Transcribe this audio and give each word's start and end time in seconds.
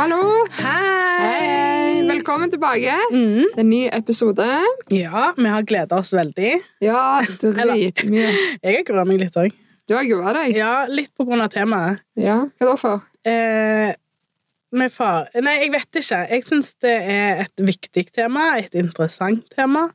Hallo! 0.00 0.46
Hei! 0.56 2.00
Velkommen 2.08 2.48
tilbake 2.50 2.94
Mm. 3.12 3.44
en 3.56 3.68
ny 3.68 3.88
episode. 3.92 4.46
Ja, 4.88 5.32
vi 5.36 5.44
har 5.48 5.62
gleda 5.62 5.98
oss 5.98 6.12
veldig. 6.16 6.54
Ja, 6.80 7.20
dritmye. 7.42 8.30
Jeg 8.64 8.76
har 8.78 8.84
grua 8.88 9.04
meg 9.04 9.20
litt 9.20 9.36
òg. 9.36 9.52
Du 9.88 9.92
har 9.98 10.06
grua 10.08 10.32
deg? 10.38 10.56
Ja, 10.56 10.86
litt 10.88 11.12
på 11.18 11.26
grunn 11.28 11.42
av 11.44 11.50
temaet. 11.52 12.00
Ja. 12.16 12.38
Hva 12.56 12.70
da 12.70 12.76
for? 12.80 13.02
Eh, 13.28 13.92
med 14.72 14.92
far 14.94 15.28
Nei, 15.36 15.58
jeg 15.66 15.72
vet 15.74 16.00
ikke. 16.00 16.20
Jeg 16.30 16.44
syns 16.48 16.72
det 16.80 16.96
er 16.96 17.42
et 17.44 17.60
viktig 17.68 18.06
tema, 18.14 18.54
et 18.56 18.72
interessant 18.78 19.44
tema. 19.52 19.90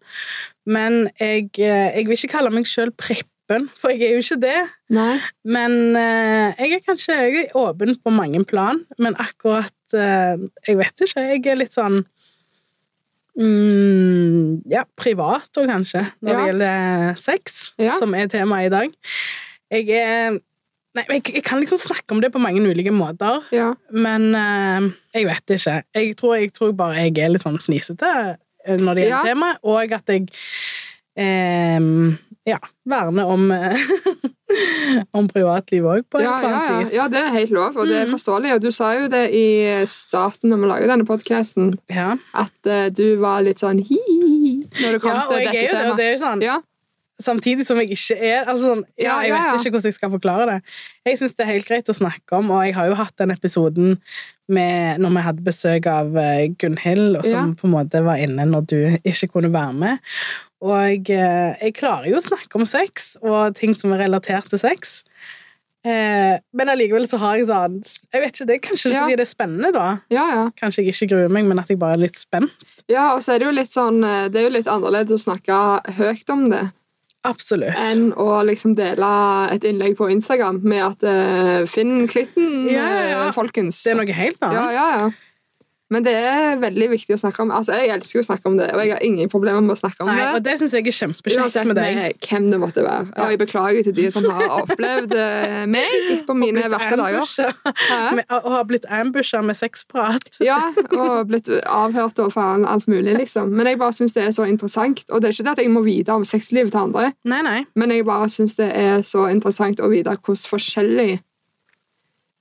Men 0.69 1.07
jeg, 1.17 1.49
eh, 1.57 1.95
jeg 1.97 2.05
vil 2.05 2.19
ikke 2.19 2.33
kalle 2.37 2.51
meg 2.53 2.67
sjøl 2.69 2.91
preppen, 2.93 3.69
for 3.79 3.89
jeg 3.89 4.03
er 4.11 4.13
jo 4.19 4.21
ikke 4.25 4.41
det. 4.43 4.59
Nei. 4.93 5.15
Men 5.47 5.95
eh, 5.97 6.53
jeg 6.59 6.77
er 6.77 6.85
kanskje 6.91 7.17
jeg 7.23 7.47
er 7.47 7.57
åpen 7.57 7.95
på 8.03 8.13
mange 8.13 8.43
plan, 8.45 8.83
men 8.99 9.15
akkurat 9.15 9.71
Jeg 9.95 10.77
vet 10.77 11.01
ikke. 11.07 11.21
Jeg 11.31 11.45
er 11.51 11.55
litt 11.59 11.73
sånn 11.75 12.01
mm, 13.37 14.63
Ja, 14.71 14.83
privat 14.97 15.49
òg, 15.59 15.67
kanskje, 15.69 16.01
når 16.21 16.31
Ja. 16.31 16.37
det 16.39 16.47
gjelder 16.49 17.17
sex, 17.17 17.73
Ja. 17.77 17.91
som 17.99 18.13
er 18.15 18.27
temaet 18.27 18.65
i 18.67 18.69
dag. 18.69 18.89
Jeg 19.71 19.89
er 19.89 20.39
Nei, 20.95 21.03
jeg, 21.09 21.23
jeg 21.33 21.43
kan 21.43 21.59
liksom 21.59 21.77
snakke 21.77 22.13
om 22.15 22.21
det 22.21 22.31
på 22.31 22.39
mange 22.39 22.61
ulike 22.61 22.89
måter, 22.89 23.43
Ja. 23.51 23.73
men 23.91 24.33
uh, 24.33 24.89
jeg 25.13 25.25
vet 25.25 25.45
ikke. 25.57 25.83
Jeg 25.93 26.15
tror, 26.15 26.35
jeg 26.39 26.53
tror 26.53 26.71
bare 26.71 26.93
jeg 26.95 27.17
er 27.17 27.29
litt 27.33 27.41
sånn 27.43 27.59
fnisete 27.59 28.37
eh, 28.65 28.77
når 28.77 28.95
det 28.95 29.03
gjelder 29.03 29.09
Ja. 29.09 29.23
temaet, 29.27 29.57
og 29.61 29.91
at 29.91 30.05
jeg 30.07 30.29
eh, 31.17 31.79
ja, 32.45 32.59
verne 32.85 33.25
om 33.25 33.47
eh, 33.51 33.77
om 35.17 35.27
privatliv 35.31 35.83
òg, 35.89 36.03
på 36.09 36.19
et 36.21 36.25
Ja, 36.27 36.35
eller 36.37 36.53
annet 36.53 36.69
ja. 36.69 36.77
vis. 36.83 36.93
ja, 36.95 37.07
det 37.11 37.19
er 37.23 37.31
helt 37.33 37.51
lov, 37.55 37.77
og 37.77 37.87
det 37.89 37.95
er 38.01 38.05
Mm. 38.05 38.13
forståelig. 38.13 38.53
Og 38.55 38.61
du 38.61 38.71
sa 38.71 38.91
jo 38.99 39.07
det 39.11 39.23
i 39.33 39.47
starten 39.89 40.49
når 40.53 40.61
vi 40.61 40.69
laget 40.73 40.89
denne 40.93 41.05
podkasten, 41.09 41.73
Ja. 41.89 42.15
at 42.33 42.69
uh, 42.69 42.89
du 42.89 43.17
var 43.17 43.41
litt 43.41 43.59
sånn 43.59 43.79
hi 43.81 43.99
når 44.81 44.91
det 44.97 45.01
kom 45.01 45.11
ja, 45.11 45.21
og 45.25 45.29
til 45.29 45.37
jeg 45.39 45.51
dette 45.51 45.57
er 45.57 45.69
jo 45.69 45.75
det, 45.83 45.91
og 45.91 45.97
det 45.97 46.05
er 46.05 46.11
jo 46.17 46.23
sånn 46.25 46.41
Ja, 46.45 46.61
Samtidig 47.17 47.63
som 47.63 47.77
jeg 47.79 47.93
ikke 47.95 48.17
er 48.19 48.41
altså 48.43 48.73
sånn, 48.73 48.81
ja, 48.99 49.05
Ja, 49.05 49.21
Jeg 49.23 49.31
vet 49.31 49.39
ja. 49.45 49.51
ikke 49.55 49.71
hvordan 49.71 49.87
jeg 49.87 49.93
skal 49.95 50.09
forklare 50.11 50.45
det. 50.49 50.55
Jeg 51.07 51.17
syns 51.17 51.35
det 51.37 51.45
er 51.45 51.51
helt 51.53 51.67
greit 51.69 51.87
å 51.87 51.95
snakke 51.95 52.35
om, 52.41 52.49
og 52.51 52.65
jeg 52.65 52.73
har 52.75 52.87
jo 52.89 52.95
hatt 52.99 53.15
den 53.17 53.31
episoden 53.31 53.95
med, 54.51 54.99
når 54.99 55.13
vi 55.15 55.21
hadde 55.23 55.45
besøk 55.45 55.87
av 55.87 56.11
eh, 56.19 56.49
Gunhild, 56.59 57.15
og 57.17 57.23
som 57.25 57.53
Ja. 57.53 57.53
på 57.55 57.69
en 57.69 57.71
måte 57.71 58.03
var 58.03 58.19
inne 58.19 58.43
når 58.45 58.67
du 58.67 58.75
ikke 59.07 59.29
kunne 59.31 59.53
være 59.53 59.73
med. 59.73 59.97
Og 60.61 60.71
jeg, 60.87 61.09
eh, 61.11 61.55
jeg 61.61 61.73
klarer 61.75 62.07
jo 62.09 62.17
å 62.17 62.23
snakke 62.23 62.55
om 62.55 62.65
sex 62.65 63.17
og 63.21 63.55
ting 63.55 63.73
som 63.75 63.91
er 63.93 64.05
relatert 64.05 64.47
til 64.49 64.59
sex. 64.59 65.03
Eh, 65.85 66.39
men 66.57 66.69
allikevel 66.71 67.03
så 67.05 67.19
har 67.21 67.35
jeg 67.37 67.45
sånn 67.45 67.75
Jeg 68.09 68.21
vet 68.23 68.33
ikke, 68.33 68.45
Det 68.49 68.55
er 68.55 68.61
kanskje 68.69 68.91
Ja. 68.91 69.01
fordi 69.03 69.15
det 69.19 69.25
er 69.27 69.29
spennende, 69.29 69.71
da. 69.75 69.99
ja, 70.09 70.23
ja. 70.33 70.45
Kanskje 70.57 70.81
jeg 70.83 70.95
ikke 70.95 71.09
gruer 71.11 71.29
meg, 71.29 71.45
men 71.45 71.59
at 71.59 71.67
jeg 71.69 71.77
bare 71.77 71.93
er 71.93 72.01
litt 72.07 72.17
spent. 72.17 72.49
ja, 72.89 73.13
og 73.13 73.21
så 73.21 73.35
er 73.35 73.39
det 73.39 73.45
jo 73.45 73.51
litt 73.53 73.69
sånn 73.69 74.01
eh, 74.03 74.27
Det 74.29 74.39
er 74.41 74.47
jo 74.49 74.55
litt 74.55 74.65
annerledes 74.71 75.13
å 75.13 75.21
snakke 75.27 75.59
høyt 75.99 76.29
om 76.33 76.49
det 76.49 76.63
Absolutt. 77.25 77.73
enn 77.77 78.13
å 78.13 78.41
liksom 78.45 78.75
dele 78.77 79.51
et 79.53 79.63
innlegg 79.65 79.95
på 79.97 80.09
Instagram 80.13 80.59
med 80.63 80.83
at 80.85 81.03
eh, 81.03 81.65
Finn 81.69 82.07
klitten, 82.07 82.65
Ja, 82.69 82.81
ja, 82.89 83.05
ja. 83.09 83.27
eh, 83.27 83.31
folkens. 83.33 83.83
Det 83.83 83.93
er 83.93 83.97
noe 84.01 84.13
helt 84.13 84.41
annet. 84.41 84.53
Ja, 84.57 84.71
ja, 84.71 84.89
ja. 84.97 85.11
Men 85.95 86.03
det 86.05 86.13
er 86.19 86.57
veldig 86.59 86.89
viktig 86.91 87.15
å 87.15 87.19
snakke 87.21 87.43
om. 87.45 87.51
Altså, 87.55 87.75
Jeg 87.79 87.93
elsker 87.95 88.19
å 88.19 88.25
snakke 88.27 88.49
om 88.51 88.57
det, 88.59 88.67
og 88.75 88.81
jeg 88.83 88.91
har 88.97 89.03
ingen 89.07 89.29
problemer 89.31 89.63
med 89.63 89.75
å 89.75 89.79
snakke 89.79 90.03
om 90.03 90.09
Nei, 90.11 90.25
og 90.35 90.43
det. 90.43 90.57
synes 90.59 90.73
syns 90.73 90.73
jeg 90.75 90.87
er 90.91 90.97
kjempekjekt 90.99 91.69
med 91.69 91.75
deg. 91.79 91.95
med 92.01 92.19
hvem 92.27 92.49
det 92.51 92.59
måtte 92.59 92.83
være. 92.83 93.07
Og 93.15 93.31
jeg 93.33 93.39
beklager 93.45 93.83
til 93.87 93.95
de 94.01 94.07
som 94.11 94.27
har 94.27 94.53
opplevd 94.61 95.15
eh, 95.15 95.65
meg 95.71 96.25
på 96.27 96.35
mine 96.37 96.65
verste 96.73 96.97
dager. 96.99 97.53
med- 98.19 98.25
Og 98.35 98.49
har 98.51 98.63
blitt 98.69 98.85
ambusha 98.89 99.41
med 99.45 99.55
sexprat. 99.55 100.41
Ja, 100.43 100.59
og 100.91 101.27
blitt 101.31 101.47
avhørt 101.63 102.19
og 102.19 102.33
faen 102.35 102.65
alt 102.67 102.87
mulig, 102.91 103.15
liksom. 103.17 103.49
Men 103.55 103.67
jeg 103.71 103.79
bare 103.79 103.95
syns 103.95 104.13
det 104.17 104.25
er 104.27 104.33
så 104.35 104.45
interessant. 104.49 105.03
Og 105.11 105.21
det 105.21 105.29
er 105.29 105.37
ikke 105.37 105.47
det 105.47 105.55
at 105.55 105.63
jeg 105.63 105.71
må 105.71 105.83
vite 105.85 106.11
om 106.15 106.25
sexlivet 106.27 106.71
til 106.75 106.81
andre, 106.89 107.13
Nei, 107.23 107.41
nei. 107.45 107.61
men 107.75 107.89
jeg 107.95 108.05
bare 108.05 108.27
syns 108.29 108.55
det 108.59 108.71
er 108.75 108.99
så 109.05 109.29
interessant 109.31 109.79
å 109.79 109.89
vite 109.91 110.11
hvordan 110.17 110.49
forskjellig 110.51 111.19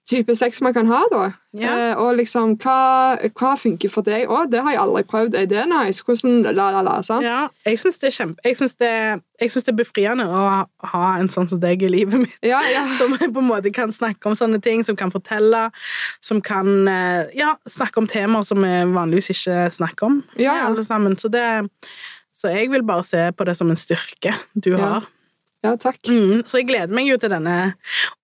type 0.08 0.34
sex 0.36 0.60
man 0.62 0.74
kan 0.74 0.86
ha, 0.86 1.00
da. 1.12 1.22
Ja. 1.56 1.72
Eh, 1.72 2.00
og 2.00 2.16
liksom, 2.18 2.56
hva, 2.60 3.16
hva 3.38 3.52
funker 3.60 3.90
for 3.92 4.04
deg? 4.04 4.26
òg? 4.28 4.50
det 4.52 4.60
har 4.64 4.74
jeg 4.74 4.80
aldri 4.82 5.02
prøvd. 5.08 5.36
Er 5.38 5.46
det 5.48 5.64
nice? 5.70 6.04
Hvordan 6.04 6.42
la, 6.50 6.68
la, 6.74 6.82
la, 6.84 6.98
sant? 7.06 7.24
Ja, 7.24 7.46
jeg 7.64 7.80
syns 7.80 8.00
det 8.02 8.10
er 8.10 8.16
kjempe 8.18 8.44
Jeg 8.44 8.58
syns 8.58 8.76
det, 8.80 8.90
jeg 9.40 9.52
synes 9.52 9.66
det 9.66 9.72
er 9.72 9.78
befriende 9.78 10.26
å 10.28 10.44
ha 10.92 11.04
en 11.20 11.30
sånn 11.32 11.48
som 11.50 11.62
deg 11.62 11.86
i 11.86 11.90
livet 11.90 12.26
mitt. 12.26 12.36
Ja, 12.44 12.60
ja. 12.68 12.84
Som 12.98 13.16
på 13.18 13.40
en 13.40 13.48
måte 13.48 13.72
kan 13.74 13.92
snakke 13.94 14.28
om 14.28 14.36
sånne 14.38 14.60
ting, 14.62 14.84
som 14.86 14.96
kan 14.98 15.12
fortelle, 15.14 15.66
som 16.24 16.42
kan 16.44 16.88
eh, 16.90 17.32
ja, 17.38 17.54
snakke 17.68 18.02
om 18.02 18.10
temaer 18.10 18.46
som 18.46 18.60
vi 18.62 18.74
vanligvis 18.94 19.32
ikke 19.34 19.68
snakker 19.74 20.10
om. 20.10 20.20
Ja, 20.40 20.60
alle 20.68 20.84
sammen. 20.86 21.16
Så, 21.18 21.32
det, 21.32 21.44
så 22.36 22.52
jeg 22.52 22.70
vil 22.74 22.84
bare 22.86 23.06
se 23.06 23.26
på 23.32 23.48
det 23.48 23.56
som 23.58 23.72
en 23.72 23.80
styrke 23.80 24.36
du 24.54 24.74
har. 24.76 25.08
Ja, 25.64 25.72
takk. 25.80 25.98
Mm, 26.06 26.42
så 26.46 26.60
jeg 26.60 26.68
gleder 26.68 26.92
meg 26.94 27.08
jo 27.08 27.16
til 27.20 27.32
denne. 27.32 27.56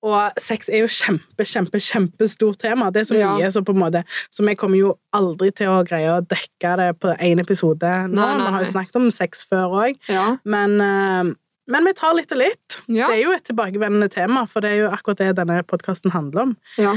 Og 0.07 0.37
sex 0.41 0.69
er 0.69 0.83
jo 0.85 0.91
kjempe, 0.93 1.47
kjempe, 1.49 1.81
kjempestort 1.83 2.61
tema. 2.63 2.91
Det 2.93 3.03
er 3.03 3.09
så 3.11 3.19
Ja. 3.19 3.51
så 3.51 3.63
på 3.65 3.73
en 3.75 3.81
måte 3.83 4.05
Så 4.31 4.45
vi 4.47 4.55
kommer 4.61 4.77
jo 4.79 4.95
aldri 5.17 5.51
til 5.57 5.69
å 5.73 5.81
greie 5.89 6.09
å 6.13 6.21
dekke 6.25 6.77
det 6.77 6.91
på 7.01 7.17
én 7.19 7.41
episode 7.41 7.91
nå. 8.13 8.21
Vi 8.37 8.51
har 8.53 8.65
jo 8.65 8.71
snakket 8.73 8.97
om 9.01 9.11
sex 9.11 9.45
før 9.51 9.73
òg, 9.81 9.97
Ja. 10.09 10.37
men, 10.45 10.81
eh, 10.81 11.35
men 11.71 11.85
vi 11.85 11.93
tar 11.93 12.15
litt 12.15 12.31
og 12.33 12.39
litt. 12.39 12.81
Ja. 12.89 13.07
Det 13.09 13.17
er 13.19 13.23
jo 13.25 13.33
et 13.33 13.45
tilbakevendende 13.45 14.11
tema, 14.11 14.47
for 14.49 14.61
det 14.61 14.71
er 14.73 14.77
jo 14.85 14.91
akkurat 14.91 15.17
det 15.19 15.37
denne 15.37 15.63
podkasten 15.65 16.11
handler 16.13 16.43
om. 16.43 16.57
ja. 16.79 16.95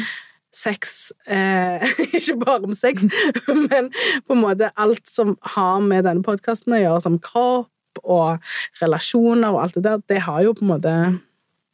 Sex 0.56 1.12
eh, 1.26 1.82
Ikke 2.14 2.36
bare 2.46 2.64
om 2.64 2.76
sex, 2.78 3.02
men 3.48 3.90
på 4.28 4.36
en 4.36 4.42
måte 4.44 4.68
alt 4.78 5.08
som 5.10 5.36
har 5.56 5.80
med 5.82 6.06
denne 6.06 6.22
podkasten 6.22 6.76
å 6.78 6.82
gjøre, 6.82 7.02
som 7.02 7.18
kropp 7.18 7.72
og 8.04 8.40
relasjoner 8.82 9.50
og 9.54 9.62
alt 9.64 9.76
det 9.76 9.84
der, 9.84 10.02
det 10.10 10.22
har 10.22 10.42
jo 10.44 10.54
på 10.54 10.66
en 10.66 10.72
måte 10.74 10.96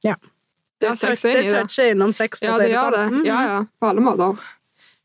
Ja. 0.03 0.15
Det 0.79 0.87
i 1.39 1.43
det 1.43 1.51
det. 1.51 1.51
toucher 1.59 1.91
innom 1.91 2.13
sex, 2.13 2.39
for 2.39 2.45
Ja, 2.45 2.53
å 2.53 2.57
det 2.59 2.67
si 2.67 2.71
det 2.71 2.79
det. 2.79 2.97
sånn. 3.09 3.13
Mm. 3.19 3.25
Ja, 3.25 3.41
ja. 3.43 3.65
På 3.81 3.89
alle 3.89 4.01
måter. 4.01 4.37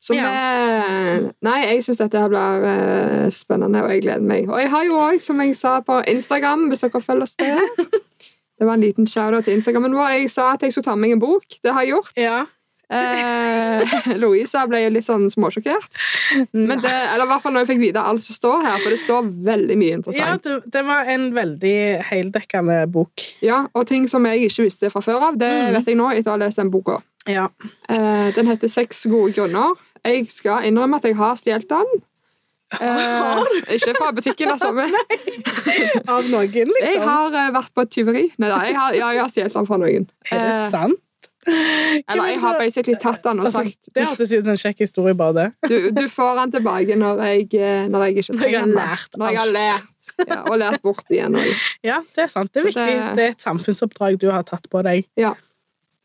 Så 0.01 0.15
Ja. 0.15 0.23
vi 0.29 1.31
Nei, 1.43 1.61
jeg 1.67 1.83
syns 1.83 1.99
dette 1.99 2.19
her 2.21 2.29
blir 2.29 2.65
eh, 2.65 3.31
spennende, 3.31 3.83
og 3.83 3.91
jeg 3.91 4.03
gleder 4.03 4.21
meg. 4.23 4.49
Og 4.51 4.59
jeg 4.61 4.71
har 4.71 4.85
jo 4.85 4.93
òg, 4.93 5.21
som 5.21 5.41
jeg 5.41 5.57
sa 5.57 5.81
på 5.81 6.03
Instagram, 6.07 6.69
hvis 6.69 6.81
dere 6.85 7.01
følger 7.01 7.23
oss 7.23 7.37
der 7.37 7.59
Det 8.59 8.67
var 8.69 8.75
en 8.75 8.81
liten 8.83 9.07
shout-out 9.07 9.45
til 9.45 9.55
Instagrammen 9.59 9.93
vår. 9.97 10.09
Jeg 10.21 10.31
sa 10.31 10.53
at 10.53 10.61
jeg 10.63 10.73
skulle 10.73 10.85
ta 10.85 10.95
med 10.95 11.09
meg 11.09 11.13
en 11.17 11.21
bok. 11.21 11.43
Det 11.63 11.73
har 11.73 11.83
jeg 11.83 11.91
gjort. 11.97 12.13
Ja. 12.17 12.45
Eh, 12.91 13.95
Louisa 14.23 14.67
ble 14.69 14.83
jo 14.85 14.91
litt 14.93 15.07
sånn 15.07 15.25
småsjokkert. 15.33 15.97
Men 16.53 16.83
det, 16.83 16.91
eller 16.93 17.25
i 17.25 17.31
hvert 17.31 17.43
fall 17.45 17.55
når 17.57 17.65
jeg 17.65 17.71
fikk 17.73 17.81
vite 17.87 18.03
alt 18.05 18.23
som 18.27 18.37
står 18.37 18.65
her, 18.67 18.79
for 18.85 18.91
det 18.95 19.01
står 19.03 19.31
veldig 19.49 19.77
mye 19.81 19.97
interessant. 20.01 20.47
Ja, 20.51 20.59
det 20.77 20.83
var 20.87 21.11
en 21.15 21.29
veldig 21.37 21.75
heldekkende 22.11 22.79
bok. 22.93 23.25
Ja, 23.45 23.65
Og 23.75 23.87
ting 23.91 24.07
som 24.09 24.27
jeg 24.29 24.49
ikke 24.51 24.67
visste 24.69 24.91
fra 24.93 25.01
før 25.05 25.31
av, 25.31 25.39
det 25.41 25.51
Mm. 25.55 25.73
vet 25.79 25.87
jeg 25.87 25.97
nå 25.97 26.11
etter 26.13 26.31
å 26.31 26.37
ha 26.37 26.43
lest 26.45 26.57
den 26.61 26.71
boka. 26.71 27.01
Ja. 27.27 27.49
Eh, 27.89 28.33
den 28.37 28.47
heter 28.51 28.69
Seks 28.69 29.05
gode 29.09 29.33
grunner. 29.33 29.75
Jeg 30.05 30.27
skal 30.31 30.65
innrømme 30.69 30.97
at 31.01 31.05
jeg 31.09 31.17
har 31.17 31.35
stjålet 31.41 31.69
den. 31.69 32.03
Eh, 32.75 33.45
ikke 33.77 33.95
fra 33.97 34.11
butikken, 34.17 34.51
altså. 34.51 34.73
Men 34.75 34.91
Av 36.11 36.27
noen, 36.29 36.51
liksom? 36.51 36.81
jeg 36.83 37.01
har 37.05 37.37
eh, 37.39 37.51
vært 37.55 37.73
på 37.77 37.85
et 37.87 37.93
tyveri. 37.95 38.25
Nei 38.43 38.51
da, 38.51 38.59
jeg 38.67 38.77
har, 38.77 38.97
ja, 38.99 39.11
har 39.23 39.31
stjålet 39.33 39.55
den 39.57 39.69
fra 39.69 39.79
noen. 39.81 40.09
Er 40.31 40.43
det 40.43 40.53
Eh, 40.55 40.71
sant? 40.75 41.01
Eller 41.47 42.29
jeg 42.31 42.41
har 42.41 42.59
basically 42.59 42.97
tatt 43.01 43.23
den 43.25 43.41
og 43.41 43.47
Altså, 43.49 43.63
sagt 43.65 43.89
det 43.95 44.05
hørtes 44.07 44.33
ut 44.33 44.45
som 44.45 44.51
en 44.55 44.61
kjekk 44.65 44.79
historie, 44.85 45.15
bare 45.15 45.35
det. 45.39 45.47
du, 45.71 45.77
du 45.97 46.05
får 46.09 46.37
den 46.41 46.53
tilbake 46.57 46.97
når 47.01 47.23
jeg, 47.29 47.49
eh, 47.61 47.87
når 47.93 48.05
jeg 48.09 48.17
ikke 48.25 48.39
trenger 48.41 48.61
den. 48.69 48.75
Når 49.19 49.31
jeg 49.31 49.39
har 49.43 49.53
lært. 49.57 49.91
Ja, 50.29 50.43
og 50.45 50.59
lært 50.61 50.83
bort 50.85 51.05
igjen. 51.11 51.37
Ja, 51.85 52.03
det 52.15 52.27
er 52.27 52.29
sant. 52.33 52.53
Det 52.53 52.61
er 52.63 52.67
Så 52.67 52.73
viktig. 52.73 52.87
det- 52.95 53.17
Det 53.17 53.25
er 53.25 53.31
et 53.37 53.41
samfunnsoppdrag 53.45 54.19
du 54.21 54.31
har 54.31 54.43
tatt 54.43 54.69
på 54.71 54.83
deg. 54.85 55.07
ja. 55.17 55.35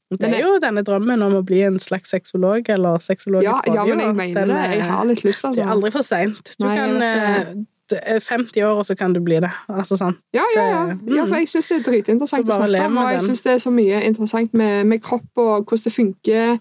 Det 0.10 0.26
er 0.26 0.40
jo 0.42 0.56
denne 0.58 0.82
drømmen 0.82 1.22
om 1.22 1.34
å 1.38 1.44
bli 1.46 1.60
en 1.62 1.76
slags 1.78 2.10
sexolog 2.10 2.66
eller 2.74 2.98
sexologisk 2.98 3.68
Ja, 3.68 3.74
ja, 3.76 3.84
men 3.86 4.00
jeg 4.00 4.16
mener 4.16 4.34
Den, 4.48 4.56
det. 4.56 4.78
Jeg 4.80 4.88
har 4.90 5.06
litt 5.06 5.22
lyst, 5.24 5.42
Det 5.44 5.60
er 5.60 5.68
altså. 5.68 5.70
aldri 5.76 5.92
for 5.94 6.02
seint. 6.02 6.56
Du 6.58 6.66
Nei, 6.66 6.76
kan 6.80 7.68
50 7.94 8.64
år, 8.64 8.78
og 8.82 8.86
så 8.86 8.96
kan 8.96 9.14
du 9.14 9.20
bli 9.24 9.40
det. 9.40 9.52
Altså 9.70 9.98
sånn. 10.00 10.16
Ja, 10.34 10.44
ja, 10.56 10.66
ja. 10.70 10.82
ja 11.16 11.26
for 11.26 11.36
jeg 11.42 11.50
syns 11.50 11.68
det 11.72 11.78
er 11.80 11.86
dritinteressant 11.92 12.50
å 12.50 12.58
snakke 12.60 12.86
om. 12.86 12.98
Og 12.98 13.12
jeg 13.16 13.22
syns 13.26 13.42
det 13.46 13.54
er 13.56 13.58
så 13.64 13.72
mye 13.74 14.02
interessant 14.08 14.54
med, 14.54 14.86
med 14.86 15.02
kropp 15.02 15.42
og 15.42 15.66
hvordan 15.66 15.84
det 15.88 15.94
funker. 15.96 16.60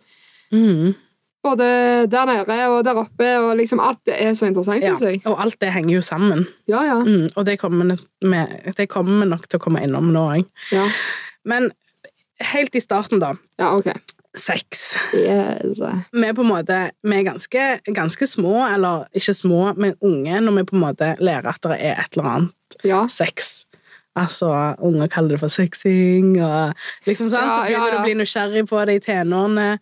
Mm. 0.53 0.95
Både 1.45 1.67
der 2.11 2.25
nede 2.27 2.57
og 2.69 2.85
der 2.85 2.99
oppe, 2.99 3.29
og 3.39 3.57
liksom 3.57 3.81
alt 3.81 4.01
det 4.09 4.17
er 4.21 4.33
så 4.35 4.47
interessant, 4.51 4.83
Ja. 4.85 4.95
jeg. 5.01 5.21
Og 5.27 5.39
alt 5.41 5.57
det 5.61 5.73
henger 5.73 5.95
jo 5.95 6.01
sammen. 6.01 6.47
Ja, 6.69 6.83
ja. 6.83 6.99
Mm. 6.99 7.29
Og 7.37 7.47
det 7.47 7.59
kommer, 7.61 7.97
vi- 8.21 8.73
det 8.77 8.89
kommer 8.89 9.25
nok 9.27 9.49
til 9.49 9.59
å 9.59 9.63
komme 9.63 9.83
innom 9.83 10.11
nå 10.13 10.25
òg. 10.35 10.45
Ja, 10.73 10.89
Men 11.45 11.71
helt 12.41 12.75
i 12.75 12.81
starten, 12.81 13.21
da. 13.21 13.35
ja 13.59 13.77
ok. 13.77 13.93
Sex. 14.37 14.97
Yes. 15.17 15.81
Vi 16.13 16.25
er 16.27 16.35
på 16.37 16.45
en 16.45 16.51
måte 16.51 16.77
vi 17.03 17.17
er 17.17 17.25
ganske, 17.31 17.63
ganske 17.97 18.27
små, 18.29 18.61
eller 18.69 19.07
ikke 19.17 19.35
små, 19.35 19.63
men 19.77 19.97
unge, 20.05 20.41
når 20.45 20.59
vi 20.61 20.67
på 20.69 20.77
en 20.77 20.85
måte 20.85 21.15
lærer 21.21 21.49
at 21.55 21.63
det 21.65 21.79
er 21.81 22.03
et 22.05 22.19
eller 22.19 22.31
annet 22.35 22.79
Ja. 22.85 23.07
sex. 23.09 23.65
Altså, 24.19 24.75
unger 24.83 25.07
kaller 25.07 25.37
det 25.37 25.41
for 25.41 25.49
sexing, 25.53 26.41
og 26.43 26.75
liksom 27.07 27.31
sånn, 27.31 27.51
så 27.55 27.65
begynner 27.69 27.93
du 27.93 27.99
å 28.01 28.05
bli 28.05 28.15
nysgjerrig 28.19 28.65
på 28.69 28.81
det 28.87 28.97
i 28.99 29.03
tenårene. 29.05 29.79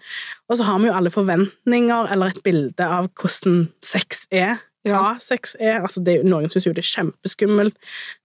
Og 0.50 0.58
så 0.58 0.66
har 0.69 0.78
vi 0.82 0.90
jo 0.90 0.94
alle 0.94 1.10
forventninger 1.10 2.12
eller 2.12 2.34
et 2.34 2.42
bilde 2.44 2.84
av 2.84 3.08
hvordan 3.16 3.70
sex 3.82 4.26
er. 4.31 4.58
Ja. 4.87 5.00
Hva 5.00 5.14
sex 5.22 5.56
er. 5.58 5.81
Altså, 5.81 6.02
det, 6.04 6.20
er 6.20 6.28
noen 6.28 6.50
syns 6.52 6.66
jo 6.69 6.75
det 6.76 6.84
er 6.84 6.90
kjempeskummelt, 6.92 7.75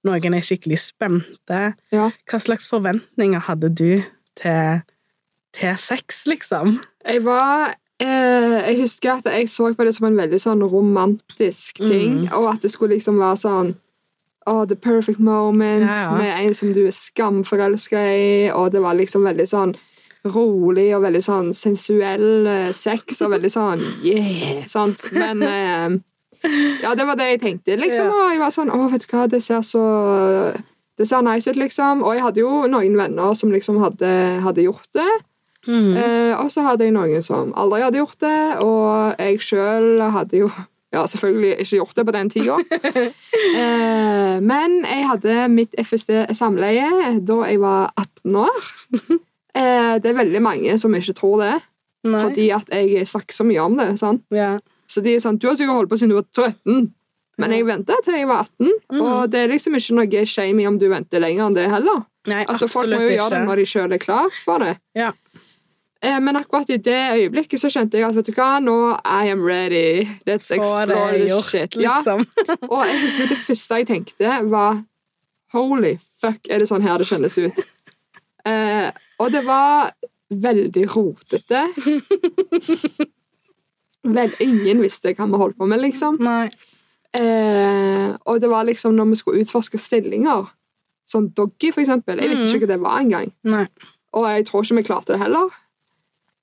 noen 0.05 0.35
er 0.37 0.45
skikkelig 0.45 0.81
spente. 0.83 1.61
Ja. 1.95 2.09
Hva 2.29 2.41
slags 2.43 2.67
forventninger 2.69 3.47
hadde 3.47 3.71
du 3.73 4.03
til, 4.35 4.83
til 5.53 5.77
sex, 5.77 6.25
liksom? 6.27 6.79
Jeg 7.05 7.23
var 7.25 7.75
eh, 7.99 8.57
Jeg 8.69 8.77
husker 8.81 9.11
at 9.19 9.25
jeg 9.33 9.49
så 9.49 9.73
på 9.75 9.83
det 9.85 9.95
som 9.95 10.07
en 10.07 10.17
veldig 10.17 10.39
sånn 10.41 10.63
romantisk 10.63 11.77
ting, 11.83 12.23
Mm. 12.25 12.33
og 12.37 12.53
at 12.53 12.61
det 12.61 12.71
skulle 12.71 12.95
liksom 12.95 13.17
være 13.19 13.37
sånn 13.37 13.73
Oh, 14.47 14.65
the 14.65 14.75
perfect 14.75 15.19
moment 15.19 15.83
Ja, 15.85 15.97
ja. 16.09 16.17
med 16.17 16.45
en 16.47 16.53
som 16.57 16.71
du 16.73 16.85
er 16.87 16.91
skamforelska 16.91 17.99
i, 18.17 18.49
og 18.49 18.71
det 18.71 18.81
var 18.81 18.95
liksom 18.97 19.21
veldig 19.23 19.45
sånn 19.47 19.75
rolig 20.25 20.95
og 20.95 21.03
veldig 21.03 21.21
sånn 21.25 21.51
sensuell 21.53 22.47
eh, 22.47 22.71
sex 22.73 23.21
og 23.21 23.31
veldig 23.35 23.51
sånn 23.53 23.83
yeah, 24.03 24.63
sant. 24.65 25.01
Men 25.13 25.43
eh, 25.45 25.99
ja, 26.81 26.95
det 26.97 27.05
var 27.05 27.15
det 27.17 27.27
jeg 27.35 27.41
tenkte, 27.41 27.77
liksom. 27.77 28.09
Og 28.09 28.31
jeg 28.33 28.39
var 28.41 28.49
sånn 28.53 28.71
Å, 28.73 28.89
vet 28.89 29.05
du 29.05 29.11
hva, 29.15 29.27
det 29.29 29.43
ser 29.45 29.61
så 29.61 29.81
Det 30.97 31.07
ser 31.07 31.21
nice 31.25 31.49
ut, 31.49 31.57
liksom. 31.57 32.01
Og 32.05 32.13
jeg 32.15 32.23
hadde 32.25 32.41
jo 32.41 32.65
noen 32.69 32.97
venner 32.97 33.33
som 33.37 33.51
liksom 33.53 33.77
hadde, 33.81 34.09
hadde 34.41 34.65
gjort 34.65 34.89
det. 34.97 35.07
Eh, 35.67 36.33
og 36.41 36.49
så 36.51 36.63
hadde 36.65 36.87
jeg 36.87 36.93
noen 36.95 37.21
som 37.25 37.51
aldri 37.53 37.81
hadde 37.83 37.99
gjort 38.01 38.19
det, 38.23 38.37
og 38.65 39.19
jeg 39.21 39.41
sjøl 39.45 40.01
hadde 40.13 40.39
jo 40.41 40.49
ja, 40.91 41.05
selvfølgelig 41.07 41.51
ikke 41.63 41.77
gjort 41.77 41.95
det 41.95 42.05
på 42.07 42.15
den 42.15 42.29
tida. 42.33 42.55
eh, 43.61 44.37
men 44.43 44.79
jeg 44.85 45.05
hadde 45.07 45.35
mitt 45.53 45.75
FSD-samleie 45.79 47.19
da 47.27 47.37
jeg 47.47 47.61
var 47.61 47.91
18 47.97 48.39
år. 48.45 48.63
Eh, 49.51 49.93
det 49.99 50.11
er 50.11 50.17
veldig 50.17 50.41
mange 50.43 50.77
som 50.79 50.93
ikke 50.95 51.15
tror 51.17 51.41
det, 51.43 51.53
Nei. 52.07 52.21
fordi 52.23 52.49
at 52.55 52.69
jeg 52.71 53.07
snakker 53.07 53.35
så 53.35 53.43
mye 53.47 53.63
om 53.65 53.77
det. 53.79 53.89
sant? 53.99 54.23
ja. 54.31 54.57
Så 54.91 54.99
de 54.99 55.13
er 55.15 55.21
sånn 55.23 55.37
Du 55.39 55.45
har 55.47 55.53
sikkert 55.55 55.77
holdt 55.77 55.89
på 55.93 55.95
siden 56.01 56.09
du 56.11 56.17
var 56.17 56.25
13. 56.35 56.89
Men 57.39 57.53
jeg 57.55 57.63
venta 57.63 57.95
til 58.03 58.17
jeg 58.17 58.27
var 58.27 58.41
18, 58.43 58.71
Mm. 58.91 59.01
og 59.01 59.29
det 59.31 59.39
er 59.39 59.47
liksom 59.53 59.75
ikke 59.79 59.95
noe 59.95 60.23
shame 60.27 60.59
i 60.61 60.65
om 60.67 60.75
du 60.81 60.89
venter 60.91 61.21
lenger 61.23 61.45
enn 61.45 61.55
det 61.55 61.69
heller. 61.71 62.01
Nei, 62.27 62.41
Altså, 62.43 62.67
Folk 62.67 62.89
må 62.91 62.99
jo 62.99 63.07
gjøre 63.15 63.29
det 63.31 63.39
når 63.47 63.61
de 63.61 63.65
sjøl 63.71 63.93
er 63.95 64.01
klar 64.03 64.27
for 64.43 64.59
det. 64.59 64.73
Ja. 64.99 65.13
Eh, 66.03 66.19
Men 66.19 66.35
akkurat 66.35 66.69
i 66.69 66.77
det 66.81 66.99
øyeblikket 67.13 67.61
så 67.61 67.69
kjente 67.69 67.99
jeg 67.99 68.07
at 68.07 68.15
vet 68.17 68.29
du 68.31 68.33
hva, 68.33 68.59
nå 68.63 68.77
I 69.05 69.29
am 69.29 69.43
ready. 69.45 70.07
Let's 70.25 70.49
explore 70.53 71.13
this 71.13 71.49
shit. 71.49 71.75
Ja, 71.77 71.99
liksom. 71.99 72.25
og 72.73 72.85
jeg 72.89 73.01
husker 73.03 73.29
det 73.29 73.37
første 73.37 73.81
jeg 73.81 73.87
tenkte, 73.91 74.39
var 74.49 74.81
Holy 75.53 75.97
fuck, 76.21 76.47
er 76.49 76.63
det 76.63 76.69
sånn 76.69 76.85
her 76.85 77.01
det 77.01 77.09
kjennes 77.09 77.35
ut? 77.37 77.57
Eh, 78.47 78.87
og 79.21 79.33
det 79.35 79.43
var 79.45 79.91
veldig 80.31 80.85
rotete. 80.95 81.65
Vel, 84.01 84.31
ingen 84.41 84.81
visste 84.81 85.11
hva 85.13 85.27
vi 85.29 85.39
holdt 85.43 85.57
på 85.59 85.67
med, 85.69 85.83
liksom. 85.83 86.17
Nei. 86.23 86.47
Eh, 87.13 88.15
og 88.25 88.39
det 88.41 88.49
var 88.49 88.65
liksom 88.65 88.95
når 88.95 89.11
vi 89.11 89.19
skulle 89.19 89.43
utforske 89.43 89.77
stillinger, 89.77 90.47
sånn 91.11 91.27
doggy, 91.35 91.73
for 91.75 91.83
eksempel. 91.83 92.23
Jeg 92.23 92.31
visste 92.31 92.47
ikke 92.55 92.65
hva 92.65 92.71
det 92.71 92.79
var 92.81 93.01
engang. 93.03 93.29
Og 94.15 94.25
jeg 94.31 94.47
tror 94.47 94.63
ikke 94.65 94.79
vi 94.79 94.87
klarte 94.87 95.13
det 95.13 95.21
heller. 95.21 95.51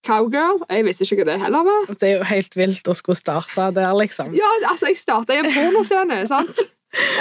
Cowgirl. 0.06 0.62
Jeg 0.70 0.84
visste 0.86 1.04
ikke 1.04 1.16
hva 1.22 1.24
det 1.32 1.40
heller 1.42 1.64
var. 1.66 1.86
Det 1.98 2.08
er 2.08 2.16
jo 2.18 2.24
helt 2.30 2.54
vilt 2.56 2.88
å 2.88 2.94
skulle 2.96 3.18
starte 3.18 3.68
der, 3.74 3.92
liksom. 3.98 4.34
Ja, 4.36 4.50
altså, 4.70 4.86
jeg 4.92 4.98
starta 5.00 5.34
i 5.34 5.42
en 5.42 5.52
pornoscene, 5.52 6.20
sant? 6.30 6.60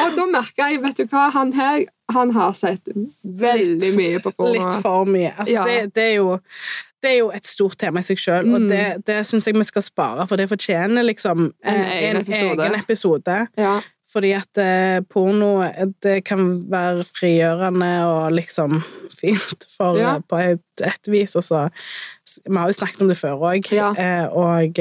Og 0.04 0.14
da 0.16 0.26
merka 0.32 0.70
jeg, 0.72 0.80
vet 0.82 0.98
du 1.02 1.06
hva, 1.12 1.26
han 1.36 1.52
her 1.58 1.86
han 2.14 2.30
har 2.32 2.54
sett 2.56 2.88
veldig 3.26 3.90
mye 3.98 4.20
på 4.24 4.32
porno. 4.32 4.54
Litt 4.56 4.78
for 4.82 5.04
mye. 5.10 5.34
Altså, 5.36 5.54
Ja. 5.58 5.64
det, 5.68 5.94
det, 5.98 6.04
er 6.04 6.16
jo, 6.22 6.38
det 7.04 7.10
er 7.12 7.18
jo 7.18 7.32
et 7.36 7.46
stort 7.50 7.76
tema 7.82 8.00
i 8.00 8.04
seg 8.08 8.18
sjøl, 8.22 8.48
og 8.56 8.62
Mm. 8.62 8.70
det, 8.72 9.06
det 9.10 9.18
syns 9.28 9.46
jeg 9.50 9.56
vi 9.58 9.64
skal 9.68 9.84
spare, 9.84 10.28
for 10.28 10.38
det 10.40 10.48
fortjener 10.48 11.04
liksom 11.04 11.52
En 11.66 11.76
en 11.76 11.84
egen 11.98 12.18
episode. 12.22 12.64
egen 12.64 12.80
episode. 12.80 13.48
Ja. 13.58 13.82
Fordi 14.08 14.30
at 14.38 14.60
eh, 14.64 15.02
porno 15.12 15.58
eh, 15.66 15.90
det 16.04 16.22
kan 16.30 16.46
være 16.72 17.04
frigjørende 17.12 17.90
og 18.08 18.32
liksom 18.38 18.78
fint 19.20 19.66
for, 19.74 19.98
Ja. 20.00 20.16
eh, 20.16 20.22
på 20.30 20.40
et, 20.54 20.64
et 20.88 21.10
vis. 21.12 21.36
Og 21.36 21.44
så 21.44 21.66
Vi 22.48 22.56
har 22.56 22.68
jo 22.72 22.78
snakket 22.78 23.02
om 23.04 23.10
det 23.12 23.18
før 23.20 23.36
òg, 23.52 23.68
Ja. 23.76 23.90
og 24.32 24.80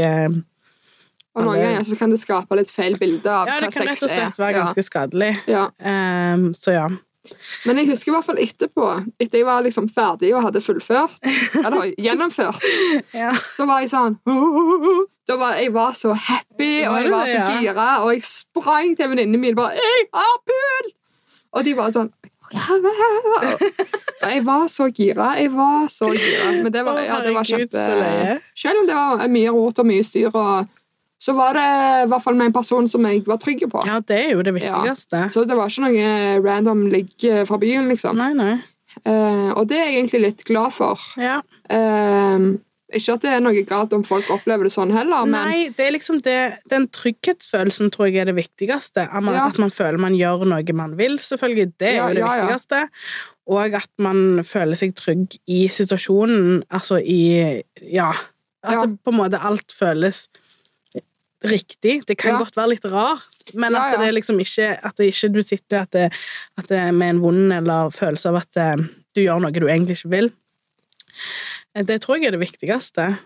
Og 1.36 1.44
noen 1.44 1.58
ganger 1.60 1.82
så 1.84 1.96
kan 1.98 2.08
det 2.10 2.18
skape 2.22 2.56
litt 2.56 2.70
feil 2.72 2.94
bilde 2.96 3.28
av 3.28 3.46
Ja, 3.50 3.58
hva 3.58 3.66
det 3.66 3.74
kan 3.74 3.86
rett 3.90 3.98
sex 3.98 4.06
og 4.06 4.10
er. 4.10 4.22
slett 4.22 4.38
være 4.40 4.54
ganske 4.56 4.82
skadelig. 4.86 5.32
Ja. 5.50 5.66
Um, 5.84 6.54
så 6.56 6.72
ja. 6.72 6.86
Men 7.66 7.76
jeg 7.82 7.88
husker 7.90 8.12
i 8.12 8.14
hvert 8.14 8.24
fall 8.24 8.38
etterpå, 8.40 8.86
etter 9.20 9.40
jeg 9.42 9.44
var 9.48 9.60
liksom 9.66 9.88
ferdig 9.92 10.30
og 10.36 10.44
hadde 10.46 10.62
fullført, 10.62 11.18
eller 11.66 11.90
gjennomført, 11.98 12.62
ja. 13.12 13.32
så 13.52 13.66
var 13.66 13.82
jeg 13.82 13.90
sånn 13.90 14.14
var, 15.28 15.56
Jeg 15.58 15.72
var 15.74 15.92
så 15.98 16.12
happy, 16.14 16.86
og 16.86 17.02
jeg 17.02 17.10
var 17.10 17.26
så 17.26 17.40
ja? 17.40 17.58
gira, 17.58 17.88
og 18.04 18.12
jeg 18.14 18.22
sprang 18.22 18.94
til 18.96 19.10
venninnene 19.10 19.38
mine 19.42 19.56
bare 19.58 19.74
'Jeg 19.74 20.06
har 20.14 20.38
pult!' 20.46 20.94
Og 21.52 21.64
de 21.64 21.74
bare 21.74 21.92
sånn 21.92 22.12
ja, 22.54 22.76
jeg 24.30 24.44
var 24.46 24.68
så 24.70 24.86
gira. 24.94 25.34
Jeg 25.34 25.50
var 25.52 25.88
så 25.90 26.10
gira. 26.14 26.62
Men 26.62 26.72
det 26.72 26.84
var, 26.86 27.00
ja, 27.02 27.20
det 27.24 27.34
var 27.34 27.44
kjempe. 27.44 28.40
Selv 28.54 28.82
om 28.82 28.86
det 28.86 28.94
var 28.94 29.28
mye 29.32 29.54
rot 29.54 29.78
og 29.82 29.88
mye 29.88 30.04
styr, 30.06 30.30
og, 30.30 30.68
så 31.18 31.32
var 31.32 31.56
det 31.56 31.66
i 32.04 32.08
hvert 32.10 32.22
fall 32.22 32.36
med 32.36 32.50
en 32.50 32.54
person 32.54 32.86
som 32.88 33.06
jeg 33.08 33.24
var 33.26 33.40
trygg 33.42 33.64
på. 33.72 33.82
ja, 33.88 34.00
det 34.04 34.18
er 34.28 34.32
jo 34.36 34.42
det 34.46 34.54
viktigste. 34.54 35.26
Så 35.32 35.44
det 35.48 35.56
var 35.56 35.72
ikke 35.72 35.88
noe 35.88 36.40
random 36.44 36.86
ligg 36.92 37.24
eh, 37.24 37.44
fra 37.48 37.58
byen, 37.58 37.88
liksom. 37.88 38.20
Nei, 38.20 38.32
nei. 38.36 38.58
Eh, 39.02 39.50
og 39.56 39.66
det 39.68 39.80
er 39.80 39.88
jeg 39.90 39.98
egentlig 40.02 40.22
litt 40.26 40.44
glad 40.48 40.74
for. 40.76 41.00
Ja. 41.20 41.40
Eh, 41.72 42.46
ikke 42.94 43.14
at 43.16 43.24
det 43.24 43.30
er 43.34 43.40
noe 43.42 43.62
galt 43.66 43.92
om 43.96 44.04
folk 44.06 44.28
opplever 44.30 44.68
det 44.68 44.72
sånn 44.74 44.92
heller, 44.94 45.26
men 45.26 45.48
Nei, 45.50 45.62
det 45.74 45.88
er 45.88 45.94
liksom 45.96 46.20
det, 46.22 46.36
den 46.70 46.86
trygghetsfølelsen 46.94 47.90
tror 47.90 48.06
jeg 48.06 48.22
er 48.22 48.30
det 48.30 48.36
viktigste. 48.38 49.08
At 49.10 49.24
man, 49.26 49.34
Ja. 49.34 49.48
at 49.50 49.58
man 49.58 49.70
føler 49.74 49.98
man 49.98 50.14
gjør 50.14 50.46
noe 50.46 50.72
man 50.76 50.94
vil, 50.96 51.18
selvfølgelig. 51.18 51.72
Det 51.78 51.88
er 51.88 51.96
Ja, 51.96 52.08
jo 52.08 52.14
det 52.14 52.22
ja, 52.22 52.46
viktigste. 52.46 52.88
Og 53.48 53.74
at 53.74 53.90
man 53.98 54.44
føler 54.46 54.74
seg 54.78 54.94
trygg 54.94 55.36
i 55.46 55.66
situasjonen. 55.68 56.62
Altså 56.70 57.02
i 57.02 57.62
Ja. 57.82 58.12
At 58.62 58.82
det 58.86 58.98
på 59.04 59.10
en 59.14 59.18
måte 59.18 59.38
alt 59.42 59.70
føles 59.70 60.28
riktig. 61.44 62.06
Det 62.06 62.16
kan 62.18 62.38
godt 62.38 62.56
være 62.56 62.68
litt 62.74 62.84
rart, 62.90 63.52
men 63.54 63.74
at 63.76 63.98
det 64.00 64.14
liksom 64.14 64.38
ikke 64.40 64.78
At 64.82 64.96
det 64.96 65.12
ikke 65.12 65.32
du 65.34 65.42
sitter 65.42 65.82
at 65.82 65.90
det, 65.92 66.12
at 66.58 66.68
det 66.68 66.94
med 66.94 67.10
en 67.10 67.20
vond 67.22 67.52
eller 67.52 67.90
følelse 67.90 68.28
av 68.28 68.36
at 68.36 68.56
eh, 68.56 68.76
du 69.14 69.20
gjør 69.22 69.40
noe 69.42 69.50
du 69.50 69.66
egentlig 69.66 69.98
ikke 69.98 70.10
vil. 70.10 70.32
Det 71.84 72.00
tror 72.00 72.16
jeg 72.16 72.26
er 72.26 72.30
det 72.36 72.40
viktigste. 72.40 73.18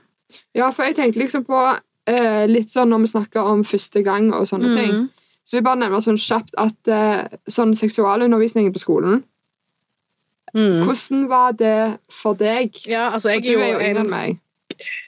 Ja, 0.54 0.70
for 0.70 0.84
jeg 0.84 0.96
tenkte 0.96 1.18
liksom 1.22 1.44
på 1.46 1.60
eh, 2.06 2.46
litt 2.50 2.70
sånn 2.70 2.88
når 2.90 3.04
vi 3.04 3.10
snakker 3.12 3.40
om 3.52 3.62
første 3.64 4.02
gang 4.02 4.32
og 4.34 4.46
sånne 4.50 4.72
ting. 4.74 4.92
Mhm. 4.92 5.08
Så 5.44 5.56
vi 5.56 5.62
bare 5.66 5.78
nevner 5.80 6.00
sånn 6.04 6.18
kjapt 6.20 6.54
at 6.58 6.88
eh, 6.88 7.26
sånn 7.50 7.74
seksualundervisning 7.78 8.72
på 8.72 8.78
skolen 8.82 9.24
Mm. 10.50 10.82
Hvordan 10.82 11.28
var 11.30 11.52
det 11.52 11.98
for 12.10 12.34
deg? 12.34 12.74
Ja, 12.88 13.12
altså, 13.14 13.28
For 13.28 13.36
jeg 13.38 13.42
du 13.44 13.60
er 13.60 13.68
jo 13.70 13.78
en- 13.78 13.84
yngre 13.96 14.00
enn 14.00 14.10
meg. 14.10 14.38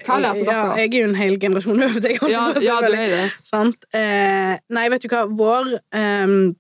Hva 0.07 0.21
lærte 0.23 0.45
Ja, 0.45 0.53
dere? 0.69 0.77
jeg 0.79 0.95
er 0.95 0.99
jo 1.03 1.09
en 1.09 1.15
hel 1.17 1.37
generasjon 1.39 1.83
over 1.83 1.99
deg. 2.01 2.19
Ja, 2.31 2.53
ja, 2.61 2.77
du 2.81 2.93
er 2.95 3.09
det. 3.11 3.33
Sant? 3.43 3.85
Eh, 3.93 4.59
nei, 4.71 4.89
vet 4.89 5.03
du 5.03 5.09
hva, 5.09 5.25
vår 5.27 5.81
ehm, 5.93 6.55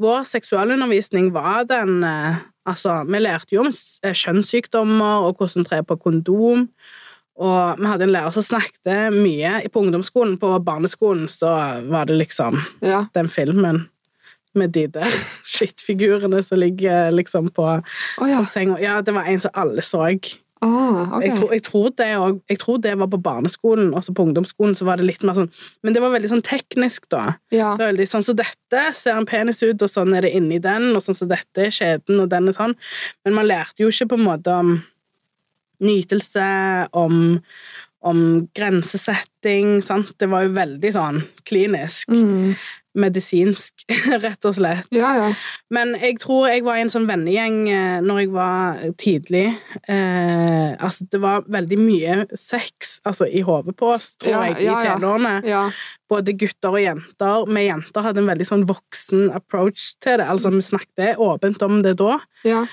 Vår 0.00 0.24
seksualundervisning 0.24 1.30
var 1.30 1.62
den 1.64 2.02
eh, 2.02 2.36
Altså, 2.70 3.00
vi 3.08 3.20
lærte 3.20 3.54
jo 3.54 3.64
om 3.64 3.70
eh, 3.70 4.16
kjønnssykdommer 4.16 5.26
og 5.26 5.40
hvordan 5.40 5.66
tre 5.66 5.82
på 5.84 5.98
kondom. 6.00 6.68
Og 7.40 7.78
vi 7.80 7.88
hadde 7.88 8.04
en 8.04 8.12
lærer 8.12 8.34
som 8.36 8.44
snakket 8.44 9.14
mye 9.14 9.62
på 9.72 9.80
ungdomsskolen. 9.80 10.36
På 10.40 10.58
barneskolen 10.64 11.28
så 11.30 11.52
var 11.88 12.10
det 12.10 12.18
liksom 12.20 12.60
Ja. 12.82 13.06
den 13.14 13.28
filmen 13.28 13.88
med 14.54 14.72
de 14.74 14.86
der 14.86 15.06
skittfigurene 15.46 16.42
som 16.42 16.58
ligger 16.58 17.10
liksom 17.10 17.48
på, 17.48 17.64
oh, 18.18 18.28
ja. 18.30 18.40
på 18.40 18.50
senga. 18.50 18.78
Ja, 18.82 19.00
det 19.00 19.14
var 19.14 19.24
en 19.24 19.40
som 19.40 19.50
alle 19.54 19.82
så. 19.82 20.08
Ah, 20.60 21.16
okay. 21.16 21.30
Jeg, 21.30 21.36
tror, 21.38 21.52
jeg, 21.54 21.62
tror 21.64 21.92
det 21.96 22.08
og, 22.20 22.40
jeg 22.52 22.58
tror 22.60 22.80
det 22.84 22.92
var 23.00 23.08
på 23.08 23.20
barneskolen, 23.24 23.94
og 23.96 24.04
så 24.04 24.12
på 24.12 24.26
ungdomsskolen 24.28 24.74
så 24.76 24.84
var 24.84 25.00
det 25.00 25.06
litt 25.08 25.22
mer 25.24 25.38
sånn 25.38 25.48
Men 25.80 25.96
det 25.96 26.02
var 26.04 26.12
veldig 26.12 26.28
sånn 26.34 26.44
teknisk, 26.44 27.06
da. 27.08 27.38
Ja. 27.48 27.70
Det 27.78 27.86
var 27.86 27.92
veldig 27.94 28.08
sånn 28.10 28.26
så 28.26 28.34
dette 28.36 28.82
ser 28.98 29.16
en 29.16 29.28
penis 29.28 29.62
ut, 29.64 29.80
og 29.80 29.88
sånn 29.88 30.12
er 30.16 30.26
det 30.26 30.34
inni 30.36 30.60
den, 30.60 30.90
og 30.92 31.04
sånn 31.04 31.16
så 31.16 31.28
dette 31.30 31.64
er 31.64 31.72
skjeden, 31.72 32.20
og 32.20 32.28
den 32.32 32.52
er 32.52 32.56
sånn. 32.56 32.76
Men 33.24 33.38
man 33.38 33.48
lærte 33.48 33.86
jo 33.86 33.88
ikke 33.92 34.10
på 34.12 34.20
en 34.20 34.26
måte 34.26 34.52
om 34.52 34.74
nytelse, 35.80 36.50
om, 36.92 37.16
om 38.04 38.20
grensesetting, 38.56 39.78
sant. 39.86 40.12
Det 40.20 40.28
var 40.28 40.44
jo 40.44 40.52
veldig 40.58 40.92
sånn 40.92 41.22
klinisk. 41.48 42.12
Mm. 42.12 42.52
Medisinsk, 42.98 43.84
rett 44.24 44.46
og 44.48 44.54
slett. 44.56 44.88
Ja, 44.94 45.12
ja. 45.18 45.28
Men 45.74 45.94
jeg 46.00 46.18
tror 46.22 46.48
jeg 46.50 46.64
var 46.66 46.78
i 46.78 46.84
en 46.84 46.92
sånn 46.92 47.06
vennegjeng 47.08 47.60
eh, 47.70 47.98
når 48.02 48.22
jeg 48.22 48.32
var 48.34 48.80
tidlig. 49.00 49.44
Eh, 49.86 50.74
altså, 50.74 51.06
det 51.12 51.20
var 51.22 51.46
veldig 51.46 51.78
mye 51.80 52.16
sex 52.34 52.98
altså, 53.06 53.28
i 53.28 53.44
hodet 53.46 53.76
på 53.78 53.92
oss, 53.94 54.14
tror 54.20 54.34
Ja, 54.34 54.42
jeg, 54.50 54.66
i 54.66 54.74
tenårene. 54.88 55.64
Både 56.10 56.34
gutter 56.34 56.74
og 56.74 56.82
jenter. 56.82 57.46
Vi 57.46 57.66
jenter 57.68 58.06
hadde 58.08 58.24
en 58.24 58.30
veldig 58.32 58.48
sånn 58.48 58.66
voksen 58.68 59.30
approach 59.38 59.92
til 60.02 60.18
det. 60.18 60.26
Altså, 60.26 60.50
vi 60.54 60.64
snakket 60.66 61.20
åpent 61.22 61.62
om 61.66 61.80
det 61.86 61.96
da. 62.00 62.18
ja. 62.46 62.64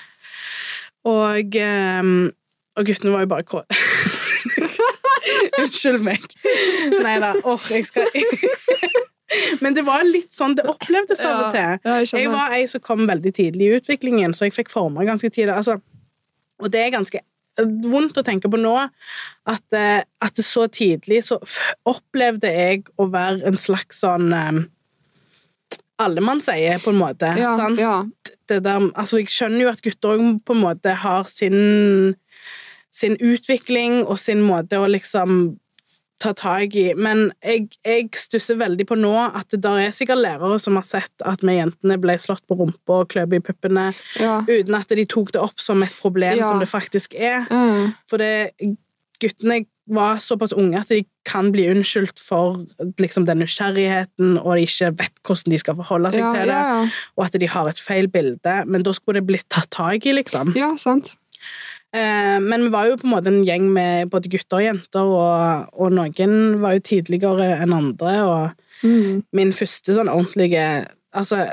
Og, 1.08 1.56
eh, 1.56 2.08
og 2.78 2.90
guttene 2.90 3.14
var 3.14 3.24
jo 3.24 3.30
bare 3.32 3.46
krå... 3.48 3.62
Unnskyld 5.58 6.04
meg. 6.04 6.24
Nei 7.04 7.18
da. 7.24 7.34
Åh, 7.48 7.68
jeg 7.72 7.88
skal 7.88 8.12
Men 9.64 9.76
det 9.76 9.84
var 9.88 10.06
litt 10.08 10.34
sånn 10.36 10.56
det 10.58 10.68
opplevdes 10.70 11.24
av 11.28 11.48
og 11.48 11.56
til. 11.56 11.80
Ja, 11.84 12.00
jeg 12.02 12.24
Jeg 12.24 12.34
var 12.34 12.54
ei 12.56 12.66
som 12.70 12.84
kom 12.84 13.06
veldig 13.10 13.34
tidlig 13.36 13.68
i 13.68 13.80
utviklingen, 13.80 14.36
så 14.36 14.48
jeg 14.48 14.56
fikk 14.56 14.72
former 14.74 15.08
ganske 15.08 15.30
tidlig. 15.30 15.56
Altså, 15.56 15.80
og 16.58 16.72
det 16.74 16.84
er 16.84 16.96
ganske 16.96 17.24
vondt 17.58 18.18
å 18.20 18.24
tenke 18.26 18.50
på 18.52 18.60
nå, 18.62 18.74
at, 19.50 19.66
eh, 19.74 20.02
at 20.24 20.42
så 20.46 20.68
tidlig 20.70 21.24
så 21.26 21.40
opplevde 21.90 22.52
jeg 22.54 22.84
å 23.02 23.08
være 23.14 23.48
en 23.50 23.58
slags 23.58 24.04
sånn 24.04 24.30
um, 24.34 24.66
Allemannseie, 25.98 26.76
på 26.84 26.94
en 26.94 27.00
måte. 27.00 27.32
ja, 27.40 27.56
sant? 27.58 27.80
ja. 27.82 28.04
det 28.50 28.60
der, 28.68 28.84
altså 28.94 29.18
jeg 29.24 29.32
skjønner 29.34 29.64
jo 29.64 29.72
at 29.72 29.82
gutter 29.82 30.14
òg 30.14 30.28
på 30.46 30.54
en 30.54 30.62
måte 30.62 30.94
har 31.02 31.26
sin, 31.32 32.14
sin 32.94 33.18
utvikling 33.18 34.04
og 34.04 34.20
sin 34.22 34.44
måte 34.46 34.78
å 34.78 34.86
liksom 34.86 35.58
ta 36.22 36.34
tak 36.38 36.76
i, 36.80 36.88
men 36.98 37.28
jeg, 37.46 37.68
jeg 37.86 38.10
stusser 38.18 38.58
veldig 38.58 38.88
på 38.90 38.98
nå 38.98 39.14
at 39.28 39.52
det 39.54 39.62
der 39.66 39.84
er 39.86 39.94
sikkert 39.96 40.24
lærere 40.24 40.58
som 40.62 40.80
har 40.80 40.88
sett 40.88 41.26
at 41.28 41.44
vi 41.46 41.60
jentene 41.60 42.00
ble 42.02 42.16
slått 42.22 42.42
på 42.50 42.58
rumpa 42.58 43.04
og 43.04 43.12
kløp 43.14 43.36
i 43.38 43.44
puppene, 43.44 43.92
ja. 44.22 44.40
uten 44.48 44.78
at 44.80 44.90
de 44.98 45.06
tok 45.10 45.34
det 45.36 45.44
opp 45.44 45.62
som 45.62 45.84
et 45.86 45.94
problem 46.02 46.40
Ja. 46.42 46.50
som 46.50 46.60
det 46.64 46.70
faktisk 46.72 47.14
er. 47.14 47.46
Mm. 47.54 47.94
For 48.10 48.22
det, 48.22 48.54
guttene 49.22 49.66
var 49.88 50.20
såpass 50.20 50.52
unge 50.52 50.80
at 50.82 50.90
de 50.92 51.04
kan 51.28 51.52
bli 51.54 51.68
unnskyldt 51.72 52.20
for 52.20 52.66
liksom, 53.00 53.26
den 53.30 53.40
nysgjerrigheten, 53.42 54.36
og 54.42 54.58
de 54.58 54.66
ikke 54.68 54.92
vet 55.00 55.22
hvordan 55.24 55.54
de 55.54 55.62
skal 55.62 55.78
forholde 55.80 56.12
seg 56.16 56.26
Ja, 56.26 56.34
til 56.36 56.52
det 56.52 56.92
og 57.16 57.24
at 57.26 57.40
de 57.40 57.48
har 57.54 57.70
et 57.72 57.80
feil 57.80 58.10
bilde, 58.12 58.58
men 58.68 58.84
da 58.84 58.94
skulle 58.96 59.22
det 59.22 59.30
blitt 59.30 59.48
tatt 59.54 59.70
tak 59.72 60.06
i, 60.06 60.18
liksom. 60.18 60.54
ja, 60.60 60.74
sant. 60.82 61.16
Eh, 61.96 62.38
men 62.44 62.66
vi 62.66 62.70
var 62.74 62.90
jo 62.90 62.98
på 63.00 63.08
en 63.08 63.14
måte 63.16 63.32
en 63.32 63.46
gjeng 63.48 63.70
med 63.74 64.10
både 64.12 64.30
gutter 64.30 64.60
og 64.60 64.66
jenter, 64.66 65.08
og, 65.08 65.70
og 65.80 65.94
noen 65.96 66.60
var 66.62 66.76
jo 66.76 66.84
tidligere 66.94 67.54
enn 67.64 67.76
andre, 67.76 68.16
og 68.24 68.64
Mm. 68.84 69.24
min 69.34 69.50
første 69.58 69.90
sånn 69.96 70.06
ordentlige 70.12 70.86
Altså, 71.18 71.48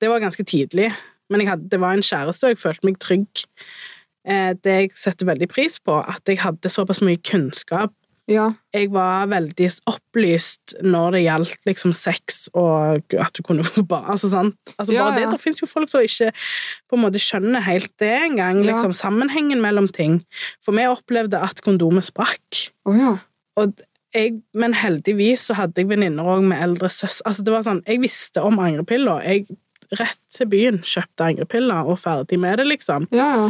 det 0.00 0.08
var 0.08 0.22
ganske 0.22 0.40
tidlig, 0.48 0.86
men 1.28 1.40
jeg 1.42 1.50
hadde, 1.50 1.68
det 1.68 1.80
var 1.82 1.92
en 1.92 2.00
kjæreste, 2.06 2.46
og 2.46 2.54
jeg 2.54 2.58
følte 2.62 2.86
meg 2.86 2.96
trygg. 3.02 3.42
Eh, 4.24 4.54
det 4.64 4.72
jeg 4.78 4.90
setter 4.96 5.26
veldig 5.28 5.48
pris 5.52 5.76
på, 5.84 5.98
at 6.00 6.22
jeg 6.24 6.38
hadde 6.40 6.70
såpass 6.72 7.02
mye 7.04 7.20
kunnskap 7.20 7.92
Ja. 8.26 8.48
jeg 8.74 8.88
var 8.90 9.28
veldig 9.30 9.68
opplyst 9.86 10.74
når 10.82 11.14
det 11.14 11.20
gjaldt 11.22 11.68
liksom 11.68 11.92
sex 11.94 12.48
og 12.58 13.14
at 13.14 13.38
du 13.38 13.42
kunne 13.46 13.66
få 13.68 13.84
barn. 13.86 14.08
Altså, 14.16 14.30
sant? 14.32 14.58
altså 14.76 14.96
Ja, 14.96 15.04
bare 15.04 15.20
ja. 15.20 15.26
det. 15.26 15.36
Det 15.36 15.42
fins 15.44 15.62
jo 15.62 15.68
folk 15.70 15.90
som 15.92 16.02
ikke 16.02 16.32
på 16.90 16.98
en 16.98 17.04
måte 17.04 17.22
skjønner 17.22 17.62
helt 17.66 17.92
det 18.02 18.12
engang. 18.24 18.64
Ja. 18.64 18.72
Liksom, 18.72 18.94
sammenhengen 18.96 19.62
mellom 19.62 19.86
ting. 19.88 20.20
For 20.64 20.74
vi 20.76 20.88
opplevde 20.90 21.38
at 21.42 21.62
kondomet 21.66 22.08
sprakk. 22.08 22.66
Oh, 22.88 22.96
ja. 22.98 23.14
Og 23.60 23.78
jeg, 24.16 24.40
men 24.56 24.74
heldigvis 24.76 25.46
så 25.48 25.56
hadde 25.58 25.82
jeg 25.82 25.90
venninner 25.90 26.26
òg 26.26 26.44
med 26.50 26.62
eldre 26.62 26.90
søs... 26.92 27.20
Altså, 27.28 27.44
det 27.46 27.54
var 27.54 27.64
sånn, 27.66 27.82
jeg 27.86 28.02
visste 28.02 28.42
om 28.44 28.58
angrepiller. 28.62 29.22
Jeg 29.26 29.46
rett 29.94 30.20
til 30.34 30.50
byen 30.50 30.82
kjøpte 30.82 31.30
angrepiller 31.30 31.86
og 31.86 32.00
ferdig 32.02 32.38
med 32.42 32.58
det, 32.60 32.66
liksom. 32.72 33.06
Ja, 33.14 33.28
ja. 33.36 33.48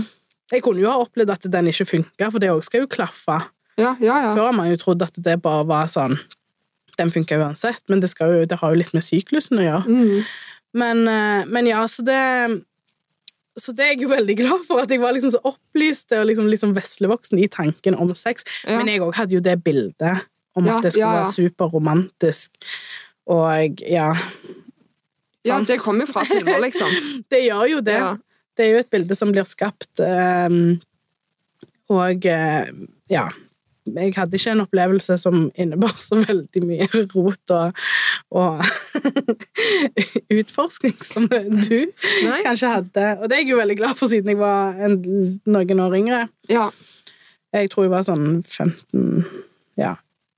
Jeg 0.53 0.63
kunne 0.63 0.79
jo 0.79 0.91
ha 0.93 1.01
opplevd 1.03 1.33
at 1.33 1.47
den 1.51 1.73
ikke 1.73 1.89
funka, 1.89 2.29
for 2.31 2.43
det 2.43 2.53
òg 2.53 2.63
skal 2.63 2.85
jo 2.85 2.91
klaffe. 2.91 3.41
Ja, 3.77 3.95
ja, 4.01 4.17
ja. 4.25 4.33
Før 4.33 4.49
har 4.49 4.57
man 4.57 4.71
jo 4.71 4.79
trodd 4.81 5.05
at 5.05 5.19
det 5.21 5.37
bare 5.45 5.67
var 5.69 5.91
sånn 5.93 6.17
Den 6.97 7.11
funker 7.13 7.43
uansett, 7.45 7.83
men 7.93 8.01
det, 8.01 8.09
jo, 8.17 8.47
det 8.49 8.57
har 8.63 8.73
jo 8.73 8.81
litt 8.81 8.95
med 8.97 9.05
syklusen 9.05 9.61
å 9.61 9.67
gjøre. 9.67 9.85
Mm. 9.85 10.31
Men, 10.81 11.03
eh, 11.13 11.43
men 11.53 11.69
ja, 11.69 11.83
så 11.89 12.05
det 12.07 12.21
Så 13.61 13.73
det 13.77 13.85
er 13.85 13.93
jeg 13.95 14.05
jo 14.05 14.13
veldig 14.13 14.37
glad 14.37 14.65
for, 14.69 14.85
at 14.85 14.91
jeg 14.93 15.01
var 15.01 15.15
liksom 15.17 15.33
så 15.33 15.41
opplyst 15.49 16.13
og 16.13 16.27
liksom, 16.29 16.49
liksom 16.53 16.75
veslevoksen 16.77 17.41
i 17.41 17.49
tanken 17.49 17.97
om 17.97 18.13
sex. 18.15 18.45
Ja. 18.65 18.77
Men 18.77 18.91
jeg 18.93 19.01
òg 19.01 19.17
hadde 19.17 19.37
jo 19.37 19.41
det 19.41 19.63
bildet 19.65 20.27
om 20.57 20.69
at 20.69 20.85
det 20.85 20.93
skulle 20.93 21.15
være 21.21 21.33
superromantisk. 21.33 22.53
Og 23.33 23.81
ja 23.85 24.13
ja, 25.47 25.61
det 25.67 25.79
kommer 25.79 26.07
jo 26.07 26.13
fra 26.13 26.25
filmer, 26.27 26.59
liksom. 26.63 26.91
Det 27.33 27.43
gjør 27.45 27.65
jo 27.71 27.81
det. 27.85 27.99
Ja. 28.01 28.13
Det 28.57 28.65
er 28.65 28.73
jo 28.73 28.83
et 28.83 28.93
bilde 28.93 29.17
som 29.19 29.33
blir 29.35 29.47
skapt, 29.47 30.01
ehm, 30.01 30.79
og 31.93 32.27
eh, 32.27 32.71
ja. 33.13 33.27
Jeg 33.87 34.15
hadde 34.17 34.39
ikke 34.39 34.55
en 34.57 34.65
opplevelse 34.65 35.17
som 35.23 35.47
innebar 35.55 35.95
så 36.03 36.19
veldig 36.23 36.63
mye 36.67 36.89
rot 37.15 37.55
og, 37.55 37.85
og 38.35 38.65
utforskning 40.39 40.97
som 41.07 41.29
du 41.31 41.79
Nei. 42.27 42.41
kanskje 42.45 42.73
hadde. 42.73 43.07
Og 43.21 43.29
det 43.29 43.39
er 43.39 43.45
jeg 43.45 43.53
jo 43.53 43.61
veldig 43.61 43.79
glad 43.79 43.95
for, 43.99 44.11
siden 44.13 44.33
jeg 44.33 44.41
var 44.41 44.77
en, 44.87 44.99
noen 45.47 45.85
år 45.87 45.97
yngre. 46.01 46.25
Ja. 46.53 46.71
Jeg 47.57 47.71
tror 47.73 47.87
jeg 47.87 47.95
var 47.95 48.07
sånn 48.09 48.43
15 48.43 49.25
Ja. 49.79 49.95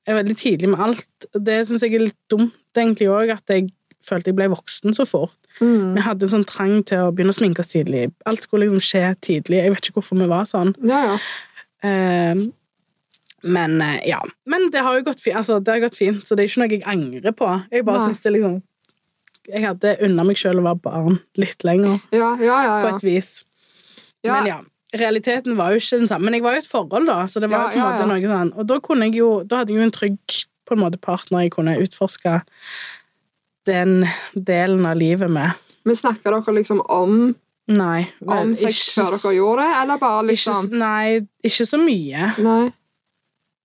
Jeg 0.08 0.14
er 0.14 0.22
veldig 0.22 0.38
tidlig 0.40 0.68
med 0.72 0.80
alt. 0.80 1.26
Det 1.36 1.58
syns 1.68 1.82
jeg 1.84 1.98
er 1.98 2.06
litt 2.06 2.20
dumt, 2.32 2.54
egentlig 2.78 3.10
òg, 3.12 3.34
at 3.34 3.52
jeg 3.52 3.66
følte 4.08 4.30
jeg 4.30 4.38
ble 4.38 4.46
voksen 4.52 4.94
så 4.96 5.04
fort. 5.08 5.36
Mm. 5.60 5.96
Vi 5.96 6.04
hadde 6.06 6.24
en 6.24 6.32
sånn 6.36 6.46
trang 6.48 6.78
til 6.88 7.02
å 7.04 7.10
begynne 7.12 7.34
å 7.34 7.36
sminke 7.36 7.60
oss 7.64 7.72
tidlig. 7.72 8.06
Alt 8.28 8.46
skulle 8.46 8.68
liksom 8.68 8.80
skje 8.84 9.02
tidlig. 9.26 9.60
Jeg 9.60 9.74
vet 9.74 9.88
ikke 9.90 9.98
hvorfor 9.98 10.20
vi 10.22 10.30
var 10.30 10.48
sånn. 10.48 10.72
Ja, 10.88 11.02
ja. 11.10 11.18
Eh, 11.84 12.46
men 13.42 13.80
eh, 13.82 14.00
ja. 14.08 14.20
Men 14.46 14.70
det 14.70 14.82
har 14.82 14.96
jo 14.98 15.04
gått 15.06 15.20
fint, 15.22 15.36
altså, 15.36 15.60
det 15.62 15.72
har 15.74 15.80
gått 15.84 15.96
fint, 15.98 16.24
så 16.26 16.34
det 16.36 16.44
er 16.44 16.48
ikke 16.50 16.62
noe 16.64 16.72
jeg 16.74 16.84
angrer 16.86 17.32
på. 17.38 17.50
Jeg 17.72 17.84
bare 17.86 18.06
synes 18.08 18.20
det 18.24 18.32
liksom 18.38 18.56
Jeg 19.48 19.62
hadde 19.64 19.94
unna 20.04 20.24
meg 20.28 20.36
sjøl 20.36 20.58
å 20.60 20.64
være 20.66 20.80
barn 20.84 21.20
litt 21.40 21.62
lenger, 21.64 22.00
Ja, 22.12 22.34
ja, 22.36 22.56
ja. 22.66 22.74
på 22.84 22.96
et 22.96 23.04
vis. 23.06 23.30
Men 24.26 24.46
ja. 24.50 24.58
Realiteten 24.98 25.56
var 25.56 25.72
jo 25.72 25.80
ikke 25.80 25.98
den 26.00 26.08
samme. 26.08 26.24
Men 26.24 26.34
jeg 26.38 26.42
var 26.42 26.54
jo 26.56 26.60
i 26.60 26.64
et 26.64 26.68
forhold, 26.68 27.06
da, 27.06 27.26
så 27.28 27.40
det 27.40 27.50
var 27.52 27.70
på 27.72 27.76
en 27.76 27.84
måte 27.84 28.06
noe 28.08 28.20
sånn. 28.24 28.52
Og 28.56 28.66
da 28.68 28.78
kunne 28.80 29.04
jeg 29.08 29.18
jo 29.20 29.42
Da 29.44 29.58
hadde 29.60 29.72
jeg 29.74 29.80
jo 29.80 29.84
en 29.86 29.92
trygg 29.92 30.38
på 30.68 30.76
en 30.76 30.80
måte 30.82 31.00
partner 31.00 31.44
jeg 31.46 31.52
kunne 31.54 31.74
utforske 31.80 32.38
den 33.68 34.06
delen 34.34 34.86
av 34.88 34.96
livet 35.00 35.30
med. 35.32 35.52
Men 35.84 35.96
snakker 35.96 36.34
dere 36.34 36.54
liksom 36.56 36.80
om, 36.92 37.34
Nei. 37.68 38.08
vel, 38.20 38.38
om 38.48 38.54
sex 38.54 38.80
ikke- 38.80 39.04
før 39.04 39.10
dere 39.16 39.34
gjorde 39.36 39.62
det, 39.64 39.76
eller 39.82 39.98
bare 39.98 40.22
liksom 40.28 40.64
Ikke, 40.66 40.78
nei, 40.78 41.20
ikke 41.44 41.66
så 41.68 41.78
mye. 41.80 42.32
Nei. 42.38 42.72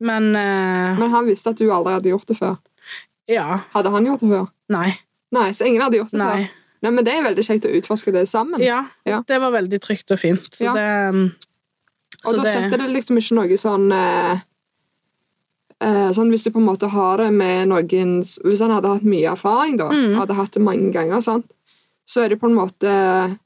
Men 0.04 0.32
uh, 0.36 1.00
Men 1.00 1.10
han 1.14 1.26
visste 1.30 1.54
at 1.54 1.60
du 1.62 1.70
aldri 1.72 1.94
hadde 1.96 2.12
gjort 2.12 2.28
det 2.28 2.38
før. 2.40 2.58
ja. 3.32 3.62
Hadde 3.74 3.92
han 3.94 4.06
gjort 4.10 4.20
det 4.26 4.30
før? 4.34 4.50
Nei. 4.76 4.90
Nei, 5.34 5.48
så 5.56 5.66
ingen 5.66 5.82
hadde 5.82 5.98
gjort 6.02 6.12
det 6.14 6.20
Nei. 6.22 6.34
før. 6.44 6.60
Nei, 6.84 6.92
men 6.92 7.06
det 7.08 7.14
er 7.16 7.24
veldig 7.24 7.44
kjekt 7.48 7.66
å 7.70 7.72
utforske 7.78 8.12
det 8.12 8.26
sammen. 8.28 8.60
Ja, 8.62 8.82
Ja. 9.08 9.22
det 9.26 9.38
var 9.40 9.52
veldig 9.56 9.80
trygt 9.80 10.12
og 10.12 10.20
fint. 10.20 10.50
Så 10.52 10.66
Ja. 10.68 10.74
det 10.76 11.16
um, 11.16 11.22
Og 12.26 12.34
så 12.34 12.38
da 12.38 12.44
det- 12.44 12.54
setter 12.58 12.78
det 12.84 12.90
liksom 12.92 13.18
ikke 13.18 13.36
noe 13.40 13.58
sånn 13.58 13.92
eh, 13.92 14.40
Sånn 16.16 16.30
Hvis 16.32 16.44
du 16.46 16.52
på 16.52 16.60
en 16.62 16.68
måte 16.68 16.88
har 16.90 17.18
det 17.18 17.32
med 17.34 17.68
noen 17.68 18.22
Hvis 18.24 18.62
han 18.62 18.72
hadde 18.72 18.88
hatt 18.94 19.04
mye 19.04 19.32
erfaring, 19.32 19.78
da, 19.78 19.90
Mm. 19.90 20.16
hadde 20.16 20.34
hatt 20.36 20.52
det 20.52 20.62
mange 20.62 20.92
ganger, 20.94 21.22
sant? 21.22 21.52
så 22.06 22.24
er 22.26 22.30
det 22.30 22.40
på 22.42 22.50
en 22.50 22.56
måte 22.56 23.40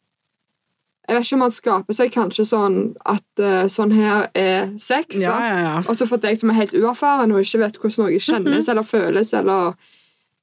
Jeg 1.07 1.15
vet 1.15 1.25
ikke 1.25 1.35
om 1.37 1.41
han 1.45 1.51
skaper 1.55 1.95
seg 1.95 2.09
kanskje 2.11 2.43
sånn 2.49 2.73
at 3.07 3.39
uh, 3.39 3.67
sånn 3.71 3.93
her 3.95 4.25
er 4.35 4.73
sex. 4.77 5.21
Ja, 5.21 5.37
ja, 5.39 5.59
ja. 5.63 5.75
Og 5.87 5.95
så 5.95 6.07
for 6.09 6.17
deg 6.19 6.35
som 6.39 6.49
er 6.51 6.57
helt 6.59 6.73
uerfaren 6.75 7.31
og 7.31 7.39
ikke 7.45 7.61
vet 7.63 7.77
hvordan 7.79 8.03
noe 8.05 8.19
kjennes 8.19 8.65
Mhm. 8.67 8.71
eller 8.73 8.83
føles, 8.83 9.31
eller 9.33 9.75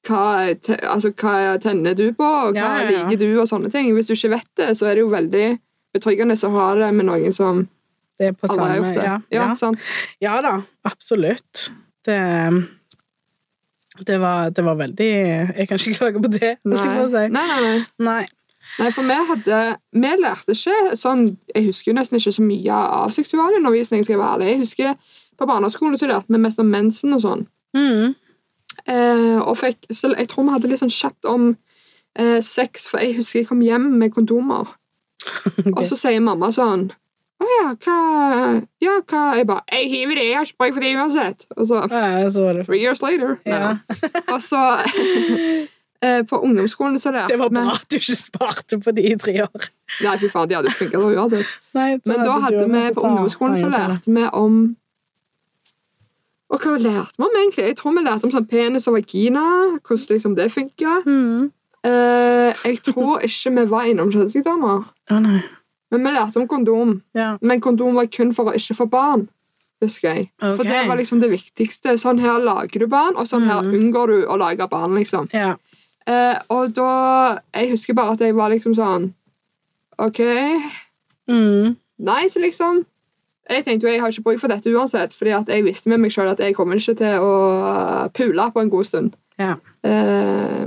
hva, 0.04 0.54
te, 0.60 0.76
altså, 0.88 1.10
hva 1.12 1.58
tenner 1.60 1.94
du 1.96 2.12
på, 2.12 2.24
og 2.24 2.54
hva 2.56 2.80
liker 2.90 3.18
du, 3.20 3.28
og 3.40 3.46
sånne 3.48 3.70
ting. 3.72 3.92
Hvis 3.94 4.06
du 4.08 4.14
ikke 4.16 4.30
vet 4.38 4.48
det, 4.56 4.70
så 4.76 4.86
er 4.88 4.94
det 4.96 5.04
jo 5.04 5.10
veldig 5.12 5.58
betryggende 5.94 6.34
å 6.48 6.50
ha 6.56 6.74
det 6.74 6.92
med 6.94 7.06
noen 7.06 7.32
som 7.32 7.68
Det 8.18 8.28
er 8.28 8.32
på 8.32 8.46
aldri 8.48 8.64
har 8.68 8.76
gjort 8.78 8.94
det. 8.94 9.04
Ja, 9.04 9.18
Ja, 9.34 9.46
ja. 10.20 10.40
da, 10.40 10.62
absolutt. 10.84 11.68
Det 12.04 12.18
det 14.06 14.18
var, 14.18 14.50
det 14.50 14.62
var 14.64 14.74
veldig 14.74 15.06
Jeg 15.56 15.68
kan 15.68 15.78
ikke 15.78 15.94
klage 15.98 16.22
på 16.22 16.30
det, 16.34 16.56
Nei. 16.64 16.78
si. 17.06 17.28
nei, 17.30 17.46
nei, 17.46 17.84
nei. 17.98 18.24
Nei. 18.78 18.90
For 18.90 19.06
vi 19.06 19.16
hadde 19.28 19.58
Vi 19.94 20.10
lærte 20.18 20.54
ikke 20.56 20.96
sånn 20.98 21.28
Jeg 21.54 21.68
husker 21.68 21.92
jo 21.92 21.94
nesten 21.94 22.18
ikke 22.18 22.32
så 22.34 22.42
mye 22.42 22.78
av 22.98 23.12
seksualundervisning, 23.14 24.02
skal 24.02 24.16
jeg 24.16 24.22
være 24.22 24.34
ærlig. 24.38 24.50
Jeg 24.50 24.62
husker 24.64 25.12
på 25.38 25.46
barneskolen 25.50 25.98
så 25.98 26.08
lærte 26.10 26.30
vi 26.30 26.38
mest 26.38 26.60
om 26.62 26.70
mensen 26.70 27.14
og 27.16 27.22
sånn. 27.24 27.46
Mm. 27.74 28.14
Eh, 28.86 29.38
og 29.40 29.56
fikk, 29.58 29.86
så 29.90 30.12
jeg 30.12 30.28
tror 30.30 30.46
vi 30.46 30.54
hadde 30.54 30.70
litt 30.70 30.82
sånn 30.82 30.92
kjapt 30.92 31.26
om 31.30 31.54
eh, 32.18 32.40
sex, 32.44 32.88
for 32.90 33.02
jeg 33.02 33.16
husker 33.18 33.40
jeg 33.40 33.48
kom 33.48 33.62
hjem 33.64 33.88
med 33.98 34.14
kondomer. 34.14 34.74
Og 35.78 35.86
så 35.88 35.96
sier 35.96 36.20
mamma 36.20 36.50
sånn 36.52 36.90
Å 37.40 37.46
ja, 37.48 37.68
hva 37.86 37.94
Ja, 38.82 38.98
hva 39.08 39.22
Jeg 39.38 39.46
bare 39.48 39.62
Jeg 39.72 39.86
hiver 39.88 40.18
det, 40.18 40.26
jeg 40.26 40.36
har 40.36 40.44
ikke 40.44 40.60
bruk 40.60 40.74
for 40.74 40.84
det 40.84 40.90
uansett. 40.98 41.46
Og 41.56 41.68
så 41.70 41.80
Ja, 41.88 42.26
så 42.34 42.44
var 42.44 42.58
det 42.58 42.66
Three 42.66 42.82
years 42.82 43.00
later. 43.00 43.38
Ja. 43.48 43.78
Og 44.28 44.42
så 44.44 44.60
på 46.30 46.38
ungdomsskolen 46.46 46.98
så 47.02 47.10
lærte 47.14 47.32
vi 47.32 47.34
Det 47.34 47.40
var 47.42 47.50
bra 47.54 47.74
at 47.78 47.88
du 47.90 47.96
ikke 47.96 48.16
sparte 48.18 48.78
på 48.84 48.92
de 48.96 49.02
i 49.12 49.16
tre 49.20 49.34
år. 49.46 49.68
Nei, 50.04 50.14
fy 50.22 50.28
faen, 50.32 50.48
de 50.50 50.56
hadde 50.58 50.70
jo 50.72 50.78
funka 50.78 51.00
da 51.02 51.10
uansett. 51.22 51.52
Men 51.74 52.24
da 52.24 52.38
hadde 52.46 52.64
vi 52.72 52.82
på 52.96 53.04
ungdomsskolen 53.08 53.56
så 53.60 53.68
lærte 53.72 54.14
vi 54.14 54.24
om 54.32 54.56
Og 56.52 56.60
hva 56.60 56.74
lærte 56.78 57.16
vi 57.18 57.24
om, 57.24 57.36
egentlig? 57.40 57.64
Jeg 57.70 57.76
tror 57.80 57.94
vi 57.96 58.02
lærte 58.04 58.28
om 58.28 58.32
sånn 58.34 58.46
penis 58.50 58.86
og 58.90 58.94
vagina, 58.98 59.44
hvordan 59.82 60.10
liksom 60.14 60.34
det 60.38 60.50
funka. 60.54 60.96
mm. 61.06 61.50
Eh, 61.84 62.54
jeg 62.64 62.78
tror 62.86 63.20
ikke 63.26 63.50
vi 63.58 63.64
var 63.68 63.84
innom 63.90 64.08
kjønnssykdommer. 64.12 64.84
Å 65.12 65.18
nei. 65.20 65.42
Men 65.92 66.06
vi 66.06 66.12
lærte 66.14 66.40
om 66.40 66.46
kondom. 66.48 66.94
Yeah. 67.14 67.34
Men 67.42 67.60
kondom 67.60 67.94
var 67.98 68.06
kun 68.08 68.30
for 68.32 68.48
å 68.48 68.54
ikke 68.56 68.74
få 68.78 68.86
barn. 68.88 69.26
husker 69.84 70.14
jeg. 70.14 70.30
For 70.40 70.64
det 70.64 70.86
var 70.88 70.96
liksom 70.96 71.20
det 71.20 71.28
viktigste. 71.28 71.92
Sånn 72.00 72.18
her 72.22 72.38
lager 72.40 72.80
du 72.80 72.86
barn, 72.88 73.16
og 73.20 73.26
sånn 73.28 73.44
her 73.44 73.60
Mhm. 73.62 73.74
unngår 73.76 74.06
du 74.08 74.26
å 74.32 74.38
lage 74.38 74.66
barn. 74.70 74.94
liksom. 74.94 75.28
ja. 75.34 75.56
Eh, 76.06 76.38
og 76.50 76.74
da 76.76 77.38
Jeg 77.54 77.70
husker 77.70 77.94
bare 77.94 78.12
at 78.12 78.20
jeg 78.20 78.34
var 78.36 78.50
liksom 78.50 78.74
sånn 78.74 79.12
OK, 79.98 80.20
Mm. 81.28 81.76
nice, 81.98 82.36
liksom. 82.40 82.84
Jeg 83.48 83.64
tenkte 83.64 83.86
jo 83.86 83.92
jeg 83.92 84.00
har 84.00 84.08
ikke 84.10 84.22
bruk 84.24 84.40
for 84.40 84.48
dette 84.48 84.70
uansett, 84.74 85.12
fordi 85.12 85.30
at 85.36 85.48
jeg 85.48 85.64
visste 85.64 85.88
med 85.88 86.00
meg 86.00 86.10
sjøl 86.10 86.30
at 86.30 86.38
jeg 86.40 86.54
kommer 86.56 86.74
ikke 86.76 86.96
til 86.96 87.20
å 87.20 88.10
pule 88.12 88.50
på 88.52 88.60
en 88.60 88.70
god 88.70 88.84
stund. 88.84 89.14
ja. 89.38 89.54
Eh, 89.84 90.66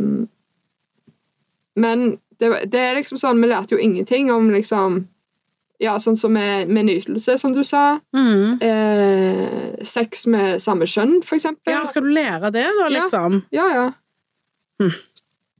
men 1.75 2.17
det, 2.39 2.49
det 2.71 2.79
er 2.81 2.95
liksom 2.97 3.17
sånn, 3.21 3.41
vi 3.41 3.47
lærte 3.51 3.75
jo 3.75 3.81
ingenting 3.81 4.31
om 4.33 4.49
liksom 4.53 5.03
Ja, 5.79 5.99
sånn 6.01 6.15
som 6.17 6.33
med, 6.33 6.69
med 6.73 6.87
nytelse, 6.87 7.35
som 7.37 7.51
du 7.53 7.59
sa. 7.63 7.99
Mm. 8.15 8.57
Eh, 8.65 9.75
sex 9.85 10.23
med 10.25 10.57
samme 10.59 10.87
kjønn, 10.89 11.19
for 11.21 11.35
eksempel. 11.37 11.69
ja. 11.69 11.83
Skal 11.85 12.01
du 12.01 12.09
lære 12.15 12.49
det, 12.51 12.63
da, 12.65 12.87
Ja. 12.89 13.03
liksom? 13.03 13.43
Ja, 13.53 13.67
ja. 13.75 13.91
Hm. 14.81 14.95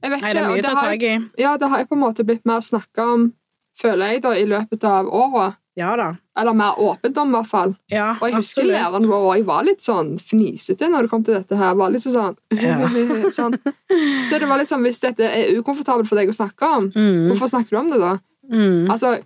Jeg 0.02 0.10
vet 0.12 0.20
Nei, 0.22 0.32
det 0.32 0.42
er 0.42 0.48
mye 0.48 0.62
å 0.62 0.66
ta 0.68 0.74
tak 0.82 1.02
i. 1.02 1.14
ja, 1.42 1.56
det 1.58 1.68
har 1.68 1.78
jeg 1.82 1.88
på 1.88 1.96
en 1.96 2.02
måte 2.04 2.24
blitt 2.24 2.44
mer 2.46 2.60
snakka 2.62 3.06
om, 3.14 3.32
føler 3.78 4.12
jeg, 4.14 4.22
da, 4.22 4.30
i 4.38 4.44
løpet 4.46 4.84
av 4.84 5.08
året. 5.10 5.56
Ja 5.78 5.92
da. 5.96 6.08
Eller 6.38 6.54
mer 6.58 6.74
åpent 6.82 7.16
om, 7.22 7.28
i 7.30 7.36
hvert 7.38 7.46
fall. 7.46 7.74
Ja, 7.90 8.16
Og 8.20 8.28
jeg 8.28 8.34
husker 8.34 8.62
absolutt. 8.62 8.72
læreren 8.74 9.06
vår 9.10 9.26
òg 9.36 9.44
var 9.46 9.62
litt 9.66 9.80
sånn 9.82 10.16
fnisete 10.18 10.88
når 10.90 11.02
det 11.06 11.10
kom 11.12 11.22
til 11.26 11.34
dette 11.34 11.54
her. 11.58 11.74
Var 11.78 11.90
litt 11.94 12.02
sånn, 12.02 12.34
Ja. 12.58 12.78
sånn. 13.30 13.54
Så 14.26 14.38
det 14.42 14.48
var 14.50 14.58
litt 14.58 14.70
sånn, 14.70 14.82
hvis 14.82 14.98
dette 15.00 15.22
er 15.30 15.52
ukomfortabelt 15.60 16.08
for 16.10 16.18
deg 16.18 16.28
å 16.30 16.34
snakke 16.34 16.62
om, 16.78 16.90
Mm. 16.90 17.28
hvorfor 17.30 17.46
snakker 17.52 17.70
du 17.70 17.78
om 17.78 17.90
det 17.90 18.00
da? 18.02 18.18
Mm. 18.50 18.90
Altså, 18.90 19.18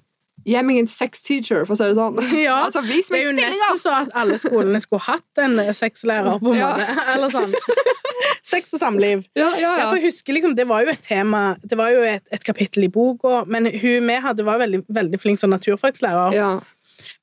gi 0.47 0.63
meg 0.67 0.79
en 0.83 0.89
sex 0.91 1.23
teacher, 1.23 1.65
for 1.67 1.75
å 1.75 1.79
si 1.79 1.85
det 1.91 1.97
sånn. 1.99 2.19
Ja, 2.43 2.57
Altså, 2.67 2.83
vis 2.87 3.09
Det 3.13 3.21
er 3.21 3.29
jo 3.31 3.37
nesten 3.39 3.79
så 3.83 3.95
at 4.03 4.13
alle 4.19 4.39
skolene 4.41 4.81
skulle 4.83 5.05
hatt 5.07 5.43
en 5.45 5.57
sexlærer, 5.75 6.39
på 6.43 6.53
en 6.55 6.59
Ja. 6.61 6.73
måte. 6.77 6.99
Eller 7.15 7.31
sånn. 7.35 7.55
Sex 8.53 8.75
og 8.75 8.81
samliv. 8.83 9.23
Ja, 9.39 9.53
ja, 9.55 9.61
Ja, 9.61 9.73
ja. 9.79 9.95
jeg 9.97 10.09
husker 10.11 10.35
liksom, 10.37 10.55
Det 10.59 10.67
var 10.69 10.83
jo 10.85 10.91
et 10.93 11.01
tema, 11.03 11.57
det 11.63 11.79
var 11.79 11.93
jo 11.95 12.03
et, 12.05 12.25
et 12.35 12.45
kapittel 12.45 12.85
i 12.85 12.93
boka, 12.93 13.45
men 13.47 13.67
hun 13.71 14.07
vi 14.11 14.17
hadde 14.25 14.45
var 14.45 14.59
veldig, 14.61 14.83
veldig 14.93 15.21
flink 15.23 15.39
som 15.41 15.51
naturfagslærer. 15.55 16.35
ja. 16.39 16.53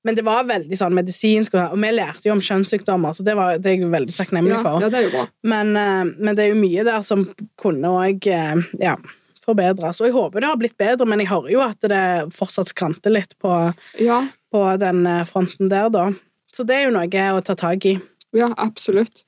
Men 0.03 0.15
det 0.15 0.23
var 0.25 0.43
veldig 0.47 0.75
sånn 0.79 0.95
medisinsk, 0.95 1.53
og 1.59 1.75
vi 1.79 1.89
lærte 1.91 2.27
jo 2.27 2.33
om 2.33 2.41
kjønnssykdommer, 2.43 3.13
så 3.15 3.23
det, 3.23 3.35
var, 3.35 3.57
det 3.59 3.69
er 3.69 3.77
jeg 3.77 3.89
veldig 3.91 4.15
takknemlig 4.15 4.57
for. 4.63 4.79
ja, 4.83 4.89
det 4.91 4.97
er 4.99 5.05
jo 5.05 5.11
bra. 5.13 5.23
Men, 5.51 5.71
eh, 5.79 6.09
men 6.19 6.35
det 6.35 6.43
er 6.45 6.49
jo 6.53 6.57
mye 6.59 6.83
der 6.88 7.03
som 7.05 7.25
kunne 7.59 7.91
òg 7.99 8.27
ja, 8.27 8.95
forbedres. 9.50 10.00
Og 10.01 10.08
jeg 10.10 10.15
håper 10.15 10.46
det 10.46 10.51
har 10.53 10.62
blitt 10.62 10.77
bedre, 10.79 11.10
men 11.10 11.20
jeg 11.25 11.32
hører 11.34 11.51
jo 11.58 11.65
at 11.65 11.89
det 11.91 12.03
fortsatt 12.38 12.72
skranter 12.72 13.13
litt 13.18 13.36
på, 13.41 13.53
Ja, 14.00 14.22
på 14.53 14.63
den 14.82 15.03
eh, 15.10 15.25
fronten 15.29 15.70
der, 15.74 15.89
da. 15.94 16.08
Så 16.53 16.63
det 16.65 16.79
er 16.79 16.88
jo 16.88 16.96
noe 16.96 17.27
å 17.36 17.41
ta 17.46 17.53
tak 17.58 17.86
i. 17.86 17.98
ja 18.34 18.53
absolutt. 18.58 19.25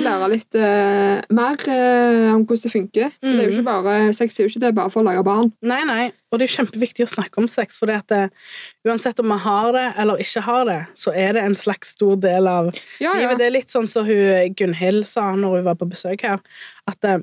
Lære 0.00 0.26
litt 0.32 0.56
eh, 0.56 1.20
mer 1.34 1.60
eh, 1.68 2.30
om 2.32 2.42
hvordan 2.46 2.62
det 2.64 2.70
funker. 2.72 3.10
For 3.20 3.28
det 3.36 3.42
er 3.42 3.48
jo 3.50 3.54
ikke 3.58 3.66
bare, 3.66 3.94
sex 4.16 4.38
er 4.38 4.46
jo 4.46 4.50
ikke 4.52 4.62
det 4.62 4.70
bare 4.78 4.92
for 4.92 5.02
å 5.02 5.06
lage 5.06 5.24
barn. 5.26 5.50
Nei, 5.66 5.80
nei, 5.88 6.04
og 6.30 6.38
det 6.40 6.46
er 6.46 6.50
jo 6.50 6.56
kjempeviktig 6.60 7.04
å 7.04 7.10
snakke 7.10 7.40
om 7.42 7.48
sex, 7.50 7.76
for 7.80 7.90
det 7.90 7.98
at 8.00 8.32
uansett 8.86 9.20
om 9.20 9.28
vi 9.32 9.38
har 9.44 9.72
det 9.76 9.84
eller 10.00 10.22
ikke 10.24 10.44
har 10.46 10.64
det, 10.68 10.78
så 11.00 11.12
er 11.16 11.34
det 11.36 11.42
en 11.44 11.56
slags 11.58 11.92
stor 11.96 12.16
del 12.22 12.48
av 12.48 12.70
Ja, 13.02 13.12
ja. 13.12 13.16
livet. 13.24 13.40
Det 13.42 13.48
er 13.50 13.54
litt 13.58 13.72
sånn 13.74 13.88
som 13.90 14.08
hun 14.08 14.54
Gunhild 14.56 15.04
sa 15.10 15.30
når 15.36 15.58
hun 15.60 15.68
var 15.68 15.78
på 15.80 15.90
besøk 15.92 16.24
her, 16.28 16.40
at 16.88 17.08
eh, 17.10 17.20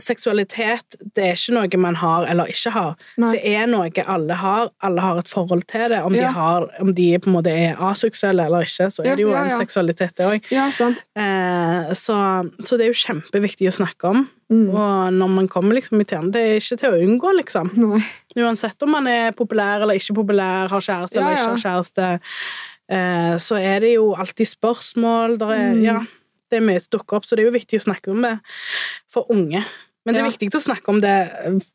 seksualitet, 0.00 0.96
det 1.14 1.24
er 1.24 1.36
ikke 1.38 1.54
noe 1.56 1.80
man 1.82 1.98
har 2.00 2.26
eller 2.30 2.50
ikke 2.52 2.72
har. 2.74 2.96
Nei. 3.20 3.32
Det 3.36 3.42
er 3.54 3.66
noe 3.70 4.04
alle 4.06 4.34
har. 4.40 4.70
Alle 4.82 5.00
har 5.04 5.18
et 5.22 5.28
forhold 5.30 5.64
til 5.70 5.86
det. 5.92 6.00
Om, 6.02 6.12
de, 6.16 6.24
har, 6.36 6.66
om 6.80 6.94
de 6.94 7.06
på 7.18 7.30
en 7.30 7.36
måte 7.36 7.52
er 7.54 7.78
aseksuelle 7.90 8.44
eller 8.48 8.66
ikke, 8.66 8.90
så 8.90 9.02
er 9.04 9.10
Ja, 9.12 9.16
det 9.16 9.22
jo 9.26 9.30
ja, 9.34 9.44
en 9.44 9.58
seksualitet, 9.60 10.16
det 10.18 10.26
òg. 10.26 10.50
Ja. 10.54 10.66
Eh, 11.20 11.94
så, 11.94 12.18
så 12.64 12.76
det 12.78 12.86
er 12.86 12.92
jo 12.92 13.00
kjempeviktig 13.04 13.68
å 13.70 13.76
snakke 13.80 14.10
om. 14.14 14.28
Mm. 14.50 14.68
Og 14.74 15.12
når 15.14 15.28
man 15.30 15.48
kommer 15.48 15.76
liksom 15.78 16.00
i 16.02 16.04
tjeneste 16.08 16.32
det 16.34 16.40
er 16.42 16.56
ikke 16.58 16.78
til 16.80 16.94
å 16.96 17.02
unngå, 17.06 17.34
liksom. 17.38 17.70
Nei. 17.78 18.00
Uansett 18.40 18.82
om 18.82 18.90
man 18.96 19.06
er 19.10 19.30
populær 19.38 19.84
eller 19.84 19.98
ikke 19.98 20.16
populær, 20.18 20.68
har 20.72 20.82
kjæreste 20.82 21.18
Ja, 21.18 21.22
eller 21.22 21.36
ja. 21.36 21.42
ikke 21.42 21.52
har 21.54 21.62
kjæreste, 21.66 22.08
eh, 22.90 23.34
så 23.42 23.60
er 23.62 23.84
det 23.84 23.92
jo 23.94 24.08
alltid 24.18 24.50
spørsmål. 24.50 25.38
Der 25.38 25.52
er, 25.54 25.70
Mm. 25.74 25.82
ja, 25.86 25.98
det 26.50 26.58
er 26.58 26.66
mye 26.66 26.80
som 26.82 26.96
dukker 26.98 27.16
opp, 27.20 27.24
så 27.28 27.36
det 27.36 27.44
er 27.44 27.50
jo 27.52 27.58
viktig 27.58 27.78
å 27.78 27.84
snakke 27.86 28.10
om 28.10 28.22
det 28.26 28.40
for 29.12 29.26
unge. 29.30 29.62
Men 30.06 30.14
det 30.14 30.20
er 30.22 30.24
Ja. 30.24 30.30
viktig 30.30 30.50
å 30.54 30.60
snakke 30.64 30.88
om 30.88 31.00
det 31.00 31.16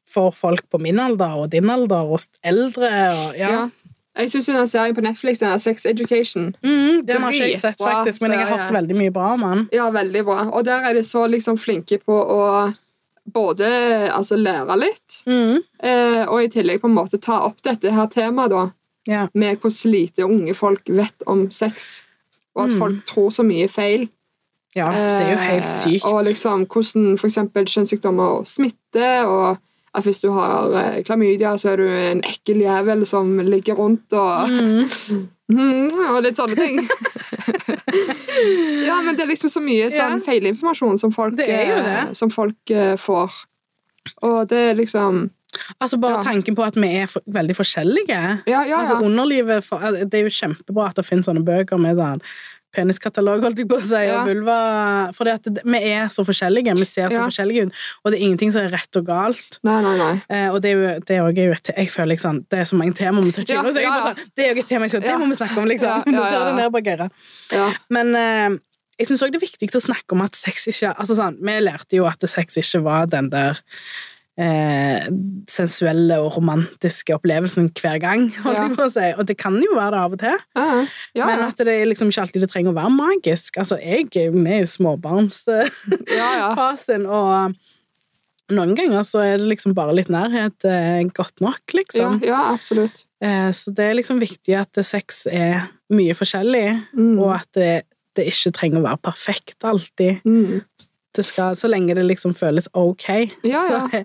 for 0.08 0.32
folk 0.32 0.68
på 0.70 0.80
min 0.82 0.98
alder 1.00 1.36
og 1.44 1.50
din 1.52 1.70
alder 1.70 2.04
og 2.10 2.20
eldre. 2.44 2.90
Og, 3.14 3.36
ja. 3.38 3.50
Ja. 3.50 3.70
Jeg 4.18 4.30
syns 4.32 4.46
den 4.48 4.68
serien 4.68 4.96
på 4.96 5.02
Netflix, 5.04 5.40
den 5.40 5.50
er 5.52 5.58
Sex 5.60 5.86
Education, 5.86 6.56
Mm, 6.64 7.06
den 7.06 7.22
har 7.22 7.32
ikke 7.32 7.50
jeg 7.52 7.60
sett, 7.60 7.78
faktisk, 7.78 8.22
men 8.22 8.32
jeg 8.32 8.48
har 8.48 8.58
hørt 8.58 8.72
veldig 8.72 8.96
mye 8.96 9.12
bra 9.12 9.34
om 9.34 9.42
den. 9.42 9.70
ja, 9.74 9.90
veldig 9.92 10.24
bra. 10.24 10.50
Og 10.54 10.64
der 10.64 10.80
er 10.90 10.94
de 10.94 11.02
så 11.04 11.28
liksom 11.30 11.58
flinke 11.60 12.00
på 12.00 12.14
å 12.14 12.74
både 13.34 14.10
altså, 14.12 14.38
lære 14.38 14.78
litt, 14.80 15.22
Mm, 15.28 15.60
eh, 15.84 16.26
og 16.30 16.44
i 16.44 16.48
tillegg 16.48 16.80
på 16.82 16.86
en 16.90 16.96
måte 16.96 17.20
ta 17.20 17.42
opp 17.46 17.62
dette 17.62 17.92
her 17.92 18.08
temaet, 18.08 18.50
da, 18.50 18.72
Yeah. 19.08 19.28
med 19.36 19.60
hvordan 19.60 19.92
lite 19.92 20.24
unge 20.24 20.56
folk 20.56 20.86
vet 20.88 21.22
om 21.28 21.52
sex, 21.52 22.02
og 22.56 22.66
at 22.66 22.72
Mm. 22.72 22.80
folk 22.80 23.06
tror 23.06 23.30
så 23.32 23.44
mye 23.46 23.68
feil. 23.70 24.10
Ja, 24.76 24.90
det 24.92 25.28
er 25.28 25.32
jo 25.32 25.38
helt 25.38 25.66
Eh, 25.66 25.82
sykt. 25.82 26.06
Og 26.06 26.26
liksom 26.26 26.66
hvordan 26.68 27.14
eksempel 27.18 27.64
kjønnssykdommer 27.66 28.44
smitter, 28.46 29.24
og 29.26 29.58
at 29.96 30.04
hvis 30.04 30.20
du 30.22 30.30
har 30.36 30.74
eh, 30.76 31.04
klamydia, 31.08 31.54
så 31.58 31.70
er 31.72 31.78
du 31.78 31.88
en 31.88 32.22
ekkel 32.28 32.60
jævel 32.66 33.06
som 33.08 33.38
ligger 33.40 33.76
rundt 33.80 34.14
og 34.14 34.50
Mm. 34.50 35.28
Mm, 35.48 35.92
og 36.10 36.24
litt 36.26 36.36
sånne 36.40 36.56
ting. 36.58 36.80
ja, 38.88 38.96
men 39.06 39.14
det 39.16 39.26
er 39.26 39.30
liksom 39.30 39.50
så 39.54 39.62
mye 39.62 39.92
sånn 39.94 40.18
Ja. 40.20 40.24
feilinformasjon 40.26 40.98
som 41.00 41.12
folk, 41.14 41.40
eh, 41.40 42.12
som 42.14 42.30
folk 42.34 42.74
får. 42.98 43.32
Og 44.24 44.48
det 44.50 44.58
er 44.72 44.76
liksom 44.76 45.30
Altså 45.82 45.98
Bare 45.98 46.18
Ja. 46.18 46.24
tanken 46.24 46.54
på 46.56 46.64
at 46.66 46.76
vi 46.76 46.88
er 46.98 47.06
for, 47.08 47.22
veldig 47.32 47.56
forskjellige. 47.56 48.44
Ja, 48.46 48.64
ja, 48.66 48.80
Altså 48.82 49.00
underlivet 49.02 49.64
for, 49.64 49.80
Det 49.80 50.14
er 50.14 50.24
jo 50.24 50.30
kjempebra 50.30 50.90
at 50.90 50.96
det 50.96 51.06
finnes 51.06 51.26
sånne 51.26 51.46
bøker 51.46 51.78
med 51.80 51.96
sånn 51.96 52.22
peniskatalog, 52.76 53.42
holdt 53.46 53.62
jeg 53.62 53.70
på 53.72 53.80
å 53.80 53.84
si, 53.86 54.02
Ja. 54.06 54.22
og 54.22 54.28
vulva 54.30 54.58
For 55.16 55.26
vi 55.26 55.80
er 55.90 56.10
så 56.14 56.26
forskjellige, 56.28 56.76
vi 56.78 56.86
ser 56.86 57.10
så 57.10 57.20
Ja. 57.20 57.26
forskjellige 57.30 57.68
ut, 57.68 57.74
og 58.04 58.12
det 58.12 58.20
er 58.20 58.26
ingenting 58.28 58.52
som 58.52 58.62
er 58.64 58.70
rett 58.76 58.96
og 59.00 59.06
galt. 59.08 59.60
Nei, 59.64 59.82
nei, 59.82 59.96
nei. 59.98 60.22
Eh, 60.30 60.50
og 60.52 60.62
det 60.62 60.72
er 60.72 60.76
jo, 60.76 61.00
det 61.00 61.10
er 61.18 61.32
jo 61.32 61.52
et 61.52 61.72
Jeg 61.76 61.90
føler 61.90 62.16
liksom 62.16 62.46
Det 62.50 62.60
er 62.60 62.64
så 62.64 62.76
mange 62.78 62.94
temaer 62.94 63.24
vi 63.24 63.32
toucher 63.32 63.60
innom, 63.60 63.76
ja, 63.82 64.14
sånn, 64.14 64.30
Det 64.36 64.46
er 64.46 64.54
jo 64.54 64.60
et 64.62 64.68
tema, 64.68 64.86
jeg 64.86 64.92
skjønner, 64.92 65.08
det 65.08 65.20
må 65.20 65.28
vi 65.32 65.40
snakke 65.40 65.58
om, 65.58 65.66
liksom. 65.66 65.90
Ja, 65.90 66.04
ja, 66.06 66.12
Noter 66.12 66.32
ja. 66.32 66.46
det 66.46 66.56
ned 66.56 66.72
på 66.72 66.82
øret. 66.86 67.12
Ja. 67.52 67.74
Men 67.90 68.16
eh, 68.16 68.60
jeg 69.00 69.08
syns 69.10 69.24
òg 69.24 69.32
det 69.34 69.42
er 69.42 69.48
viktig 69.48 69.70
å 69.76 69.84
snakke 69.84 70.16
om 70.16 70.22
at 70.24 70.36
sex 70.36 70.68
ikke 70.72 70.94
Altså 70.96 71.18
sånn, 71.18 71.40
Vi 71.44 71.56
lærte 71.60 71.98
jo 71.98 72.06
at 72.08 72.24
sex 72.30 72.56
ikke 72.62 72.84
var 72.86 73.08
den 73.12 73.30
der 73.30 73.60
eh, 74.38 75.06
sensuelle 75.48 76.17
og 76.19 76.34
romantiske 76.38 77.13
opplevelsen 77.15 77.69
hver 77.80 78.00
gang, 78.04 78.26
Ja. 78.43 78.67
si. 78.91 79.06
Og 79.17 79.26
det 79.30 79.38
kan 79.39 79.56
jo 79.63 79.76
være 79.78 79.91
det 79.95 80.00
av 80.02 80.13
og 80.13 80.19
til, 80.19 80.38
Ja, 80.56 80.86
ja. 81.15 81.26
men 81.30 81.39
at 81.48 81.58
det 81.58 81.67
er 81.82 81.86
liksom 81.88 82.10
ikke 82.12 82.21
alltid 82.26 82.41
det 82.43 82.50
trenger 82.52 82.74
å 82.74 82.80
være 82.80 82.91
magisk. 82.98 83.58
Altså, 83.62 83.78
jeg 83.80 84.10
er 84.15 84.26
jo 84.32 84.32
med 84.38 84.62
i 84.63 84.67
småbarnsfasen, 84.67 85.71
ja, 86.19 86.32
ja. 86.56 87.10
og 87.10 87.56
noen 88.54 88.76
ganger 88.78 89.02
så 89.08 89.24
er 89.26 89.38
det 89.41 89.48
liksom 89.56 89.74
bare 89.74 89.95
litt 89.98 90.12
nærhet 90.13 90.65
eh, 90.69 91.02
godt 91.15 91.39
nok, 91.41 91.62
ja, 91.74 91.80
liksom. 91.80 92.19
ja 92.26 92.41
absolutt. 92.54 93.06
Eh, 93.24 93.50
så 93.56 93.71
det 93.74 93.88
er 93.89 93.95
liksom 93.98 94.19
viktig 94.21 94.54
at 94.60 94.78
sex 94.86 95.26
er 95.32 95.69
mye 95.93 96.13
forskjellig, 96.17 96.67
Mm. 96.93 97.19
og 97.21 97.32
at 97.39 97.48
det, 97.58 97.84
det 98.15 98.28
ikke 98.32 98.52
trenger 98.54 98.80
å 98.82 98.86
være 98.89 99.02
perfekt 99.02 99.63
alltid. 99.65 100.21
Mm. 100.26 100.62
Det 101.15 101.23
skal, 101.25 101.56
så 101.56 101.69
lenge 101.71 101.95
det 101.95 102.04
liksom 102.06 102.34
føles 102.36 102.67
ok 102.75 103.06
Ja, 103.47 103.62
ja. 103.71 103.82
Så, 103.89 104.01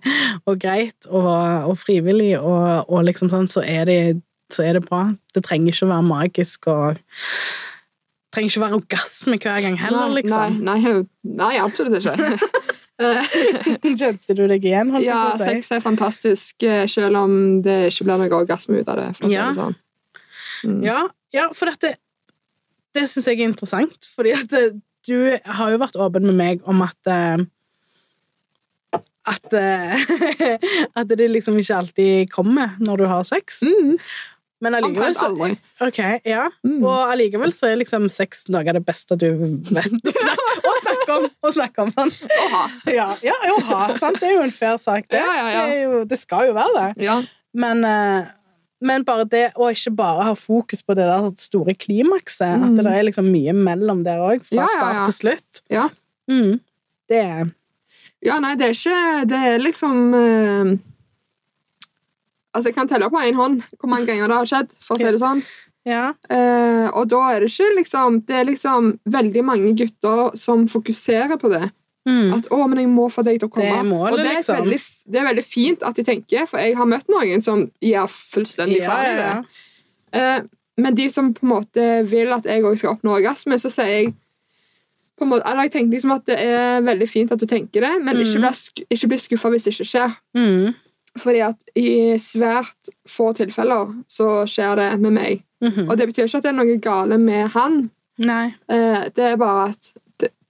og 0.46 0.60
greit 0.62 1.08
og, 1.08 1.26
og 1.70 1.76
frivillig, 1.80 2.36
og, 2.38 2.86
og 2.90 3.04
liksom 3.08 3.30
sånn, 3.32 3.48
så 3.50 3.64
er, 3.66 3.84
det, 3.90 3.98
så 4.52 4.62
er 4.66 4.78
det 4.78 4.84
bra. 4.86 5.08
Det 5.34 5.42
trenger 5.46 5.74
ikke 5.74 5.88
å 5.88 5.92
være 5.94 6.06
magisk 6.06 6.70
og 6.70 7.00
trenger 8.30 8.52
ikke 8.52 8.60
å 8.60 8.64
være 8.66 8.78
orgasme 8.78 9.38
hver 9.42 9.62
gang 9.64 9.78
heller, 9.80 10.06
nei, 10.12 10.20
liksom. 10.20 10.60
Nei, 10.62 10.78
nei, 10.84 10.92
nei, 11.40 11.54
absolutt 11.58 11.98
ikke. 11.98 12.38
Kjente 14.00 14.36
du 14.36 14.42
deg 14.50 14.64
igjen, 14.66 14.90
holdt 14.94 15.06
ja, 15.06 15.16
på 15.30 15.38
å 15.38 15.40
si? 15.40 15.46
sex 15.48 15.72
er 15.74 15.82
fantastisk, 15.84 16.62
eh, 16.68 16.84
selv 16.90 17.16
om 17.22 17.32
det 17.64 17.78
ikke 17.88 18.06
blir 18.06 18.20
noe 18.20 18.40
orgasme 18.42 18.80
ut 18.82 18.90
av 18.92 19.00
det. 19.00 19.08
For 19.18 19.32
Ja. 19.32 19.48
sånn. 19.56 19.74
Mm. 20.64 20.82
Ja, 20.84 21.00
ja, 21.32 21.48
for 21.56 21.70
dette 21.72 21.94
Det 22.92 23.06
syns 23.08 23.28
jeg 23.30 23.38
er 23.38 23.46
interessant, 23.46 24.08
fordi 24.16 24.32
at 24.34 24.48
det, 24.50 24.80
du 25.08 25.38
har 25.44 25.72
jo 25.72 25.80
vært 25.80 25.98
åpen 26.00 26.26
med 26.28 26.38
meg 26.38 26.68
om 26.68 26.82
at 26.84 27.10
eh, 27.10 27.46
at, 29.30 29.52
eh, 29.52 30.50
at 30.98 31.08
det 31.12 31.30
liksom 31.30 31.58
ikke 31.60 31.78
alltid 31.82 32.30
kommer 32.32 32.76
når 32.82 33.02
du 33.02 33.08
har 33.10 33.24
sex. 33.28 33.62
Mm. 33.62 33.98
Men 34.60 34.76
allikevel 34.76 35.14
så 35.16 35.30
aldri. 35.30 35.54
Ok, 35.80 35.98
ja. 36.28 36.44
Mm. 36.66 36.82
Og 36.82 37.12
allikevel 37.12 37.52
så 37.56 37.70
er 37.70 37.78
liksom 37.80 38.10
sex 38.12 38.44
noe 38.52 38.60
av 38.60 38.76
det 38.76 38.82
beste 38.84 39.16
du 39.20 39.28
vet 39.70 40.10
å 40.10 40.14
snakke, 40.16 40.74
snakke 40.82 41.16
om. 41.16 41.28
Å 41.40 41.52
snakke 41.54 41.86
om 41.86 41.94
den. 41.96 42.12
Åha. 42.44 42.64
Ja, 42.92 43.06
ja, 43.24 43.36
å 43.54 43.60
ha, 43.70 43.80
sant? 44.00 44.20
Det 44.20 44.28
er 44.28 44.36
jo 44.36 44.44
en 44.44 44.52
fair 44.52 44.76
sak, 44.80 45.08
det. 45.08 45.22
Ja. 45.22 45.64
Det, 45.64 45.78
jo, 45.80 46.02
det 46.10 46.20
skal 46.20 46.50
jo 46.50 46.58
være 46.58 46.74
det. 46.76 47.06
Ja. 47.08 47.16
Men, 47.56 47.80
eh, 47.88 48.28
men 48.80 49.04
bare 49.04 49.24
det 49.28 49.52
å 49.56 49.68
ikke 49.70 49.92
bare 49.96 50.24
ha 50.30 50.34
fokus 50.34 50.82
på 50.82 50.94
det 50.96 51.04
der 51.08 51.30
store 51.36 51.74
klimakset, 51.74 52.56
Mm. 52.58 52.64
at 52.64 52.76
det 52.84 52.86
er 52.98 53.02
liksom 53.08 53.30
mye 53.32 53.52
mellom 53.54 54.02
der 54.04 54.18
òg, 54.18 54.44
fra 54.44 54.56
Ja, 54.56 54.66
ja, 54.66 54.76
start 54.76 55.04
til 55.10 55.16
slutt, 55.20 55.62
Ja. 55.70 55.88
mm. 56.28 56.60
det 57.08 57.18
er 57.24 57.50
ja, 58.22 58.38
nei, 58.38 58.54
det 58.56 58.66
er 58.66 58.74
ikke 58.76 59.26
Det 59.28 59.38
er 59.48 59.58
liksom 59.58 60.14
eh, 60.14 60.78
Altså, 62.54 62.68
jeg 62.68 62.74
kan 62.74 62.88
telle 62.90 63.08
på 63.12 63.20
én 63.22 63.36
hånd 63.38 63.62
hvor 63.78 63.88
mange 63.92 64.06
ganger 64.10 64.28
det 64.28 64.36
har 64.40 64.48
skjedd, 64.50 64.72
for 64.82 64.96
å 64.96 64.98
si 65.00 65.06
det 65.06 65.20
sånn. 65.22 65.42
Ja. 65.88 66.10
Eh, 66.28 66.88
og 66.92 67.06
da 67.08 67.20
er 67.32 67.40
det 67.40 67.48
ikke 67.48 67.68
liksom 67.78 68.18
Det 68.26 68.36
er 68.36 68.44
liksom 68.44 68.98
veldig 69.08 69.44
mange 69.46 69.72
gutter 69.78 70.34
som 70.36 70.66
fokuserer 70.68 71.38
på 71.40 71.48
det. 71.52 71.70
Mm. 72.08 72.32
At 72.34 72.46
'å, 72.48 72.68
men 72.68 72.78
jeg 72.78 72.88
må 72.88 73.08
få 73.12 73.22
deg 73.24 73.38
til 73.40 73.48
å 73.48 73.52
komme'. 73.52 73.82
Det 73.82 73.86
målet, 73.90 74.12
og 74.12 74.18
det 74.18 74.26
er, 74.30 74.36
liksom. 74.38 74.56
veldig, 74.64 74.80
det 75.12 75.20
er 75.20 75.24
veldig 75.28 75.44
fint 75.44 75.82
at 75.84 75.94
de 75.96 76.02
tenker, 76.02 76.46
for 76.48 76.58
jeg 76.58 76.74
har 76.76 76.86
møtt 76.86 77.08
noen 77.12 77.42
som 77.42 77.70
gir 77.82 78.06
fullstendig 78.08 78.80
Ja, 78.80 78.88
faen 78.88 79.04
i 79.04 79.10
ja, 79.10 79.16
det. 79.16 79.46
ja. 80.14 80.36
Eh, 80.38 80.42
men 80.78 80.94
de 80.94 81.10
som 81.10 81.34
på 81.34 81.42
en 81.44 81.50
måte 81.52 82.06
vil 82.08 82.32
at 82.32 82.44
jeg 82.48 82.62
òg 82.64 82.78
skal 82.78 82.94
oppnå 82.96 83.12
orgasme, 83.20 83.58
så 83.60 83.68
sier 83.70 83.86
jeg 83.86 84.14
på 85.18 85.26
en 85.26 85.28
måte, 85.28 85.42
eller 85.44 85.62
jeg 85.68 85.72
tenker 85.72 85.92
liksom 85.92 86.12
at 86.16 86.24
det 86.24 86.38
er 86.40 86.80
veldig 86.80 87.08
fint 87.08 87.32
at 87.32 87.38
du 87.38 87.44
tenker 87.46 87.80
det, 87.84 88.02
men 88.02 88.16
ikke 88.16 88.40
Mhm. 88.40 88.48
bli 88.48 88.86
ikke 88.96 89.08
bli 89.08 89.18
skuffa 89.18 89.50
hvis 89.50 89.64
det 89.64 89.74
ikke 89.74 89.90
skjer. 89.92 90.16
Mm. 90.34 90.74
Fordi 91.18 91.40
at 91.44 91.56
i 91.76 92.14
svært 92.16 92.88
få 93.06 93.34
tilfeller 93.36 93.92
så 94.08 94.46
skjer 94.48 94.76
det 94.76 95.00
med 95.00 95.12
meg. 95.12 95.42
Mhm. 95.62 95.90
Og 95.90 95.96
det 95.98 96.08
betyr 96.08 96.24
ikke 96.24 96.36
at 96.36 96.42
det 96.44 96.48
er 96.48 96.64
noe 96.64 96.76
gale 96.78 97.18
med 97.18 97.48
han. 97.50 97.90
Nei. 98.18 98.54
Eh, 98.70 99.04
det 99.14 99.18
er 99.18 99.36
bare 99.36 99.68
at 99.68 99.92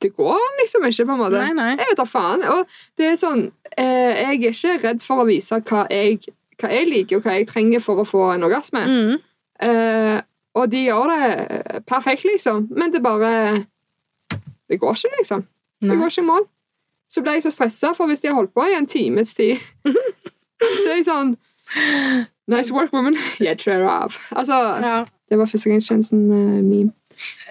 det, 0.00 0.12
går 0.16 0.38
liksom 0.62 0.84
ikke, 0.88 1.06
på 1.06 1.12
en 1.16 1.20
måte. 1.20 1.40
Nei, 1.40 1.52
nei. 1.56 1.70
Jeg 1.76 1.90
vet 1.90 1.98
da 2.00 2.06
faen. 2.08 2.44
Og 2.54 2.76
det 2.98 3.06
er 3.10 3.16
sånn 3.20 3.42
eh, 3.76 4.20
Jeg 4.22 4.28
er 4.28 4.54
ikke 4.54 4.76
redd 4.86 5.02
for 5.04 5.22
å 5.22 5.26
vise 5.28 5.58
hva 5.60 5.82
jeg, 5.92 6.20
hva 6.60 6.70
jeg 6.72 6.88
liker, 6.88 7.18
og 7.20 7.26
hva 7.26 7.34
jeg 7.38 7.48
trenger 7.50 7.82
for 7.84 8.00
å 8.00 8.06
få 8.08 8.22
en 8.34 8.46
orgasme. 8.48 8.84
Mm. 8.88 9.18
Eh, 9.66 10.16
og 10.58 10.70
de 10.72 10.80
gjør 10.86 11.12
det 11.12 11.82
perfekt, 11.86 12.24
liksom. 12.26 12.64
Men 12.74 12.90
det 12.94 13.02
bare 13.04 13.60
Det 14.68 14.80
går 14.80 14.96
ikke, 14.96 15.12
liksom. 15.20 15.44
Det 15.80 15.96
går 15.96 16.10
ikke 16.12 16.22
i 16.24 16.30
mål. 16.30 16.48
Så 17.10 17.22
ble 17.24 17.32
jeg 17.36 17.42
så 17.42 17.50
stressa, 17.54 17.92
for 17.96 18.06
hvis 18.06 18.20
de 18.22 18.28
har 18.30 18.36
holdt 18.38 18.52
på 18.54 18.64
i 18.70 18.74
en 18.78 18.86
times 18.86 19.32
tid, 19.34 19.56
så 20.82 20.90
er 20.92 21.00
jeg 21.00 21.06
sånn 21.08 21.36
Nice 22.50 22.72
work, 22.74 22.90
woman. 22.92 23.14
Jeg 23.38 23.58
trær 23.62 23.84
av. 23.86 24.16
Altså, 24.34 24.56
Ja. 24.82 25.04
det 25.30 25.38
var 25.38 25.46
førstegangstjenesten-meme. 25.46 26.90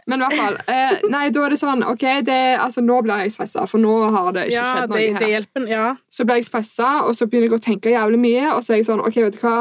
Men 0.10 0.22
i 0.22 0.26
hvert 0.26 0.40
fall. 0.40 0.58
Eh, 0.74 1.04
nei, 1.12 1.26
da 1.36 1.44
er 1.46 1.54
det 1.54 1.60
sånn 1.62 1.84
OK, 1.86 2.06
det, 2.28 2.40
altså, 2.62 2.84
nå 2.86 3.02
blir 3.06 3.26
jeg 3.26 3.36
stressa, 3.36 3.66
for 3.70 3.82
nå 3.82 3.96
har 4.16 4.32
det 4.36 4.48
ikke 4.50 4.58
ja, 4.58 4.70
skjedd 4.70 4.94
noe 4.94 5.00
det, 5.00 5.10
her. 5.14 5.20
det 5.24 5.32
hjelper. 5.34 5.68
Ja. 5.70 5.90
Så 6.10 6.26
ble 6.30 6.40
jeg 6.40 6.48
stressa, 6.50 6.90
og 7.06 7.18
så 7.18 7.28
begynner 7.30 7.50
jeg 7.50 7.60
å 7.60 7.66
tenke 7.70 7.94
jævlig 7.94 8.22
mye, 8.24 8.48
og 8.56 8.64
så 8.66 8.76
er 8.76 8.82
jeg 8.82 8.90
sånn 8.90 9.04
OK, 9.04 9.22
vet 9.28 9.38
du 9.38 9.44
hva, 9.44 9.58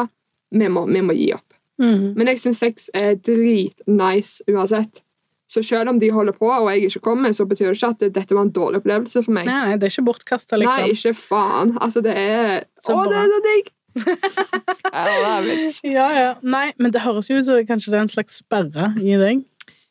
vi 0.55 0.71
må, 0.73 0.87
vi 0.88 1.05
må 1.05 1.16
gi 1.18 1.33
opp. 1.37 1.44
Mm. 1.79 2.14
Men 2.18 2.33
jeg 2.33 2.42
syns 2.42 2.62
sex 2.64 2.88
er 2.97 3.18
dritnice 3.23 4.42
uansett. 4.51 5.03
Så 5.49 5.62
selv 5.64 5.88
om 5.88 5.99
de 6.01 6.11
holder 6.12 6.35
på, 6.37 6.49
og 6.51 6.66
jeg 6.75 6.90
ikke 6.90 7.01
kommer, 7.07 7.33
så 7.33 7.47
betyr 7.49 7.71
det 7.71 7.79
ikke 7.79 7.92
at 7.94 8.03
dette 8.18 8.37
var 8.37 8.44
en 8.44 8.53
dårlig 8.53 8.83
opplevelse 8.83 9.23
for 9.25 9.33
meg. 9.33 9.49
Nei, 9.49 9.61
nei, 9.71 9.77
det 9.81 9.88
er 9.88 9.94
ikke 9.94 10.05
bortkasta, 10.11 10.59
Nei, 10.61 10.90
liksom. 10.90 11.14
ikke 11.14 11.21
faen. 11.23 11.73
Altså, 11.81 12.03
det 12.05 12.16
er 12.21 12.66
Så 12.85 12.92
Å, 12.92 13.05
bra. 13.07 13.09
det 13.14 13.21
er 13.23 13.33
så 13.33 13.42
digg! 13.47 13.75
Ja, 15.88 16.09
ja. 16.14 16.29
Nei, 16.42 16.68
men 16.79 16.92
det 16.94 17.03
høres 17.03 17.31
jo 17.31 17.38
ut 17.38 17.47
som 17.47 17.57
det 17.57 17.66
kanskje 17.68 17.94
det 17.94 17.99
er 17.99 18.05
en 18.05 18.12
slags 18.12 18.42
sperre 18.42 18.92
i 19.01 19.16
deg. 19.21 19.40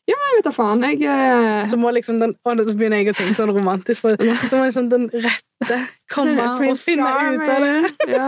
Jeg 0.08 0.17
vet 0.38 0.46
da 0.48 0.54
faen. 0.56 0.84
Jeg 0.88 1.04
eh, 1.04 1.67
Så 1.67 1.78
må 1.80 1.91
liksom 1.91 2.20
den 2.22 2.34
Å, 2.39 2.56
så 2.63 2.76
begynner 2.80 3.02
jeg 3.02 3.12
å 3.12 3.17
tenke 3.17 3.36
sånn 3.36 3.52
romantisk 3.52 4.06
på 4.06 4.13
det. 4.15 4.32
Så 4.48 4.60
må 4.60 4.67
liksom 4.70 4.89
den 4.93 5.08
rette 5.12 5.80
komme 6.13 6.38
og 6.39 6.62
finne 6.62 6.80
finne 6.80 7.12
ut 7.36 7.48
av 7.52 7.65
det. 7.65 8.13
Ja. 8.15 8.28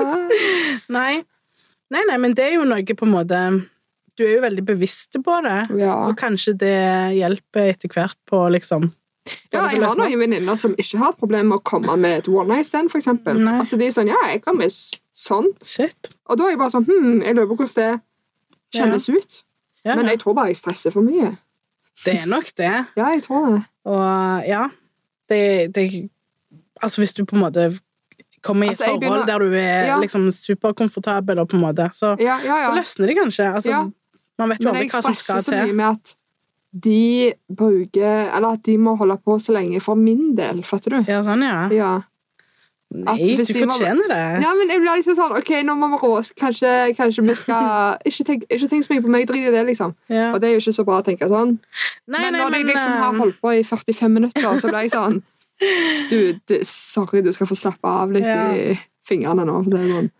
Nei. 0.97 1.21
nei, 1.93 2.05
nei, 2.09 2.17
men 2.21 2.35
det 2.35 2.49
er 2.49 2.57
jo 2.57 2.67
noe 2.67 2.83
på 2.83 3.07
en 3.07 3.13
måte 3.13 3.41
Du 4.19 4.25
er 4.25 4.35
jo 4.35 4.43
veldig 4.43 4.65
bevisst 4.67 5.15
på 5.23 5.39
det, 5.45 5.59
ja. 5.79 5.95
og 6.09 6.17
kanskje 6.19 6.57
det 6.59 6.75
hjelper 7.15 7.71
etter 7.71 7.93
hvert 7.93 8.17
på 8.27 8.41
liksom 8.51 8.89
Ja, 9.53 9.63
jeg 9.69 9.79
har 9.85 9.95
noen 9.95 10.19
venninner 10.19 10.59
som 10.59 10.73
ikke 10.75 10.99
har 10.99 11.13
et 11.13 11.21
problem 11.21 11.51
med 11.53 11.61
å 11.61 11.63
komme 11.63 11.95
med 12.01 12.23
et 12.23 12.31
one 12.31 12.49
night 12.51 12.67
stand, 12.67 12.91
eksempel. 12.91 13.39
Altså, 13.53 13.79
de 13.79 13.87
er 13.87 13.95
sånn, 13.95 14.09
ja, 14.11 14.19
jeg 14.33 14.41
kan 14.43 14.57
med 14.59 14.73
sånn. 14.73 15.51
Shit. 15.63 16.11
Og 16.27 16.39
da 16.39 16.47
er 16.47 16.55
jeg 16.55 16.61
bare 16.61 16.73
sånn, 16.73 16.87
hm, 16.89 17.21
jeg 17.23 17.37
lurer 17.37 17.51
på 17.51 17.59
hvordan 17.61 17.77
det 17.77 18.79
kjennes 18.79 19.07
ut. 19.13 19.43
Ja, 19.85 19.95
Men 19.95 20.09
jeg 20.11 20.19
tror 20.23 20.35
bare 20.35 20.51
jeg 20.51 20.59
stresser 20.59 20.91
for 20.91 21.05
mye. 21.05 21.37
Det 22.05 22.13
er 22.21 22.25
nok 22.27 22.45
det. 22.57 22.71
Ja, 22.97 23.05
jeg 23.13 23.23
tror 23.23 23.45
det. 23.55 23.63
Og 23.85 24.43
ja 24.47 24.67
det, 25.29 25.73
det 25.75 26.09
Altså, 26.81 27.01
hvis 27.01 27.13
du 27.13 27.25
på 27.25 27.35
en 27.35 27.41
måte 27.43 27.65
kommer 28.41 28.63
i 28.63 28.67
et 28.67 28.77
Altså, 28.79 28.85
forhold 28.85 29.01
begynner- 29.03 29.25
der 29.25 29.39
du 29.39 29.53
er 29.53 29.85
Ja. 29.85 29.97
liksom 29.99 30.31
superkomfortabel, 30.31 31.39
og 31.39 31.49
på 31.49 31.57
en 31.57 31.61
måte, 31.61 31.89
så, 31.93 32.15
Ja, 32.19 32.37
ja, 32.45 32.69
så 32.69 32.75
løsner 32.75 33.07
det 33.07 33.17
kanskje. 33.17 33.53
Altså. 33.55 33.91
Man 34.39 34.49
vet 34.49 34.59
jo 34.63 34.71
Men 34.71 34.75
aldri 34.75 34.89
hva 34.89 35.01
som 35.03 35.13
stresser 35.13 35.23
skal 35.23 35.41
så 35.41 35.51
mye 35.51 35.65
til. 35.67 35.75
med 35.75 35.85
at 35.85 36.15
de 36.79 37.33
bruker 37.53 38.35
Eller 38.35 38.47
at 38.53 38.63
de 38.63 38.77
må 38.77 38.95
holde 38.97 39.17
på 39.17 39.35
så 39.41 39.51
lenge 39.53 39.81
for 39.81 39.95
min 39.95 40.35
del, 40.35 40.63
fatter 40.63 40.89
du? 40.91 41.11
Ja, 41.11 41.19
sånn, 41.21 41.41
ja. 41.75 42.01
Nei, 42.89 43.15
hvis 43.37 43.51
du 43.51 43.53
fortjener 43.53 44.07
det. 44.09 44.21
ja, 44.41 44.51
men 44.57 44.71
jeg 44.73 44.81
blir 44.81 44.95
liksom 44.97 45.13
sånn 45.19 45.35
OK, 45.37 45.49
nå 45.61 45.75
må 45.77 45.91
vi 45.91 45.97
rå 46.01 46.13
Kanskje, 46.41 46.71
kanskje 46.97 47.21
vi 47.27 47.35
skal 47.37 47.99
Ikke 48.09 48.25
tenk, 48.25 48.45
ikke 48.49 48.69
tenk 48.71 48.87
så 48.87 48.93
mye 48.95 49.03
på 49.05 49.11
meg, 49.13 49.27
drit 49.29 49.45
i 49.45 49.51
det, 49.53 49.61
liksom. 49.67 49.93
Ja. 50.09 50.31
Og 50.33 50.39
det 50.41 50.49
er 50.49 50.55
jo 50.55 50.63
ikke 50.63 50.73
så 50.79 50.85
bra 50.87 50.97
å 50.97 51.05
tenke 51.05 51.29
sånn. 51.29 51.59
Nei, 52.09 52.23
men 52.23 52.33
nei, 52.33 52.41
når 52.41 52.57
jeg 52.57 52.65
liksom 52.71 52.95
eh, 52.95 53.03
har 53.03 53.19
holdt 53.21 53.37
på 53.45 53.53
i 53.59 53.61
45 53.67 54.15
minutter, 54.17 54.49
så 54.57 54.71
blir 54.73 54.87
jeg 54.87 54.95
sånn 54.95 55.19
Du, 56.11 56.17
det, 56.49 56.61
sorry, 56.65 57.21
du 57.21 57.29
skal 57.35 57.49
få 57.51 57.57
slappe 57.61 57.93
av 58.01 58.13
litt 58.15 58.25
Ja. 58.25 58.45
i 58.55 58.77
fingrene 59.09 59.45
nå. 59.45 59.61
for 59.65 59.73
Det 59.73 59.79
er 59.85 59.89
sånn. 59.93 60.11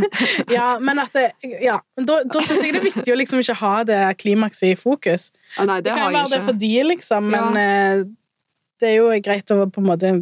Ja, 0.56 0.68
men 0.82 0.98
at 1.02 1.14
det, 1.14 1.28
ja, 1.62 1.78
da, 1.98 2.20
da 2.26 2.42
syns 2.42 2.62
jeg 2.62 2.74
det 2.74 2.80
er 2.82 2.88
viktig 2.90 3.12
å 3.14 3.16
liksom 3.18 3.42
ikke 3.42 3.56
ha 3.62 3.74
det 3.86 4.02
klimakset 4.22 4.72
i 4.72 4.76
fokus. 4.78 5.30
Ja, 5.56 5.66
nei, 5.70 5.78
det, 5.82 5.90
Det 5.92 5.98
kan 5.98 6.10
jo 6.10 6.14
være 6.18 6.26
ikke. 6.26 6.36
det 6.36 6.46
for 6.50 6.60
de, 6.62 6.72
liksom, 6.90 7.30
men 7.34 7.58
ja. 7.58 8.06
det 8.82 8.90
er 8.92 8.96
jo 9.00 9.12
greit 9.26 9.54
å 9.54 9.66
på 9.70 9.82
en 9.82 9.88
måte 9.94 10.12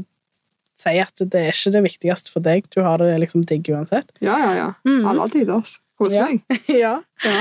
si 0.76 0.94
at 0.98 1.14
det 1.22 1.40
er 1.40 1.52
ikke 1.54 1.72
det 1.76 1.82
viktigste 1.86 2.32
for 2.34 2.44
deg. 2.44 2.66
Du 2.74 2.80
har 2.82 2.98
det 2.98 3.12
liksom 3.22 3.44
digg 3.46 3.68
uansett. 3.70 4.10
Ja, 4.24 4.36
ja, 4.42 4.52
ja. 4.58 4.68
Mm. 4.88 5.04
Alle 5.12 5.28
tider. 5.30 5.62
Kos 5.98 6.14
Ja. 6.16 6.26
meg. 6.26 6.42
ja. 6.84 6.96
Ja. 7.24 7.34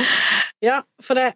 ja, 0.62 0.82
for 1.02 1.18
det 1.18 1.32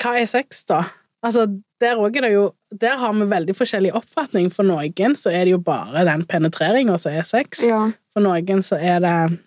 Hva 0.00 0.16
er 0.18 0.26
sex, 0.26 0.64
da? 0.66 0.84
Altså, 1.22 1.44
der 1.80 1.98
òg 2.00 2.16
er 2.16 2.24
det 2.24 2.32
jo 2.32 2.46
Der 2.72 2.96
har 2.96 3.12
vi 3.12 3.26
veldig 3.28 3.54
forskjellig 3.54 3.90
oppfatning. 3.94 4.48
For 4.52 4.64
noen 4.64 5.14
så 5.18 5.30
er 5.30 5.44
det 5.44 5.52
jo 5.54 5.58
bare 5.62 6.04
den 6.08 6.24
penetreringa 6.26 6.96
som 6.98 7.12
er 7.12 7.26
sex. 7.28 7.62
ja. 7.66 7.90
For 8.14 8.20
noen 8.24 8.62
så 8.66 8.78
er 8.80 8.98
det 9.04 9.38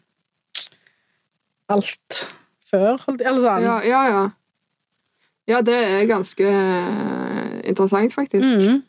alt 1.73 2.23
før, 2.69 2.99
Eller 3.19 3.39
sånn. 3.43 3.65
Ja, 3.65 3.75
ja, 3.87 4.01
ja. 4.11 4.23
Ja, 5.49 5.59
det 5.65 5.75
er 5.75 6.05
ganske 6.07 6.45
eh, 6.47 7.55
interessant, 7.67 8.13
faktisk. 8.15 8.47
Mhm. 8.59 8.81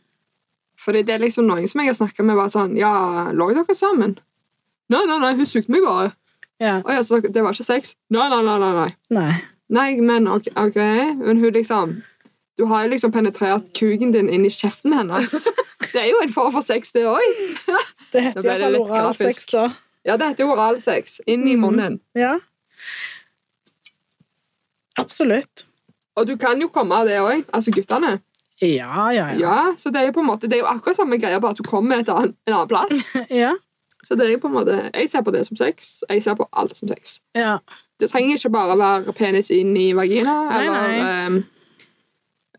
Fordi 0.85 1.03
det 1.03 1.14
er 1.16 1.23
liksom 1.25 1.47
noen 1.49 1.66
som 1.70 1.81
jeg 1.81 1.88
har 1.92 1.97
snakka 1.97 2.25
med, 2.27 2.37
var 2.37 2.51
sånn 2.53 2.77
Ja, 2.77 3.31
lå 3.33 3.49
dere 3.57 3.75
sammen? 3.79 4.18
Nei, 4.92 5.01
nei, 5.09 5.18
nei, 5.23 5.33
hun 5.38 5.47
sugde 5.49 5.73
meg 5.73 5.83
bare. 5.87 6.11
Ja. 6.61 6.77
Å 6.85 6.92
ja, 6.99 7.03
så 7.03 7.18
det 7.25 7.42
var 7.42 7.57
ikke 7.57 7.64
sex? 7.66 7.94
Nei, 8.12 8.29
nei, 8.29 8.42
nei. 8.44 8.59
nei, 8.61 8.73
nei. 9.16 9.31
Nei. 9.75 9.88
Men 10.05 10.29
ok, 10.29 10.51
ok. 10.61 10.77
Men 11.25 11.40
hun 11.40 11.53
liksom 11.57 11.94
Du 12.59 12.66
har 12.70 12.85
jo 12.85 12.90
liksom 12.92 13.11
penetrert 13.11 13.73
kuken 13.75 14.12
din 14.14 14.29
inn 14.31 14.44
i 14.47 14.51
kjeften 14.53 14.92
hennes. 14.94 15.49
Det 15.94 16.01
er 16.03 16.09
jo 16.11 16.20
en 16.23 16.31
form 16.33 16.53
for 16.55 16.62
sex, 16.62 16.92
det 16.94 17.03
òg. 17.07 17.25
Det 18.12 18.20
heter 18.29 18.47
iallfall 18.47 18.77
oralsex, 18.83 19.44
da. 19.53 19.64
Ja, 20.07 20.16
det 20.18 20.29
heter 20.33 20.49
oralsex. 20.51 21.20
Inn 21.27 21.47
i 21.49 21.55
Mhm. 21.57 21.61
munnen. 21.64 21.99
Ja. 22.14 22.37
Absolutt. 24.99 25.64
Og 26.16 26.27
du 26.27 26.37
kan 26.38 26.61
jo 26.62 26.68
komme 26.68 26.94
av 26.94 27.07
det 27.11 27.18
òg. 27.23 27.44
Altså 27.53 27.73
guttene. 27.75 28.20
Ja, 28.62 29.10
ja, 29.12 29.28
ja. 29.32 29.38
Ja, 29.38 29.74
så 29.76 29.90
det 29.90 30.00
er 30.00 30.06
jo 30.06 30.12
på 30.14 30.22
en 30.22 30.28
måte 30.28 30.46
Det 30.46 30.54
er 30.54 30.60
jo 30.62 30.66
akkurat 30.70 30.96
samme 30.96 31.18
greia, 31.18 31.40
bare 31.42 31.56
at 31.56 31.58
du 31.58 31.66
kommer 31.66 31.98
et 31.98 32.08
annen, 32.08 32.36
en 32.46 32.54
annen 32.54 32.68
plass. 32.70 33.02
ja. 33.30 33.54
Så 34.04 34.14
det 34.14 34.28
er 34.28 34.36
jo 34.36 34.42
på 34.44 34.50
en 34.52 34.54
måte 34.54 34.76
Jeg 34.94 35.10
ser 35.10 35.24
på 35.26 35.32
det 35.34 35.46
som 35.46 35.56
sex. 35.56 36.04
Jeg 36.08 36.22
ser 36.22 36.36
på 36.38 36.46
alt 36.52 36.76
som 36.76 36.88
sex. 36.88 37.18
ja. 37.34 37.58
Det 38.00 38.10
trenger 38.10 38.34
ikke 38.34 38.50
bare 38.50 38.74
være 38.78 39.12
penis 39.14 39.50
inn 39.54 39.76
i 39.78 39.92
vagina, 39.94 40.32
Nei, 40.48 40.56
eller 40.58 40.88
nei. 40.88 41.26
Um, 41.26 41.36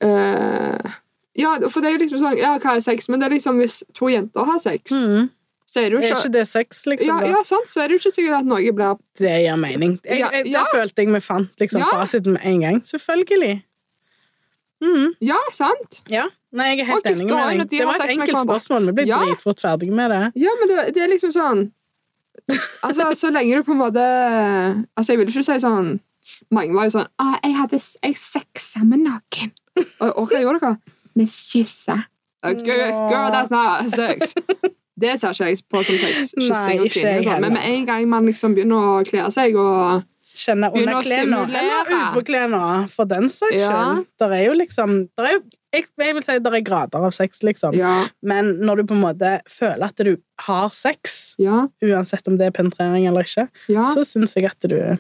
uh, 0.04 0.94
Ja, 1.36 1.58
for 1.68 1.84
det 1.84 1.90
er 1.90 1.98
jo 1.98 2.04
liksom 2.06 2.22
sånn 2.22 2.38
Ja, 2.40 2.54
hva 2.64 2.78
er 2.78 2.84
sex? 2.86 3.10
Men 3.12 3.20
det 3.20 3.28
er 3.28 3.36
liksom 3.36 3.60
hvis 3.60 3.82
to 3.98 4.08
jenter 4.08 4.48
har 4.48 4.62
sex, 4.64 4.96
mm. 4.96 5.28
så 5.68 5.82
er 5.82 5.90
det 5.90 5.98
jo 5.98 6.00
Er 6.00 6.08
ikke 6.08 6.22
ikke 6.22 6.34
det 6.38 6.48
sex, 6.48 6.86
liksom? 6.88 7.12
ja, 7.12 7.34
ja, 7.36 7.44
sant, 7.44 7.68
så 7.68 7.84
er 7.84 7.92
det 7.92 7.98
jo 7.98 8.04
ikke 8.06 8.16
sikkert 8.16 8.40
at 8.40 8.50
noe 8.54 8.76
blir 8.80 8.98
Det 9.20 9.36
gir 9.44 9.60
mening. 9.60 10.00
Jeg, 10.06 10.24
Ja, 10.24 10.32
jeg, 10.32 10.48
ja. 10.54 10.64
Der 10.64 10.72
følte 10.72 11.04
jeg 11.04 11.14
vi 11.14 11.24
fant 11.28 11.52
liksom, 11.60 11.84
Ja. 11.84 11.92
fasiten 11.92 12.38
med 12.40 12.48
en 12.48 12.62
gang. 12.62 12.82
Selvfølgelig. 12.88 13.56
Mhm. 14.84 15.14
Ja, 15.24 15.38
sant? 15.56 16.02
Ja. 16.12 16.26
Nei, 16.56 16.70
jeg 16.76 16.84
er 16.86 16.90
helt 16.92 17.06
enig 17.10 17.26
med 17.28 17.36
deg. 17.36 17.70
Det 17.70 17.86
var 17.86 17.96
et 18.04 18.12
enkelt 18.16 18.42
spørsmål. 18.44 18.86
Vi 18.86 18.92
ble 18.92 19.06
Ja. 19.08 19.18
dritfort 19.24 19.62
ferdige 19.64 19.92
med 19.92 20.12
det. 20.12 20.32
Ja, 20.36 20.52
men 20.60 20.68
det, 20.72 20.94
det 20.96 21.04
er 21.04 21.08
liksom 21.12 21.32
sånn 21.32 21.72
Altså, 22.84 23.14
så 23.16 23.32
lenge 23.32 23.56
du 23.56 23.64
på 23.64 23.72
en 23.72 23.80
måte 23.80 24.04
Altså, 24.98 25.14
jeg 25.14 25.18
vil 25.20 25.28
ikke 25.32 25.44
si 25.48 25.60
sånn 25.64 26.00
Mange 26.52 26.76
var 26.76 26.84
jo 26.90 26.90
sånn 26.98 27.08
ah, 27.20 27.38
'Jeg 27.44 27.56
hadde 27.56 27.80
jeg 28.04 28.16
sexa 28.18 28.84
med 28.84 29.00
noen.' 29.00 29.54
Og, 30.02 30.10
og 30.18 30.30
hva 30.30 30.42
gjorde 30.42 30.60
dere? 30.60 30.78
Vi 31.16 31.26
kyssa. 31.26 32.06
Girl, 32.44 32.92
girl, 33.10 33.32
that's 33.32 33.52
not 33.52 33.90
sex. 33.90 34.34
Det 35.00 35.20
ser 35.20 35.30
ikke 35.36 35.46
jeg 35.50 35.58
på 35.70 35.84
som 35.84 35.98
sex. 35.98 36.34
Kyssing 36.40 36.80
og 36.80 36.96
jeg 36.96 37.24
sånn. 37.24 37.42
Men 37.42 37.54
med 37.54 37.64
en 37.66 37.86
gang 37.86 38.08
man 38.10 38.26
liksom 38.26 38.56
begynner 38.56 38.76
å 38.76 39.04
kle 39.08 39.26
seg 39.32 39.56
og 39.56 40.04
Kjenne 40.36 40.68
under 40.76 40.98
klærne. 41.02 41.38
eller 41.48 41.92
utpåklærne, 41.96 42.90
for 42.92 43.06
den 43.08 43.30
saks 43.32 43.56
Ja. 43.56 44.04
Det 44.20 44.28
er 44.36 44.44
jo 44.46 44.54
liksom 44.60 44.96
der 45.18 45.24
er 45.30 45.32
jo, 45.38 45.42
jeg, 45.74 45.86
jeg 46.00 46.14
vil 46.16 46.24
si 46.24 46.36
det 46.40 46.54
er 46.54 46.62
grader 46.68 47.06
av 47.08 47.12
sex, 47.16 47.42
liksom. 47.44 47.74
Ja. 47.76 48.08
Men 48.22 48.54
når 48.62 48.78
du 48.82 48.84
på 48.92 48.96
en 48.98 49.02
måte 49.06 49.32
føler 49.50 49.86
at 49.88 49.96
du 50.04 50.18
har 50.46 50.68
sex, 50.70 51.36
Ja. 51.40 51.68
uansett 51.84 52.28
om 52.28 52.38
det 52.38 52.48
er 52.48 52.52
penetrering 52.52 53.08
eller 53.08 53.24
ikke, 53.24 53.48
så 53.88 54.04
syns 54.08 54.36
jeg 54.36 54.46
at 54.52 54.60
du, 54.70 54.98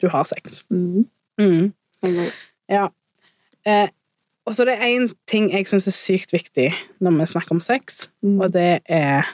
du 0.00 0.08
har 0.08 0.24
sex. 0.24 0.62
Mm. 0.70 1.04
Mm. 1.40 1.72
Ja. 2.70 2.88
Eh, 3.66 3.88
og 4.46 4.54
så 4.54 4.64
det 4.64 4.76
er 4.78 4.86
én 4.86 5.08
ting 5.26 5.48
jeg 5.50 5.66
syns 5.66 5.86
er 5.90 5.94
sykt 5.94 6.30
viktig 6.32 6.68
når 7.02 7.18
vi 7.18 7.26
snakker 7.26 7.52
om 7.56 7.60
sex, 7.60 8.08
Mm. 8.22 8.40
og 8.40 8.52
det 8.52 8.80
er 8.88 9.26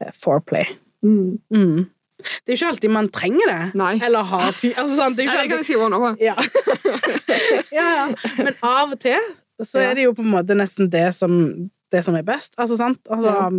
eh, 0.00 0.12
foreplay. 0.14 0.64
Mm. 1.02 1.88
Det 2.18 2.52
er 2.52 2.56
ikke 2.56 2.70
alltid 2.72 2.90
man 2.90 3.08
trenger 3.14 3.50
det. 3.52 3.60
Nei. 3.78 3.92
Eller 4.04 4.26
har 4.26 4.52
tid. 4.58 4.74
Altså, 4.76 4.96
sant? 4.98 5.16
Det 5.16 5.24
er 5.24 5.30
ikke 5.30 5.38
alltid 5.44 5.56
jeg 5.56 5.68
skrive 5.68 5.84
under 5.86 5.98
på. 5.98 6.10
ja. 6.20 6.34
ja, 7.78 7.88
ja. 7.94 8.06
Men 8.42 8.54
av 8.62 8.94
og 8.96 9.00
til 9.00 9.18
så 9.64 9.80
er 9.82 9.94
det 9.98 10.04
jo 10.06 10.12
på 10.14 10.22
en 10.22 10.30
måte 10.30 10.54
nesten 10.54 10.86
det 10.90 11.08
som, 11.16 11.32
det 11.90 12.04
som 12.06 12.14
er 12.18 12.22
best. 12.26 12.54
Altså, 12.58 12.76
sant? 12.78 13.00
Altså, 13.10 13.34
Ja. 13.34 13.50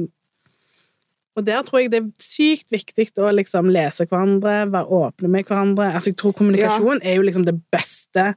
Og 1.37 1.45
der 1.45 1.61
tror 1.63 1.79
jeg 1.79 1.91
det 1.93 1.99
er 2.01 2.07
sykt 2.19 2.71
viktig 2.73 3.05
å 3.23 3.29
liksom 3.31 3.69
lese 3.71 4.03
hverandre, 4.09 4.65
være 4.73 4.89
åpne 4.91 5.29
med 5.31 5.45
hverandre. 5.47 5.85
Altså, 5.93 6.09
jeg 6.11 6.17
tror 6.19 6.33
kommunikasjon 6.35 6.99
er 7.05 7.15
jo 7.15 7.21
liksom 7.23 7.45
det 7.47 7.53
beste 7.71 8.33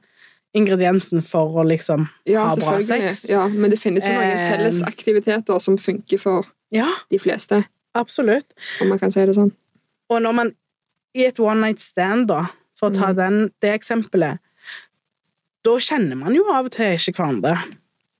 ingrediensen 0.55 1.23
for 1.25 1.57
å 1.59 1.65
liksom 1.67 2.05
Ja, 2.29 2.45
ha 2.47 2.55
bra 2.55 2.77
sex. 2.85 3.25
Ja, 3.31 3.47
men 3.49 3.73
det 3.73 3.79
finnes 3.81 4.07
jo 4.07 4.13
noen 4.13 4.37
Eh, 4.37 4.45
felles 4.53 4.79
aktiviteter 4.87 5.59
som 5.59 5.75
funker 5.77 6.21
for 6.21 6.47
Ja, 6.71 6.87
de 7.11 7.19
fleste, 7.19 7.63
absolutt. 7.93 8.53
om 8.81 8.87
man 8.89 8.99
kan 8.99 9.11
si 9.11 9.25
det 9.25 9.35
sånn. 9.35 9.51
Og 10.09 10.21
når 10.21 10.33
man 10.35 10.51
i 11.15 11.25
et 11.29 11.39
one 11.39 11.61
night 11.61 11.79
stand, 11.79 12.27
da, 12.27 12.45
for 12.79 12.89
å 12.89 12.93
ta 12.95 13.11
Mm. 13.13 13.15
den, 13.15 13.51
det 13.61 13.73
eksempelet, 13.79 14.39
da 15.63 15.77
kjenner 15.79 16.17
man 16.19 16.35
jo 16.35 16.43
av 16.51 16.65
og 16.65 16.71
til 16.75 16.97
ikke 16.97 17.13
hverandre. 17.15 17.55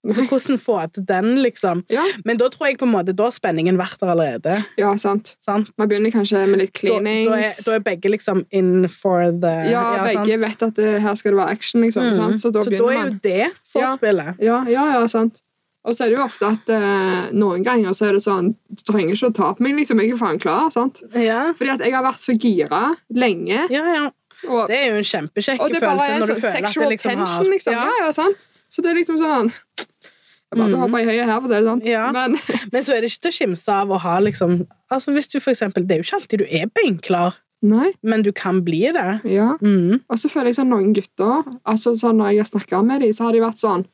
Så 0.03 0.25
hvordan 0.27 0.57
få 0.59 0.75
til 0.91 1.05
den, 1.07 1.37
liksom? 1.39 1.85
Ja, 1.89 2.03
Men 2.25 2.35
da 2.37 2.49
tror 2.51 2.67
jeg 2.67 2.77
på 2.77 2.83
en 2.83 2.91
måte, 2.91 3.13
da 3.15 3.23
har 3.23 3.31
spenningen 3.31 3.77
vært 3.79 4.01
der 4.01 4.07
allerede. 4.11 4.65
ja 4.77 4.89
sant. 4.99 5.37
Sant? 5.41 5.69
Man 5.79 5.87
begynner 5.87 6.11
kanskje 6.11 6.41
med 6.49 6.59
litt 6.59 6.73
Da, 6.83 6.99
da, 6.99 7.37
er, 7.39 7.53
da 7.65 7.75
er 7.77 7.79
begge 7.79 8.11
liksom 8.11 8.43
in 8.51 8.87
for 8.89 9.31
the 9.31 9.53
ja, 9.71 10.03
begge 10.03 10.13
sant? 10.27 10.41
vet 10.43 10.63
at 10.67 10.75
det, 10.75 11.01
her 11.01 11.15
skal 11.15 11.31
det 11.31 11.39
være 11.39 11.51
action, 11.55 11.81
liksom. 11.81 12.03
Mm. 12.03 12.15
Sant? 12.19 12.41
Så 12.43 12.51
da 12.51 12.63
Så 12.63 12.69
da 12.69 12.75
begynner 12.75 12.91
er 12.91 12.99
jo 12.99 12.99
man. 12.99 13.19
det 13.23 13.51
forspillet. 13.63 14.35
Ja, 14.43 14.63
ja, 14.67 14.85
ja, 14.99 15.07
sant. 15.07 15.41
Og 15.83 15.95
så 15.95 16.05
er 16.05 16.13
det 16.13 16.15
jo 16.15 16.23
ofte 16.23 16.47
at 16.47 16.69
eh, 16.71 17.31
noen 17.35 17.63
ganger 17.65 17.95
så 17.97 18.07
er 18.07 18.15
det 18.15 18.23
sånn 18.23 18.53
Du 18.71 18.83
trenger 18.87 19.17
ikke 19.17 19.31
å 19.33 19.35
ta 19.35 19.49
på 19.57 19.65
meg, 19.65 19.75
liksom. 19.81 19.99
Jeg 19.99 20.15
er 20.15 20.19
faen 20.21 20.39
klar. 20.39 20.69
sant? 20.71 21.01
Ja. 21.11 21.49
Fordi 21.57 21.73
at 21.75 21.83
jeg 21.83 21.95
har 21.95 22.05
vært 22.05 22.23
så 22.23 22.35
gira 22.39 22.83
lenge. 23.11 23.65
ja, 23.73 23.87
ja. 23.97 24.09
Og, 24.49 24.67
Det 24.67 24.75
er 24.75 24.89
jo 24.91 24.99
en 24.99 25.07
kjempekjekk 25.07 25.61
og 25.63 25.71
det 25.71 25.79
bare 25.79 25.93
følelse 25.93 26.13
en 26.13 26.19
når 26.19 26.27
du 26.27 26.33
sånn 26.33 26.41
føler 26.41 26.49
at 26.49 26.57
det 26.57 26.67
sexual 26.67 26.89
liksom 26.91 27.21
har 27.23 27.45
liksom. 27.53 27.77
Ja. 27.77 27.85
ja, 28.01 28.09
sant. 28.15 28.47
Så 28.73 28.83
det 28.83 28.91
er 28.91 28.99
liksom 28.99 29.19
sånn 29.21 29.51
Jeg 29.53 30.59
bare 30.59 30.67
mm. 30.69 30.81
hopper 30.83 30.99
i 30.99 31.07
høyet 31.07 31.29
her, 31.29 31.39
for 31.39 31.47
å 31.47 31.51
si 31.51 31.55
det 31.55 31.69
sånn. 31.69 31.83
Ja. 31.87 32.03
Men 32.15 32.37
Men 32.73 32.85
så 32.85 32.95
er 32.95 33.03
det 33.03 33.11
ikke 33.11 33.25
til 33.27 33.33
å 33.33 33.37
skimse 33.39 33.79
av 33.79 33.93
å 33.93 34.01
ha 34.03 34.17
liksom 34.23 34.59
Altså 34.93 35.15
hvis 35.15 35.31
du 35.31 35.39
for 35.39 35.53
eksempel 35.55 35.87
Det 35.87 35.95
er 35.95 36.03
jo 36.03 36.07
ikke 36.07 36.19
alltid 36.19 36.43
du 36.43 36.47
er 36.49 36.71
beinklar, 36.75 37.39
Nei. 37.63 37.93
men 38.03 38.25
du 38.25 38.33
kan 38.35 38.59
bli 38.65 38.83
det. 38.91 39.09
Ja. 39.31 39.53
Mm. 39.63 40.01
Og 40.11 40.19
så 40.19 40.31
føler 40.31 40.51
jeg 40.51 40.59
sånn 40.59 40.73
noen 40.73 40.91
gutter 40.95 41.47
altså 41.63 41.95
sånn 41.99 42.19
Når 42.19 42.33
jeg 42.33 42.43
har 42.43 42.51
snakka 42.51 42.83
med 42.85 43.05
dem, 43.05 43.13
så 43.15 43.29
har 43.29 43.37
de 43.37 43.45
vært 43.45 43.63
sånn 43.63 43.87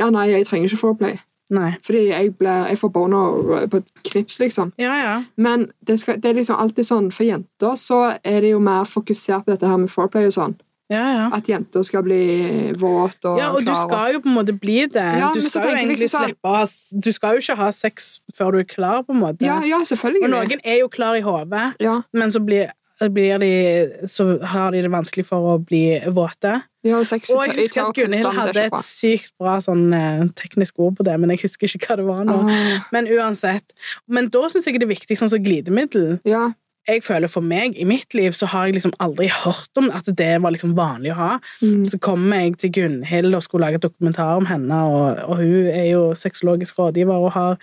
Ja, 0.00 0.08
nei, 0.08 0.30
jeg 0.32 0.48
trenger 0.48 0.70
ikke 0.70 0.80
foreplay. 0.86 1.20
Nei. 1.50 1.72
Fordi 1.82 2.04
jeg, 2.12 2.32
ble, 2.38 2.52
jeg 2.70 2.78
får 2.78 2.90
boner 2.94 3.66
på 3.72 3.80
et 3.82 3.88
knips, 4.12 4.38
liksom. 4.38 4.72
Ja, 4.78 4.94
ja. 5.02 5.14
Men 5.36 5.68
det, 5.86 5.98
skal, 6.00 6.20
det 6.22 6.30
er 6.30 6.36
liksom 6.38 6.60
alltid 6.62 6.86
sånn 6.86 7.08
For 7.14 7.26
jenter 7.26 7.74
så 7.80 8.00
er 8.22 8.40
det 8.44 8.52
jo 8.52 8.60
mer 8.62 8.84
fokusert 8.86 9.44
på 9.46 9.56
dette 9.56 9.66
her 9.66 9.80
med 9.82 9.90
foreplay 9.90 10.28
og 10.30 10.36
sånn. 10.36 10.54
Ja, 10.90 11.02
ja. 11.14 11.26
At 11.34 11.46
jenter 11.46 11.84
skal 11.86 12.02
bli 12.02 12.72
våt 12.78 13.22
og 13.30 13.38
Ja, 13.38 13.52
og 13.54 13.62
du 13.62 13.70
skal 13.74 14.16
jo 14.16 14.22
på 14.24 14.30
en 14.30 14.34
måte 14.40 14.54
bli 14.58 14.80
det. 14.90 15.04
Ja, 15.20 15.28
du 15.34 15.40
skal 15.44 15.68
jo 15.68 15.76
egentlig 15.76 16.00
liksom 16.00 16.16
sånn- 16.16 16.32
slippe 16.32 16.50
å 16.50 16.56
ha 16.56 16.64
Du 17.06 17.12
skal 17.14 17.36
jo 17.36 17.44
ikke 17.44 17.56
ha 17.60 17.68
sex 17.70 18.08
før 18.34 18.52
du 18.52 18.58
er 18.58 18.66
klar, 18.66 19.04
på 19.06 19.14
en 19.14 19.20
måte. 19.22 19.46
Ja, 19.46 19.60
ja, 19.62 19.78
selvfølgelig. 19.86 20.24
Og 20.26 20.30
noen 20.34 20.60
er 20.64 20.80
jo 20.80 20.88
klar 20.88 21.14
i 21.18 21.22
hodet, 21.22 21.76
Ja, 21.80 22.00
men 22.12 22.30
så 22.34 22.42
blir, 22.44 22.72
blir 23.14 23.38
de 23.38 24.06
Så 24.08 24.42
har 24.42 24.72
de 24.72 24.82
det 24.82 24.90
vanskelig 24.90 25.26
for 25.26 25.54
å 25.54 25.64
bli 25.64 26.00
våte. 26.10 26.62
Ja, 26.86 26.96
og 26.96 27.06
sex 27.08 27.30
Og 27.34 27.42
jeg 27.46 27.56
husker 27.58 27.82
at 27.90 27.96
Gunhild 27.98 28.30
hadde 28.38 28.62
et 28.70 28.78
sykt 28.84 29.34
bra 29.40 29.58
sånn 29.60 29.92
eh, 29.96 30.22
teknisk 30.38 30.78
ord 30.80 30.96
på 31.00 31.04
det, 31.06 31.18
men 31.20 31.34
jeg 31.34 31.44
husker 31.44 31.68
ikke 31.68 31.90
hva 31.92 31.98
det 32.00 32.06
var 32.08 32.24
nå. 32.28 32.38
Ah, 32.48 32.86
Men 32.94 33.10
uansett. 33.12 33.74
Men 34.08 34.30
da 34.32 34.46
syns 34.48 34.68
jeg 34.68 34.80
det 34.80 34.88
er 34.88 34.94
viktig, 34.94 35.18
sånn 35.20 35.32
som 35.32 35.42
glidemiddel. 35.44 36.18
ja, 36.28 36.50
Jeg 36.90 37.02
føler 37.06 37.30
For 37.30 37.44
meg, 37.44 37.76
i 37.78 37.84
mitt 37.88 38.14
liv, 38.18 38.32
så 38.36 38.48
har 38.50 38.66
jeg 38.68 38.76
liksom 38.80 38.94
aldri 39.02 39.28
hørt 39.30 39.78
om 39.80 39.90
at 39.94 40.08
det 40.18 40.30
var 40.42 40.50
liksom 40.54 40.72
vanlig 40.78 41.12
å 41.14 41.18
ha. 41.20 41.30
mm, 41.62 41.84
Så 41.92 42.00
kom 42.02 42.26
jeg 42.34 42.56
til 42.62 42.72
Gunhild 42.76 43.34
og 43.38 43.44
skulle 43.46 43.68
lage 43.68 43.78
et 43.80 43.86
dokumentar 43.86 44.36
om 44.40 44.48
henne, 44.50 44.80
og, 44.90 45.20
og 45.28 45.38
hun 45.42 45.68
er 45.70 45.86
jo 45.92 46.02
sexologisk 46.18 46.78
rådgiver 46.82 47.14
og 47.28 47.30
har 47.36 47.56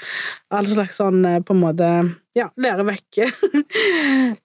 all 0.56 0.66
slags 0.70 0.98
sånn 1.02 1.26
eh, 1.28 1.42
på 1.44 1.54
en 1.58 1.62
måte 1.66 1.90
Ja, 2.38 2.48
lærer 2.62 2.86
vekk 2.86 3.18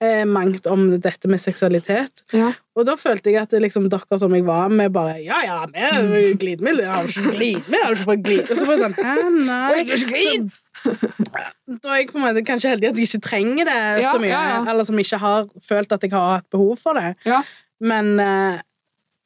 eh, 0.00 0.24
mangt 0.26 0.66
om 0.66 0.86
dette 1.00 1.28
med 1.30 1.40
seksualitet. 1.42 2.24
ja. 2.32 2.52
Og 2.72 2.86
da 2.88 2.94
følte 2.96 3.28
jeg 3.28 3.36
at 3.42 3.50
det 3.52 3.58
liksom 3.66 3.84
dere 3.92 4.16
som 4.16 4.32
jeg 4.32 4.46
var 4.46 4.70
med, 4.72 4.94
bare 4.94 5.18
Ja, 5.20 5.42
ja, 5.44 5.58
vi 5.68 5.82
er 5.84 5.98
jo 6.00 6.20
glidemiddel. 6.40 6.86
Har 6.88 7.04
ikke 7.04 7.34
glidemiddel. 7.34 7.82
Har 7.84 7.92
ikke 7.98 8.06
bare 8.08 8.22
glid. 8.24 8.46
Og 8.48 8.56
så 8.56 8.64
var 8.64 8.78
jeg 8.78 8.84
sånn 8.86 8.94
Hæ, 8.96 9.16
nei. 9.36 9.58
jeg 9.74 9.82
er 9.82 9.92
ikke 9.98 10.08
glid! 10.14 10.46
Så, 10.56 10.61
da 10.82 11.92
er 11.92 12.00
jeg 12.00 12.10
på 12.10 12.18
en 12.18 12.24
måte 12.24 12.42
kanskje 12.46 12.72
heldig 12.72 12.90
at 12.90 12.98
jeg 12.98 13.08
ikke 13.10 13.22
trenger 13.28 13.68
det 13.68 13.78
Ja, 14.02 14.10
så 14.10 14.20
mye, 14.22 14.32
ja, 14.32 14.42
ja. 14.54 14.60
eller 14.72 14.86
som 14.88 14.98
ikke 14.98 15.20
har 15.22 15.48
følt 15.68 15.92
at 15.92 16.04
jeg 16.06 16.12
har 16.14 16.38
hatt 16.38 16.48
behov 16.52 16.76
for 16.80 16.98
det. 16.98 17.14
Men, 17.82 18.14
eh, 18.20 18.60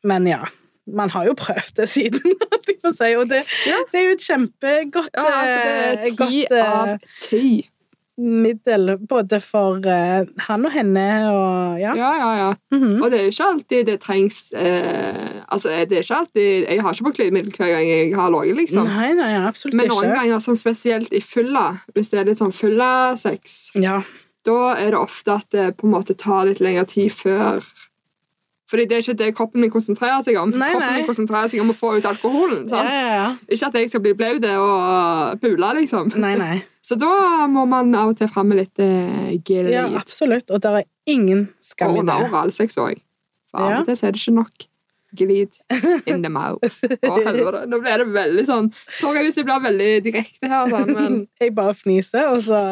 men 0.04 0.30
ja. 0.30 0.44
Man 0.86 1.10
har 1.10 1.24
jo 1.26 1.32
prøvd 1.34 1.80
det 1.80 1.88
siden, 1.90 2.36
si. 2.98 3.08
Og 3.18 3.24
det, 3.26 3.40
det 3.90 3.98
er 3.98 4.04
jo 4.06 4.12
et 4.14 4.22
kjempegodt 4.22 5.16
ja 5.18 5.24
altså, 5.40 5.56
det 5.64 5.72
er 5.72 5.96
eh, 5.96 6.20
ti 6.20 6.44
eh, 6.46 6.60
av 6.62 7.08
ti. 7.24 7.48
Middel 8.16 8.94
både 9.08 9.38
for 9.44 9.76
uh, 9.84 10.24
han 10.46 10.64
og 10.64 10.72
henne 10.72 11.06
og 11.30 11.80
ja. 11.80 11.92
Ja, 11.98 12.10
ja, 12.16 12.30
ja. 12.40 12.48
Mhm. 12.72 13.02
Og 13.02 13.10
det 13.12 13.20
er 13.20 13.28
ikke 13.30 13.48
alltid 13.52 13.86
det 13.90 13.96
trengs 14.00 14.38
eh, 14.56 15.42
Altså, 15.52 15.68
det 15.88 15.98
er 15.98 16.04
ikke 16.04 16.16
alltid 16.22 16.66
Jeg 16.70 16.82
har 16.82 16.92
ikke 16.96 17.04
på 17.10 17.14
glidemiddel 17.18 17.52
hver 17.56 17.72
gang 17.74 17.88
jeg 17.90 18.14
har 18.16 18.30
ligget, 18.32 18.56
liksom. 18.62 18.88
Nei, 18.88 19.10
nei, 19.18 19.32
absolutt 19.46 19.76
Men 19.76 19.90
noen 19.92 20.08
ikke. 20.08 20.16
ganger, 20.20 20.40
sånn 20.46 20.58
spesielt 20.58 21.12
i 21.12 21.20
fylla, 21.20 21.66
hvis 21.94 22.08
det 22.12 22.20
er 22.22 22.30
litt 22.30 22.40
sånn 22.40 22.54
fylla-sex, 22.56 23.58
Ja. 23.76 24.00
da 24.46 24.58
er 24.78 24.90
det 24.94 25.00
ofte 25.00 25.36
at 25.36 25.50
det 25.52 25.66
på 25.76 25.86
en 25.86 25.94
måte 25.96 26.16
tar 26.16 26.46
litt 26.48 26.60
lengre 26.64 26.86
tid 26.88 27.12
før 27.12 27.60
Fordi 28.66 28.86
det 28.90 28.96
er 28.96 29.04
ikke 29.04 29.18
det 29.20 29.28
kroppen 29.38 29.62
min 29.62 29.70
konsentrerer 29.70 30.22
seg 30.26 30.38
om. 30.40 30.50
Nei, 30.50 30.70
kroppen 30.72 30.88
nei. 30.88 31.00
min 31.00 31.08
konsentrerer 31.08 31.50
seg 31.52 31.62
om 31.62 31.70
å 31.70 31.76
få 31.76 31.92
ut 31.98 32.08
alkoholen. 32.10 32.64
Sant? 32.70 32.90
ja, 32.90 33.12
ja. 33.14 33.26
Ikke 33.46 33.68
at 33.68 33.78
jeg 33.78 33.92
skal 33.92 34.02
bli 34.02 34.14
blaut 34.18 34.46
og 34.50 35.42
pule, 35.42 35.72
liksom. 35.78 36.10
Nei, 36.22 36.34
nei. 36.40 36.56
Så 36.86 36.98
da 36.98 37.46
må 37.50 37.64
man 37.66 37.94
av 37.98 38.12
og 38.12 38.18
til 38.18 38.30
fram 38.30 38.50
med 38.50 38.60
litt 38.60 38.82
eh, 38.82 39.34
gelid. 39.46 39.72
Ja, 39.74 39.86
absolutt. 39.98 40.50
Og 40.54 40.62
det 40.62 40.70
er 40.70 40.88
ingen 41.10 41.48
skam 41.64 41.98
i 41.98 42.06
det. 42.06 42.18
oralsex 42.28 42.78
òg. 42.78 43.02
For 43.50 43.62
av 43.62 43.80
og 43.80 43.88
til 43.88 43.98
er 43.98 44.14
det 44.14 44.22
ikke 44.22 44.36
nok 44.36 44.66
glid 45.18 45.52
in 46.06 46.22
the 46.24 46.30
mouth. 46.32 46.76
Å, 47.10 47.12
helvete. 47.26 47.60
Nå 47.70 47.76
ble 47.82 47.92
det 48.02 48.06
veldig 48.14 48.44
sånn 48.48 48.66
Sorry 48.92 49.20
hvis 49.26 49.36
jeg 49.40 49.46
blir 49.48 49.60
veldig 49.64 49.90
direkte 50.06 50.46
her, 50.50 50.62
sånn, 50.72 50.88
men 50.96 51.12
Jeg 51.42 51.50
bare 51.56 51.74
fniser, 51.76 52.24
og 52.32 52.40
så 52.46 52.58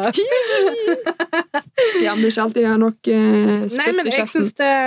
ja, 2.03 2.11
men 2.15 2.21
det 2.23 2.27
er 2.27 2.31
ikke 2.31 2.41
alltid 2.45 2.61
jeg 2.63 2.71
har 2.71 2.79
nok 2.81 3.07
eh, 3.11 3.17
Nei, 3.77 3.87
men 3.95 4.05
i 4.07 4.09
jeg 4.11 4.17
kjeften. 4.21 4.33
syns 4.33 4.53
det 4.57 4.71
eh, 4.71 4.81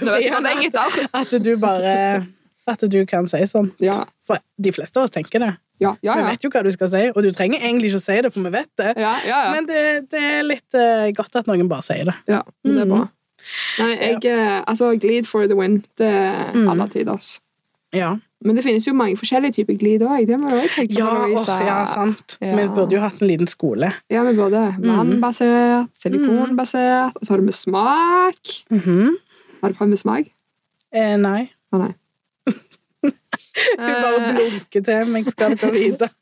Nå 0.00 0.08
vet 0.14 0.24
jeg 0.24 0.32
hva 0.34 0.40
det 0.44 0.50
er. 0.54 0.58
At 1.20 1.30
du 1.44 1.50
bare 1.60 1.92
At 2.70 2.80
du 2.92 2.98
kan 3.08 3.24
si 3.30 3.40
sånn. 3.50 3.68
Ja, 3.82 3.96
For 4.26 4.36
de 4.60 4.70
fleste 4.74 4.96
av 5.00 5.04
oss 5.08 5.14
tenker 5.14 5.38
det. 5.42 5.52
ja, 5.82 5.90
ja. 6.04 6.12
Vi 6.20 6.24
vet 6.28 6.44
jo 6.44 6.50
hva 6.52 6.60
du 6.66 6.70
skal 6.74 6.88
si, 6.92 7.02
og 7.10 7.20
du 7.24 7.30
trenger 7.34 7.58
egentlig 7.64 7.88
ikke 7.90 8.00
å 8.02 8.04
si 8.04 8.16
det, 8.26 8.30
for 8.34 8.40
vi 8.46 8.50
vet 8.54 8.70
det. 8.78 8.90
ja, 9.00 9.14
ja, 9.26 9.38
ja. 9.48 9.52
Men 9.56 9.64
det, 9.66 9.80
det 10.12 10.20
er 10.20 10.42
litt 10.46 10.70
uh, 10.76 11.08
godt 11.16 11.36
at 11.40 11.46
noen 11.50 11.68
bare 11.70 11.82
sier 11.86 12.04
det. 12.12 12.16
ja 12.30 12.40
men 12.62 12.72
det 12.76 12.82
er 12.84 12.88
bra. 12.92 12.98
Mhm. 13.06 13.12
Nei, 13.78 13.96
jeg 14.00 14.24
ja. 14.24 14.62
Altså, 14.66 14.92
glid 15.00 15.26
for 15.26 15.46
the 15.46 15.56
win. 15.56 15.82
Det 15.98 16.06
er 16.06 16.52
Mhm. 16.54 16.68
alle 16.70 16.88
tiders. 16.88 17.40
Ja, 17.92 18.16
Men 18.42 18.56
det 18.56 18.62
finnes 18.64 18.86
jo 18.86 18.94
mange 18.94 19.16
forskjellige 19.18 19.52
typer 19.52 19.76
glid 19.78 20.00
òg. 20.00 20.26
Det 20.26 20.38
må 20.40 20.48
også 20.50 20.68
tenke 20.76 20.94
ja, 20.96 21.04
på. 21.04 21.16
åh, 21.16 21.26
Louise. 21.28 21.52
ja 21.66 21.86
sant. 21.92 22.36
Ja. 22.40 22.56
Vi 22.56 22.68
burde 22.68 22.92
jo 22.94 23.00
hatt 23.00 23.20
en 23.20 23.28
liten 23.28 23.46
skole. 23.46 23.92
Ja, 24.10 24.22
vi 24.24 24.36
både 24.36 24.62
Mhm. 24.78 24.96
vannbasert, 24.96 25.88
silikonbasert, 25.94 27.16
og 27.16 27.22
så 27.26 27.30
har 27.30 27.36
du 27.36 27.42
med 27.44 27.52
smak. 27.54 28.40
Mhm. 28.70 29.10
Har 29.62 29.68
du 29.68 29.74
prøvd 29.74 29.88
med 29.88 29.98
smak? 29.98 30.30
eh, 30.92 31.16
nei. 31.16 31.50
Å 31.72 31.78
nei. 31.78 31.94
Hun 33.02 33.12
bare 33.78 34.34
blunker 34.34 34.84
til 34.84 35.06
meg, 35.12 35.26
skal 35.30 35.56
gå 35.56 35.70
vite. 35.72 36.08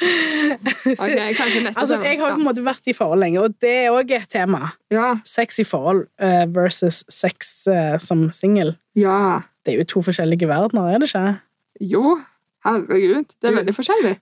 Ok, 1.04 1.16
kanskje 1.38 1.62
neste 1.64 1.80
Altså, 1.80 1.98
jeg 2.04 2.18
har 2.20 2.34
på 2.34 2.40
en 2.40 2.46
måte 2.46 2.64
vært 2.66 2.86
i 2.90 2.94
forhold 2.96 3.22
lenge, 3.24 3.40
og 3.42 3.54
det 3.62 3.72
er 3.86 3.94
òg 3.94 4.10
et 4.16 4.28
tema. 4.30 4.72
ja. 4.92 5.14
Sex 5.24 5.58
i 5.62 5.64
forhold 5.68 6.06
eh, 6.20 6.44
versus 6.54 7.02
sex 7.08 7.66
eh, 7.70 7.96
som 7.98 8.28
singel. 8.34 8.76
ja. 8.98 9.40
Det 9.64 9.72
er 9.72 9.78
jo 9.80 9.84
to 9.88 10.00
forskjellige 10.04 10.44
verdener, 10.44 10.90
er 10.92 10.98
det 11.00 11.06
ikke? 11.08 11.38
Jo, 11.80 12.18
herregud. 12.66 13.30
Det 13.40 13.48
er 13.48 13.54
Du- 13.54 13.56
veldig 13.62 13.74
forskjellig. 13.74 14.18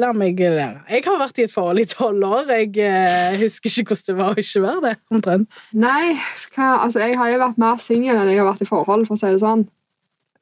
La 0.00 0.08
meg 0.12 0.40
lære. 0.40 0.80
Jeg 0.90 1.04
har 1.04 1.18
vært 1.20 1.38
i 1.38 1.42
et 1.44 1.52
forhold 1.52 1.78
i 1.78 1.84
tolv 1.84 2.24
år. 2.26 2.48
Jeg 2.48 2.72
eh, 2.80 3.36
husker 3.38 3.70
ikke 3.70 3.92
hvordan 3.92 4.06
det 4.08 4.16
var 4.16 4.34
å 4.34 4.40
ikke 4.42 4.62
være 4.64 4.82
det. 4.82 4.94
omtrent. 5.12 5.48
Nei, 5.74 6.16
hva, 6.56 6.70
altså 6.88 7.04
jeg 7.04 7.16
har 7.20 7.30
jo 7.30 7.38
vært 7.44 7.58
mer 7.62 7.76
singel 7.78 8.16
enn 8.18 8.30
jeg 8.32 8.40
har 8.40 8.48
vært 8.50 8.62
i 8.64 8.68
forhold, 8.72 9.06
for 9.06 9.14
å 9.14 9.20
si 9.20 9.30
det 9.30 9.42
sånn. 9.44 9.66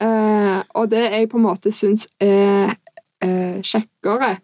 Uh, 0.02 0.62
og 0.74 0.88
det 0.90 1.04
jeg 1.12 1.28
på 1.30 1.36
en 1.38 1.44
måte 1.44 1.70
syns 1.72 2.08
er 2.20 2.72
eh, 3.24 3.62
kjekkere, 3.64 4.36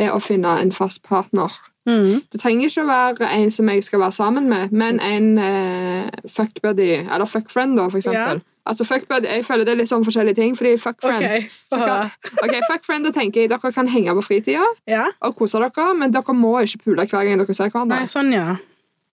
er 0.00 0.14
å 0.14 0.20
finne 0.22 0.58
en 0.62 0.70
fast 0.72 1.02
partner. 1.06 1.52
Mm. 1.88 2.20
Det 2.32 2.40
trenger 2.42 2.68
ikke 2.68 2.84
å 2.84 2.90
være 2.90 3.30
en 3.34 3.50
som 3.50 3.68
jeg 3.72 3.84
skal 3.86 4.02
være 4.02 4.14
sammen 4.16 4.46
med, 4.50 4.72
men 4.72 5.00
en 5.00 5.32
eh, 5.40 6.06
fuckbuddy, 6.28 6.92
eller 7.06 7.28
fuckfriend, 7.28 7.78
da, 7.80 7.88
for 7.90 8.00
eksempel. 8.02 8.42
Altså 8.70 8.84
fuckbuddy, 8.84 9.26
Jeg 9.26 9.44
føler 9.44 9.64
det 9.64 9.72
er 9.72 9.78
litt 9.80 9.88
sånn 9.90 10.04
forskjellige 10.06 10.36
ting, 10.36 10.56
fordi 10.56 10.74
fuckfriend 10.78 11.24
OK. 11.24 11.46
så 11.72 11.78
få 11.80 11.86
kan, 11.88 12.10
ok, 12.44 12.56
fuckfriend, 12.68 13.08
da 13.08 13.12
tenker 13.16 13.42
jeg 13.42 13.50
dere 13.50 13.72
kan 13.74 13.88
henge 13.88 14.14
på 14.20 14.26
fritida 14.28 14.66
Ja? 14.86 15.06
og 15.24 15.34
kose 15.38 15.58
dere, 15.62 15.86
men 15.96 16.12
dere 16.14 16.34
må 16.36 16.52
ikke 16.60 16.84
pule 16.84 17.06
hver 17.08 17.24
gang 17.26 17.40
dere 17.40 17.56
ser 17.56 17.72
hverandre. 17.72 18.02
Nei, 18.04 18.10
sånn, 18.10 18.30
ja. 18.36 18.58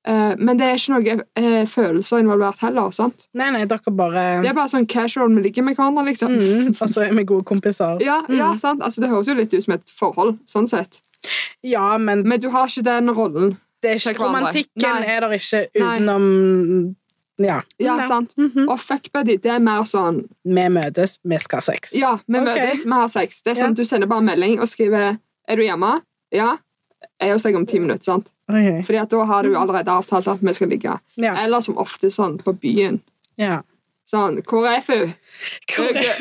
Eh, 0.08 0.36
men 0.40 0.56
det 0.56 0.64
er 0.70 0.78
ikke 0.80 0.94
noe 0.96 1.16
eh, 1.36 1.66
følelser 1.68 2.22
involvert 2.24 2.62
heller. 2.64 2.92
sant? 2.96 3.26
Nei, 3.36 3.50
nei, 3.52 3.66
dere 3.68 3.92
bare 3.92 4.42
Det 4.42 4.50
er 4.50 4.54
bare 4.56 4.72
sånn 4.72 4.88
casual 4.88 5.28
vi 5.36 5.42
ligger 5.50 5.64
med 5.68 5.76
hverandre, 5.76 6.06
liksom. 6.08 6.32
mm, 6.32 6.70
Og 6.82 6.90
så 6.94 7.04
er 7.10 7.14
vi 7.18 7.26
gode 7.28 7.44
kompiser. 7.44 8.00
Ja, 8.08 8.22
ja, 8.30 8.54
Mm. 8.54 8.58
sant? 8.62 8.82
Altså, 8.82 9.02
Det 9.04 9.10
høres 9.10 9.28
jo 9.28 9.34
litt 9.36 9.54
ut 9.54 9.64
som 9.66 9.74
et 9.74 9.90
forhold, 9.92 10.38
sånn 10.48 10.68
sett. 10.68 11.02
Ja, 11.64 11.98
men 11.98 12.24
Men 12.28 12.40
du 12.40 12.50
har 12.50 12.68
ikke 12.68 12.84
den 12.84 13.10
rollen. 13.10 13.58
det 13.82 13.92
er 13.92 13.96
ikke, 14.14 14.20
romantikken 14.24 15.02
Nei. 15.02 15.06
er 15.06 15.20
der 15.22 15.30
ikke 15.36 15.68
utenom 15.76 16.96
Ja. 17.40 17.62
Ja, 17.78 18.02
sant? 18.02 18.34
Mhm. 18.38 18.68
Og 18.70 18.80
fuckbuddy, 18.80 19.36
det 19.42 19.52
er 19.52 19.60
mer 19.60 19.84
sånn 19.84 20.24
Vi 20.46 20.68
møtes, 20.70 21.20
vi 21.24 21.38
skal 21.38 21.58
ha 21.58 21.62
sex. 21.62 21.92
Ja, 21.94 22.16
vi 22.28 22.40
okay. 22.40 22.46
møtes, 22.48 22.86
vi 22.86 22.92
har 22.92 23.08
sex. 23.08 23.42
Det 23.44 23.52
er 23.52 23.62
sånn 23.62 23.76
Ja. 23.76 23.82
Du 23.82 23.84
sender 23.84 24.08
bare 24.08 24.22
melding 24.24 24.60
og 24.60 24.68
skriver 24.68 25.20
'Er 25.50 25.56
du 25.56 25.62
hjemme?' 25.64 26.02
Ja. 26.32 26.58
Jeg 27.22 27.30
er 27.30 27.34
hos 27.34 27.44
deg 27.44 27.56
om 27.56 27.66
ti 27.66 27.78
minutter. 27.80 28.04
sant? 28.04 28.32
Ok. 28.48 28.86
Fordi 28.88 28.98
at 29.02 29.10
da 29.12 29.24
har 29.28 29.44
du 29.44 29.56
allerede 29.60 29.92
avtalt 29.92 30.28
at 30.32 30.40
vi 30.42 30.54
skal 30.56 30.70
ligge. 30.72 30.94
Ja. 31.18 31.34
Eller 31.44 31.60
som 31.62 31.78
ofte 31.78 32.08
sånn 32.14 32.38
på 32.44 32.54
byen. 32.60 33.02
ja. 33.38 33.62
Sånn 34.08 34.38
'Hvor 34.40 34.64
er 34.66 34.80
FU?' 34.80 35.12
Hvor 35.68 35.92
er- 35.92 36.16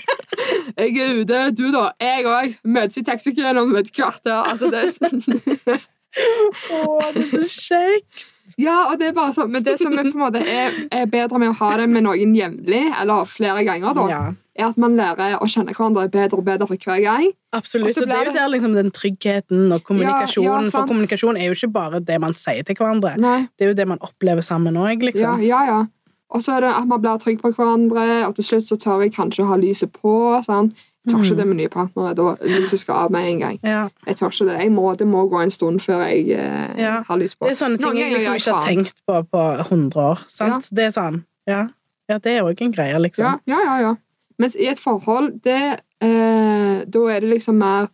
Jeg 0.78 0.96
er 0.96 1.20
ute, 1.20 1.50
du 1.52 1.66
da. 1.70 1.90
Jeg 2.00 2.24
òg. 2.24 2.54
Møtes 2.64 2.96
i 2.96 3.02
taxikøen 3.04 3.58
om 3.60 3.76
et 3.76 3.92
kvarter. 3.92 4.32
Altså, 4.48 4.70
det 4.72 4.80
er 4.80 4.88
sånn. 4.88 5.20
Å, 6.72 7.12
det 7.12 7.26
er 7.26 7.44
så 7.44 7.44
kjekt! 7.68 8.24
Ja, 8.60 8.76
og 8.90 8.98
det 9.00 9.08
er 9.08 9.14
bare 9.16 9.32
sånn, 9.36 9.50
men 9.52 9.62
det 9.64 9.78
som 9.80 9.92
er, 9.96 10.04
på 10.08 10.16
en 10.18 10.24
måte 10.24 10.42
er, 10.42 10.74
er 10.92 11.06
bedre 11.10 11.38
med 11.38 11.52
å 11.52 11.56
ha 11.60 11.70
det 11.80 11.88
med 11.88 12.04
noen 12.04 12.34
jevnlig, 12.36 12.82
eller 13.00 13.24
flere 13.30 13.64
ganger, 13.64 13.94
da, 13.96 14.08
Ja, 14.10 14.20
er 14.58 14.66
at 14.68 14.76
man 14.76 14.96
lærer 14.98 15.38
å 15.40 15.48
kjenne 15.48 15.72
hverandre 15.72 16.08
bedre 16.12 16.38
og 16.38 16.44
bedre 16.44 16.68
for 16.68 16.76
hver 16.76 17.00
gang. 17.02 17.30
absolutt. 17.52 17.96
Og 17.96 18.02
Og 18.02 18.08
det 18.08 18.18
er 18.18 18.24
jo 18.26 18.32
der 18.36 18.52
liksom 18.52 18.74
den 18.74 18.90
tryggheten 18.90 19.72
og 19.72 19.82
kommunikasjonen 19.84 20.44
Ja, 20.44 20.60
ja, 20.64 20.70
For 20.70 20.86
kommunikasjon 20.86 21.36
er 21.40 21.46
jo 21.48 21.56
ikke 21.56 21.72
bare 21.72 22.00
det 22.00 22.20
man 22.20 22.34
sier 22.34 22.62
til 22.62 22.76
hverandre. 22.76 23.16
Nei, 23.18 23.48
Det 23.58 23.64
er 23.66 23.72
jo 23.72 23.74
det 23.80 23.88
man 23.88 23.98
opplever 24.00 24.42
sammen 24.42 24.74
òg, 24.76 24.92
ja, 24.92 25.06
liksom. 25.08 25.42
ja, 25.42 25.64
ja. 25.66 25.86
Og 26.32 26.40
så 26.42 26.56
er 26.56 26.60
det 26.64 26.70
at 26.72 26.86
man 26.88 27.00
blir 27.00 27.18
trygg 27.20 27.40
på 27.42 27.50
hverandre, 27.52 28.26
og 28.26 28.34
til 28.36 28.44
slutt 28.44 28.68
så 28.68 28.78
tør 28.80 29.02
jeg 29.04 29.12
kanskje 29.12 29.44
å 29.44 29.48
ha 29.50 29.56
lyset 29.60 29.92
på. 29.92 30.42
Sant? 30.44 30.72
Jeg 31.04 31.12
tør 31.14 31.22
ikke 31.24 31.32
Mm. 31.32 31.36
det 31.38 31.46
med 31.46 31.56
nye 31.56 31.68
partnere. 31.68 32.14
Da 32.14 32.34
lyset 32.46 32.78
skal 32.78 32.94
av 32.94 33.10
med 33.10 33.26
en 33.28 33.38
gang. 33.40 33.58
Ja. 33.64 33.88
Jeg 34.06 34.16
tør 34.16 34.26
ikke 34.30 34.44
det. 34.52 34.58
Jeg 34.62 34.72
må, 34.72 34.94
det 34.98 35.06
må 35.06 35.28
gå 35.28 35.40
en 35.42 35.50
stund 35.50 35.80
før 35.80 36.02
jeg 36.06 36.30
eh, 36.30 36.78
Ja. 36.78 37.02
har 37.08 37.16
lyst 37.18 37.38
på. 37.38 37.48
Det 37.48 37.56
er 37.60 37.64
sånne 37.64 37.78
ting 37.78 37.98
jeg 37.98 38.12
liksom 38.12 38.34
ikke 38.34 38.52
har 38.54 38.68
tenkt 38.68 38.94
på 39.08 39.22
på 39.32 39.42
100 39.68 39.96
år. 39.96 40.18
Sant? 40.28 40.68
Det 40.70 40.84
er 40.84 40.90
sånn 40.90 41.24
Ja, 41.46 41.66
ja 42.08 42.18
det 42.18 42.36
er 42.36 42.42
òg 42.44 42.60
en 42.62 42.72
greie, 42.72 42.98
liksom. 43.02 43.24
Ja, 43.24 43.34
ja, 43.46 43.58
ja, 43.64 43.80
ja. 43.88 43.94
Mens 44.38 44.54
i 44.56 44.66
et 44.68 44.78
forhold, 44.78 45.42
det 45.42 45.80
eh, 46.00 46.84
Da 46.86 46.98
er 47.10 47.20
det 47.20 47.30
liksom 47.30 47.54
mer 47.58 47.88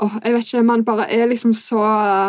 Åh, 0.00 0.10
jeg 0.24 0.32
vet 0.34 0.42
ikke, 0.54 0.62
Man 0.64 0.84
bare 0.84 1.06
er 1.12 1.26
liksom 1.26 1.52
så 1.54 1.78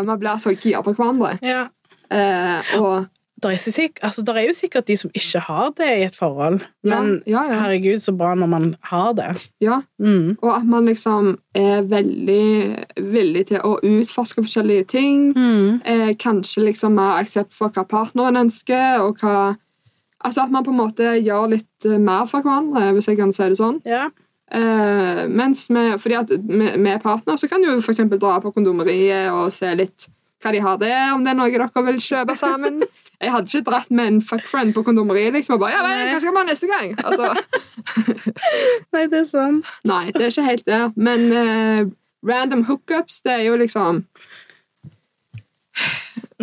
Man 0.06 0.20
blir 0.20 0.38
så 0.40 0.54
gira 0.56 0.82
på 0.82 0.94
hverandre. 0.94 1.38
Ja. 1.42 1.68
Eh, 2.12 2.80
og 2.80 3.06
Der 3.44 3.52
er, 3.52 3.58
sikk- 3.60 4.00
altså, 4.02 4.22
der 4.24 4.34
er 4.40 4.46
jo 4.48 4.54
sikkert 4.56 4.88
de 4.88 4.96
som 4.98 5.12
ikke 5.14 5.40
har 5.44 5.74
det 5.76 5.90
i 5.98 6.04
et 6.06 6.16
forhold, 6.16 6.62
men 6.88 7.22
ja, 7.28 7.42
ja, 7.50 7.58
herregud, 7.60 8.00
så 8.00 8.14
bra 8.16 8.32
når 8.36 8.48
man 8.48 8.76
har 8.82 9.12
det. 9.14 9.50
ja. 9.62 9.82
Mm. 10.00 10.38
Og 10.42 10.56
at 10.56 10.66
man 10.66 10.86
liksom 10.86 11.38
er 11.54 11.82
veldig 11.82 12.86
villig 13.12 13.46
til 13.52 13.60
å 13.60 13.76
utforske 13.84 14.44
forskjellige 14.46 14.84
ting. 14.96 15.34
Mm. 15.36 15.82
Eh, 15.86 16.16
kanskje 16.16 16.64
liksom 16.64 16.96
mer 16.96 17.20
aksept 17.20 17.54
for 17.54 17.70
hva 17.76 17.84
partneren 17.84 18.38
ønsker, 18.46 19.00
og 19.04 19.20
hva 19.22 19.56
Altså 20.26 20.42
at 20.42 20.50
man 20.50 20.64
på 20.66 20.72
en 20.72 20.80
måte 20.80 21.10
gjør 21.22 21.52
litt 21.52 21.86
eh, 21.86 22.00
mer 22.02 22.26
for 22.26 22.42
hverandre, 22.42 22.88
hvis 22.96 23.12
jeg 23.12 23.18
kan 23.20 23.34
si 23.36 23.46
det 23.52 23.60
sånn. 23.60 23.76
Ja. 23.86 24.08
Eh, 24.50 25.26
mens 25.30 25.68
med, 25.70 26.00
fordi 26.02 26.16
at 26.18 26.32
med, 26.42 26.80
med 26.82 27.02
partner 27.04 27.38
så 27.38 27.50
kan 27.52 27.62
du 27.62 27.68
eksempel 27.78 28.18
dra 28.22 28.40
på 28.42 28.50
kondomeriet 28.56 29.30
og 29.36 29.52
se 29.54 29.70
litt 29.78 30.08
hva 30.44 30.52
de 30.52 30.60
har 30.62 30.78
der, 30.78 31.14
om 31.16 31.24
det 31.24 31.32
er 31.32 31.38
noe 31.40 31.50
dere 31.50 31.84
vil 31.88 32.00
kjøpe 32.04 32.36
sammen. 32.38 32.82
Jeg 33.22 33.32
hadde 33.32 33.48
ikke 33.50 33.66
dratt 33.72 33.90
med 33.96 34.08
en 34.08 34.22
fuckfriend 34.22 34.74
på 34.76 34.84
kondomeriet. 34.84 35.34
liksom, 35.34 35.56
og 35.56 35.60
bare, 35.64 35.72
ja, 35.72 35.82
men, 35.88 36.10
hva 36.12 36.20
skal 36.20 36.34
man 36.36 36.46
neste 36.52 36.68
gang? 36.68 36.92
Altså, 37.04 37.32
Nei, 38.94 39.06
det 39.12 39.20
er 39.22 39.28
sant. 39.30 39.66
nei, 39.88 40.06
det 40.12 40.22
er 40.22 40.32
ikke 40.34 40.44
helt 40.50 40.66
det. 40.68 40.82
Men 40.98 41.26
uh, 41.32 41.90
random 42.28 42.64
hookups, 42.68 43.22
det 43.26 43.32
er 43.40 43.44
jo 43.48 43.56
liksom 43.62 44.04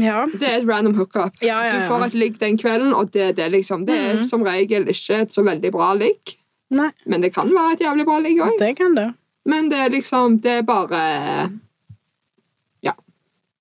Ja. 0.00 0.24
Det 0.26 0.42
er 0.48 0.58
et 0.62 0.68
random 0.68 0.94
hookup. 0.96 1.36
Ja, 1.44 1.60
ja, 1.66 1.74
Du 1.76 1.84
får 1.84 2.06
et 2.08 2.14
ligg 2.16 2.38
den 2.40 2.56
kvelden, 2.58 2.94
og 2.96 3.10
det 3.12 3.22
er 3.28 3.32
det, 3.36 3.50
liksom. 3.52 3.84
Det 3.86 3.94
er 3.98 4.14
Mhm. 4.16 4.24
som 4.24 4.42
regel 4.42 4.88
ikke 4.88 5.20
et 5.22 5.32
så 5.34 5.42
veldig 5.44 5.70
bra 5.72 5.92
ligg, 5.94 6.36
men 6.72 7.20
det 7.20 7.34
kan 7.34 7.48
være 7.52 7.72
et 7.74 7.80
jævlig 7.84 8.04
bra 8.08 8.18
ligg 8.18 8.40
òg. 8.40 8.58
det 8.58 8.76
kan 8.76 8.94
det. 8.94 9.14
Men 9.44 9.68
det 9.68 9.78
er 9.78 9.90
liksom 9.90 10.40
Det 10.40 10.50
er 10.58 10.62
bare 10.62 11.50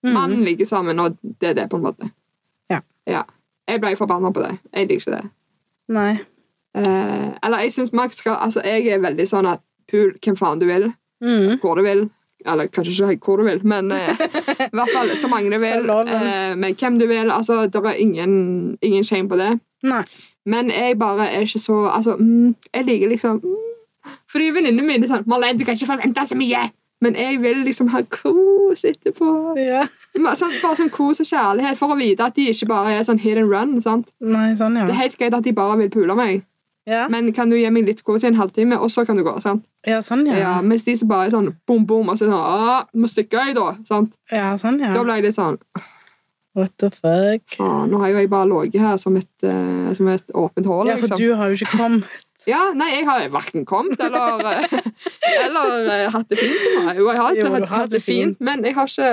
Mm. 0.04 0.14
Man 0.14 0.32
ligger 0.46 0.66
sammen, 0.66 1.00
og 1.00 1.18
det 1.42 1.50
er 1.50 1.54
det, 1.54 1.70
på 1.70 1.78
en 1.78 1.84
måte. 1.84 2.08
Ja. 2.70 2.80
ja. 3.08 3.22
Jeg 3.68 3.82
ble 3.84 3.96
forbanna 3.96 4.32
på 4.34 4.42
det. 4.42 4.56
Jeg 4.74 4.88
liker 4.88 5.02
ikke 5.02 5.18
det. 5.20 5.30
Nei. 5.94 6.14
Eh, 6.76 7.28
eller 7.44 7.60
jeg 7.66 7.74
syns 7.76 7.92
man 7.94 8.10
skal 8.16 8.38
Altså, 8.40 8.62
jeg 8.64 8.88
er 8.88 9.02
veldig 9.04 9.26
sånn 9.28 9.46
at 9.52 9.60
pul 9.92 10.14
hvem 10.24 10.38
faen 10.40 10.60
du 10.62 10.66
vil, 10.66 10.92
Mm. 11.22 11.60
hvor 11.62 11.76
du 11.78 11.84
vil. 11.86 12.10
Eller 12.46 12.66
kanskje 12.74 13.12
ikke 13.14 13.26
hvor 13.26 13.38
du 13.38 13.44
vil, 13.46 13.60
men 13.68 13.92
eh, 13.92 14.10
i 14.66 14.74
hvert 14.74 14.90
fall 14.94 15.12
så 15.16 15.28
mange 15.30 15.52
du 15.54 15.60
vil. 15.62 15.90
Eh, 15.90 16.56
men 16.58 16.74
hvem 16.74 16.98
du 17.00 17.06
vil. 17.08 17.30
Altså, 17.32 17.68
det 17.70 17.76
er 17.86 18.00
ingen, 18.02 18.78
ingen 18.82 19.04
shame 19.04 19.30
på 19.30 19.38
det. 19.38 19.60
Nei. 19.84 20.02
Men 20.46 20.72
jeg 20.72 20.98
bare 20.98 21.28
er 21.30 21.46
ikke 21.46 21.60
så 21.62 21.76
Altså, 21.94 22.16
mm, 22.18 22.56
jeg 22.74 22.86
liker 22.86 23.10
liksom 23.10 23.36
mm, 23.44 24.10
Fordi 24.32 24.48
venninnene 24.56 24.88
mine 24.88 25.06
er 25.06 25.10
sånn 25.12 25.26
'Marlene, 25.30 25.60
du 25.60 25.66
kan 25.66 25.76
ikke 25.78 25.86
forvente 25.92 26.24
så 26.26 26.36
mye'. 26.36 26.72
Men 27.02 27.16
jeg 27.18 27.40
vil 27.42 27.64
liksom 27.66 27.88
ha 27.96 28.04
kos 28.14 28.84
etterpå. 28.86 29.32
Ja. 29.58 29.88
Sånn, 30.14 30.54
bare 30.62 30.78
sånn 30.78 30.92
kos 30.94 31.24
og 31.24 31.26
kjærlighet 31.32 31.80
for 31.80 31.96
å 31.96 31.98
vite 31.98 32.28
at 32.28 32.36
de 32.38 32.46
ikke 32.52 32.68
bare 32.70 32.94
er 33.00 33.04
sånn 33.08 33.18
hit 33.24 33.40
and 33.42 33.50
run. 33.50 33.80
sant? 33.82 34.12
Nei, 34.22 34.52
sånn, 34.60 34.78
ja. 34.78 34.86
Det 34.86 34.94
er 34.94 35.00
helt 35.08 35.18
greit 35.18 35.34
at 35.34 35.44
de 35.48 35.54
bare 35.58 35.78
vil 35.82 35.90
pule 35.94 36.16
meg, 36.16 36.44
Ja, 36.90 37.08
men 37.14 37.32
kan 37.34 37.50
du 37.50 37.56
gi 37.56 37.70
meg 37.70 37.86
litt 37.86 38.00
kos 38.04 38.24
i 38.24 38.28
en 38.28 38.36
halvtime, 38.40 38.78
og 38.82 38.90
så 38.90 39.04
kan 39.06 39.16
du 39.18 39.24
gå? 39.24 39.34
sant? 39.42 39.66
ja 39.86 40.00
sånn, 40.02 40.26
Ja. 40.28 40.38
ja. 40.38 40.54
mens 40.62 40.84
de 40.84 40.96
som 40.98 41.08
bare 41.08 41.28
er 41.28 41.34
sånn 41.34 41.52
bom, 41.68 41.86
bom, 41.86 42.10
og 42.10 42.18
så 42.18 42.26
er 42.26 42.32
sånn 42.32 42.42
Å, 42.42 42.86
må 42.98 43.08
stikke 43.10 43.50
i, 43.50 43.54
da. 43.54 43.76
sant? 43.86 44.18
Ja, 44.32 44.56
sånn, 44.58 44.80
ja. 44.82 44.94
Da 44.94 45.04
ble 45.04 45.14
jeg 45.20 45.24
litt 45.30 45.38
sånn 45.38 45.58
What 46.54 46.74
the 46.82 46.90
fuck? 46.90 47.56
Å, 47.64 47.86
Nå 47.88 48.02
har 48.02 48.10
jo 48.12 48.18
jeg 48.20 48.30
bare 48.30 48.50
ligget 48.50 48.82
her 48.84 48.98
som 48.98 49.16
et, 49.16 49.30
uh, 49.46 49.94
som 49.96 50.10
et 50.12 50.34
åpent 50.36 50.68
hull. 50.68 50.90
Ja, 50.90 50.98
for 50.98 51.08
liksom. 51.08 51.22
du 51.22 51.36
har 51.40 51.48
jo 51.54 51.56
ikke 51.62 51.78
kommet. 51.80 52.26
Ja, 52.50 52.74
nei, 52.76 52.90
jeg 52.98 53.06
har 53.08 53.30
verken 53.32 53.64
kommet 53.70 54.02
eller, 54.02 54.42
eh, 54.66 54.90
eller 55.46 55.90
eh, 55.96 56.08
hatt 56.14 56.30
det 56.30 56.38
fint. 56.40 56.86
Nei, 56.86 56.96
Jo, 56.98 57.08
jeg 57.12 57.18
har, 57.22 57.36
Jo, 57.36 57.52
hatt, 57.54 57.68
hatt 57.70 57.90
det 57.92 58.02
fint, 58.04 58.40
men 58.42 58.64
jeg 58.66 58.74
har 58.76 58.88
ikke 58.88 59.12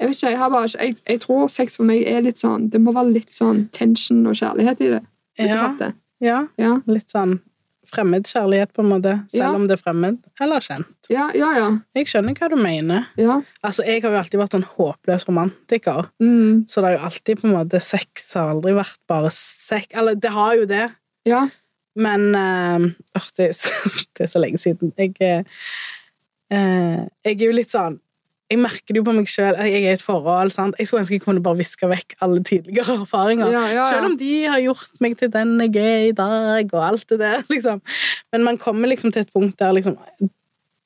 Jeg 0.00 0.08
vet 0.08 0.16
ikke, 0.16 0.30
jeg 0.30 0.38
har 0.38 0.50
bare 0.50 0.66
ikke 0.68 0.84
jeg, 0.88 0.96
jeg 1.08 1.20
tror 1.22 1.48
sex 1.48 1.76
for 1.78 1.84
meg 1.86 2.02
er 2.10 2.22
litt 2.26 2.40
sånn 2.42 2.68
Det 2.70 2.80
må 2.82 2.92
være 2.96 3.12
litt 3.14 3.34
sånn 3.34 3.68
tension 3.74 4.24
og 4.26 4.34
kjærlighet 4.38 4.80
i 4.80 4.92
det. 4.96 5.02
Hvis 5.38 5.50
du 5.50 5.56
Ja, 5.56 5.66
fatter. 5.68 5.92
ja. 6.20 6.38
Ja, 6.58 6.76
Litt 6.86 7.10
sånn 7.14 7.40
fremmed 7.94 8.24
kjærlighet, 8.24 8.70
på 8.72 8.80
en 8.80 8.88
måte. 8.88 9.10
Selv 9.28 9.42
Ja. 9.44 9.54
om 9.54 9.66
det 9.68 9.74
er 9.78 9.82
fremmed. 9.82 10.16
Eller 10.40 10.60
kjent. 10.64 10.86
ja, 11.10 11.26
ja. 11.36 11.50
ja, 11.58 11.66
Jeg 11.94 12.06
skjønner 12.06 12.34
hva 12.34 12.48
du 12.48 12.56
mener. 12.56 13.06
ja. 13.16 13.42
Altså, 13.62 13.84
Jeg 13.86 14.02
har 14.02 14.10
jo 14.10 14.16
alltid 14.18 14.40
vært 14.40 14.54
en 14.54 14.64
håpløs 14.64 15.26
romantiker. 15.28 16.08
Mm, 16.22 16.64
Så 16.66 16.80
det 16.80 16.84
har 16.84 16.96
jo 16.98 17.04
alltid 17.04 17.40
på 17.40 17.44
en 17.44 17.54
måte 17.58 17.80
Sex 17.82 18.32
har 18.34 18.54
aldri 18.54 18.72
vært 18.74 18.96
bare 19.06 19.30
sex 19.30 19.86
Eller 19.94 20.14
det 20.14 20.30
har 20.30 20.56
jo 20.56 20.64
det, 20.66 20.90
ja. 21.26 21.48
Men 21.96 22.30
åh, 22.34 23.28
det, 23.36 23.50
er 23.50 23.52
så, 23.58 23.70
det 24.16 24.26
er 24.26 24.32
så 24.32 24.42
lenge 24.42 24.58
siden. 24.62 24.92
Jeg, 24.98 25.14
eh, 26.50 27.04
jeg 27.24 27.36
er 27.38 27.46
jo 27.46 27.54
litt 27.54 27.72
sånn 27.74 28.00
jeg 28.52 28.60
merker 28.60 28.92
det 28.92 29.00
jo 29.00 29.04
på 29.06 29.14
meg 29.16 29.26
sjøl. 29.26 29.56
Jeg 29.56 29.72
er 29.80 29.86
i 29.88 29.94
et 29.96 30.02
forhold. 30.04 30.52
sant? 30.52 30.76
Jeg 30.78 30.86
skulle 30.86 31.00
ønske 31.00 31.16
jeg 31.16 31.22
kunne 31.24 31.40
bare 31.42 31.56
viske 31.58 31.88
vekk 31.88 32.12
alle 32.22 32.42
tidligere 32.44 32.98
erfaringer. 33.02 33.48
Ja, 33.50 33.62
ja, 33.66 33.72
ja. 33.78 33.86
Selv 33.90 34.10
om 34.10 34.16
de 34.20 34.32
har 34.52 34.60
gjort 34.60 35.00
meg 35.02 35.16
til 35.18 35.30
den 35.32 35.54
jeg 35.64 35.80
er 35.80 36.04
i 36.10 36.12
dag, 36.14 36.68
og 36.76 36.84
alt 36.84 37.06
det 37.10 37.18
der. 37.22 37.40
liksom. 37.54 37.80
Men 38.34 38.44
man 38.44 38.60
kommer 38.60 38.92
liksom 38.92 39.14
til 39.14 39.24
et 39.24 39.32
punkt 39.32 39.56
der 39.58 39.72
liksom 39.74 39.96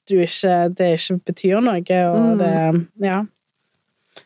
du 0.09 0.15
ikke, 0.23 0.55
det 0.79 0.93
ikke 0.97 1.19
betyr 1.29 1.59
noe, 1.61 1.83
og 1.83 2.21
Mm. 2.23 2.39
det 2.39 3.09
Ja. 3.11 3.19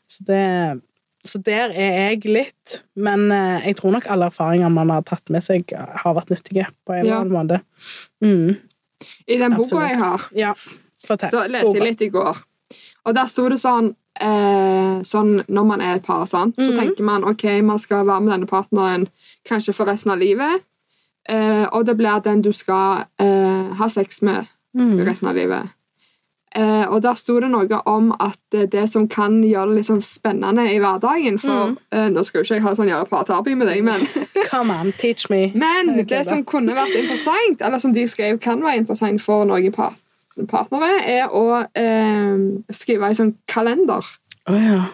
Så 0.06 0.24
det 0.28 0.82
så 1.24 1.38
der 1.42 1.70
er 1.70 2.10
jeg 2.10 2.24
litt, 2.26 2.82
men 2.96 3.30
eh, 3.32 3.66
jeg 3.68 3.76
tror 3.78 3.92
nok 3.92 4.06
alle 4.10 4.26
erfaringer 4.32 4.68
man 4.74 4.90
har 4.90 5.02
tatt 5.06 5.30
med 5.30 5.42
seg, 5.44 5.70
har 5.76 6.14
vært 6.16 6.30
nyttige 6.34 6.66
på 6.86 6.92
en 6.96 7.04
eller 7.04 7.20
annen 7.20 7.32
måte. 7.32 7.60
Mm. 8.24 8.56
I 9.26 9.38
den 9.38 9.54
boka 9.58 9.82
jeg 9.88 9.98
har, 9.98 10.28
Ja, 10.34 10.54
så 11.02 11.44
leste 11.50 11.74
jeg 11.76 11.82
litt 11.82 12.02
i 12.02 12.08
går. 12.14 12.36
Og 13.06 13.14
der 13.14 13.26
sto 13.26 13.48
det 13.50 13.58
sånn 13.58 13.94
eh, 14.20 15.00
Sånn 15.02 15.42
når 15.48 15.64
man 15.66 15.80
er 15.80 15.96
et 15.96 16.04
par, 16.06 16.26
sant? 16.26 16.54
så 16.56 16.70
Mhm. 16.70 16.76
tenker 16.78 17.02
man 17.04 17.24
ok, 17.24 17.44
man 17.62 17.78
skal 17.78 18.04
være 18.06 18.20
med 18.22 18.32
denne 18.34 18.46
partneren 18.46 19.08
kanskje 19.48 19.74
for 19.74 19.86
resten 19.86 20.12
av 20.12 20.18
livet. 20.18 20.62
Eh, 21.28 21.66
og 21.72 21.86
det 21.86 21.96
blir 21.96 22.20
den 22.22 22.42
du 22.42 22.52
skal 22.52 23.04
eh, 23.18 23.72
ha 23.78 23.88
sex 23.88 24.22
med 24.22 24.46
Mm. 24.74 25.04
resten 25.04 25.28
av 25.28 25.34
livet. 25.36 25.68
Eh, 26.54 26.84
og 26.92 27.00
der 27.00 27.16
sto 27.16 27.38
det 27.40 27.48
noe 27.48 27.78
om 27.88 28.10
at 28.20 28.56
eh, 28.56 28.66
det 28.68 28.84
som 28.92 29.06
kan 29.08 29.38
gjøre 29.40 29.70
det 29.70 29.78
litt 29.78 29.88
sånn 29.88 30.02
spennende 30.04 30.66
i 30.68 30.76
hverdagen 30.82 31.38
For 31.40 31.70
mm. 31.70 31.78
eh, 31.96 32.08
nå 32.12 32.24
skal 32.28 32.42
jo 32.42 32.44
ikke 32.44 32.58
jeg 32.58 32.64
ha 32.66 32.74
sånn 32.76 32.90
gjøre 32.90 33.08
pratearbeid 33.08 33.56
med 33.56 33.70
deg, 33.72 33.80
men 33.86 34.04
Come 34.52 34.76
on, 34.76 34.92
teach 35.00 35.30
me. 35.32 35.46
Men 35.56 35.94
det, 35.96 36.04
da. 36.10 36.18
det 36.18 36.26
som 36.28 36.44
kunne 36.44 36.76
vært 36.76 36.92
interessant, 36.98 37.64
eller 37.64 37.80
som 37.80 37.94
de 37.96 38.04
skrev 38.10 38.36
kan 38.42 38.60
være 38.60 38.82
interessant 38.82 39.24
for 39.24 39.48
noen 39.48 39.72
part 39.72 39.96
partnere, 40.48 40.96
er 41.04 41.32
å 41.36 41.60
eh, 41.76 42.36
skrive 42.72 43.10
en 43.10 43.16
sånn 43.16 43.32
kalender. 43.50 44.06
Oh, 44.48 44.56
ja. 44.56 44.84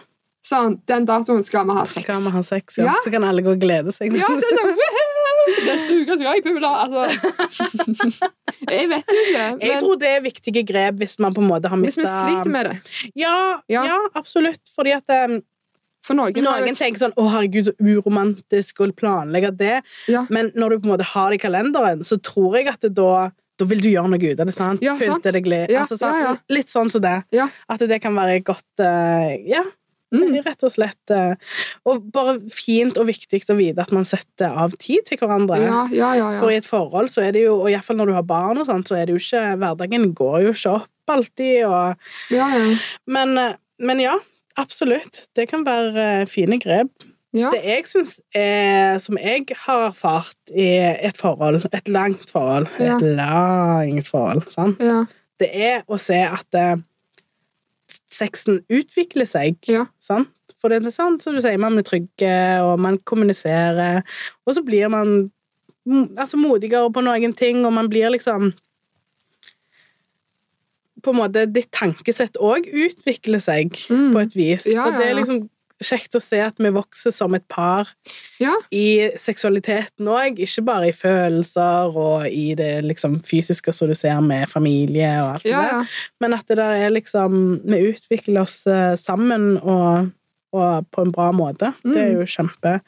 Sånn, 0.45 0.79
den 0.89 1.05
datoen 1.07 1.43
skal 1.47 1.67
vi 1.67 1.75
ha 1.77 1.85
sex. 1.87 2.07
Skal 2.07 2.23
vi 2.23 2.33
ha 2.35 2.43
sex, 2.43 2.79
ja. 2.79 2.89
Ja. 2.89 2.95
Så 3.03 3.11
kan 3.13 3.27
alle 3.27 3.43
gå 3.45 3.53
og 3.55 3.61
glede 3.61 3.93
seg. 3.95 4.15
Ja, 4.15 4.27
så 4.27 4.39
er 4.39 4.55
det 4.55 4.63
sånn, 4.63 4.75
«Woohoo! 4.79 4.98
Det 5.65 5.75
suger 5.85 6.17
så 6.19 6.25
jeg 6.25 6.43
pula, 6.45 6.71
altså. 6.85 7.05
Jeg 8.69 8.89
vet 8.91 9.11
ikke, 9.13 9.43
Jeg 9.63 9.79
tror 9.79 9.99
det 10.01 10.09
er 10.09 10.23
viktige 10.23 10.63
grep 10.67 10.99
hvis 11.01 11.15
man 11.23 11.33
på 11.35 11.41
en 11.43 11.49
måte 11.49 11.69
har 11.71 11.79
hvis 11.81 11.97
vi 11.99 12.07
sliter 12.09 12.51
med 12.51 12.69
det 12.69 12.75
ja, 13.17 13.61
ja. 13.71 13.85
Ja. 13.87 13.97
absolutt. 14.19 14.61
Fordi 14.75 14.93
at 14.97 15.13
um, 15.29 15.39
For 16.05 16.17
noen, 16.17 16.35
noen 16.43 16.69
jo- 16.69 16.75
tenker 16.77 17.01
sånn 17.01 17.15
'Å, 17.15 17.27
herregud, 17.33 17.69
så 17.69 17.73
uromantisk 17.79 18.81
å 18.83 18.89
planlegge 18.95 19.51
det'. 19.59 19.81
Ja. 20.07 20.25
Men 20.29 20.51
når 20.55 20.69
du 20.69 20.79
på 20.79 20.89
en 20.89 20.93
måte 20.95 21.07
har 21.11 21.29
det 21.29 21.39
i 21.39 21.43
kalenderen, 21.43 22.03
så 22.07 22.17
tror 22.21 22.57
jeg 22.57 22.67
at 22.71 22.81
det 22.81 22.95
da 22.97 23.29
da 23.59 23.65
vil 23.67 23.81
du 23.83 23.89
gjøre 23.91 24.07
noe 24.13 24.29
ut 24.31 24.39
av 24.39 24.47
det. 24.47 24.53
sant? 24.55 24.79
Ja, 24.81 24.93
sant. 25.03 25.25
Deg 25.27 25.47
litt. 25.51 25.67
Ja, 25.73 25.81
altså, 25.83 25.97
sant? 25.99 26.15
ja, 26.15 26.29
ja. 26.31 26.35
Litt 26.55 26.71
sånn 26.71 26.89
som 26.93 27.03
det. 27.03 27.17
Ja. 27.35 27.49
At 27.67 27.83
det 27.91 27.99
kan 28.01 28.15
være 28.15 28.39
godt 28.47 28.79
uh, 28.79 29.35
Ja, 29.43 29.65
Mm. 30.15 30.39
rett 30.41 30.63
og 30.65 30.71
slett. 30.73 31.11
eh, 31.13 31.35
og 31.85 32.07
bare 32.13 32.39
fint 32.53 32.97
og 32.97 33.05
viktig 33.09 33.43
å 33.49 33.57
vite 33.57 33.83
at 33.83 33.91
man 33.93 34.07
setter 34.07 34.49
av 34.49 34.73
tid 34.81 35.05
til 35.05 35.19
hverandre. 35.21 35.59
Ja, 35.61 35.83
ja, 35.93 36.13
ja. 36.17 36.29
For 36.41 36.49
i 36.49 36.57
et 36.57 36.65
forhold 36.65 37.11
så 37.13 37.21
er 37.27 37.35
det 37.35 37.43
jo, 37.45 37.59
og 37.61 37.69
iallfall 37.69 37.99
når 37.99 38.09
du 38.09 38.15
har 38.17 38.25
barn, 38.25 38.57
og 38.61 38.65
sånt, 38.69 38.89
så 38.89 38.97
er 38.97 39.05
det 39.05 39.15
jo 39.15 39.21
ikke 39.21 39.43
Hverdagen 39.61 40.09
går 40.17 40.39
jo 40.47 40.55
ikke 40.55 40.73
opp 40.79 41.13
alltid, 41.13 41.65
og 41.65 42.33
ja, 42.33 42.49
ja. 42.53 42.65
Men, 43.09 43.37
eh, 43.37 43.55
men 43.85 44.01
ja, 44.01 44.17
absolutt. 44.57 45.27
Det 45.37 45.47
kan 45.49 45.65
være 45.65 46.09
eh, 46.21 46.25
fine 46.29 46.59
grep. 46.61 46.91
ja. 47.33 47.51
Det 47.53 47.61
jeg 47.61 47.85
syns 47.85 48.15
Som 49.05 49.17
jeg 49.21 49.45
har 49.65 49.85
erfart 49.91 50.49
i 50.49 50.69
et 51.05 51.17
forhold, 51.17 51.61
et 51.71 51.87
langt 51.87 52.31
forhold, 52.33 52.67
et 52.81 53.01
langt 53.05 54.09
forhold, 54.09 54.49
sant? 54.49 54.81
ja. 54.81 55.03
det 55.39 55.49
er 55.53 55.83
å 55.87 55.97
se 56.01 56.17
at 56.25 56.57
eh, 56.57 56.77
sexen 58.09 58.61
utvikler 58.73 59.27
seg. 59.29 59.57
Ja. 59.69 59.85
Sant? 60.03 60.31
For 60.59 60.67
det 60.71 60.81
er 60.83 60.91
sånn 60.91 61.19
som 61.23 61.35
du 61.37 61.39
sier, 61.43 61.59
man 61.61 61.77
blir 61.77 61.85
trygge, 61.87 62.33
og 62.65 62.79
man 62.83 62.97
kommuniserer, 63.07 64.01
og 64.45 64.55
så 64.57 64.63
blir 64.65 64.89
man 64.91 65.29
mm, 65.87 66.17
altså, 66.19 66.37
modigere 66.41 66.89
på 66.91 67.03
noen 67.05 67.35
ting, 67.37 67.61
og 67.65 67.73
man 67.77 67.87
blir 67.91 68.11
liksom 68.15 68.51
På 70.99 71.13
en 71.13 71.19
måte 71.21 71.45
Ditt 71.47 71.69
tankesett 71.71 72.35
òg 72.43 72.65
utvikler 72.67 73.39
seg 73.39 73.71
Mm. 73.87 74.11
på 74.11 74.19
et 74.19 74.35
vis. 74.35 74.65
Ja, 74.67 74.83
Og 74.89 74.97
det 74.99 75.05
er 75.07 75.15
liksom 75.15 75.49
kjekt 75.81 76.15
å 76.15 76.21
se 76.21 76.39
at 76.43 76.57
vi 76.59 76.69
vokser 76.75 77.11
som 77.15 77.33
et 77.37 77.47
par 77.47 77.87
Ja. 78.39 78.53
i 78.71 79.09
seksualiteten 79.15 80.07
òg, 80.11 80.39
ikke 80.43 80.63
bare 80.67 80.89
i 80.89 80.95
følelser 80.95 81.95
og 81.95 82.27
i 82.27 82.53
det 82.55 82.83
liksom 82.83 83.19
fysiske 83.23 83.73
som 83.73 83.87
du 83.87 83.95
ser 83.95 84.19
med 84.21 84.49
familie 84.49 85.09
og 85.23 85.35
alt 85.37 85.43
det 85.43 85.53
der, 85.55 85.73
ja. 85.79 85.83
men 86.19 86.33
at 86.33 86.45
det 86.47 86.57
der 86.57 86.75
er 86.85 86.89
liksom 86.89 87.61
Vi 87.65 87.93
utvikler 87.93 88.41
oss 88.41 88.65
eh, 88.67 88.95
sammen 88.99 89.57
og, 89.61 90.11
og 90.53 90.85
på 90.91 91.01
en 91.05 91.11
bra 91.13 91.31
måte. 91.31 91.71
Det 91.83 91.95
er 92.01 92.13
jo 92.17 92.25
kjempe, 92.25 92.79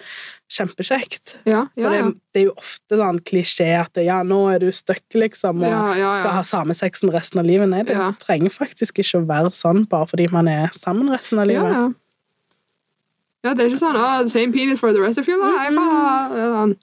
kjempekjekt. 0.52 1.38
ja, 1.46 1.68
ja, 1.76 1.84
For 1.84 1.89
Det, 1.94 2.16
det 2.34 2.42
er 2.42 2.46
jo 2.50 2.56
ofte 2.58 2.98
sånn 3.00 3.20
klisjé 3.28 3.68
at 3.80 4.00
ja, 4.04 4.22
nå 4.28 4.39
er 4.54 4.60
du 4.64 4.72
stuck, 4.74 5.04
liksom, 5.14 5.62
og 5.64 5.70
Ja, 5.70 5.94
ja, 6.00 6.12
skal 6.18 6.36
ha 6.39 6.44
samme 6.48 6.74
sexen 6.78 7.12
resten 7.14 7.39
av 7.39 7.46
livet. 7.48 7.70
Nei, 7.70 7.84
det 7.84 7.96
Ja. 7.96 8.12
trenger 8.20 8.50
faktisk 8.52 9.00
ikke 9.00 9.22
å 9.22 9.28
være 9.30 9.52
sånn 9.54 9.86
bare 9.88 10.08
fordi 10.08 10.28
man 10.32 10.48
er 10.48 10.70
sammen 10.74 11.10
resten 11.14 11.39
av 11.39 11.48
Ja, 11.50 11.62
livet. 11.64 11.96
Ja. 13.44 13.54
det 13.54 13.64
er 13.66 13.70
ikke 13.72 13.82
sånn 13.82 13.98
oh, 14.00 14.26
Same 14.30 14.52
penis 14.54 14.80
for 14.80 14.94
the 14.94 15.02
rest 15.02 15.18
of 15.20 15.28
your 15.28 15.39
life. 15.42 15.74
sånn. 15.76 16.76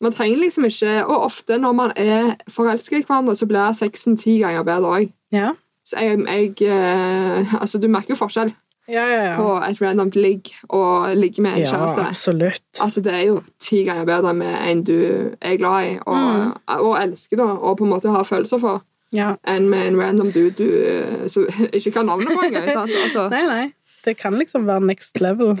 Man 0.00 0.12
trenger 0.14 0.38
liksom 0.38 0.64
ikke 0.68 1.04
Og 1.08 1.24
ofte 1.26 1.56
når 1.58 1.72
man 1.74 1.92
er 1.96 2.36
forelsket 2.50 3.00
i 3.00 3.04
hverandre, 3.08 3.34
så 3.36 3.46
blir 3.50 3.72
sexen 3.74 4.16
ti 4.16 4.38
ganger 4.38 4.62
bedre 4.62 4.92
òg. 5.00 5.12
Ja, 5.34 5.52
Så 5.84 5.98
jeg, 6.00 6.20
jeg 6.28 6.68
eh, 6.70 7.54
Altså, 7.60 7.78
du 7.82 7.88
merker 7.88 8.14
jo 8.14 8.20
forskjell 8.22 8.52
ja, 8.88 9.02
ja. 9.04 9.22
ja. 9.22 9.32
på 9.36 9.48
et 9.66 9.80
randomt 9.82 10.14
ligg 10.16 10.48
og 10.72 11.10
ligge 11.16 11.42
med 11.44 11.58
en 11.58 11.60
ja 11.60 11.66
kjæreste. 11.74 12.06
absolutt. 12.08 12.62
Altså, 12.80 13.00
Det 13.04 13.12
er 13.12 13.24
jo 13.26 13.42
ti 13.60 13.82
ganger 13.84 14.06
bedre 14.08 14.32
med 14.34 14.54
en 14.70 14.80
du 14.84 14.94
er 15.42 15.56
glad 15.60 15.90
i 15.90 15.98
og, 16.06 16.54
og 16.78 16.94
elsker, 17.02 17.36
da, 17.36 17.50
og 17.60 17.76
på 17.76 17.84
en 17.84 17.90
måte 17.92 18.08
har 18.08 18.24
følelser 18.24 18.58
for, 18.62 18.80
Ja. 19.12 19.34
enn 19.44 19.68
med 19.68 19.86
en 19.90 20.00
random 20.00 20.32
dude 20.32 20.56
du 20.56 20.64
eh, 20.88 21.28
som 21.28 21.44
ikke 21.76 21.90
kan 21.98 22.06
navnet 22.08 22.32
på 22.32 22.46
engang. 22.46 22.88
Altså. 23.04 23.28
Nei, 23.28 23.44
nei. 23.46 23.66
Det 24.04 24.16
kan 24.16 24.38
liksom 24.38 24.64
være 24.66 24.80
next 24.86 25.20
level. 25.20 25.58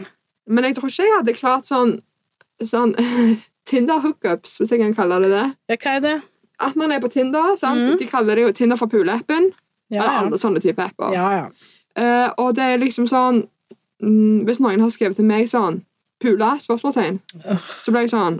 Men 0.48 0.64
jeg 0.64 0.78
tror 0.78 0.90
ikke 0.90 1.04
jeg 1.06 1.16
hadde 1.18 1.36
klart 1.36 1.68
sånn, 1.68 1.94
sånn 2.64 2.94
Tinder-hookups, 3.68 4.56
hvis 4.60 4.72
jeg 4.72 4.80
kan 4.80 4.94
kalle 4.96 5.20
det 5.26 5.30
det. 5.34 5.46
Ja, 5.68 5.76
hva 5.76 5.96
er 5.98 6.04
det? 6.04 6.16
At 6.64 6.76
man 6.80 6.92
er 6.92 7.02
på 7.02 7.10
Tinder. 7.12 7.52
sant? 7.60 7.84
Mm. 7.86 7.98
De 8.00 8.06
kaller 8.08 8.38
det 8.40 8.46
jo 8.46 8.54
Tinder 8.56 8.80
for 8.80 8.90
puleappen. 8.90 9.50
Ja, 9.92 10.02
Eller 10.02 10.14
ja. 10.14 10.22
andre 10.24 10.38
sånne 10.40 10.60
type 10.64 10.82
apper. 10.84 11.12
ja, 11.16 11.28
ja. 11.42 11.50
Uh, 11.98 12.28
og 12.38 12.52
det 12.54 12.62
er 12.62 12.76
liksom 12.78 13.08
sånn 13.10 13.40
mm, 14.04 14.44
Hvis 14.46 14.60
noen 14.62 14.78
har 14.84 14.90
skrevet 14.94 15.16
til 15.18 15.26
meg 15.26 15.48
sånn 15.50 15.80
Pula? 16.22 16.52
spørsmålstegn. 16.62 17.16
Ugh. 17.40 17.64
Så 17.82 17.90
blir 17.90 18.04
jeg 18.04 18.12
sånn 18.12 18.36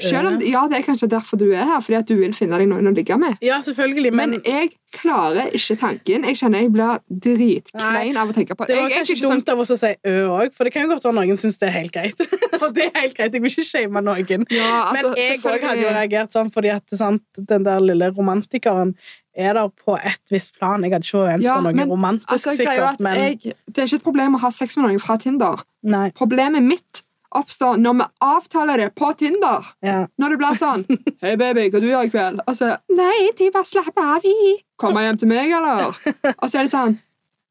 Selv 0.00 0.32
om, 0.32 0.40
Ja, 0.42 0.64
det 0.68 0.80
er 0.80 0.86
kanskje 0.86 1.08
derfor 1.10 1.38
du 1.38 1.46
er 1.52 1.64
her, 1.64 1.80
fordi 1.84 1.98
at 1.98 2.08
du 2.08 2.16
vil 2.18 2.32
finne 2.34 2.58
deg 2.58 2.68
noen 2.70 2.90
å 2.90 2.94
ligge 2.94 3.16
med. 3.20 3.36
Ja, 3.44 3.60
selvfølgelig, 3.62 4.12
men, 4.12 4.30
Men 4.36 4.42
jeg 4.44 4.72
klarer 4.96 5.50
ikke 5.54 5.76
tanken. 5.78 6.24
Jeg 6.26 6.38
kjenner 6.40 6.64
jeg 6.64 6.72
blir 6.74 6.98
dritklein 7.10 8.16
av 8.18 8.30
å 8.30 8.34
tenke 8.36 8.56
på 8.56 8.66
det 8.66 8.76
var 8.78 8.88
Jeg 8.90 9.02
kanskje 9.02 9.16
dumt 9.20 9.22
sånn- 9.22 9.36
dumt 9.36 9.48
av 9.52 9.60
oss 9.64 9.70
å 9.74 9.78
si 9.78 9.92
ø 10.06 10.14
òg, 10.38 10.54
for 10.56 10.64
det 10.64 10.72
kan 10.72 10.82
jo 10.86 10.88
godt 10.94 11.04
være 11.04 11.18
noen 11.20 11.38
syns 11.42 11.58
det 11.60 11.68
er 11.68 11.76
helt 11.80 11.92
greit. 11.92 12.20
Og 12.62 12.72
det 12.74 12.88
er 12.88 13.00
helt 13.00 13.16
greit, 13.18 13.32
jeg 13.36 13.42
vil 13.42 13.50
ikke 13.52 13.66
shame 13.68 14.02
noen. 14.02 14.46
Ja, 14.50 14.90
altså, 14.90 15.12
men 15.12 15.22
jeg 15.22 15.38
òg 15.44 15.62
hadde 15.68 15.82
jo 15.82 15.92
reagert 15.94 16.32
sånn 16.34 16.50
fordi 16.52 16.72
at 16.74 16.96
sant, 16.96 17.22
den 17.36 17.66
der 17.66 17.80
lille 17.84 18.10
romantikeren 18.16 18.94
er 19.36 19.52
der 19.58 19.68
på 19.68 19.98
et 20.00 20.32
visst 20.32 20.54
plan. 20.58 20.82
Jeg 20.82 20.94
hadde 20.94 21.04
ikke 21.04 21.18
forventa 21.18 21.44
Ja, 21.44 21.60
noe 21.60 21.76
men, 21.76 21.90
romantisk, 21.92 22.32
altså, 22.32 22.54
er 22.54 22.62
sikkert, 22.62 23.00
men 23.04 23.18
jeg, 23.20 23.54
Det 23.68 23.82
er 23.82 23.90
ikke 23.90 24.00
et 24.00 24.06
problem 24.06 24.38
å 24.38 24.40
ha 24.46 24.50
sex 24.50 24.78
med 24.78 24.88
noen 24.88 25.02
fra 25.02 25.18
Tinder. 25.20 25.60
Nei. 25.86 26.08
Problemet 26.16 26.64
mitt 26.64 27.02
oppstår 27.30 27.80
når 27.82 27.98
vi 27.98 28.06
avtaler 28.26 28.82
det 28.82 28.90
på 28.98 29.10
Tinder. 29.18 29.66
Ja. 29.84 30.06
Når 30.18 30.34
det 30.34 30.38
blir 30.42 30.58
sånn 30.58 30.84
'Hei, 31.22 31.34
baby, 31.40 31.68
hva 31.70 31.82
du 31.82 31.88
gjør 31.88 32.06
i 32.06 32.12
kveld?' 32.12 32.44
Og 32.46 32.54
så 32.58 32.76
'Nei, 32.92 33.30
de 33.38 33.50
bare 33.54 33.68
slapper 33.68 34.12
av 34.16 34.26
i.' 34.26 34.60
'Kommer 34.78 35.06
hjem 35.06 35.18
til 35.22 35.32
meg, 35.32 35.52
eller?' 35.52 35.96
Og 36.42 36.46
så 36.48 36.60
er 36.60 36.68
det 36.68 36.74
sånn 36.74 36.98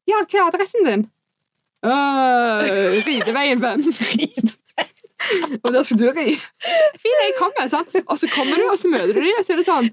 'Ja, 0.06 0.22
hva 0.22 0.40
er 0.40 0.48
adressen 0.48 0.88
din?' 0.88 1.06
«Øh, 1.86 3.04
Rideveien 3.06 3.60
5. 3.60 3.84
og 5.64 5.72
der 5.72 5.82
skal 5.82 5.98
du 6.00 6.08
ri. 6.16 6.32
Fint, 6.98 7.20
jeg 7.22 7.36
kommer, 7.38 7.68
sant? 7.70 7.94
Og 8.06 8.18
så 8.18 8.28
kommer 8.32 8.58
du, 8.58 8.66
og 8.70 8.78
så 8.80 8.90
møter 8.90 9.12
du 9.14 9.20
dem, 9.20 9.36
og 9.38 9.44
så 9.46 9.54
er 9.54 9.60
det 9.60 9.68
sånn 9.68 9.90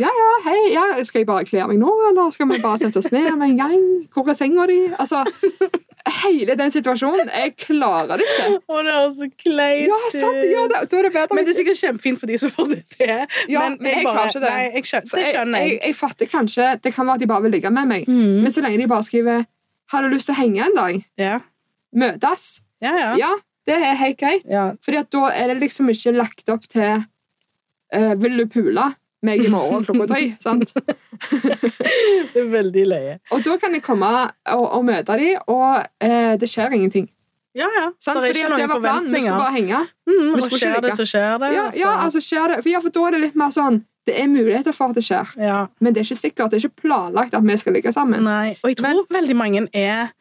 ja, 0.00 0.08
ja, 0.08 0.28
hei, 0.46 0.60
ja, 0.72 0.84
skal 1.04 1.20
jeg 1.20 1.26
bare 1.28 1.44
kle 1.44 1.66
meg 1.68 1.76
nå, 1.80 1.90
eller 2.08 2.30
skal 2.32 2.48
vi 2.48 2.56
bare 2.62 2.78
sette 2.80 2.96
oss 3.02 3.10
ned 3.12 3.26
med 3.36 3.50
en 3.50 3.58
gang? 3.60 3.82
Hvor 4.14 4.28
er 4.32 4.36
senga 4.38 4.64
di? 4.70 4.76
Altså, 4.96 5.20
hele 6.22 6.54
den 6.56 6.70
situasjonen, 6.72 7.28
jeg 7.28 7.52
klarer 7.60 8.16
det 8.22 8.24
ikke. 8.24 8.46
Å, 8.72 8.78
det 8.86 8.94
er 8.94 9.10
så 9.18 9.28
kleint. 9.42 9.82
Ja, 9.90 9.98
sant, 10.14 10.40
ja, 10.48 10.62
da, 10.72 10.80
da 10.88 10.98
er 11.00 11.08
det 11.08 11.12
bedre. 11.18 11.36
Men 11.36 11.44
det 11.44 11.52
er 11.52 11.58
sikkert 11.60 11.80
kjempefint 11.82 12.22
for 12.22 12.32
de 12.32 12.38
som 12.40 12.52
får 12.54 12.70
det 12.72 12.80
til. 12.96 13.12
Ja, 13.52 13.66
men 13.74 13.90
jeg 13.90 14.06
klarer 14.06 14.30
ikke 14.32 14.42
det. 14.46 14.52
Nei, 14.54 14.64
jeg 14.78 14.88
skjønner, 14.90 15.12
det 15.12 15.26
skjønner 15.34 15.60
jeg, 15.60 15.68
jeg. 15.68 15.76
jeg, 15.76 15.82
jeg 15.90 15.98
fatter 16.00 16.30
kanskje 16.32 16.68
Det 16.86 16.94
kan 16.96 17.06
være 17.10 17.20
at 17.20 17.24
de 17.26 17.30
bare 17.34 17.44
vil 17.46 17.54
ligge 17.58 17.72
med 17.76 17.90
meg, 17.92 18.08
Mm. 18.08 18.40
men 18.46 18.52
så 18.54 18.62
lenge 18.64 18.78
de 18.80 18.86
bare 18.88 19.04
skriver 19.04 19.44
'Har 19.92 20.02
du 20.02 20.08
lyst 20.14 20.26
til 20.26 20.34
å 20.34 20.38
henge 20.40 20.64
en 20.64 20.74
dag?' 20.74 21.04
Ja, 21.20 21.40
Møtes? 21.94 22.60
ja. 22.82 22.92
ja. 22.96 23.12
Ja, 23.16 23.32
det 23.66 23.76
er 23.76 23.94
helt 23.94 24.18
greit. 24.18 24.44
ja. 24.50 24.72
Fordi 24.82 24.96
at 24.98 25.10
da 25.12 25.28
er 25.34 25.48
det 25.52 25.60
liksom 25.62 25.88
ikke 25.92 26.16
lagt 26.16 26.48
opp 26.48 26.64
til 26.68 27.04
uh, 27.94 28.14
'Vil 28.16 28.38
du 28.38 28.46
pule?' 28.46 28.94
Meg 29.26 29.42
i 29.44 29.50
morgen 29.52 29.84
klokka 29.86 30.06
tre. 30.12 30.22
sant? 30.42 30.72
Det 32.32 32.42
er 32.42 32.48
veldig 32.52 32.86
løye. 32.90 33.18
Og 33.34 33.44
da 33.46 33.58
kan 33.60 33.74
jeg 33.76 33.84
komme 33.84 34.08
og, 34.54 34.64
og 34.64 34.82
møte 34.86 35.18
dem, 35.20 35.38
og 35.52 35.84
eh, 36.04 36.34
det 36.40 36.48
skjer 36.50 36.74
ingenting. 36.76 37.08
Ja, 37.56 37.68
ja. 37.72 37.86
Sant? 37.98 38.20
Det 38.20 38.30
er 38.30 38.34
Fordi 38.34 38.42
ikke 38.44 38.52
noen 38.52 38.82
planen. 38.84 39.12
Vi 39.14 39.20
skulle 39.22 39.38
bare 39.40 39.54
henge. 39.54 39.82
Mm, 40.10 40.32
og 40.34 40.48
skjer 40.52 40.80
det, 40.84 40.96
så 40.98 41.06
skjer 41.08 41.38
det. 41.40 41.52
Ja, 41.56 41.66
ja, 41.78 41.92
altså 42.04 42.20
skjer 42.20 42.52
det. 42.52 42.58
For, 42.60 42.72
ja, 42.74 42.82
for 42.84 42.92
da 42.92 43.04
er 43.08 43.16
det 43.16 43.22
litt 43.28 43.38
mer 43.38 43.54
sånn 43.54 43.80
Det 44.06 44.14
er 44.20 44.28
muligheter 44.30 44.76
for 44.76 44.92
at 44.92 44.98
det 45.00 45.02
skjer, 45.02 45.32
ja. 45.42 45.64
men 45.82 45.94
det 45.94 45.98
er 45.98 46.06
ikke 46.06 46.20
sikkert. 46.20 46.52
Det 46.52 46.60
er 46.60 46.68
ikke 46.68 46.84
planlagt 46.84 47.34
at 47.34 47.42
vi 47.42 47.56
skal 47.58 47.74
ligge 47.74 47.90
sammen. 47.90 48.22
Nei. 48.22 48.52
Og 48.60 48.70
jeg 48.70 48.78
tror 48.78 49.00
veldig 49.10 49.34
mange 49.34 49.64
er 49.74 50.12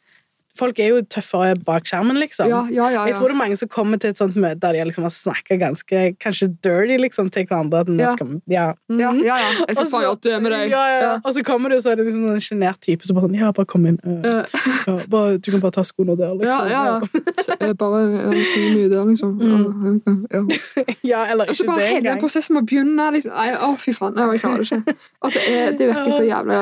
Folk 0.56 0.80
er 0.80 0.88
jo 0.94 1.02
tøffere 1.12 1.56
bak 1.66 1.84
skjermen, 1.90 2.16
liksom. 2.22 2.48
Ja, 2.50 2.62
ja, 2.72 2.90
ja, 2.94 3.06
Jeg 3.10 3.16
tror 3.18 3.28
det 3.28 3.36
er 3.36 3.42
mange 3.42 3.58
som 3.60 3.68
kommer 3.68 4.00
til 4.00 4.14
et 4.14 4.20
sånt 4.22 4.36
møte 4.40 4.60
der 4.64 4.78
de 4.78 4.86
liksom 4.88 5.04
har 5.04 5.12
snakka 5.12 5.58
ganske 5.60 6.04
kanskje 6.24 6.48
dirty 6.64 6.98
liksom, 7.02 7.30
til 7.34 7.46
hverandre. 7.50 7.82
At 7.84 7.88
nå 7.92 8.00
Ja. 8.00 8.12
skal, 8.14 8.28
vi- 8.28 8.42
ja. 8.54 8.68
Ja, 8.90 9.12
ja, 9.12 9.38
ja. 9.42 9.50
Jeg 9.68 9.76
skal 9.76 9.90
faen 9.92 10.06
gjøre 10.06 10.42
med 10.42 10.52
deg. 10.56 10.70
Ja, 10.70 10.84
ja, 10.88 10.96
ja. 10.96 11.02
Ja. 11.06 11.20
Og 11.26 11.34
så 11.36 11.44
kommer 11.44 11.70
du, 11.70 11.76
og 11.76 11.82
så 11.84 11.92
er 11.92 11.96
det 12.00 12.06
liksom 12.08 12.26
en 12.32 12.40
sjenert 12.40 12.80
type 12.82 13.06
som 13.06 13.16
bare 13.20 13.28
sånn 13.28 13.36
Ja, 13.40 13.52
bare 13.52 13.66
kom 13.66 13.86
inn. 13.86 14.00
Uh, 14.06 14.44
ja, 14.88 14.98
bare, 15.12 15.38
du 15.38 15.52
kan 15.52 15.60
bare 15.60 15.72
ta 15.76 15.84
skoene 15.84 16.16
der, 16.18 16.32
Ja, 16.32 16.40
liksom. 16.40 16.70
ja, 16.70 16.86
ja. 16.86 17.00
Så 17.42 17.74
bare 17.76 18.46
så 18.46 18.64
mye 18.72 18.90
der, 18.90 19.06
liksom. 19.12 19.36
Mm. 19.42 20.02
Ja, 20.32 20.40
ja. 20.40 20.96
Ja, 21.04 21.26
eller 21.32 21.50
Og 21.50 21.56
så 21.56 21.66
bare 21.68 21.80
det 21.84 21.90
hele 21.90 22.10
den 22.10 22.20
prosessen 22.20 22.36
prosessen 22.46 22.56
må 22.56 22.62
begynne. 22.66 23.12
Liksom. 23.16 23.32
Nei, 23.36 23.52
å, 23.56 23.76
fy 23.80 23.94
faen. 23.96 24.16
Jeg 24.16 24.42
klarer 24.42 24.58
det 24.58 24.72
ikke. 24.72 24.96
At 25.26 25.34
det, 25.34 25.44
er, 25.50 25.72
det 25.80 25.88
virker 25.92 26.12
så 26.16 26.26
jævlig 26.26 26.60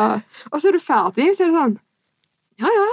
Og 0.52 0.62
så 0.62 0.68
er 0.70 0.72
du 0.78 0.80
ferdig, 0.84 1.30
så 1.38 1.44
er 1.46 1.52
det 1.52 1.58
sånn 1.58 1.78
Ja, 2.62 2.70
ja. 2.70 2.88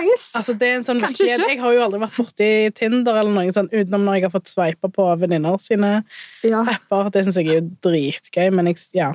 Snakkes. 0.00 0.36
Altså, 0.36 0.54
det 0.58 0.68
er 0.68 0.76
en 0.80 0.84
sånn 0.84 1.00
Kanskje 1.00 1.24
virkelighet. 1.26 1.40
ikke. 1.40 1.50
Jeg 1.50 1.60
har 1.60 1.72
jo 1.74 1.82
aldri 1.86 2.00
vært 2.00 2.16
borti 2.16 2.50
Tinder 2.74 3.16
eller 3.20 3.30
noe 3.32 3.52
sånt, 3.52 3.72
utenom 3.72 4.04
når 4.04 4.14
jeg 4.14 4.22
har 4.28 4.30
fått 4.40 4.48
sveipa 4.52 4.88
på 4.92 5.18
venninner 5.20 5.58
sine 5.60 6.04
Ja. 6.42 6.62
apper. 6.64 7.10
Det 7.10 7.24
syns 7.26 7.36
jeg 7.36 7.48
er 7.48 7.60
jo 7.60 7.70
dritgøy, 7.82 8.50
men 8.52 8.66
jeg 8.66 8.76
Ja. 8.94 9.12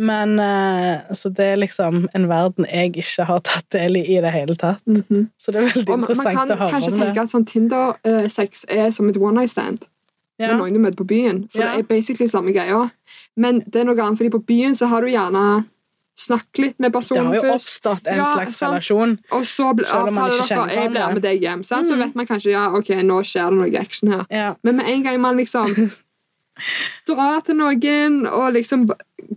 Men 0.00 0.38
uh, 0.38 1.00
Så 1.12 1.32
det 1.34 1.44
er 1.44 1.56
liksom 1.56 2.08
en 2.14 2.28
verden 2.28 2.64
jeg 2.70 2.92
ikke 2.96 3.24
har 3.26 3.40
tatt 3.40 3.68
del 3.74 3.96
i 3.96 4.04
i 4.16 4.20
det 4.20 4.30
hele 4.32 4.54
tatt. 4.54 4.80
Mhm. 4.86 5.30
Så 5.38 5.52
det 5.52 5.56
er 5.62 5.68
veldig 5.72 5.88
Og 5.90 5.98
man, 5.98 6.16
man 6.16 6.34
kan 6.36 6.48
å 6.54 6.56
høre 6.60 6.70
kanskje 6.70 6.92
om 6.92 6.98
det. 6.98 7.06
tenke 7.08 7.22
at 7.22 7.32
sånn 7.32 7.46
Tinder-sex 7.46 8.64
er 8.68 8.90
som 8.94 9.08
et 9.08 9.16
one 9.16 9.34
night 9.40 9.50
stand. 9.50 9.86
Ja. 10.38 10.52
med 10.54 10.58
noen 10.60 10.72
du 10.72 10.78
møter 10.78 10.94
på 10.94 11.06
byen. 11.08 11.48
For 11.50 11.58
Ja. 11.64 11.72
det 11.74 11.78
er 11.80 11.82
basically 11.82 12.28
samme 12.28 12.52
greia. 12.54 12.92
Men 13.36 13.58
det 13.68 13.74
er 13.80 13.84
noe 13.84 13.96
annet, 13.98 14.18
fordi 14.18 14.30
på 14.30 14.44
byen 14.46 14.70
så 14.78 14.86
har 14.86 15.00
du 15.00 15.08
gjerne 15.08 15.64
snakket 16.18 16.58
litt 16.64 16.80
med 16.82 16.92
personen 16.92 17.28
først. 17.30 17.38
Det 17.38 17.44
har 17.44 17.52
jo 17.52 17.54
oppstått 17.54 18.08
en 18.10 18.16
Ja, 18.18 18.24
slags 18.34 18.56
sant. 18.58 18.72
relasjon. 18.72 19.12
Og 19.36 19.44
så 19.46 19.68
avtaler 19.70 20.10
dere 20.34 20.74
jeg 20.74 20.90
blir 20.90 21.12
med 21.14 21.22
deg 21.22 21.40
hjem. 21.44 21.62
Sant? 21.64 21.86
Så 21.86 21.94
Mm. 21.94 22.02
vet 22.02 22.14
man 22.18 22.26
kanskje 22.26 22.50
ja, 22.50 22.64
ok, 22.74 22.90
nå 23.06 23.20
skjer 23.22 23.50
det 23.54 23.58
noe 23.60 23.80
action 23.80 24.10
her. 24.12 24.24
Ja. 24.30 24.54
Men 24.64 24.76
med 24.76 24.88
en 24.90 25.02
gang 25.04 25.20
man 25.20 25.36
liksom 25.38 25.74
drar 27.08 27.40
til 27.46 27.54
noen, 27.56 28.26
og 28.26 28.52
liksom 28.56 28.86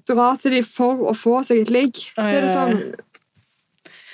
drar 0.09 0.39
til 0.41 0.51
dem 0.57 0.63
for 0.65 0.97
å 1.11 1.13
få 1.15 1.43
seg 1.45 1.61
et 1.61 1.69
ligg, 1.69 1.93
så 2.17 2.25
er 2.33 2.41
det 2.47 2.51
sånn 2.55 2.75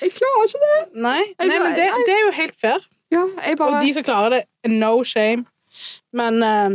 Jeg 0.02 0.12
klarer 0.14 0.46
ikke 0.46 0.60
det! 0.62 0.82
Nei, 1.02 1.24
nei, 1.40 1.48
men 1.60 1.72
det, 1.74 1.88
det 2.06 2.14
er 2.14 2.20
jo 2.28 2.32
helt 2.38 2.54
fair. 2.60 2.84
Ja, 3.10 3.24
jeg 3.48 3.58
Og 3.64 3.80
de 3.82 3.94
som 3.96 4.04
klarer 4.04 4.30
det, 4.36 4.44
no 4.70 5.00
shame. 5.08 5.46
Men, 6.14 6.44
eh, 6.44 6.70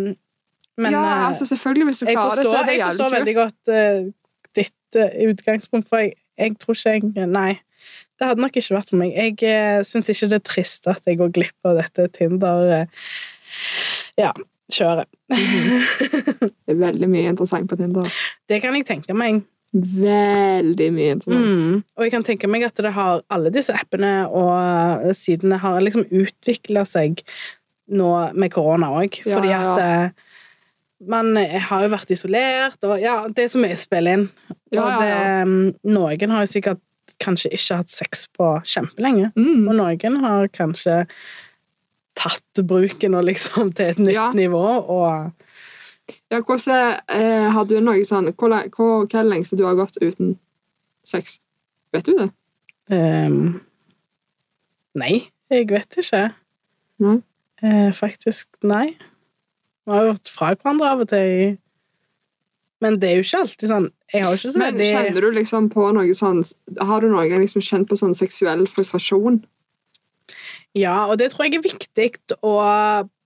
men 0.78 0.90
Ja, 0.93 1.03
eh, 1.05 1.28
altså 1.28 1.47
selvfølgelig, 1.47 1.84
hvis 1.90 2.01
du 2.03 2.07
klarer 2.07 2.40
det, 2.40 2.47
så 2.49 2.57
er 2.62 2.66
det 2.66 2.78
jeg 2.78 2.88
forstår 2.88 3.11
veldig 3.18 3.34
godt 3.36 3.68
eh, 3.68 4.11
ditt 4.59 4.98
eh, 4.98 5.20
utgangspunkt, 5.28 5.88
for 5.88 6.05
jeg, 6.05 6.16
jeg 6.38 6.57
tror 6.61 6.78
ikke 6.78 7.12
jeg 7.16 7.28
Nei. 7.30 7.53
Det 8.18 8.28
hadde 8.28 8.44
nok 8.44 8.57
ikke 8.57 8.76
vært 8.76 8.92
for 8.92 9.00
meg. 9.00 9.14
Jeg 9.16 9.34
uh, 9.42 9.82
syns 9.86 10.11
ikke 10.12 10.28
det 10.30 10.38
er 10.38 10.46
trist 10.46 10.86
at 10.90 11.09
jeg 11.09 11.18
går 11.18 11.32
glipp 11.34 11.68
av 11.68 11.80
dette 11.80 12.07
Tinder 12.14 12.74
eh, 12.76 13.07
Ja, 14.20 14.30
kjøret. 14.72 15.09
Det 16.62 16.70
er 16.70 16.78
veldig 16.78 17.09
mye 17.11 17.32
interessant 17.32 17.66
på 17.70 17.76
Tinder. 17.80 18.07
Det 18.48 18.61
kan 18.62 18.76
jeg 18.78 18.86
tenke 18.88 19.16
meg. 19.18 19.42
Veldig 19.72 20.88
mye 20.94 21.16
interessant. 21.16 21.48
Mm. 21.48 21.82
Og 21.96 22.07
jeg 22.07 22.14
kan 22.14 22.26
tenke 22.28 22.50
meg 22.50 22.68
at 22.68 22.78
det 22.84 22.92
har 22.94 23.24
alle 23.32 23.53
disse 23.53 23.74
appene 23.74 24.12
og 24.28 24.53
eh, 25.09 25.16
sidene 25.16 25.59
har 25.62 25.80
liksom 25.82 26.07
utvikla 26.07 26.86
seg 26.88 27.24
nå 27.92 28.12
med 28.38 28.53
korona 28.55 28.92
òg. 28.94 29.18
Ja, 29.24 29.34
fordi 29.34 29.50
ja, 29.50 29.62
at 29.66 30.22
eh, 31.36 31.53
jeg 31.57 31.62
har 31.68 31.82
jo 31.84 31.92
vært 31.92 32.11
isolert, 32.14 32.84
og 32.84 33.00
ja, 33.03 33.16
det 33.28 33.44
er 33.44 33.53
så 33.53 33.61
mye 33.62 33.76
spill 33.78 34.11
inn. 34.11 34.28
Ja, 34.72 34.84
og 34.84 35.03
det, 35.03 35.14
mm, 35.48 35.92
noen 35.92 36.34
har 36.34 36.46
jo 36.46 36.53
sikkert 36.53 36.80
kanskje 37.22 37.53
ikke 37.55 37.78
hatt 37.82 37.92
sex 37.92 38.26
på 38.34 38.48
kjempelenge. 38.66 39.32
Mm. 39.36 39.68
Og 39.68 39.74
noen 39.78 40.20
har 40.24 40.48
kanskje 40.55 41.03
tatt 42.18 42.62
bruken 42.68 43.14
og 43.16 43.24
liksom 43.28 43.72
til 43.76 43.92
et 43.92 43.98
nytt 44.03 44.16
Ja. 44.18 44.30
nivå, 44.32 44.62
og 44.88 45.32
Ja, 46.30 46.40
hvordan 46.42 46.98
eh, 47.09 47.48
Har 47.55 47.64
du 47.64 47.80
noe 47.80 48.03
sånn 48.05 48.32
hva 48.34 48.59
er 48.59 49.07
det 49.07 49.22
lengste 49.24 49.57
du 49.57 49.64
har 49.64 49.76
gått 49.78 49.96
uten 50.03 50.36
sex? 51.05 51.38
Vet 51.92 52.05
du 52.05 52.16
det? 52.18 52.30
Um, 52.90 53.61
Nei, 54.94 55.30
jeg 55.48 55.68
vet 55.70 55.96
ikke. 55.96 56.34
Mm. 57.00 57.22
Eh, 57.62 57.92
faktisk, 57.96 58.48
nei. 58.62 58.96
Vi 59.83 59.93
har 59.93 60.05
jo 60.07 60.12
vært 60.12 60.30
fra 60.30 60.53
hverandre 60.55 60.91
av 60.95 61.05
og 61.05 61.11
til 61.11 61.33
i 61.33 61.47
Men 62.83 62.99
det 63.03 63.09
er 63.11 63.18
jo 63.18 63.26
ikke 63.26 63.43
alltid 63.47 63.72
sånn 63.72 63.89
Jeg 64.12 64.24
har 64.24 64.35
jo 64.35 64.41
ikke 64.41 64.53
så 64.55 64.62
Men 64.62 64.83
kjenner 64.83 65.24
du 65.24 65.30
liksom 65.39 65.70
på 65.72 65.89
noe 65.97 66.18
sånn 66.18 66.43
Har 66.78 67.03
du 67.03 67.11
noen 67.11 67.30
gang 67.33 67.43
liksom 67.43 67.64
kjent 67.64 67.91
på 67.91 67.99
sånn 67.99 68.14
seksuell 68.18 68.64
frustrasjon? 68.70 69.43
Ja, 70.78 71.05
og 71.11 71.18
det 71.20 71.33
tror 71.33 71.47
jeg 71.47 71.59
er 71.59 71.66
viktig 71.66 72.39
å 72.41 72.55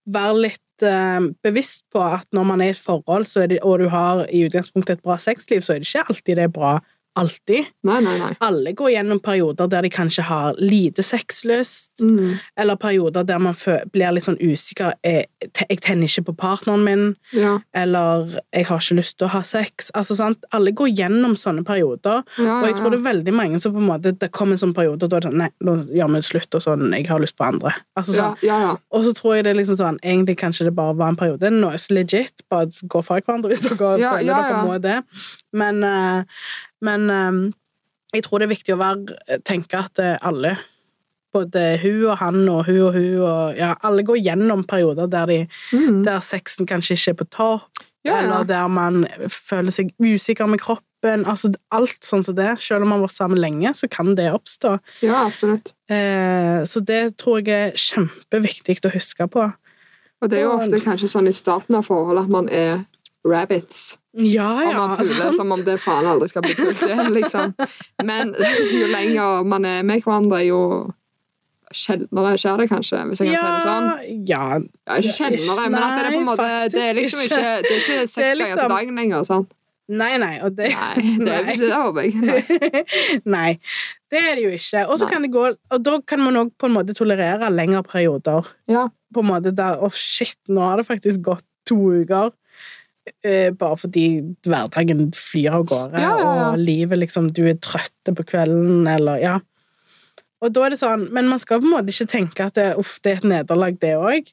være 0.07 0.39
litt 0.49 0.87
eh, 0.87 1.29
bevisst 1.47 1.85
på 1.95 2.03
at 2.03 2.27
når 2.35 2.47
man 2.49 2.63
er 2.63 2.73
i 2.73 2.75
et 2.75 2.81
forhold, 2.81 3.27
så 3.31 3.47
det, 3.47 3.61
og 3.63 3.79
du 3.83 3.89
har 3.93 4.25
i 4.27 4.43
utgangspunktet 4.47 4.99
et 4.99 5.07
bra 5.07 5.15
sexliv, 5.23 5.63
så 5.63 5.75
er 5.75 5.83
det 5.83 5.87
ikke 5.87 6.05
alltid 6.11 6.41
det 6.41 6.47
er 6.47 6.53
bra. 6.55 6.73
Alltid. 7.17 7.65
Nei, 7.89 8.01
nei, 8.05 8.19
nei. 8.21 8.33
Alle 8.45 8.73
går 8.77 8.91
gjennom 8.93 9.21
perioder 9.25 9.69
der 9.73 9.83
de 9.87 9.91
kanskje 9.91 10.23
har 10.29 10.55
lite 10.61 11.03
sexlyst, 11.03 11.91
Mm. 12.01 12.35
eller 12.57 12.77
perioder 12.77 13.25
der 13.25 13.39
man 13.39 13.55
blir 13.93 14.13
litt 14.13 14.25
sånn 14.25 14.37
usikker. 14.41 14.93
Jeg, 15.03 15.27
jeg 15.41 15.81
tenner 15.81 16.05
ikke 16.07 16.27
på 16.27 16.37
partneren 16.37 16.85
min, 16.85 17.17
Ja. 17.33 17.59
eller 17.75 18.27
jeg 18.53 18.67
har 18.67 18.79
ikke 18.79 18.97
lyst 18.99 19.17
til 19.19 19.29
å 19.29 19.31
ha 19.31 19.41
sex. 19.43 19.91
Altså, 19.95 20.15
sant? 20.15 20.45
Alle 20.53 20.73
går 20.73 20.93
gjennom 20.95 21.37
sånne 21.37 21.65
perioder, 21.65 22.23
Ja, 22.39 22.61
og 22.61 22.67
jeg 22.67 22.77
tror 22.77 22.91
det 22.91 23.01
er 23.01 23.13
veldig 23.13 23.33
mange 23.35 23.61
som 23.61 23.73
på 23.73 23.79
en 23.79 23.89
måte, 23.89 24.13
det 24.19 24.31
kommer 24.33 24.53
en 24.53 24.59
sånn 24.59 24.75
periode, 24.75 25.09
da 25.09 25.17
er 25.17 25.21
det 25.21 25.31
sånn, 25.33 25.39
nei, 25.39 25.49
nå 25.63 25.77
gjør 25.89 26.13
vi 26.15 26.21
slutt, 26.23 26.55
og 26.55 26.61
sånn, 26.63 26.93
jeg 26.93 27.07
har 27.09 27.19
lyst 27.21 27.37
på 27.37 27.47
andre. 27.47 27.73
Altså, 27.97 28.13
sånn. 28.13 28.37
ja, 28.43 28.61
ja. 28.61 28.77
Og 28.93 29.05
så 29.05 29.15
tror 29.15 29.37
jeg 29.37 29.45
det 29.45 29.57
er 29.57 29.61
liksom 29.63 29.77
sånn, 29.81 29.99
egentlig 30.03 30.37
kanskje 30.37 30.65
det 30.67 30.75
bare 30.77 30.95
var 30.95 31.09
en 31.09 31.17
periode, 31.17 31.51
nå 31.51 31.69
er 31.73 31.77
det 31.79 31.91
legit, 31.91 32.43
bare 32.51 32.67
gå 32.67 33.03
fra 33.05 33.21
hverandre 33.21 33.49
hvis 33.51 33.63
dere 33.63 33.77
føler 33.79 33.99
dere 34.27 34.65
må 34.67 34.81
det. 34.83 35.03
Men, 35.53 35.83
eh, 35.85 36.23
men 36.85 37.11
eh, 37.11 37.53
jeg 38.17 38.25
tror 38.27 38.41
det 38.41 38.49
er 38.49 38.55
viktig 38.55 38.75
å 38.77 38.81
være, 38.81 39.19
tenke 39.45 39.79
at 39.81 40.01
eh, 40.03 40.17
alle, 40.27 40.57
både 41.37 41.65
hun 41.83 42.07
og 42.07 42.17
han 42.23 42.43
og 42.49 42.63
hun 42.69 42.81
og 42.87 42.95
hun, 42.97 43.11
og 43.21 43.59
ja, 43.59 43.75
alle 43.85 44.05
går 44.07 44.23
gjennom 44.25 44.65
perioder 44.69 45.11
der, 45.13 45.27
de, 45.27 45.41
Mm. 45.73 46.03
der 46.07 46.21
sexen 46.25 46.67
kanskje 46.67 46.97
ikke 46.97 47.11
er 47.11 47.19
på 47.21 47.29
topp, 47.37 47.85
ja, 48.07 48.15
ja. 48.15 48.19
eller 48.23 48.45
der 48.49 48.69
man 48.69 49.07
føler 49.29 49.75
seg 49.75 49.91
usikker 49.99 50.47
med 50.47 50.63
kroppen, 50.63 51.27
altså 51.27 51.53
alt 51.75 52.07
sånn 52.07 52.25
som 52.25 52.35
det. 52.39 52.55
Selv 52.63 52.87
om 52.87 52.89
man 52.91 53.01
har 53.01 53.09
vært 53.09 53.19
sammen 53.19 53.41
lenge, 53.43 53.75
så 53.75 53.89
kan 53.91 54.15
det 54.19 54.31
oppstå. 54.33 54.79
ja, 55.03 55.27
absolutt. 55.27 55.75
Eh, 55.91 56.63
så 56.65 56.81
det 56.87 57.17
tror 57.21 57.43
jeg 57.43 57.73
er 57.73 57.77
kjempeviktig 57.77 58.79
å 58.87 58.95
huske 58.95 59.27
på. 59.31 59.51
Og 60.23 60.31
det 60.31 60.39
er 60.39 60.47
jo 60.47 60.55
ofte 60.57 60.81
kanskje 60.81 61.11
sånn 61.13 61.29
i 61.29 61.35
starten 61.37 61.77
av 61.77 61.85
forholdet 61.91 62.25
at 62.25 62.33
man 62.33 62.49
er 62.49 62.87
rabbits. 63.27 63.97
Ja, 64.17 64.49
Og 64.65 64.77
man 64.79 64.97
puler 64.97 65.33
som 65.37 65.51
om 65.53 65.65
det 65.67 65.77
faen 65.83 66.07
aldri 66.09 66.31
skal 66.33 66.47
bli 66.47 66.55
pult 66.57 66.85
igjen, 66.87 67.11
liksom. 67.13 67.53
Men 68.05 68.33
jo 68.73 68.87
lenger 68.89 69.43
man 69.45 69.67
er 69.69 69.83
med 69.85 70.01
hverandre, 70.07 70.41
jo 70.47 70.63
sjeldnere 71.75 72.37
skjer 72.41 72.63
det 72.63 72.69
kanskje, 72.71 73.03
hvis 73.11 73.21
jeg 73.21 73.35
kan 73.35 73.37
si 73.37 73.53
det 73.53 73.67
sånn. 73.67 73.91
Ja, 74.31 74.47
Ja, 74.87 74.99
ikke 75.03 75.15
sjeldnere, 75.19 75.69
men 75.69 75.83
at 75.83 75.99
det 75.99 76.07
er 76.07 76.11
på 76.15 76.23
en 76.23 76.29
måte 76.31 76.49
Det 76.73 76.83
er 76.83 76.97
liksom 76.97 77.23
ikke 77.27 77.45
Det 77.67 77.71
er 77.75 77.81
ikke 77.83 78.01
seks 78.07 78.17
liksom, 78.17 78.43
ganger 78.43 78.63
til 78.63 78.75
dagen 78.77 79.01
lenger, 79.03 79.27
sant? 79.29 79.55
Nei, 79.87 80.17
nei, 80.19 80.33
og 80.43 80.57
det 80.59 80.73
Nei, 80.75 81.13
det 81.21 81.35
er 81.37 81.61
det, 81.61 81.69
håper 81.71 82.07
jeg. 82.07 82.15
Nei. 82.19 82.41
Nei, 83.37 83.51
det 84.11 84.23
er 84.23 84.33
det 84.35 84.47
jo 84.47 84.55
ikke. 84.57 84.83
Og 84.91 84.99
så 84.99 85.07
kan 85.11 85.23
det 85.23 85.31
gå 85.35 85.45
Og 85.47 85.85
da 85.87 85.99
kan 86.03 86.25
man 86.25 86.41
òg 86.41 86.51
på 86.59 86.67
en 86.67 86.75
måte 86.75 86.97
tolerere 86.97 87.51
lengre 87.55 87.85
perioder. 87.87 88.51
Ja. 88.71 88.89
På 89.15 89.23
en 89.23 89.31
måte 89.31 89.55
der 89.55 89.79
Å, 89.79 89.91
shit, 89.95 90.39
nå 90.51 90.65
har 90.65 90.83
det 90.83 90.89
faktisk 90.89 91.23
gått 91.29 91.47
to 91.67 91.79
uker. 92.03 92.33
Eh, 93.25 93.51
bare 93.55 93.77
fordi 93.79 94.35
hverdagen 94.47 95.13
flyr 95.15 95.53
av 95.61 95.67
gårde, 95.71 96.01
Ja, 96.01 96.17
ja, 96.19 96.51
og 96.51 96.59
livet 96.59 96.99
liksom 96.99 97.29
Du 97.33 97.45
er 97.47 97.55
trøtte 97.55 98.13
på 98.17 98.25
kvelden, 98.27 98.87
eller 98.91 99.21
Ja. 99.23 99.37
Og 100.43 100.53
da 100.53 100.65
er 100.67 100.71
det 100.71 100.79
sånn 100.81 101.11
Men 101.13 101.29
man 101.29 101.39
skal 101.39 101.61
på 101.61 101.65
en 101.69 101.71
måte 101.77 101.93
ikke 101.95 102.09
tenke 102.11 102.47
at 102.47 102.55
det, 102.55 102.77
uff, 102.77 102.99
det 103.03 103.13
er 103.13 103.17
et 103.17 103.29
nederlag, 103.31 103.79
det 103.79 103.95
òg. 103.97 104.33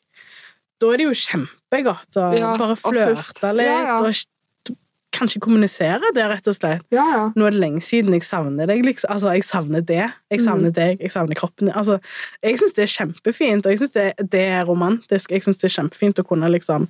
Da 0.82 0.90
er 0.92 0.98
det 0.98 1.06
jo 1.06 1.14
kjempegodt 1.14 2.18
å 2.18 2.32
Ja, 2.38 2.58
bare 2.58 2.76
flørte 2.76 3.54
litt, 3.56 4.02
og 4.02 4.76
kanskje 5.14 5.40
kommunisere 5.40 6.02
det, 6.16 6.24
rett 6.26 6.48
og 6.50 6.56
slett. 6.58 6.82
Ja, 6.92 7.06
ja. 7.14 7.32
Nå 7.38 7.46
er 7.46 7.52
det 7.52 7.60
lenge 7.62 7.82
siden 7.86 8.12
jeg 8.18 8.24
savner 8.26 8.66
deg, 8.66 8.82
liksom. 8.84 9.12
Altså, 9.14 9.30
jeg 9.38 9.44
savner 9.46 9.86
det. 9.86 10.12
Jeg 10.32 10.40
savner 10.42 10.72
Mm. 10.72 10.74
deg, 10.74 11.00
jeg 11.00 11.12
savner 11.14 11.36
kroppen. 11.38 11.70
Altså, 11.72 12.00
jeg 12.42 12.58
syns 12.58 12.74
det 12.74 12.84
er 12.90 13.06
kjempefint, 13.06 13.66
og 13.68 13.72
jeg 13.72 13.80
syns 13.80 13.92
det, 13.94 14.30
det 14.32 14.42
er 14.50 14.66
romantisk. 14.66 15.30
Jeg 15.30 15.44
syns 15.46 15.60
det 15.62 15.70
er 15.70 15.78
kjempefint 15.84 16.18
å 16.20 16.26
kunne 16.26 16.50
liksom 16.50 16.90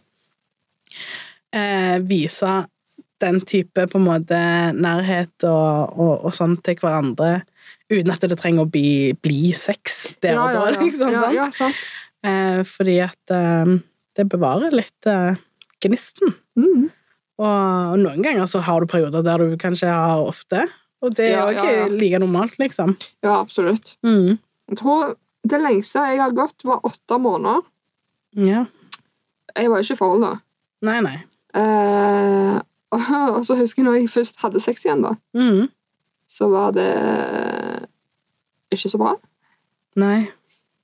eh, 1.53 1.97
vise 2.03 2.63
den 3.23 3.39
type 3.47 3.87
på 3.87 3.99
en 3.99 4.05
måte 4.05 4.39
nærhet 4.75 5.45
og, 5.47 5.93
og, 5.95 6.13
og 6.27 6.35
sånn 6.35 6.57
til 6.65 6.79
hverandre 6.81 7.43
uten 7.93 8.11
at 8.13 8.25
det 8.25 8.37
trenger 8.39 8.65
å 8.65 8.71
bli, 8.71 9.13
bli 9.23 9.53
sex 9.55 10.13
der 10.23 10.39
og 10.39 10.53
da, 10.55 10.65
liksom. 10.75 11.13
ja, 11.13 11.21
sant? 11.21 11.37
ja, 11.37 11.47
sant. 11.55 11.81
Eh, 12.23 12.61
fordi 12.67 12.97
at 13.03 13.33
eh, 13.35 13.73
det 14.17 14.27
bevarer 14.31 14.75
litt 14.75 15.09
eh, 15.09 15.39
gnisten. 15.83 16.35
Mm. 16.59 16.87
Og, 17.41 17.49
og 17.49 17.97
noen 17.99 18.23
ganger 18.23 18.47
så 18.49 18.61
har 18.63 18.81
du 18.81 18.89
perioder 18.89 19.25
der 19.25 19.43
du 19.43 19.57
kanskje 19.59 19.91
har 19.91 20.23
ofte, 20.23 20.67
og 21.03 21.17
det 21.17 21.31
er 21.31 21.35
jo 21.35 21.41
ja, 21.41 21.51
ikke 21.51 21.75
ja. 21.75 21.89
like 21.91 22.21
normalt, 22.23 22.55
liksom. 22.61 22.95
Ja, 23.25 23.41
absolutt. 23.41 23.97
Mm. 24.05 24.39
Jeg 24.71 24.79
tror 24.79 25.17
det 25.43 25.59
lengste 25.59 26.05
jeg 26.13 26.21
har 26.23 26.35
gått, 26.35 26.63
var 26.63 26.85
åtte 26.87 27.19
måneder. 27.19 27.65
Ja. 28.39 28.65
Jeg 29.53 29.69
var 29.69 29.83
ikke 29.83 29.97
i 29.97 29.99
forhold 29.99 30.23
da. 30.23 30.33
Nei, 30.87 30.99
nei. 31.03 31.17
Eh, 31.53 32.59
og 33.35 33.41
så 33.47 33.57
husker 33.57 33.81
jeg 33.81 33.87
når 33.89 33.99
jeg 34.01 34.11
først 34.13 34.41
hadde 34.43 34.61
sex 34.63 34.85
igjen, 34.85 35.01
da, 35.05 35.15
Mm. 35.37 35.67
så 36.29 36.49
var 36.51 36.71
det 36.77 36.89
ikke 38.73 38.89
så 38.89 38.97
bra. 39.01 39.15
Nei. 40.01 40.27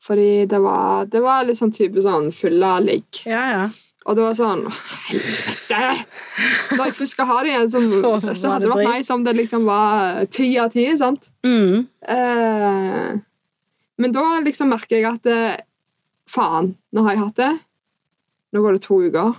Fordi 0.06 0.46
det 0.50 0.60
var, 0.64 1.06
det 1.10 1.22
var 1.22 1.46
litt 1.46 1.58
sånn 1.60 1.74
type 1.76 2.02
sånn 2.02 2.30
fulla 2.34 2.78
ligg. 2.82 3.24
Ja, 3.28 3.44
ja. 3.52 3.64
Og 4.10 4.16
det 4.18 4.24
var 4.24 4.34
sånn 4.38 4.62
Helvete! 5.10 5.80
Når 6.78 6.86
jeg 6.88 6.96
først 6.98 7.14
skal 7.14 7.28
ha 7.30 7.40
det 7.44 7.52
igjen, 7.52 7.68
så, 7.70 7.82
Så 8.24 8.34
så, 8.34 8.52
hadde 8.54 8.66
det 8.66 8.72
vært 8.72 8.94
nice 8.96 9.14
om 9.14 9.26
det 9.26 9.34
liksom 9.38 9.66
var 9.68 10.24
ti 10.34 10.48
av 10.62 10.72
ti. 10.74 10.86
sant? 10.98 11.28
Mm. 11.46 11.84
Eh, 12.16 13.10
men 14.00 14.16
da 14.16 14.24
liksom 14.46 14.72
merker 14.72 14.98
jeg 15.02 15.10
at 15.12 15.30
eh, 15.30 15.60
faen, 16.32 16.72
nå 16.96 17.04
har 17.06 17.18
jeg 17.18 17.24
hatt 17.26 17.42
det. 17.44 17.52
Nå 18.56 18.64
går 18.64 18.78
det 18.80 18.84
to 18.88 19.02
uker, 19.04 19.36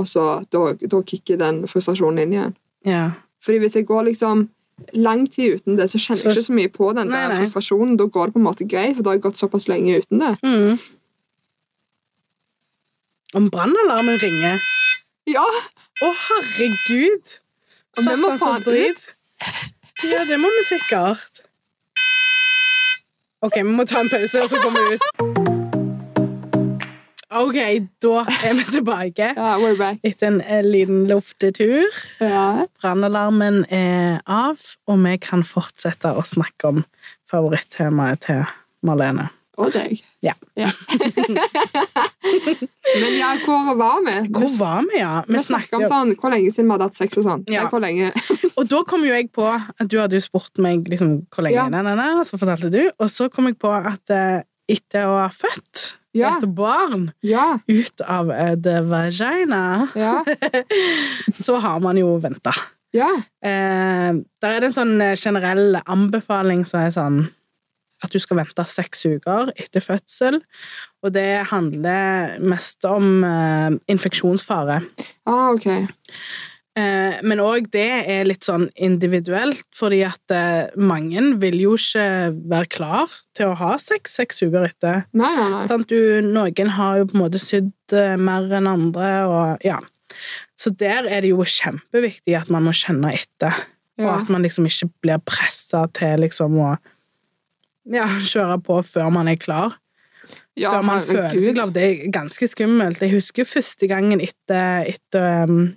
og 0.00 0.08
så 0.08 0.24
da, 0.52 0.62
da 0.80 1.02
kicker 1.06 1.38
den 1.40 1.62
frustrasjonen 1.70 2.24
inn 2.24 2.34
igjen. 2.36 2.56
Ja. 2.88 3.04
Fordi 3.44 3.60
hvis 3.62 3.76
jeg 3.76 3.86
går 3.88 4.08
liksom 4.10 4.48
lang 4.96 5.26
tid 5.32 5.58
uten 5.60 5.76
det, 5.78 5.90
så 5.92 6.00
kjenner 6.00 6.24
jeg 6.24 6.38
ikke 6.38 6.46
så 6.48 6.56
mye 6.56 6.72
på 6.72 6.88
den 6.96 7.10
Nei, 7.12 7.18
der 7.20 7.34
nei. 7.34 7.42
frustrasjonen. 7.42 7.98
Da 8.00 8.06
går 8.08 8.30
det 8.30 8.36
på 8.36 8.40
en 8.40 8.46
måte 8.48 8.68
greit, 8.68 8.96
for 8.96 9.04
da 9.04 9.12
har 9.12 9.18
jeg 9.20 9.26
gått 9.28 9.40
såpass 9.40 9.68
lenge 9.68 10.00
uten 10.00 10.22
det. 10.24 10.32
Mm. 10.44 10.78
Om 13.40 13.50
brannalarmen 13.52 14.18
ringer 14.22 14.58
Ja! 15.30 15.44
Å, 16.00 16.08
herregud! 16.16 17.36
Og 17.98 18.06
vi 18.06 18.16
må 18.16 18.32
Satan, 18.38 18.64
faen 18.64 18.88
ut. 18.88 19.02
Ja, 20.08 20.24
det 20.24 20.38
må 20.40 20.48
vi 20.56 20.64
sikkert. 20.70 21.42
OK, 23.44 23.60
vi 23.60 23.68
må 23.68 23.84
ta 23.88 24.00
en 24.00 24.08
pause, 24.12 24.40
og 24.40 24.48
så 24.52 24.62
går 24.64 24.78
vi 24.78 24.96
ut. 24.96 25.29
OK, 27.30 27.56
da 28.02 28.24
er 28.42 28.54
vi 28.58 28.64
tilbake 28.74 29.28
Ja, 29.36 29.52
we're 29.62 29.76
back. 29.78 30.00
etter 30.02 30.26
en 30.32 30.40
eh, 30.42 30.64
liten 30.66 31.04
luftetur. 31.06 31.86
Ja. 32.18 32.64
Brannalarmen 32.82 33.60
er 33.70 34.18
av, 34.26 34.58
og 34.90 34.98
vi 35.04 35.12
kan 35.22 35.44
fortsette 35.46 36.10
å 36.10 36.24
snakke 36.26 36.72
om 36.72 36.80
favorittemaet 37.30 38.24
til 38.26 38.42
Marlene. 38.82 39.28
Og 39.60 39.70
deg. 39.74 40.00
Ja. 40.24 40.32
Men 40.56 40.66
ja, 43.14 43.30
hvor 43.44 43.74
var 43.78 44.00
vi? 44.06 44.16
Hvor 44.32 44.48
var 44.58 44.82
vi, 44.88 44.98
ja? 44.98 45.20
Vi 45.28 45.42
snakket 45.44 45.76
om 45.78 45.86
sånn, 45.86 46.14
hvor 46.18 46.32
lenge 46.34 46.50
siden 46.50 46.66
vi 46.70 46.74
hadde 46.74 46.88
hatt 46.88 46.98
sex 46.98 47.20
og 47.20 47.28
sånn. 47.28 47.44
Ja. 47.52 47.62
Nei, 47.62 47.70
hvor 47.70 47.84
lenge. 47.84 48.10
Og 48.58 48.66
da 48.72 48.82
kom 48.88 49.04
jo 49.06 49.12
jeg 49.14 49.30
på 49.36 49.46
at 49.52 49.86
du 49.86 50.00
hadde 50.00 50.18
jo 50.18 50.24
spurt 50.24 50.58
meg 50.58 50.88
liksom, 50.90 51.20
hvor 51.30 51.46
lenge 51.46 51.60
Ja. 51.60 51.68
nei, 51.70 51.84
nei, 51.86 52.10
så 52.26 52.40
fortalte 52.40 52.72
du, 52.74 52.82
og 52.98 53.06
så 53.12 53.28
kom 53.30 53.46
jeg 53.52 53.60
på 53.60 53.70
at 53.76 54.10
eh, 54.16 54.40
etter 54.70 55.06
å 55.06 55.14
ha 55.20 55.28
født 55.30 55.99
Ja. 56.16 56.36
et 56.36 56.46
barn 56.54 57.12
Ja. 57.22 57.58
ut 57.68 58.00
av 58.02 58.30
et 58.34 58.66
vagina, 58.88 59.88
Ja. 59.94 60.24
så 61.44 61.58
har 61.62 61.80
man 61.80 61.96
jo 62.00 62.16
venta. 62.18 62.52
Ja. 62.92 63.08
Eh, 63.44 64.12
der 64.42 64.50
er 64.56 64.60
det 64.60 64.70
en 64.72 64.78
sånn 64.80 64.96
eh, 65.04 65.14
generell 65.14 65.78
anbefaling 65.86 66.64
som 66.66 66.80
er 66.82 66.90
sånn 66.90 67.20
at 68.02 68.10
du 68.10 68.18
skal 68.18 68.38
vente 68.40 68.64
seks 68.64 69.02
uker 69.04 69.50
etter 69.60 69.82
fødsel, 69.84 70.38
og 71.04 71.12
det 71.12 71.46
handler 71.50 72.38
mest 72.40 72.84
om 72.88 73.22
eh, 73.28 73.70
infeksjonsfare. 73.92 74.80
Ah, 75.28 75.50
ok. 75.52 75.68
Eh, 76.78 77.16
men 77.26 77.40
òg 77.42 77.66
det 77.74 77.88
er 78.06 78.28
litt 78.28 78.46
sånn 78.46 78.68
individuelt, 78.78 79.66
fordi 79.74 80.04
at 80.06 80.34
eh, 80.34 80.70
mange 80.78 81.24
vil 81.42 81.58
jo 81.64 81.72
ikke 81.78 82.04
være 82.52 82.70
klar 82.70 83.16
til 83.34 83.50
å 83.50 83.56
ha 83.58 83.72
sex 83.82 84.14
seks 84.20 84.44
uker 84.44 84.68
etter. 84.68 85.02
Nei, 85.18 85.32
nei, 85.34 85.48
nei. 85.66 85.80
Du, 85.90 85.98
noen 86.22 86.70
har 86.76 87.00
jo 87.00 87.08
på 87.10 87.18
en 87.18 87.24
måte 87.24 87.42
sydd 87.42 87.96
eh, 87.96 88.14
mer 88.20 88.46
enn 88.60 88.70
andre, 88.70 89.10
og 89.26 89.66
ja. 89.66 89.80
Så 90.60 90.70
der 90.78 91.08
er 91.08 91.24
det 91.24 91.32
jo 91.32 91.42
kjempeviktig 91.42 92.36
at 92.38 92.50
man 92.52 92.66
må 92.68 92.74
kjenne 92.76 93.16
etter, 93.16 93.64
og 94.00 94.08
at 94.14 94.30
man 94.32 94.46
liksom 94.46 94.64
ikke 94.68 94.88
blir 95.04 95.20
pressa 95.26 95.84
til 95.96 96.22
liksom 96.22 96.56
å 96.62 96.70
ja, 97.90 98.06
kjøre 98.30 98.60
på 98.62 98.80
før 98.86 99.10
man 99.14 99.30
er 99.30 99.38
klar 99.40 99.74
Ja, 100.58 100.74
før 100.76 100.86
man 100.86 101.02
føler 101.04 101.34
seg 101.34 101.56
glad. 101.56 101.74
Det 101.74 101.84
er 101.86 102.10
ganske 102.14 102.46
skummelt. 102.50 103.02
Jeg 103.02 103.14
husker 103.16 103.48
første 103.48 103.88
gangen 103.90 104.22
etter, 104.22 104.86
etter, 104.94 105.48
um, 105.50 105.72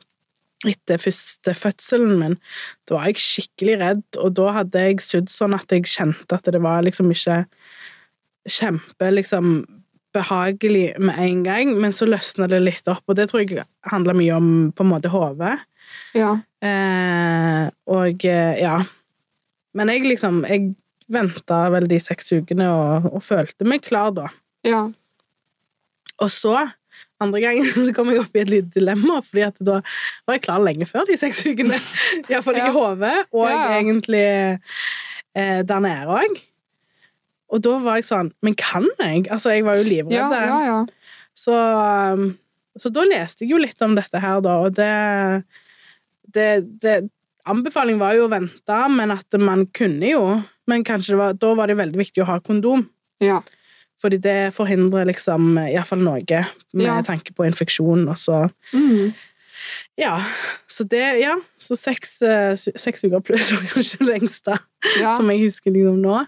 etter 0.71 1.01
første 1.01 1.53
fødselen 1.57 2.17
min. 2.19 2.35
Da 2.87 2.97
var 2.97 3.11
jeg 3.11 3.23
skikkelig 3.23 3.77
redd, 3.81 4.05
og 4.19 4.35
da 4.39 4.49
hadde 4.59 4.83
jeg 4.87 5.03
sydd 5.03 5.31
sånn 5.33 5.55
at 5.57 5.71
jeg 5.73 5.87
kjente 5.89 6.37
at 6.37 6.49
det 6.53 6.61
var 6.63 6.85
liksom 6.85 7.11
ikke 7.13 7.43
kjempe 8.49 9.09
liksom 9.13 9.63
behagelig 10.13 10.93
med 11.01 11.17
en 11.17 11.43
gang, 11.45 11.71
men 11.81 11.93
så 11.95 12.05
løsna 12.05 12.47
det 12.51 12.61
litt 12.61 12.87
opp, 12.91 13.01
og 13.09 13.17
det 13.17 13.29
tror 13.31 13.43
jeg 13.43 13.65
handler 13.89 14.17
mye 14.17 14.35
om 14.37 14.49
på 14.75 14.85
en 14.85 14.91
måte 14.91 15.09
hodet. 15.13 15.55
Ja. 16.17 16.35
Eh, 16.63 17.65
og 17.91 18.25
eh, 18.29 18.59
ja. 18.61 18.77
Men 19.73 19.89
jeg 19.91 20.05
liksom 20.07 20.43
Jeg 20.47 20.75
venta 21.11 21.57
vel 21.73 21.85
de 21.89 21.97
seks 21.99 22.31
ukene 22.31 22.69
og, 22.71 23.09
og 23.11 23.23
følte 23.25 23.67
meg 23.67 23.83
klar 23.85 24.13
da. 24.15 24.29
Ja. 24.65 24.85
Og 26.21 26.31
så, 26.31 26.55
andre 27.23 27.41
gangen, 27.43 27.67
så 27.87 27.93
kom 27.95 28.11
jeg 28.13 28.21
opp 28.23 28.35
i 28.37 28.41
et 28.43 28.51
lite 28.51 28.71
dilemma, 28.77 29.19
fordi 29.25 29.45
at 29.47 29.59
da 29.63 29.79
var 30.27 30.37
jeg 30.37 30.43
klar 30.45 30.63
lenge 30.63 30.87
før 30.89 31.07
de 31.09 31.17
seks 31.19 31.41
ukene. 31.49 31.79
Iallfall 32.31 32.59
Ja. 32.59 32.67
i 32.69 32.75
hodet, 32.75 33.15
og 33.33 33.47
Ja, 33.49 33.63
egentlig 33.79 34.23
eh, 35.35 35.61
der 35.65 35.83
nede 35.83 36.07
òg. 36.21 36.39
Og 37.53 37.61
da 37.61 37.75
var 37.83 37.99
jeg 37.99 38.07
sånn 38.07 38.31
Men 38.41 38.55
kan 38.57 38.85
jeg? 38.97 39.27
Altså, 39.29 39.51
jeg 39.53 39.61
var 39.67 39.75
jo 39.77 39.83
livredd. 39.85 40.15
Ja, 40.15 40.29
ja, 40.33 40.61
ja. 40.65 40.77
Så, 41.37 41.53
um, 41.53 42.31
så 42.79 42.89
da 42.93 43.03
leste 43.05 43.43
jeg 43.45 43.51
jo 43.53 43.59
litt 43.61 43.81
om 43.85 43.93
dette 43.97 44.17
her, 44.21 44.39
da, 44.45 44.55
og 44.65 44.73
det, 44.77 45.43
det, 46.33 46.47
det 46.81 46.95
Anbefaling 47.49 47.97
var 47.99 48.13
jo 48.15 48.25
å 48.27 48.31
vente, 48.31 48.77
men 48.93 49.11
at 49.11 49.35
man 49.41 49.65
kunne 49.75 50.07
jo 50.13 50.21
Men 50.69 50.85
kanskje 50.87 51.17
var, 51.19 51.33
da 51.35 51.49
var 51.59 51.67
det 51.67 51.75
veldig 51.75 51.99
viktig 51.99 52.23
å 52.23 52.29
ha 52.29 52.37
kondom. 52.39 52.85
ja. 53.21 53.41
Fordi 54.03 54.17
det 54.19 54.39
forhindrer 54.55 55.07
liksom 55.07 55.53
iallfall 55.63 56.03
noe 56.03 56.19
med 56.73 56.85
Ja. 56.89 57.01
tanke 57.07 57.31
på 57.33 57.45
infeksjon, 57.47 58.09
og 58.11 58.17
så 58.19 58.49
Mm. 58.73 59.13
Ja. 59.97 60.17
Så 60.67 60.83
det 60.89 61.21
Ja. 61.21 61.37
Så 61.59 61.77
seks, 61.77 62.21
eh, 62.21 62.55
seks 62.55 63.03
uker 63.05 63.21
pluss 63.23 63.51
var 63.53 63.61
kanskje 63.71 63.97
det 63.99 64.07
lengste 64.09 64.57
ja. 64.99 65.15
som 65.15 65.29
jeg 65.31 65.39
husker 65.45 65.71
liksom 65.71 66.01
nå. 66.01 66.25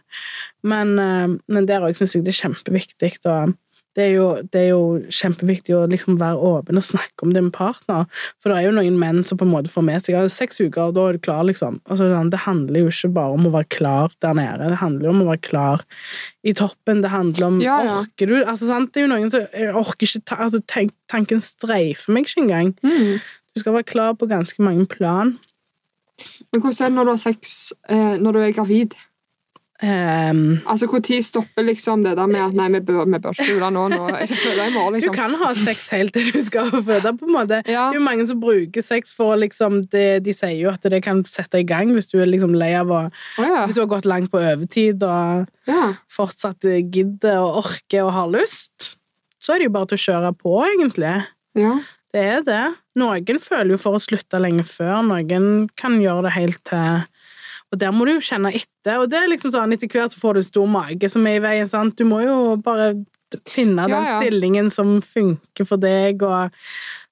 Men, 0.64 0.98
eh, 1.00 1.28
men 1.50 1.66
der 1.66 1.82
òg 1.82 1.96
syns 1.98 2.16
jeg 2.16 2.24
det 2.24 2.36
er 2.36 2.48
kjempeviktig. 2.48 3.18
Og 3.26 3.56
det 3.96 4.04
er, 4.04 4.14
jo, 4.18 4.26
det 4.52 4.60
er 4.60 4.70
jo 4.74 4.82
kjempeviktig 5.08 5.72
å 5.78 5.86
liksom 5.88 6.18
være 6.20 6.36
åpen 6.36 6.80
og 6.80 6.84
snakke 6.84 7.24
om 7.24 7.32
det 7.32 7.46
med 7.46 7.54
partner. 7.56 8.10
For 8.44 8.52
det 8.52 8.58
er 8.58 8.68
jo 8.68 8.74
noen 8.76 8.98
menn 9.00 9.22
som 9.28 9.40
på 9.40 9.48
en 9.48 9.54
måte 9.54 9.72
får 9.72 9.86
med 9.88 10.04
seg 10.04 10.18
ja, 10.18 10.24
seks 10.32 10.60
uker, 10.60 10.90
og 10.90 10.98
da 10.98 11.06
er 11.08 11.16
du 11.16 11.24
klar, 11.24 11.46
liksom. 11.48 11.80
Altså, 11.88 12.10
det 12.32 12.42
handler 12.44 12.84
jo 12.84 12.92
ikke 12.92 13.14
bare 13.16 13.38
om 13.38 13.48
å 13.48 13.54
være 13.56 13.70
klar 13.78 14.18
der 14.26 14.36
nede. 14.36 14.68
Det 14.74 14.82
handler 14.82 15.08
jo 15.08 15.14
om 15.16 15.24
å 15.24 15.30
være 15.30 15.44
klar 15.48 15.86
i 16.44 16.56
toppen. 16.60 17.06
Det 17.06 17.14
handler 17.14 17.48
om 17.48 17.64
Ja, 17.64 17.80
ja. 17.88 17.96
Orker 18.04 18.34
du 18.34 18.36
altså, 18.42 18.68
sant? 18.68 18.92
Det 18.92 19.02
er 19.02 19.08
jo 19.08 19.14
noen 19.14 19.32
som 19.32 19.48
orker 19.80 20.10
ikke 20.10 20.26
ta, 20.28 20.42
altså, 20.50 20.60
tenk, 20.68 20.92
Tanken 21.12 21.40
streifer 21.44 22.12
meg 22.12 22.28
ikke 22.28 22.44
engang. 22.44 22.76
Mm. 22.84 23.20
Du 23.56 23.62
skal 23.62 23.78
være 23.78 23.88
klar 23.88 24.16
på 24.20 24.28
ganske 24.28 24.60
mange 24.66 24.88
plan. 24.92 25.38
Men 26.52 26.62
hvordan 26.64 26.82
er 26.82 26.92
det 26.92 26.98
når 26.98 27.08
du 27.08 27.12
har 27.14 27.22
sex 27.22 27.58
eh, 27.92 28.16
når 28.20 28.36
du 28.36 28.40
er 28.42 28.56
gravid? 28.56 28.96
Ehm, 29.84 30.62
Altså, 30.66 30.88
Når 30.88 31.24
stopper 31.24 31.64
liksom 31.64 32.04
det 32.04 32.16
der 32.16 32.28
med 32.28 32.40
at 32.40 32.54
nei, 32.56 32.70
vi 32.70 32.80
bør, 32.80 33.04
vi 33.06 33.20
bør 33.20 33.36
ikke 33.36 33.72
nå, 33.72 33.88
nå. 33.92 34.08
Jeg 34.22 34.38
føde 34.38 34.68
i 34.70 34.74
morgen, 34.74 34.94
Du 34.94 35.00
liksom. 35.00 35.14
kan 35.14 35.34
ha 35.36 35.54
sex 35.54 35.90
helt 35.90 36.14
til 36.14 36.32
du 36.32 36.42
skal 36.42 36.72
føde, 36.72 37.18
på 37.18 37.26
en 37.26 37.34
måte. 37.34 37.62
Ja. 37.68 37.90
Det 37.90 37.98
er 37.98 38.00
jo 38.00 38.06
mange 38.06 38.28
som 38.28 38.40
bruker 38.40 38.82
sex 38.82 39.14
for 39.14 39.36
liksom 39.36 39.90
det, 39.92 40.24
De 40.24 40.34
sier 40.34 40.56
jo 40.62 40.70
at 40.72 40.82
det 40.82 41.04
kan 41.04 41.24
sette 41.26 41.60
i 41.60 41.68
gang 41.68 41.92
hvis 41.92 42.08
du 42.08 42.22
er 42.22 42.26
liksom 42.32 42.56
lei 42.56 42.74
av 42.74 42.88
å 42.88 43.02
oh, 43.10 43.44
ja. 43.44 43.66
Hvis 43.66 43.76
du 43.76 43.82
har 43.84 43.92
gått 43.92 44.06
langt 44.08 44.32
på 44.32 44.40
overtid 44.40 45.04
og 45.04 45.46
ja. 45.68 45.94
fortsatt 46.08 46.64
gidder 46.64 47.42
og 47.44 47.66
orker 47.66 48.06
og 48.06 48.14
har 48.16 48.32
lyst, 48.32 48.96
så 49.44 49.54
er 49.54 49.60
det 49.60 49.68
jo 49.68 49.76
bare 49.76 49.92
til 49.92 50.00
å 50.00 50.06
kjøre 50.06 50.32
på, 50.40 50.56
egentlig. 50.72 51.16
Ja. 51.60 51.76
Det 52.16 52.24
er 52.24 52.44
det. 52.48 52.64
Noen 52.96 53.42
føler 53.44 53.76
jo 53.76 53.82
for 53.82 53.98
å 53.98 54.00
slutte 54.00 54.40
lenge 54.40 54.64
før, 54.64 55.04
noen 55.04 55.68
kan 55.76 56.00
gjøre 56.00 56.30
det 56.30 56.36
helt 56.38 56.64
til 56.64 57.04
Og 57.76 57.80
der 57.82 57.92
må 57.92 58.06
du 58.08 58.14
jo 58.16 58.24
kjenne 58.24 58.54
etter, 58.56 59.02
og 59.04 59.10
det 59.12 59.20
er 59.20 59.28
liksom 59.34 59.52
sånn 59.52 59.76
etter 59.76 59.90
hvert 59.92 60.14
så 60.16 60.22
får 60.22 60.38
du 60.38 60.40
en 60.40 60.48
stor 60.48 60.70
mage 60.72 61.10
som 61.12 61.26
er 61.28 61.42
i 61.42 61.44
veien, 61.44 61.68
sant. 61.68 61.98
Du 62.00 62.06
må 62.08 62.22
jo 62.24 62.38
bare 62.64 62.94
finne 63.52 63.84
Ja, 63.90 63.98
den 63.98 64.06
ja. 64.08 64.16
stillingen 64.22 64.70
som 64.72 65.02
funker 65.04 65.68
for 65.68 65.82
deg, 65.82 66.24
og 66.24 66.56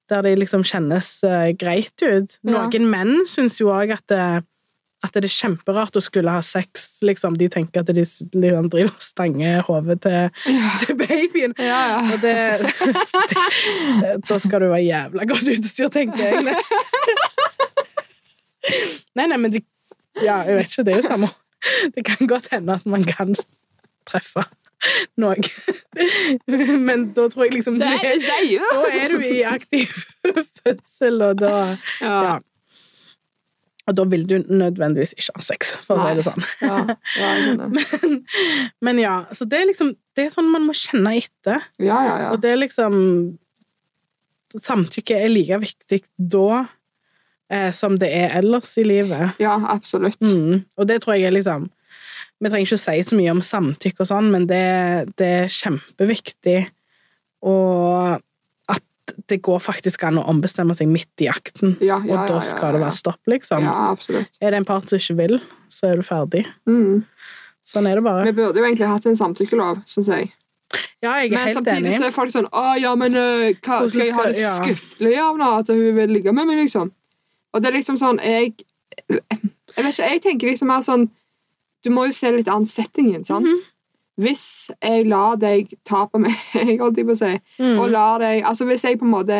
der 0.08 0.24
det 0.24 0.38
liksom 0.40 0.64
kjennes 0.64 1.10
uh, 1.28 1.50
greit 1.60 2.00
ut. 2.04 2.38
Ja. 2.48 2.64
Menn 2.80 3.26
syns 3.28 3.58
jo 3.60 3.68
òg 3.74 3.92
at, 3.98 4.04
det- 4.08 4.44
at 5.04 5.12
det 5.12 5.26
er 5.28 5.34
kjemperart 5.34 5.98
å 5.98 6.00
skulle 6.00 6.32
ha 6.32 6.40
sex, 6.40 7.00
liksom. 7.04 7.36
De 7.36 7.50
tenker 7.52 7.82
at 7.84 7.90
de 7.92 8.00
s- 8.08 8.22
liksom 8.32 8.70
driver 8.72 8.94
og 8.94 9.04
stanger 9.04 9.60
hodet 9.68 9.98
til, 10.06 10.30
til 10.80 10.96
babyen. 11.02 11.52
Ja, 11.60 11.82
ja. 11.92 11.98
Og 12.14 12.24
det, 12.24 12.36
det 13.34 14.16
Da 14.30 14.38
skal 14.40 14.64
du 14.64 14.70
være 14.72 14.86
jævla 14.86 15.28
godt 15.28 15.52
utstyr, 15.58 15.92
tenker 15.92 16.24
jeg. 16.24 16.56
Nei, 19.14 19.26
nei, 19.28 19.36
men 19.38 19.52
de, 19.52 19.60
Ja, 20.22 20.42
jeg 20.46 20.58
vet 20.60 20.70
ikke, 20.70 20.84
det 20.86 20.94
er 20.94 21.00
jo 21.02 21.08
samme. 21.08 21.30
Det 21.94 22.04
kan 22.04 22.28
godt 22.28 22.50
hende 22.52 22.76
at 22.76 22.86
man 22.86 23.04
kan 23.08 23.34
treffe 24.06 24.44
noe. 25.16 25.36
Men 26.88 27.06
da 27.16 27.28
tror 27.32 27.46
jeg 27.46 27.54
liksom 27.58 27.78
Da 27.80 27.94
er 27.94 28.18
er 28.92 29.14
du 29.14 29.22
i 29.24 29.44
aktiv 29.48 29.92
fødsel, 30.60 31.22
og 31.22 31.38
da 31.40 31.54
Ja. 32.00 32.18
Ja. 32.28 32.34
Og 33.84 33.96
da 33.98 34.04
vil 34.08 34.22
du 34.24 34.38
nødvendigvis 34.48 35.12
ikke 35.12 35.34
ha 35.36 35.42
sex, 35.44 35.74
for 35.84 36.00
å 36.00 36.06
si 36.08 36.16
det 36.16 36.24
sånn. 36.24 36.44
Ja, 36.64 36.76
ja, 37.20 37.32
men. 37.60 38.22
Men 38.80 39.00
ja, 39.02 39.16
så 39.36 39.44
det 39.44 39.60
er 39.60 39.68
liksom 39.68 39.92
Det 40.16 40.24
er 40.24 40.32
sånn 40.32 40.48
man 40.52 40.64
må 40.64 40.76
kjenne 40.78 41.12
etter. 41.18 41.66
Ja, 41.76 41.98
ja, 42.06 42.14
ja. 42.22 42.30
Og 42.32 42.40
det 42.40 42.54
er 42.54 42.62
liksom 42.62 42.94
Samtykke 44.54 45.18
er 45.18 45.32
like 45.32 45.58
viktig 45.58 46.04
da 46.16 46.64
eh, 47.54 47.70
som 47.74 47.98
det 48.00 48.10
er 48.12 48.34
ellers 48.40 48.74
i 48.80 48.84
livet. 48.86 49.38
Ja, 49.42 49.56
absolutt. 49.72 50.20
Mm. 50.22 50.64
Og 50.76 50.90
det 50.90 51.00
tror 51.04 51.16
jeg 51.16 51.30
er 51.30 51.36
liksom 51.38 51.70
Vi 52.42 52.50
trenger 52.50 52.66
ikke 52.66 52.76
å 52.76 52.82
si 52.82 53.02
så 53.06 53.16
mye 53.16 53.32
om 53.32 53.40
samtykke 53.46 54.02
og 54.02 54.08
sånn, 54.10 54.26
men 54.34 54.48
det, 54.50 54.64
det 55.16 55.28
er 55.44 55.52
kjempeviktig 55.54 56.58
og 57.44 58.20
at 58.72 59.14
det 59.30 59.38
går 59.44 59.60
faktisk 59.62 60.06
an 60.08 60.18
å 60.20 60.26
ombestemme 60.32 60.74
seg 60.76 60.88
midt 60.90 61.24
i 61.24 61.28
akten, 61.30 61.76
Ja, 61.84 62.00
og 62.00 62.08
ja, 62.08 62.20
ja, 62.22 62.28
da 62.30 62.38
ja, 62.40 62.46
skal 62.48 62.76
det 62.76 62.82
være 62.82 62.96
stopp, 62.96 63.20
liksom. 63.30 63.66
Ja, 63.68 63.74
absolutt. 63.92 64.38
Er 64.40 64.54
det 64.54 64.62
en 64.62 64.68
part 64.68 64.88
som 64.88 65.00
ikke 65.00 65.18
vil, 65.20 65.36
så 65.72 65.92
er 65.92 66.00
du 66.00 66.06
ferdig. 66.06 66.44
Mm. 66.68 67.04
Sånn 67.64 67.88
er 67.88 68.00
det 68.00 68.04
bare. 68.04 68.24
Vi 68.28 68.36
burde 68.36 68.60
jo 68.60 68.66
egentlig 68.66 68.88
hatt 68.88 69.06
en 69.08 69.20
samtykkelov, 69.20 69.84
syns 69.88 70.10
jeg. 70.12 70.32
Ja, 71.04 71.14
jeg 71.20 71.28
er 71.28 71.36
Men 71.36 71.38
helt 71.44 71.58
samtidig 71.58 71.90
enig. 71.92 71.98
så 72.00 72.06
er 72.08 72.14
folk 72.14 72.32
sånn 72.32 72.46
Å, 72.50 72.62
ja, 72.80 72.94
men 72.98 73.14
øh, 73.14 73.50
hva, 73.62 73.82
skal 73.86 74.08
jeg 74.08 74.14
ha 74.16 74.24
det 74.26 74.40
ja. 74.40 74.54
skriftlig 74.56 75.12
av 75.22 75.36
nå? 75.38 75.50
At 75.60 75.70
hun 75.70 75.82
vil 75.98 76.14
ligge 76.16 76.32
med 76.34 76.48
meg, 76.48 76.64
liksom? 76.64 76.90
Og 77.54 77.62
det 77.62 77.70
er 77.70 77.76
liksom 77.78 77.96
sånn 78.00 78.18
Jeg 78.24 78.54
Jeg 79.08 79.84
vet 79.84 79.92
ikke, 79.94 80.08
jeg 80.10 80.22
tenker 80.24 80.50
liksom 80.50 80.68
mer 80.70 80.82
sånn 80.86 81.08
Du 81.84 81.90
må 81.94 82.06
jo 82.08 82.12
se 82.16 82.30
litt 82.32 82.48
an 82.48 82.66
settingen, 82.66 83.24
sant? 83.24 83.46
Mhm. 83.46 83.70
Hvis 84.24 84.70
jeg 84.78 85.08
lar 85.10 85.34
deg 85.42 85.72
ta 85.84 86.04
på 86.06 86.20
meg, 86.22 86.34
holdt 86.80 86.96
jeg 87.00 87.06
på 87.08 87.14
å 87.16 87.18
si, 87.18 87.32
Mm. 87.58 87.78
og 87.82 87.88
lar 87.90 88.20
deg 88.22 88.44
Altså 88.46 88.66
hvis 88.68 88.84
jeg 88.86 88.98
på 89.00 89.06
en 89.08 89.14
måte 89.16 89.38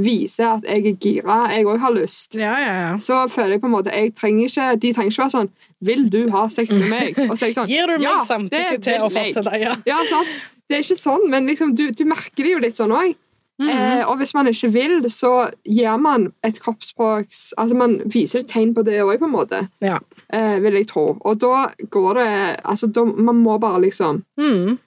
viser 0.00 0.46
at 0.54 0.62
jeg 0.68 0.86
er 0.86 0.98
gira, 1.02 1.38
jeg 1.50 1.64
òg 1.66 1.78
har 1.82 1.92
lyst 1.96 2.36
Ja, 2.38 2.52
ja, 2.60 2.74
ja. 2.84 2.90
så 3.02 3.24
føler 3.32 3.56
jeg 3.56 3.60
på 3.64 3.66
en 3.70 3.74
måte 3.74 3.90
jeg 3.92 4.12
trenger 4.14 4.46
ikke, 4.46 4.68
De 4.80 4.92
trenger 4.92 5.10
ikke 5.12 5.24
være 5.24 5.34
sånn 5.36 5.50
'Vil 5.82 6.04
du 6.12 6.20
ha 6.30 6.46
sex 6.48 6.70
med 6.76 6.88
meg?' 6.92 7.18
Og 7.30 7.34
så 7.36 7.42
er 7.44 7.48
jeg 7.50 7.56
sånn 7.58 7.68
Gir 7.72 7.86
du 7.86 7.96
meg 7.98 8.22
samtykke 8.28 8.78
til 8.84 9.00
å 9.00 9.08
fortsette? 9.10 9.56
Ja. 9.60 9.74
Ja, 9.88 9.98
sant? 10.08 10.28
Det 10.68 10.76
er 10.78 10.84
ikke 10.84 11.00
sånn, 11.00 11.24
men 11.32 11.46
liksom, 11.48 11.74
du, 11.74 11.90
du 11.90 12.04
merker 12.04 12.44
det 12.46 12.52
jo 12.52 12.58
litt 12.62 12.76
sånn 12.78 12.92
òg. 12.94 13.16
Mhm. 13.60 13.68
eh, 13.68 14.02
og 14.08 14.16
hvis 14.18 14.32
man 14.34 14.46
ikke 14.48 14.72
vil, 14.72 15.02
så 15.12 15.50
gir 15.68 15.98
man 16.00 16.32
et 16.42 16.58
kroppsspråks 16.62 17.52
Altså 17.58 17.76
man 17.76 17.98
viser 18.08 18.40
et 18.40 18.48
tegn 18.48 18.74
på 18.74 18.82
det 18.84 19.00
òg, 19.04 19.18
på 19.20 19.26
en 19.28 19.34
måte. 19.36 19.68
Ja. 19.84 19.98
Eh, 20.32 20.58
vil 20.64 20.72
jeg 20.80 20.86
tro. 20.88 21.18
Og 21.20 21.38
da 21.38 21.66
går 21.90 22.14
det 22.14 22.60
Altså, 22.64 22.86
da, 22.92 23.04
man 23.04 23.36
må 23.44 23.58
bare 23.60 23.80
liksom 23.82 24.24
Mm. 24.38 24.78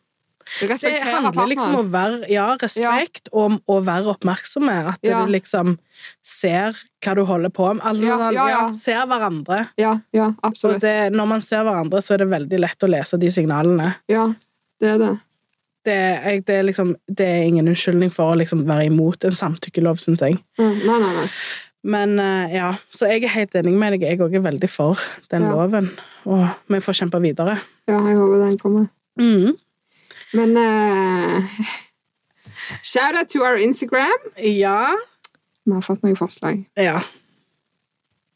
Det 0.60 0.68
respektere 0.70 1.22
handler 1.24 1.48
liksom 1.48 1.76
om 1.76 1.86
å 1.86 1.90
være 1.90 2.30
Ja, 2.30 2.58
respekt 2.60 3.30
og 3.32 3.62
å 3.66 3.78
være 3.82 4.10
oppmerksomme. 4.12 4.88
At 4.90 5.00
Ja. 5.02 5.24
du 5.26 5.32
liksom 5.32 5.78
ser 6.22 6.76
hva 7.02 7.16
du 7.16 7.24
holder 7.26 7.50
på 7.50 7.74
med. 7.74 7.82
Altså, 7.86 8.04
Ja, 8.08 8.18
ja, 8.18 8.32
ja, 8.32 8.48
ja. 8.50 8.72
ser 8.74 9.06
hverandre. 9.08 9.70
Ja, 9.78 10.00
ja, 10.12 10.26
Og 10.28 10.36
absolutt. 10.44 10.82
det, 10.82 11.14
når 11.14 11.28
man 11.28 11.42
ser 11.42 11.64
hverandre, 11.64 12.02
så 12.02 12.14
er 12.16 12.18
det 12.18 12.30
veldig 12.30 12.60
lett 12.60 12.80
å 12.84 12.90
lese 12.90 13.18
de 13.20 13.28
signalene. 13.30 13.96
Ja, 14.10 14.34
det 14.82 14.90
er 14.90 14.98
det. 14.98 15.20
Det, 15.84 15.96
jeg, 16.24 16.46
det, 16.48 16.56
er 16.56 16.64
liksom, 16.64 16.94
det 17.12 17.26
er 17.28 17.42
ingen 17.50 17.68
unnskyldning 17.68 18.12
for 18.14 18.32
å 18.32 18.38
liksom 18.40 18.62
være 18.70 18.86
imot 18.88 19.26
en 19.28 19.36
samtykkelov, 19.36 19.98
syns 20.00 20.22
jeg. 20.24 20.38
Mm, 20.60 20.78
Nei, 20.88 20.98
nei, 21.02 21.14
nei. 21.18 21.28
Men 21.84 22.14
eh, 22.24 22.54
ja, 22.56 22.70
så 22.96 23.10
jeg 23.12 23.26
er 23.28 23.34
helt 23.34 23.56
enig 23.60 23.74
med 23.76 23.98
deg. 23.98 24.06
Jeg 24.08 24.22
òg 24.24 24.38
er 24.40 24.46
veldig 24.46 24.70
for 24.72 25.00
den 25.34 25.44
Ja. 25.44 25.52
loven. 25.52 25.90
Og 26.24 26.46
vi 26.72 26.80
får 26.80 26.96
kjempe 27.02 27.20
videre. 27.20 27.58
Ja, 27.92 27.98
jeg 28.08 28.16
håper 28.16 28.40
den 28.46 28.58
kommer. 28.62 28.86
Mm. 29.20 29.58
Men 30.34 30.56
uh, 30.56 31.44
Shout 32.84 33.16
out 33.20 33.28
to 33.30 33.44
our 33.44 33.58
Instagram. 33.60 34.24
Ja. 34.40 34.96
Vi 35.66 35.74
har 35.76 35.84
fått 35.84 36.02
noen 36.08 36.16
forslag. 36.16 36.64
Ja. 36.80 37.02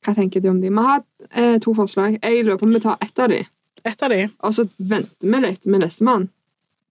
Hva 0.04 0.14
tenker 0.16 0.44
du 0.44 0.50
om 0.52 0.60
de? 0.62 0.70
Vi 0.72 0.84
har 0.84 1.02
eh, 1.32 1.56
to 1.64 1.74
forslag. 1.76 2.20
Jeg 2.24 2.44
lurer 2.44 2.60
på 2.60 2.68
om 2.68 2.76
vi 2.76 2.84
tar 2.84 3.00
ett 3.04 3.20
av 3.24 3.32
de, 3.32 3.40
Et 3.88 4.04
av 4.04 4.12
de. 4.12 4.20
og 4.44 4.54
så 4.56 4.68
venter 4.78 5.32
vi 5.32 5.42
litt 5.48 5.66
med 5.66 5.84
nestemann. 5.84 6.28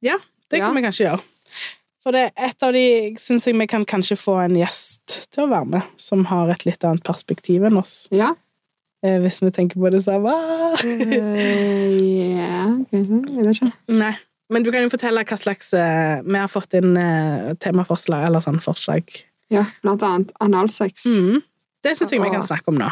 Ja, 0.05 0.17
det 0.51 0.61
kan 0.61 0.71
Ja. 0.71 0.75
vi 0.77 0.83
kanskje 0.87 1.07
gjøre. 1.09 1.23
For 2.07 2.15
det, 2.15 2.21
er 2.39 2.47
et 2.51 2.63
av 2.63 2.73
de 2.73 3.15
syns 3.19 3.47
jeg 3.49 3.57
vi 3.59 3.67
kan 3.67 3.85
kanskje 3.85 4.15
få 4.17 4.37
en 4.45 4.55
gjest 4.55 5.31
til 5.35 5.45
å 5.45 5.51
være 5.51 5.67
med, 5.67 5.83
som 5.99 6.25
har 6.31 6.51
et 6.55 6.65
litt 6.65 6.85
annet 6.87 7.03
perspektiv 7.03 7.65
enn 7.67 7.79
oss. 7.81 8.07
Ja? 8.15 8.35
Eh, 9.03 9.19
hvis 9.21 9.41
vi 9.43 9.51
tenker 9.51 9.81
på 9.83 9.91
det 9.91 10.05
samme. 10.05 10.31
Eh, 10.85 12.37
ja, 12.39 12.63
kanskje. 12.93 13.19
Jeg 13.27 13.45
vet 13.47 13.57
ikke. 13.57 13.73
Nei. 13.99 14.13
Men 14.49 14.63
du 14.63 14.71
kan 14.71 14.85
jo 14.87 14.91
fortelle 14.93 15.25
hva 15.27 15.37
slags 15.41 15.73
eh, 15.75 16.21
Vi 16.23 16.39
har 16.39 16.47
fått 16.47 16.77
inn 16.79 16.93
eh, 17.01 17.55
temaforslag, 17.59 18.29
eller 18.29 18.43
sånn 18.45 18.61
forslag. 18.63 19.11
Ja, 19.51 19.65
blant 19.83 20.03
annet 20.07 20.31
analsex. 20.43 21.07
Mm. 21.19 21.43
Det 21.83 21.97
syns 21.99 22.15
jeg 22.15 22.23
vi 22.23 22.31
kan 22.31 22.47
snakke 22.47 22.71
om 22.71 22.79
nå. 22.79 22.89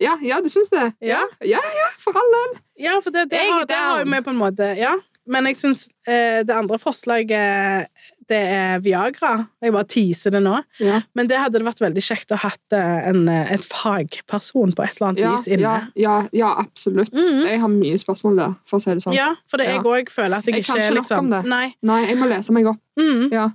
Ja, 0.00 0.16
ja, 0.24 0.38
du 0.40 0.48
syns 0.50 0.70
det? 0.72 0.88
Ja. 1.04 1.20
ja, 1.44 1.60
ja, 1.60 1.88
for 2.00 2.16
all 2.16 2.30
del. 2.34 2.58
Ja, 2.80 2.98
for 3.04 3.12
det, 3.14 3.26
det, 3.30 3.40
har, 3.44 3.66
det 3.68 3.76
har 3.76 4.04
vi 4.08 4.20
på 4.24 4.32
en 4.32 4.38
måte 4.40 4.70
Ja. 4.78 4.94
Men 5.30 5.46
jeg 5.46 5.58
syns 5.60 5.84
eh, 6.08 6.40
det 6.46 6.54
andre 6.54 6.78
forslaget, 6.80 7.90
det 8.30 8.38
er 8.40 8.80
Viagra. 8.82 9.32
Jeg 9.62 9.74
bare 9.74 9.88
teaser 9.90 10.34
det 10.34 10.40
nå. 10.44 10.56
Ja, 10.82 11.00
Men 11.18 11.30
det 11.30 11.38
hadde 11.38 11.60
det 11.60 11.66
vært 11.68 11.82
veldig 11.82 12.02
kjekt 12.04 12.34
å 12.34 12.40
ha 12.42 12.50
eh, 12.74 12.98
en, 13.10 13.22
eh, 13.30 13.52
et 13.54 13.66
fagperson 13.66 14.74
på 14.76 14.86
et 14.86 14.98
eller 14.98 15.08
annet 15.12 15.22
ja, 15.22 15.34
vis 15.36 15.46
inne. 15.50 15.62
ja, 15.62 15.76
ja, 15.94 16.16
ja 16.42 16.50
absolutt. 16.64 17.14
-hmm. 17.14 17.46
Jeg 17.46 17.60
har 17.62 17.72
mye 17.72 17.98
spørsmål 17.98 18.42
der, 18.42 18.58
for 18.66 18.78
å 18.78 18.82
si 18.82 18.90
det 18.90 19.06
sånn. 19.06 19.14
Ja, 19.14 19.34
for 19.50 19.62
det, 19.62 19.70
jeg 19.70 19.86
òg 19.86 20.10
føler 20.10 20.36
at 20.38 20.46
jeg, 20.46 20.54
Jeg 20.54 20.64
kan 20.66 20.76
ikke 20.76 20.84
ikke 20.84 20.90
er 20.90 20.94
nok 20.94 21.04
liksom 21.04 21.24
om 21.24 21.30
det. 21.30 21.42
Nei. 21.44 21.66
Nei, 21.82 22.02
jeg 22.08 22.18
må 22.18 22.26
lese 22.26 22.52
meg 22.52 22.66
opp. 22.66 22.82
Mm. 22.98 23.30
Ja. 23.32 23.50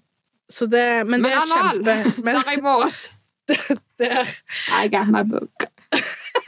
Så 0.49 0.65
det, 0.65 1.07
men, 1.07 1.23
det 1.23 1.29
Men 1.29 1.31
er 1.31 1.41
anal, 1.41 1.83
kjempe 1.83 2.23
men, 2.23 2.35
har 2.35 2.51
det 3.97 4.11
er, 4.11 4.27
I 4.83 4.87
got 4.87 5.07
my 5.07 5.23
book. 5.23 5.67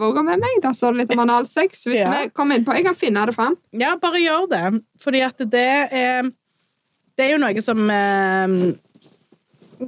Boka 0.00 0.22
med 0.26 0.40
meg. 0.42 0.60
da 0.62 0.72
står 0.76 0.92
det 0.96 1.02
litt 1.04 1.16
om 1.16 1.22
analsex. 1.24 1.84
Hvis 1.88 2.02
Ja. 2.04 2.10
vi 2.10 2.28
kommer 2.36 2.56
inn 2.58 2.64
på 2.64 2.74
Jeg 2.76 2.84
kan 2.84 2.94
finne 2.98 3.24
det 3.26 3.34
fram. 3.34 3.56
Ja, 3.72 3.96
bare 3.96 4.20
gjør 4.22 4.48
det. 4.50 4.82
Fordi 5.02 5.22
at 5.26 5.36
det 5.50 5.66
er 5.92 6.30
Det 7.16 7.26
er 7.26 7.32
jo 7.34 7.38
noe 7.42 7.60
som 7.60 7.90
eh, 7.90 8.72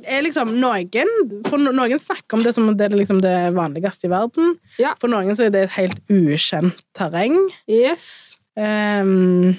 er 0.09 0.23
liksom 0.25 0.55
noen 0.61 1.43
For 1.49 1.59
noen 1.59 1.99
snakker 2.01 2.39
om 2.39 2.43
det 2.45 2.55
som 2.57 2.71
det 2.77 2.91
liksom 2.93 3.21
det 3.23 3.53
vanligste 3.55 4.09
i 4.09 4.13
verden. 4.13 4.57
Ja. 4.79 4.95
For 5.01 5.09
noen 5.09 5.35
så 5.37 5.47
er 5.47 5.51
det 5.55 5.65
et 5.69 5.77
helt 5.79 6.01
ukjent 6.13 6.81
terreng. 6.97 7.37
Yes. 7.69 8.37
Ehm, 8.57 9.57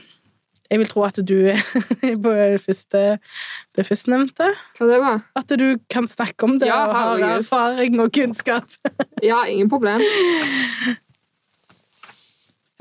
jeg 0.72 0.80
vil 0.80 0.88
tro 0.90 1.04
at 1.06 1.20
du 1.28 1.36
er 1.52 1.60
på 2.24 2.34
det 2.34 2.62
første 2.64 3.02
det 3.76 3.86
førstnevnte. 3.88 4.48
Hva 4.78 4.88
det 4.90 5.00
var? 5.04 5.22
At 5.38 5.54
du 5.60 5.66
kan 5.92 6.08
snakke 6.10 6.48
om 6.48 6.58
det 6.62 6.68
Ja, 6.70 6.82
og 6.88 6.96
har 7.22 7.40
erfaring 7.40 8.00
og 8.04 8.12
kunnskap. 8.16 8.68
Ja, 9.24 9.44
ingen 9.48 9.70
problem. 9.70 10.02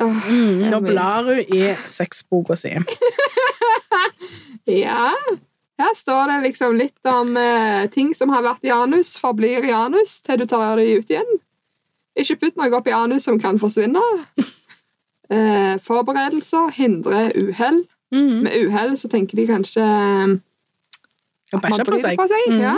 Åh, 0.02 0.28
Mm, 0.30 0.70
nå 0.72 0.80
blar 0.82 1.24
hun 1.28 1.38
i 1.54 1.74
sexboka 1.86 2.56
si. 2.58 2.72
Ja. 4.64 5.12
Her 5.78 5.94
står 5.98 6.28
det 6.30 6.40
liksom 6.44 6.76
litt 6.78 7.08
om 7.10 7.36
eh, 7.36 7.88
ting 7.90 8.12
som 8.14 8.30
har 8.30 8.44
vært 8.46 8.62
i 8.66 8.70
anus, 8.70 9.16
forblir 9.18 9.64
i 9.66 9.72
anus 9.74 10.20
til 10.22 10.38
du 10.38 10.44
tar 10.46 10.76
de 10.78 10.84
ut 11.00 11.10
igjen. 11.10 11.32
Ikke 12.18 12.36
putt 12.38 12.58
noe 12.60 12.70
opp 12.76 12.86
i 12.86 12.94
anus 12.94 13.26
som 13.26 13.40
kan 13.42 13.58
forsvinne. 13.58 14.02
Eh, 15.32 15.74
forberedelser 15.80 16.70
hindrer 16.76 17.32
uhell. 17.38 17.82
Mm. 18.12 18.42
Med 18.44 18.66
uhell 18.66 18.96
så 19.00 19.08
tenker 19.08 19.38
de 19.40 19.46
kanskje 19.48 19.84
at 21.52 21.62
man 21.62 21.72
driter 21.78 22.16
på 22.18 22.26
seg. 22.28 22.28
seg. 22.28 22.52
Mhm. 22.52 22.60
Ja. 22.60 22.76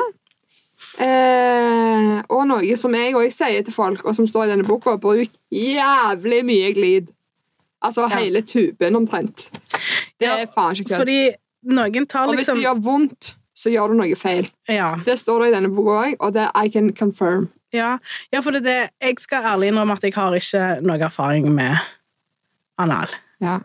Eh, 1.04 2.22
og 2.30 2.44
noe 2.46 2.76
som 2.78 2.94
jeg 2.94 3.14
òg 3.18 3.32
sier 3.34 3.64
til 3.66 3.74
folk, 3.74 4.04
og 4.06 4.14
som 4.14 4.26
står 4.30 4.46
i 4.46 4.52
denne 4.52 4.66
boka, 4.68 4.94
bruk 5.02 5.32
jævlig 5.50 6.42
mye 6.46 6.72
glid. 6.76 7.08
Altså 7.84 8.06
Ja. 8.08 8.16
hele 8.20 8.40
tuben 8.42 8.94
omtrent. 8.96 9.50
Det 10.20 10.26
Ja, 10.28 10.36
er 10.42 10.46
faen 10.46 10.72
ikke 10.76 10.84
kødd. 10.98 11.06
Liksom... 11.66 12.28
Og 12.28 12.34
hvis 12.34 12.38
liksom 12.38 12.56
det 12.56 12.64
gjør 12.64 12.80
vondt, 12.84 13.34
så 13.56 13.70
gjør 13.70 13.88
du 13.88 13.94
noe 13.94 14.14
feil. 14.16 14.48
ja, 14.68 14.94
Det 15.04 15.18
står 15.18 15.42
det 15.44 15.48
i 15.48 15.54
denne 15.56 15.74
boka 15.74 15.90
òg, 16.08 16.14
og 16.20 16.32
det 16.34 16.48
I 16.54 16.68
can 16.68 16.92
confirm. 16.94 17.48
ja, 17.72 17.98
ja, 18.32 18.40
for 18.40 18.50
det 18.52 18.62
det 18.64 18.90
Jeg 19.02 19.14
skal 19.18 19.42
ærlig 19.42 19.68
innrømme 19.72 19.92
at 19.92 20.02
jeg 20.02 20.14
har 20.14 20.32
ikke 20.32 20.80
noe 20.82 20.98
erfaring 21.00 21.48
med 21.54 21.76
anal. 22.80 23.10
Ja. 23.42 23.58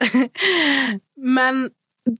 Men 1.37 1.67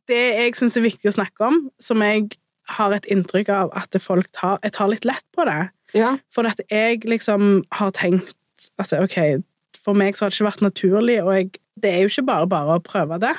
det 0.10 0.22
jeg 0.38 0.56
syns 0.60 0.78
er 0.78 0.86
viktig 0.86 1.10
å 1.12 1.18
snakke 1.18 1.50
om, 1.50 1.62
som 1.82 2.04
jeg 2.06 2.30
har 2.78 2.94
et 2.94 3.08
inntrykk 3.10 3.50
av 3.54 3.72
at 3.78 3.98
folk 4.04 4.30
tar, 4.36 4.60
jeg 4.64 4.76
tar 4.78 4.92
litt 4.92 5.08
lett 5.08 5.26
på 5.36 5.46
det. 5.50 5.72
Ja. 5.98 6.16
For 6.34 6.46
at 6.50 6.62
jeg 6.70 7.02
liksom 7.10 7.64
har 7.80 7.94
tenkt 7.98 8.36
altså, 8.78 9.02
OK, 9.06 9.42
for 9.80 9.98
meg 9.98 10.18
så 10.18 10.26
har 10.26 10.32
det 10.34 10.38
ikke 10.38 10.50
vært 10.52 10.66
naturlig, 10.68 11.18
og 11.24 11.34
jeg, 11.34 11.52
det 11.80 11.94
er 11.96 12.04
jo 12.04 12.12
ikke 12.12 12.28
bare 12.30 12.50
bare 12.52 12.78
å 12.78 12.84
prøve 12.86 13.18
det. 13.24 13.34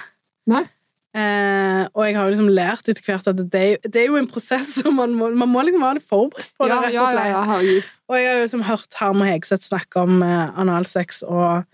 Nei. 0.50 0.64
Eh, 1.10 1.84
og 1.90 2.04
jeg 2.06 2.14
har 2.14 2.26
jo 2.28 2.32
liksom 2.36 2.50
lært 2.54 2.86
etter 2.90 3.02
hvert 3.02 3.26
at 3.26 3.38
det 3.50 3.60
er, 3.60 3.80
det 3.82 4.04
er 4.04 4.12
jo 4.12 4.18
en 4.20 4.28
prosess, 4.30 4.76
og 4.86 4.94
man 4.94 5.14
må, 5.18 5.30
man 5.34 5.50
må 5.50 5.64
liksom 5.66 5.82
være 5.82 5.98
litt 5.98 6.06
forberedt 6.06 6.52
på 6.54 6.68
det, 6.68 6.70
Ja, 6.70 6.82
rett 6.84 6.94
ja, 6.94 7.02
og 7.02 7.08
ja, 7.08 7.14
slett. 7.16 7.30
ja, 7.32 7.40
herregud. 7.50 7.88
Og 8.10 8.18
jeg 8.18 8.28
har 8.28 8.38
jo 8.38 8.44
liksom 8.46 8.62
hørt 8.68 8.98
Harm 9.00 9.24
og 9.24 9.30
Hegseth 9.30 9.66
snakke 9.66 10.04
om 10.06 10.22
eh, 10.26 10.58
analsex, 10.62 11.22
og, 11.26 11.66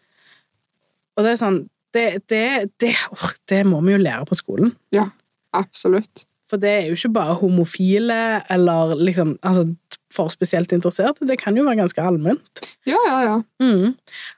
og 1.16 1.24
det 1.24 1.32
er 1.32 1.40
sånn 1.40 1.62
det, 1.96 2.06
det, 2.28 2.42
det, 2.82 2.90
oh, 3.14 3.30
det 3.48 3.62
må 3.64 3.78
vi 3.86 3.94
jo 3.94 4.00
lære 4.02 4.26
på 4.28 4.36
skolen. 4.36 4.74
Ja, 4.92 5.08
Absolutt. 5.56 6.26
For 6.50 6.60
det 6.60 6.68
er 6.70 6.82
jo 6.90 6.96
ikke 6.98 7.12
bare 7.16 7.36
homofile 7.40 8.16
eller 8.52 8.92
liksom 9.00 9.32
altså, 9.42 9.64
for 10.12 10.28
spesielt 10.30 10.70
interesserte. 10.76 11.24
Det 11.26 11.38
kan 11.40 11.56
jo 11.56 11.64
være 11.66 11.80
ganske 11.80 12.02
allment. 12.04 12.60
Ja, 12.86 12.98
ja, 13.08 13.16
ja. 13.24 13.36
Mm. 13.62 13.94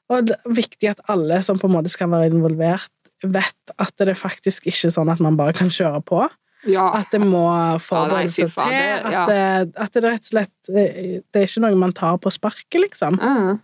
Og 0.08 0.28
det 0.30 0.36
er 0.38 0.54
viktig 0.56 0.88
at 0.92 1.02
alle 1.12 1.40
som 1.44 1.58
på 1.60 1.66
en 1.68 1.74
måte 1.74 1.90
skal 1.92 2.08
være 2.12 2.30
involvert, 2.30 2.88
vet 3.26 3.74
at 3.82 3.92
det 3.98 4.12
er 4.14 4.20
faktisk 4.20 4.68
ikke 4.70 4.86
er 4.88 4.94
sånn 4.94 5.10
at 5.12 5.20
man 5.24 5.36
bare 5.36 5.56
kan 5.58 5.68
kjøre 5.74 6.00
på. 6.06 6.22
ja. 6.70 6.86
At 7.00 7.10
det 7.12 7.20
må 7.26 7.42
forberede 7.82 8.30
seg 8.30 8.54
til. 8.54 8.70
det- 8.70 9.02
At, 9.02 9.12
ja. 9.12 9.26
det, 9.26 9.74
at 9.76 9.92
det 9.98 10.04
rett 10.06 10.22
og 10.22 10.30
slett 10.32 10.70
eh, 10.70 11.20
Det 11.26 11.42
er 11.42 11.46
ikke 11.50 11.64
noe 11.66 11.74
man 11.82 11.92
tar 11.92 12.16
på 12.22 12.30
sparket, 12.32 12.80
liksom. 12.86 13.18
Ja. 13.20 13.56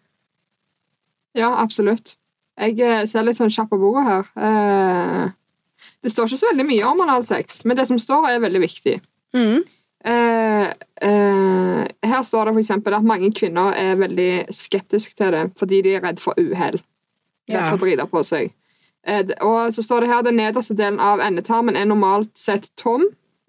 ja, 1.38 1.54
absolutt. 1.62 2.16
Jeg 2.60 2.78
eh, 2.80 3.04
ser 3.10 3.24
litt 3.26 3.38
sånn 3.38 3.50
kjapp 3.52 3.70
på 3.72 3.78
boka 3.82 4.04
her. 4.06 4.28
Eh, 4.36 5.30
Det 6.04 6.10
står 6.12 6.28
ikke 6.28 6.38
så 6.40 6.50
veldig 6.52 6.66
mye 6.68 6.84
om 6.84 7.00
analsex, 7.00 7.62
men 7.64 7.76
det 7.76 7.86
som 7.88 7.98
står, 7.98 8.26
er 8.28 8.40
veldig 8.42 8.60
viktig. 8.60 8.98
Mm. 9.34 9.62
Eh, 10.04 10.66
eh, 11.08 11.84
her 12.04 12.22
står 12.22 12.50
det 12.50 12.60
eksempel 12.60 12.92
at 12.94 13.06
mange 13.08 13.30
kvinner 13.32 13.72
er 13.72 13.96
veldig 13.96 14.46
skeptiske 14.52 15.16
til 15.16 15.32
det 15.32 15.46
fordi 15.56 15.80
de 15.86 15.94
er 15.96 16.04
redd 16.04 16.20
for 16.20 16.36
uhell. 16.36 16.76
Redd 17.48 17.56
Ja. 17.56 17.64
for 17.70 17.76
å 17.76 17.80
drite 17.86 18.06
på 18.10 18.22
seg. 18.24 18.52
Og 19.44 19.72
så 19.72 19.82
står 19.84 20.00
det 20.00 20.08
her 20.08 20.22
den 20.22 20.36
nederste 20.36 20.76
delen 20.76 21.00
av 21.00 21.20
endetarmen 21.20 21.76
er 21.76 21.84
normalt 21.84 22.30
sett 22.36 22.70
tom, 22.76 23.04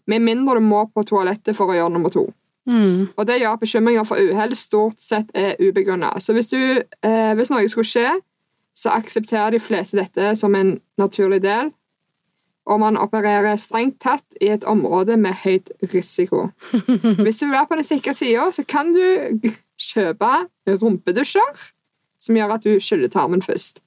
med 0.08 0.22
mindre 0.22 0.56
du 0.56 0.62
må 0.62 0.86
på 0.93 1.03
toalettet 1.08 1.56
for 1.56 1.68
å 1.72 1.76
gjøre 1.76 1.91
nummer 1.93 2.12
to. 2.12 2.26
Mm. 2.68 3.10
Og 3.18 3.26
det 3.28 3.39
gjør 3.41 3.53
at 3.53 3.62
bekymringer 3.62 4.06
for 4.06 4.18
uhell 4.18 4.56
stort 4.56 4.99
sett 4.99 5.30
er 5.34 5.56
ubegrunna. 5.60 6.14
Så 6.20 6.34
hvis, 6.34 6.49
du, 6.49 6.84
hvis 7.03 7.49
noe 7.51 7.68
skulle 7.70 7.88
skje, 7.88 8.12
så 8.76 8.91
aksepterer 8.91 9.55
de 9.55 9.61
fleste 9.63 9.97
dette 9.97 10.34
som 10.39 10.55
en 10.55 10.76
naturlig 10.99 11.41
del, 11.45 11.71
og 12.65 12.82
man 12.82 12.97
opererer 12.97 13.59
strengt 13.61 13.99
tatt 14.01 14.39
i 14.41 14.49
et 14.51 14.65
område 14.67 15.17
med 15.21 15.38
høyt 15.43 15.69
risiko. 15.93 16.49
Hvis 17.23 17.39
du 17.39 17.45
vil 17.45 17.55
være 17.55 17.69
på 17.69 17.78
den 17.78 17.88
sikre 17.88 18.15
sida, 18.17 18.49
så 18.51 18.65
kan 18.67 18.91
du 18.95 19.51
kjøpe 19.78 20.32
rumpedusjer 20.82 21.65
som 22.26 22.38
gjør 22.38 22.55
at 22.55 22.65
du 22.65 22.80
skyller 22.82 23.11
tarmen 23.13 23.43
først. 23.45 23.84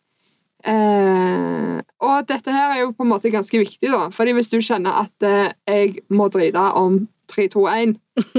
Eh, 0.66 1.78
og 2.02 2.28
dette 2.28 2.54
her 2.54 2.74
er 2.74 2.80
jo 2.82 2.94
på 2.94 3.06
en 3.06 3.12
måte 3.12 3.30
ganske 3.34 3.60
viktig, 3.60 3.90
da. 3.90 4.08
Fordi 4.14 4.34
hvis 4.36 4.50
du 4.50 4.58
kjenner 4.62 5.02
at 5.04 5.26
eh, 5.26 5.52
jeg 5.66 6.02
må 6.10 6.28
drite 6.34 6.62
om 6.78 7.04
3, 7.30 7.48
2, 7.54 7.66
1, 7.74 7.94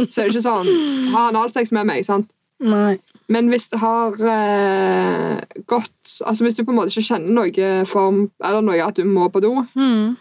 så 0.10 0.22
er 0.22 0.28
det 0.28 0.34
ikke 0.34 0.44
sånn 0.44 0.70
Ha 1.14 1.30
analsex 1.30 1.72
med 1.76 1.88
meg, 1.88 2.04
sant? 2.08 2.32
Nei. 2.60 2.98
Men 3.30 3.50
hvis 3.52 3.68
det 3.70 3.80
har 3.80 4.16
eh, 4.26 5.40
gått 5.70 6.16
Altså 6.26 6.44
hvis 6.44 6.56
du 6.58 6.64
på 6.66 6.72
en 6.74 6.80
måte 6.80 6.90
ikke 6.90 7.06
kjenner 7.12 7.36
noe 7.38 7.86
form 7.86 8.24
Eller 8.44 8.62
noe 8.66 8.80
at 8.88 8.96
du 8.98 9.04
må 9.06 9.28
på 9.32 9.42
do, 9.44 9.52
Mm. 9.78 10.18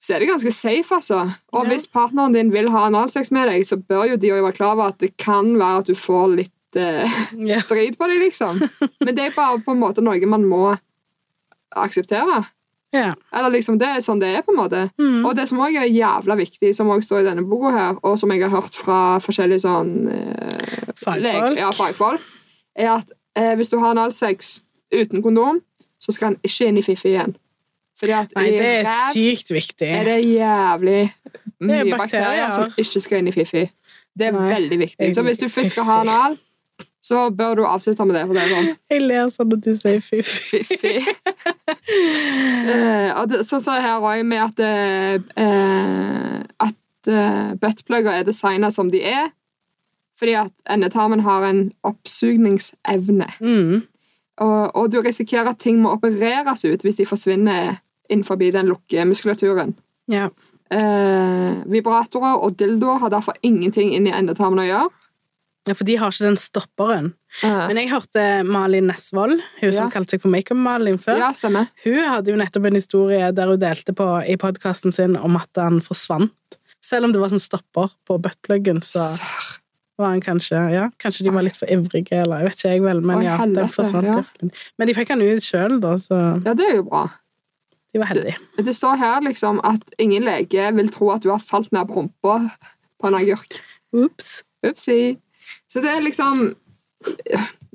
så 0.00 0.14
er 0.14 0.20
det 0.22 0.28
ganske 0.30 0.52
safe, 0.54 0.94
altså. 0.94 1.18
Og 1.52 1.64
Ja. 1.66 1.68
hvis 1.70 1.86
partneren 1.86 2.32
din 2.32 2.50
vil 2.52 2.70
ha 2.70 2.86
analsex 2.88 3.30
med 3.34 3.48
deg, 3.50 3.62
så 3.66 3.76
bør 3.76 4.08
jo 4.10 4.16
de 4.16 4.30
også 4.32 4.42
være 4.46 4.56
klar 4.56 4.72
over 4.72 4.86
at 4.88 4.98
det 4.98 5.16
kan 5.18 5.56
være 5.58 5.78
at 5.82 5.86
du 5.86 5.94
får 5.94 6.36
litt 6.36 6.76
eh, 6.76 7.04
Ja. 7.36 7.58
drit 7.68 7.98
på 7.98 8.06
deg, 8.08 8.20
liksom. 8.22 8.60
Men 9.04 9.14
det 9.14 9.24
er 9.26 9.34
bare 9.36 9.58
på 9.60 9.72
en 9.74 9.80
måte 9.80 10.00
noe 10.02 10.26
man 10.26 10.44
må 10.48 10.78
akseptere. 11.76 12.46
Ja. 12.94 13.12
Eller 13.36 13.52
liksom, 13.52 13.76
det 13.80 13.88
er 13.88 14.00
sånn 14.04 14.20
det 14.22 14.30
er, 14.38 14.44
på 14.46 14.54
en 14.54 14.60
måte. 14.62 14.86
Mm. 15.00 15.20
Og 15.28 15.34
det 15.36 15.44
som 15.50 15.60
også 15.60 15.82
er 15.82 15.90
jævla 15.92 16.36
viktig, 16.38 16.70
som 16.76 16.88
også 16.92 17.10
står 17.10 17.20
i 17.20 17.26
denne 17.26 17.44
boka 17.48 17.72
her, 17.74 17.98
og 18.02 18.16
som 18.20 18.32
jeg 18.32 18.44
har 18.46 18.54
hørt 18.54 18.78
fra 18.78 19.00
forskjellige 19.24 19.64
sånn 19.66 19.92
eh, 20.14 20.94
Fagfolk. 20.98 21.58
Ja, 21.60 21.68
fagfolk, 21.76 22.24
er 22.78 22.94
at 22.96 23.12
eh, 23.38 23.52
hvis 23.58 23.70
du 23.70 23.76
har 23.82 23.92
analsex 23.92 24.58
uten 24.94 25.22
kondom, 25.22 25.60
så 26.00 26.14
skal 26.14 26.32
han 26.32 26.40
ikke 26.46 26.70
inn 26.70 26.80
i 26.80 26.86
Fifi 26.86 27.12
igjen. 27.12 27.36
Fordi 27.98 28.14
at 28.14 28.34
Nei, 28.38 28.48
det 28.54 28.72
er 28.80 28.90
sykt 29.12 29.50
viktig. 29.52 29.88
er 29.90 30.06
det 30.06 30.18
jævlig 30.22 31.00
mye 31.58 31.84
bakterier. 31.90 31.96
bakterier 31.98 32.52
som 32.54 32.78
ikke 32.78 33.02
skal 33.02 33.20
inn 33.20 33.30
i 33.30 33.34
Fifi. 33.34 33.64
Det 34.18 34.30
er 34.30 34.36
Nei, 34.36 34.50
veldig 34.54 34.78
viktig. 34.84 35.08
Så 35.14 35.24
hvis 35.26 35.42
du 35.42 35.48
først 35.50 35.74
skal 35.74 35.86
ha 35.88 36.00
anal, 36.06 36.38
så 37.02 37.28
bør 37.30 37.54
du 37.54 37.64
avslutte 37.66 38.04
med 38.04 38.16
det. 38.18 38.26
for 38.26 38.34
det 38.34 38.42
er 38.42 38.52
sånn 38.52 38.70
Jeg 38.90 39.02
ler 39.04 39.28
sånn 39.32 39.52
at 39.54 39.64
du 39.64 39.74
sier 39.78 40.00
fiffi. 40.02 40.62
Fiffi. 40.66 40.94
uh, 42.74 43.10
og 43.20 43.28
det, 43.30 43.44
sånn 43.46 43.62
som 43.62 43.78
her 43.78 44.02
òg, 44.02 44.24
med 44.26 44.42
at 44.42 44.62
uh, 44.66 46.42
At 46.68 47.10
uh, 47.12 47.54
buttplugger 47.60 48.18
er 48.18 48.26
designa 48.26 48.72
som 48.74 48.90
de 48.90 49.02
er. 49.06 49.30
Fordi 50.18 50.34
at 50.40 50.52
endetarmen 50.66 51.22
har 51.22 51.46
en 51.46 51.62
oppsugningsevne. 51.86 53.30
Mm. 53.38 53.86
Og, 54.42 54.76
og 54.76 54.90
du 54.90 54.98
risikerer 55.02 55.52
at 55.52 55.62
ting 55.62 55.78
må 55.82 55.94
opereres 55.94 56.64
ut 56.66 56.82
hvis 56.82 56.98
de 56.98 57.06
forsvinner 57.06 57.78
innenfor 58.10 58.38
den 58.42 58.72
lukke 58.72 59.04
muskulaturen. 59.06 59.76
Ja. 60.10 60.28
Uh, 60.68 61.62
vibratorer 61.70 62.42
og 62.42 62.58
dildoer 62.58 62.98
har 63.04 63.14
derfor 63.14 63.38
ingenting 63.42 63.94
inn 63.94 64.10
i 64.10 64.14
endetarmen 64.14 64.64
å 64.64 64.66
gjøre. 64.66 64.97
Ja, 65.68 65.74
for 65.76 65.84
de 65.88 65.96
har 66.00 66.10
ikke 66.10 66.24
den 66.26 66.36
stopperen. 66.40 67.12
Eh, 67.44 67.66
Men 67.68 67.76
jeg 67.76 67.90
hørte 67.92 68.24
Malin 68.48 68.88
Nesvold, 68.88 69.40
hun 69.60 69.72
som 69.72 69.86
Ja. 69.86 69.90
kalte 69.92 70.16
seg 70.16 70.22
for 70.24 70.28
Makeup-Malin 70.32 70.98
før. 70.98 71.18
ja, 71.20 71.30
stemmer. 71.36 71.68
Hun 71.84 72.00
hadde 72.08 72.32
jo 72.32 72.36
nettopp 72.40 72.66
en 72.66 72.74
historie 72.80 73.30
der 73.32 73.46
hun 73.52 73.58
delte 73.60 73.92
på 73.94 74.08
i 74.28 74.36
podkasten 74.36 74.92
sin 74.94 75.16
om 75.16 75.36
at 75.36 75.48
han 75.56 75.80
forsvant. 75.80 76.32
Selv 76.80 77.04
om 77.04 77.12
det 77.12 77.20
var 77.20 77.28
sånn 77.28 77.40
stopper 77.42 77.90
på 78.08 78.18
buttpluggen, 78.22 78.80
så 78.82 79.02
Sør. 79.18 79.58
var 79.98 80.10
han 80.14 80.20
kanskje 80.22 80.72
Ja, 80.72 80.88
kanskje 80.98 81.24
de 81.24 81.30
var 81.30 81.42
litt 81.42 81.56
for 81.56 81.66
ivrige, 81.66 82.12
eller 82.22 82.38
jeg 82.40 82.48
vet 82.48 82.56
ikke 82.58 82.70
jeg 82.72 82.82
vel, 82.82 83.00
men 83.02 83.18
Oi, 83.18 83.24
ja, 83.24 83.36
helvete, 83.36 83.54
den 83.54 83.68
forsvant. 83.68 84.04
ja. 84.42 84.48
Men 84.78 84.86
de 84.88 84.94
fikk 84.94 85.08
han 85.08 85.20
ut 85.20 85.42
sjøl, 85.42 85.80
da, 85.80 85.94
så 85.98 86.44
Ja, 86.46 86.54
det 86.54 86.64
er 86.70 86.76
jo 86.76 86.84
bra. 86.84 87.10
de 87.92 87.98
var 87.98 88.06
heldige. 88.06 88.36
Det 88.56 88.74
står 88.76 88.96
her 88.96 89.20
liksom 89.22 89.60
at 89.64 89.82
ingen 89.98 90.22
lege 90.22 90.72
vil 90.74 90.88
tro 90.88 91.10
at 91.10 91.20
du 91.22 91.30
har 91.30 91.40
falt 91.40 91.70
ned 91.72 91.86
på 91.88 91.94
rumpa 91.96 92.50
på 93.02 93.06
en 93.08 93.14
agurk. 93.14 93.60
Ops. 93.94 94.42
Upsi. 94.64 95.18
Så 95.68 95.82
det 95.84 95.90
er 95.96 96.04
liksom 96.04 96.54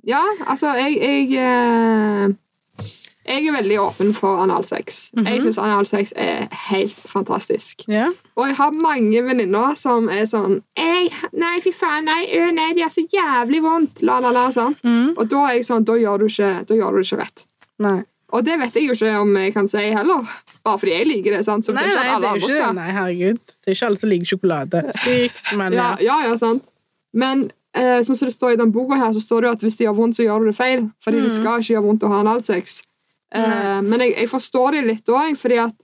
Ja, 0.04 0.24
altså, 0.48 0.74
jeg 0.76 0.98
Jeg, 1.00 1.32
eh, 1.40 2.34
jeg 3.24 3.48
er 3.48 3.54
veldig 3.56 3.80
åpen 3.80 4.14
for 4.14 4.42
analsex. 4.44 5.12
Mhm. 5.16 5.28
Jeg 5.28 5.42
syns 5.42 5.58
analsex 5.58 6.12
er 6.16 6.48
helt 6.70 6.92
fantastisk. 7.08 7.86
Yeah. 7.88 8.10
Og 8.36 8.48
jeg 8.48 8.56
har 8.58 8.72
mange 8.76 9.22
venninner 9.24 9.78
som 9.80 10.10
er 10.10 10.26
sånn 10.28 10.62
ei, 10.76 11.08
Nei, 11.32 11.60
fy 11.64 11.72
faen, 11.72 12.04
nei, 12.06 12.26
ø, 12.36 12.52
nei, 12.52 12.74
de 12.74 12.84
er 12.84 12.92
så 12.92 13.06
jævlig 13.08 13.62
vondt. 13.64 14.04
La, 14.04 14.20
la, 14.20 14.34
la, 14.36 14.50
sånn. 14.52 14.76
Mm. 14.84 15.14
Og 15.18 15.30
da 15.32 15.46
er 15.48 15.56
jeg 15.56 15.70
sånn, 15.70 15.86
da 15.88 15.96
gjør 15.96 16.20
du 16.20 16.26
ikke, 16.26 16.52
da 16.68 16.76
gjør 16.76 17.00
du 17.00 17.00
ikke 17.00 17.22
rett. 17.24 17.46
Nei. 17.80 18.04
Og 18.34 18.44
det 18.46 18.60
vet 18.60 18.76
jeg 18.76 18.88
jo 18.90 18.94
ikke 18.98 19.16
om 19.22 19.36
jeg 19.38 19.54
kan 19.54 19.68
si 19.70 19.82
heller. 19.94 20.30
Bare 20.66 20.80
fordi 20.82 20.94
jeg 20.96 21.08
liker 21.08 21.38
det. 21.38 21.44
sant? 21.46 21.68
Nei, 21.70 21.86
nei, 21.86 22.06
det 22.20 22.30
er 22.30 22.40
ikke. 22.42 22.70
Nei, 22.76 22.92
herregud. 22.92 23.42
Det 23.62 23.72
er 23.72 23.78
ikke 23.78 23.90
alle 23.92 24.02
som 24.02 24.10
liker 24.10 24.32
sjokolade. 24.32 24.86
Sykt, 25.00 25.42
men 25.60 25.76
ja. 25.78 25.92
ja, 26.02 26.16
ja, 26.28 26.38
sant. 26.42 26.66
Men 27.14 27.52
eh, 27.76 28.00
sånn 28.06 28.16
som 28.18 28.28
det 28.30 28.36
står 28.36 28.54
i 28.54 28.60
den 28.62 28.72
boka 28.72 28.96
her, 29.00 29.12
så 29.14 29.22
står 29.24 29.42
det 29.42 29.48
jo 29.50 29.54
at 29.58 29.62
hvis 29.66 29.78
det 29.80 29.86
gjør 29.88 29.96
vondt, 30.00 30.16
så 30.20 30.26
gjør 30.28 30.40
du 30.46 30.52
det 30.52 30.58
feil. 30.58 30.88
Fordi 31.04 31.22
det 31.22 31.32
Mm. 31.32 31.38
skal 31.42 31.60
ikke 31.62 31.74
gjøre 31.74 31.86
vondt 31.88 32.04
å 32.04 32.12
ha 32.14 32.20
analsex. 32.24 32.82
Eh, 33.34 33.82
men 33.82 34.00
jeg, 34.00 34.16
jeg 34.18 34.30
forstår 34.30 34.72
det 34.78 34.84
litt 34.86 35.06
òg, 35.10 35.38
fordi 35.38 35.58
at 35.64 35.76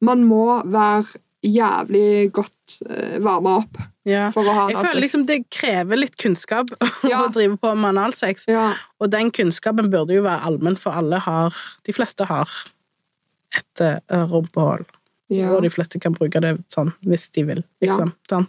man 0.00 0.22
må 0.24 0.62
være 0.64 1.04
jævlig 1.44 2.32
godt 2.34 2.78
eh, 2.90 3.18
varma 3.22 3.58
opp 3.60 3.76
ja. 4.08 4.28
for 4.34 4.42
å 4.42 4.54
ha 4.54 4.62
analsex. 4.66 4.80
Jeg 4.80 4.88
føler 4.90 5.02
liksom 5.04 5.26
det 5.28 5.38
krever 5.54 5.96
litt 6.00 6.16
kunnskap 6.18 6.66
Ja. 7.12 7.20
å 7.26 7.28
drive 7.34 7.56
på 7.60 7.74
med 7.78 7.92
analsex. 7.94 8.48
Ja, 8.50 8.72
Og 8.98 9.10
den 9.12 9.30
kunnskapen 9.30 9.90
burde 9.92 10.16
jo 10.16 10.24
være 10.26 10.42
allmenn, 10.48 10.76
for 10.80 10.96
alle 10.98 11.20
har 11.22 11.54
De 11.86 11.92
fleste 11.94 12.26
har 12.26 12.48
et 13.56 13.80
uh, 14.12 14.24
rumpehull. 14.28 14.82
Ja. 15.28 15.50
Og 15.54 15.62
de 15.62 15.70
fleste 15.70 16.00
kan 16.00 16.14
bruke 16.16 16.40
det 16.40 16.54
sånn 16.72 16.92
hvis 17.04 17.28
de 17.36 17.44
vil, 17.44 17.62
liksom. 17.84 18.12
Ja. 18.30 18.42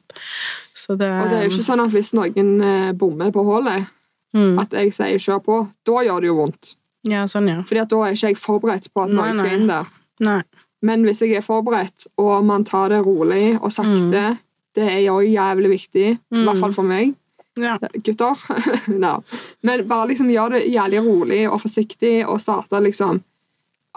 Så 0.74 0.96
det 1.00 1.10
Og 1.12 1.30
det 1.30 1.38
er 1.40 1.44
jo 1.48 1.52
ikke 1.52 1.66
sånn 1.68 1.84
at 1.84 1.92
hvis 1.92 2.14
noen 2.16 2.52
eh, 2.64 2.92
bommer 2.94 3.32
på 3.36 3.44
hullet, 3.44 3.88
mm. 4.34 4.60
at 4.62 4.72
jeg 4.72 4.94
sier 4.96 5.20
'kjør 5.20 5.42
på', 5.44 5.68
da 5.86 6.04
gjør 6.08 6.22
det 6.22 6.28
jo 6.32 6.36
vondt. 6.40 6.76
Ja, 7.08 7.26
sånn, 7.28 7.48
ja. 7.48 7.62
Fordi 7.64 7.82
at 7.82 7.90
da 7.90 8.00
er 8.06 8.14
ikke 8.16 8.28
jeg 8.32 8.38
forberedt 8.38 8.90
på 8.94 9.04
at 9.04 9.10
Nei, 9.10 9.16
noe 9.16 9.34
skal 9.34 9.54
inn 9.60 9.68
der. 9.68 9.86
Nei. 10.20 10.42
Men 10.82 11.04
hvis 11.04 11.20
jeg 11.22 11.36
er 11.36 11.42
forberedt, 11.44 12.08
og 12.18 12.46
man 12.46 12.64
tar 12.64 12.90
det 12.90 13.04
rolig 13.04 13.58
og 13.62 13.72
sakte, 13.72 14.38
det 14.76 14.86
er 14.88 15.02
jo 15.04 15.20
jævlig 15.20 15.70
viktig. 15.76 16.08
I 16.16 16.36
Mm. 16.36 16.46
hvert 16.46 16.60
fall 16.60 16.74
for 16.74 16.84
meg. 16.84 17.16
Ja. 17.58 17.78
Gutter. 18.04 18.36
no. 19.04 19.24
Men 19.64 19.88
bare 19.88 20.08
liksom 20.08 20.30
gjør 20.32 20.50
det 20.56 20.68
jævlig 20.72 21.02
rolig 21.04 21.42
og 21.52 21.60
forsiktig, 21.62 22.26
og 22.28 22.40
starte 22.40 22.80
liksom 22.80 23.20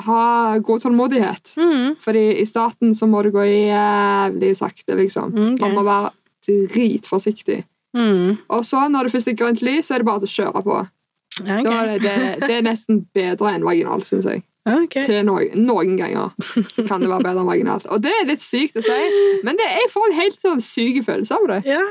ha 0.07 0.59
god 0.65 0.83
tålmodighet. 0.85 1.55
Mm. 1.59 1.97
Fordi 2.03 2.25
i 2.43 2.47
starten 2.49 2.95
så 2.99 3.09
må 3.11 3.23
det 3.27 3.33
gå 3.35 3.45
jævlig 3.47 4.55
sakte, 4.59 4.97
liksom. 4.99 5.33
Okay. 5.33 5.61
Man 5.63 5.77
må 5.79 5.85
være 5.87 6.13
dritforsiktig. 6.47 7.63
Mm. 7.97 8.39
Og 8.49 8.65
så, 8.67 8.87
når 8.89 9.07
det 9.09 9.13
først 9.15 9.29
er 9.33 9.39
grønt 9.39 9.63
lys, 9.63 9.87
så 9.89 9.97
er 9.97 10.03
det 10.03 10.09
bare 10.09 10.25
å 10.27 10.33
kjøre 10.33 10.63
på. 10.65 10.79
Okay. 11.43 11.65
Er 11.65 11.91
det, 11.93 12.01
det, 12.05 12.17
det 12.47 12.57
er 12.59 12.65
nesten 12.67 13.05
bedre 13.15 13.55
enn 13.55 13.65
vaginal, 13.67 14.05
syns 14.05 14.29
jeg. 14.29 14.45
Okay. 14.69 15.03
Til 15.03 15.25
noen, 15.27 15.65
noen 15.67 15.97
ganger 15.99 16.31
så 16.71 16.85
kan 16.87 17.03
det 17.03 17.11
være 17.11 17.25
bedre 17.27 17.43
enn 17.43 17.51
vaginalt. 17.51 17.89
Og 17.91 18.03
det 18.05 18.13
er 18.21 18.29
litt 18.29 18.45
sykt 18.45 18.79
å 18.79 18.85
si, 18.85 19.01
men 19.43 19.59
det, 19.59 19.67
jeg 19.81 19.91
får 19.91 20.09
en 20.09 20.19
helt 20.21 20.45
sånn 20.45 20.63
syk 20.63 21.03
følelse 21.09 21.41
av 21.41 21.51
det. 21.51 21.61
Ja, 21.73 21.83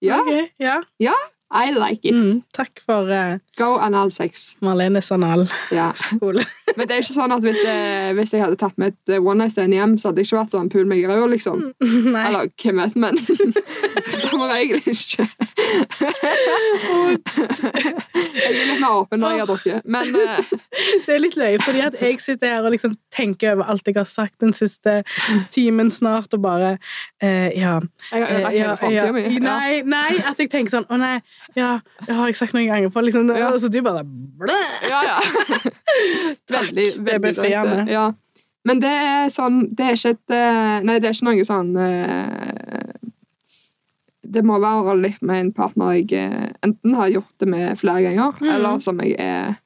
Ja, 0.00 0.22
Okay. 0.22 0.46
Ja. 0.56 1.16
I 1.50 1.72
like 1.74 2.06
it. 2.06 2.14
Mm. 2.14 2.42
Takk 2.54 2.78
for 2.86 3.10
uh, 3.10 3.40
Go 3.58 3.74
analsex. 3.82 4.54
Marlenes 4.62 5.10
Ja. 5.10 5.18
analskole. 5.26 6.44
Men 6.76 6.86
det 6.88 6.94
er 6.96 7.02
ikke 7.02 7.14
sånn 7.16 7.32
at 7.34 7.42
hvis, 7.44 7.60
jeg, 7.64 8.14
hvis 8.18 8.32
jeg 8.34 8.42
hadde 8.44 8.58
tatt 8.60 8.76
med 8.80 8.94
et 8.94 9.14
one 9.18 9.38
night 9.42 9.54
stand 9.54 9.74
hjem, 9.74 9.96
så 9.98 10.10
hadde 10.10 10.22
jeg 10.22 10.30
ikke 10.30 10.40
vært 10.40 10.54
sånn 10.54 10.70
pul 10.72 10.86
meg 10.88 11.02
i 11.02 11.08
røda, 11.08 11.26
liksom. 11.32 11.62
Nei. 12.14 12.24
Eller 12.28 12.50
hvem 12.62 12.82
vet, 12.82 12.96
men 13.00 13.18
som 14.20 14.42
regel 14.50 14.80
ikke. 14.90 15.26
jeg 18.34 18.50
er 18.50 18.66
litt 18.70 18.80
mer 18.82 18.96
åpen 19.00 19.22
når 19.22 19.34
jeg 19.34 19.42
har 19.42 19.50
drukket, 19.50 19.88
men 19.90 20.14
eh, 20.16 20.52
Det 21.06 21.14
er 21.14 21.22
litt 21.22 21.36
løye, 21.38 21.58
fordi 21.62 21.82
at 21.84 21.96
jeg 22.00 22.20
sitter 22.22 22.54
her 22.54 22.66
og 22.66 22.74
liksom 22.74 22.94
tenker 23.14 23.54
over 23.56 23.70
alt 23.72 23.86
jeg 23.88 23.96
har 23.98 24.08
sagt 24.08 24.40
den 24.42 24.54
siste 24.56 25.00
timen 25.54 25.90
snart, 25.94 26.32
og 26.36 26.44
bare 26.44 26.76
eh, 27.22 27.50
Ja. 27.58 27.78
jeg 28.12 28.24
har 28.24 28.28
eh, 28.28 28.36
ødelagt 28.36 28.54
hele 28.54 28.76
framtida 28.80 29.12
mi. 29.16 29.24
Nei, 29.42 29.80
nei, 29.86 30.10
at 30.26 30.38
jeg 30.40 30.50
tenker 30.52 30.70
sånn 30.76 30.86
Å 30.90 30.98
nei, 31.00 31.16
ja, 31.58 31.72
jeg 32.06 32.16
har 32.16 32.30
jeg 32.30 32.38
sagt 32.38 32.54
noen 32.56 32.68
ganger 32.70 32.92
på, 32.94 33.02
liksom. 33.06 33.30
Ja. 33.34 33.50
Og 33.50 33.60
så 33.62 33.70
du 33.72 33.80
bare 33.84 34.04
blæ. 34.04 34.58
Ja, 34.90 35.00
ja. 35.06 35.18
Veldig, 36.66 36.88
det 36.96 37.14
veldig 37.14 37.22
befriende. 37.28 37.76
greit, 37.76 37.94
Ja. 37.96 38.08
Men 38.68 38.80
det 38.82 38.90
er 38.92 39.30
sånn 39.32 39.62
Det 39.72 39.86
er 39.86 39.96
ikke 39.96 40.10
et 40.12 40.34
eh, 40.36 40.80
Nei, 40.84 40.98
det 41.00 41.08
er 41.08 41.14
ikke 41.16 41.28
noe 41.30 41.44
sånn 41.48 41.70
eh, 41.80 43.08
Det 44.20 44.42
må 44.44 44.58
være 44.60 44.98
litt 45.00 45.22
med 45.24 45.46
en 45.46 45.52
partner 45.56 45.94
jeg 45.96 46.12
eh, 46.18 46.50
enten 46.66 46.98
har 46.98 47.08
gjort 47.08 47.32
det 47.40 47.48
med 47.48 47.78
flere 47.80 48.02
ganger, 48.04 48.36
mm. 48.36 48.50
eller 48.52 48.82
som 48.84 49.00
jeg 49.02 49.16
er 49.18 49.56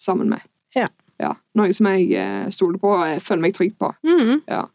sammen 0.00 0.28
med. 0.28 0.42
Ja. 0.76 0.88
Ja. 1.22 1.30
Noe 1.56 1.72
som 1.72 1.88
jeg 1.88 2.10
eh, 2.18 2.50
stoler 2.52 2.76
på 2.82 2.90
og 2.98 3.22
føler 3.24 3.44
meg 3.46 3.54
trygg 3.56 3.78
på. 3.80 3.88
Mm. 4.04 4.42
Ja. 4.50 4.66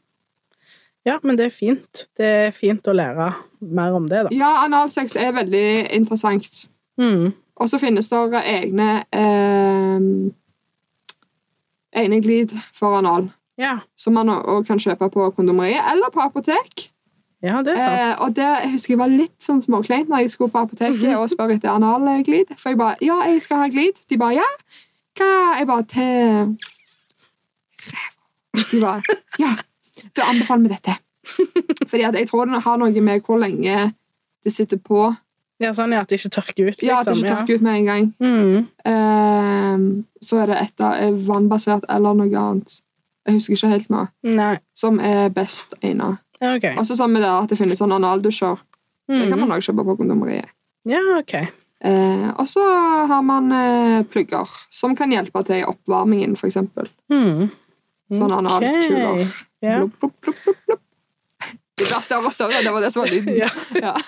Ja, 1.05 1.19
men 1.21 1.37
det 1.37 1.45
er 1.45 1.53
fint. 1.53 2.07
Det 2.17 2.31
er 2.47 2.55
fint 2.55 2.87
å 2.89 2.95
lære 2.95 3.29
mer 3.61 3.93
om 3.93 4.07
det, 4.09 4.23
da. 4.25 4.33
Ja, 4.33 4.49
analsex 4.63 5.13
er 5.19 5.35
veldig 5.35 5.67
interessant. 5.93 6.63
Mm. 6.97 7.35
Og 7.61 7.69
så 7.69 7.77
finnes 7.79 8.09
det 8.09 8.41
egne 8.41 8.89
eh, 9.13 10.09
egne 11.95 12.21
glid 12.21 12.51
for 12.73 12.97
anal, 12.97 13.29
Ja. 13.57 13.77
som 13.97 14.13
man 14.13 14.29
også 14.29 14.67
kan 14.67 14.77
kjøpe 14.79 15.09
på 15.13 15.29
kondomeriet 15.35 15.83
eller 15.91 16.09
på 16.11 16.19
apotek. 16.21 16.89
ja, 17.41 17.61
det 17.61 17.73
er 17.73 17.77
sant. 17.77 17.99
Eh, 17.99 18.23
og 18.25 18.35
det 18.35 18.43
jeg 18.63 18.71
husker 18.71 18.93
jeg 18.93 18.99
var 18.99 19.07
litt 19.13 19.39
sånn 19.43 19.61
småkleint 19.63 20.09
når 20.09 20.17
jeg 20.25 20.31
skulle 20.31 20.51
på 20.51 20.63
apoteket 20.65 21.15
og 21.15 21.29
spørre 21.29 21.55
etter 21.55 21.69
analglid. 21.69 22.51
For 22.57 22.69
jeg 22.73 22.77
bare 22.77 22.95
Ja, 23.01 23.21
jeg 23.29 23.41
skal 23.43 23.57
ha 23.57 23.67
glid. 23.69 24.01
De 24.09 24.17
bare 24.17 24.33
Ja. 24.41 24.49
Hva 25.15 25.57
Jeg 25.59 25.67
bare 25.67 25.83
Til 25.83 26.57
De 28.71 28.79
bare 28.81 29.01
Ja, 29.39 29.53
da 30.15 30.29
anbefaler 30.31 30.63
vi 30.63 30.73
dette. 30.75 30.95
Fordi 31.89 32.03
at 32.07 32.15
jeg 32.15 32.27
tror 32.29 32.45
den 32.45 32.61
har 32.61 32.77
noe 32.77 33.01
med 33.01 33.21
hvor 33.25 33.39
lenge 33.41 33.93
det 34.45 34.53
sitter 34.53 34.77
på. 34.77 35.13
Ja, 35.59 35.69
sånn 35.71 35.93
at 35.95 36.09
det 36.11 36.19
ikke 36.19 36.33
tørker 36.35 36.67
ut, 36.67 36.81
liksom. 36.81 36.87
Ja, 36.89 36.97
at 36.99 37.05
det 37.07 37.15
ikke 37.17 37.35
tørker 37.35 37.55
ut 37.55 37.61
med 37.61 37.75
en 37.79 37.85
gang. 37.85 38.07
Mm. 38.19 38.67
Eh, 38.91 40.03
så 40.21 40.41
er 40.43 40.47
det 40.51 40.57
et 40.61 40.81
av 40.83 40.93
er 40.99 41.15
vannbasert 41.29 41.85
eller 41.89 42.13
noe 42.17 42.41
annet. 42.41 42.81
Jeg 43.25 43.37
husker 43.39 43.55
ikke 43.55 43.71
helt 43.71 43.89
nå. 43.93 44.01
Nei. 44.35 44.53
Som 44.77 44.99
er 44.99 45.29
best 45.33 45.73
egnet. 45.81 46.19
Okay. 46.41 46.73
ok. 46.73 46.79
Også 46.83 46.97
sånn 46.99 47.13
med 47.15 47.23
det 47.23 47.31
at 47.31 47.49
det 47.49 47.57
finnes 47.57 47.79
sånne 47.79 47.95
analdusjer. 48.01 48.59
Det 49.07 49.29
kan 49.29 49.37
Mhm. 49.39 49.47
man 49.47 49.55
også 49.57 49.71
kjøpe 49.71 49.85
på 49.85 49.97
kondomeriet. 50.01 50.49
Ja, 50.85 50.99
ok. 51.19 51.33
Eh, 51.85 52.29
og 52.37 52.47
så 52.47 52.61
har 53.07 53.21
man 53.23 53.51
eh, 53.51 54.03
plugger 54.03 54.47
som 54.69 54.95
kan 54.95 55.11
hjelpe 55.11 55.43
til 55.45 55.61
i 55.61 55.65
oppvarmingen, 55.65 56.35
for 56.37 56.47
eksempel. 56.47 56.89
Mhm. 57.09 57.49
Sånne 58.11 58.37
analkuler. 58.43 59.31
Blup, 59.61 59.99
blup, 59.99 60.13
blup, 60.21 60.57
blup. 60.67 60.81
Det 61.75 61.83
blir 61.89 62.01
større 62.05 62.29
og 62.29 62.31
større. 62.31 62.61
Det 62.63 62.71
var 62.71 62.81
det 62.85 62.91
som 62.93 63.03
var 63.03 63.09
lyden. 63.11 63.35
Ja. 63.35 63.49
Ja. 63.75 63.93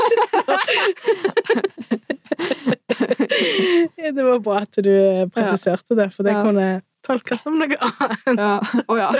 Det 3.97 4.23
var 4.23 4.39
bra 4.39 4.61
at 4.63 4.77
du 4.83 4.91
presiserte 5.35 5.95
det, 5.97 6.09
for 6.15 6.23
det 6.23 6.31
Ja. 6.33 6.43
kunne 6.45 6.67
tolkes 7.05 7.41
som 7.43 7.57
noe 7.59 7.75
annet. 7.75 8.39
Ja. 8.39 8.61
Oh, 8.87 8.97
ja. 8.97 9.11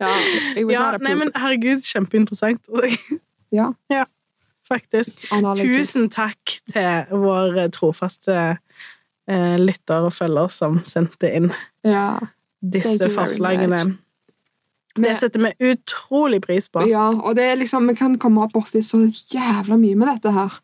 ja. 0.00 0.12
Ja, 0.56 0.98
nei, 1.02 1.14
men 1.18 1.30
herregud, 1.34 1.82
kjempeinteressant. 1.84 2.62
Ja. 3.52 3.66
Faktisk. 4.64 5.18
Analkuler. 5.34 5.82
Tusen 5.82 6.06
takk 6.08 6.54
til 6.72 7.10
vår 7.10 7.58
trofaste 7.74 8.36
eh, 9.28 9.58
lytter 9.60 10.06
og 10.08 10.14
følger 10.16 10.48
som 10.48 10.78
sendte 10.88 11.28
inn 11.36 11.50
Ja. 11.84 12.16
Disse 12.62 13.10
forslagene. 13.12 13.98
Det 14.94 15.14
setter 15.16 15.40
vi 15.40 15.72
utrolig 15.72 16.42
pris 16.44 16.68
på. 16.68 16.84
ja, 16.88 17.08
og 17.10 17.36
det 17.36 17.44
er 17.44 17.56
liksom, 17.56 17.86
vi 17.88 17.94
kan 17.96 18.18
komme 18.20 18.44
borti 18.52 18.82
så 18.84 19.00
jævla 19.32 19.78
mye 19.80 19.96
med 19.96 20.08
dette 20.14 20.32
her. 20.32 20.60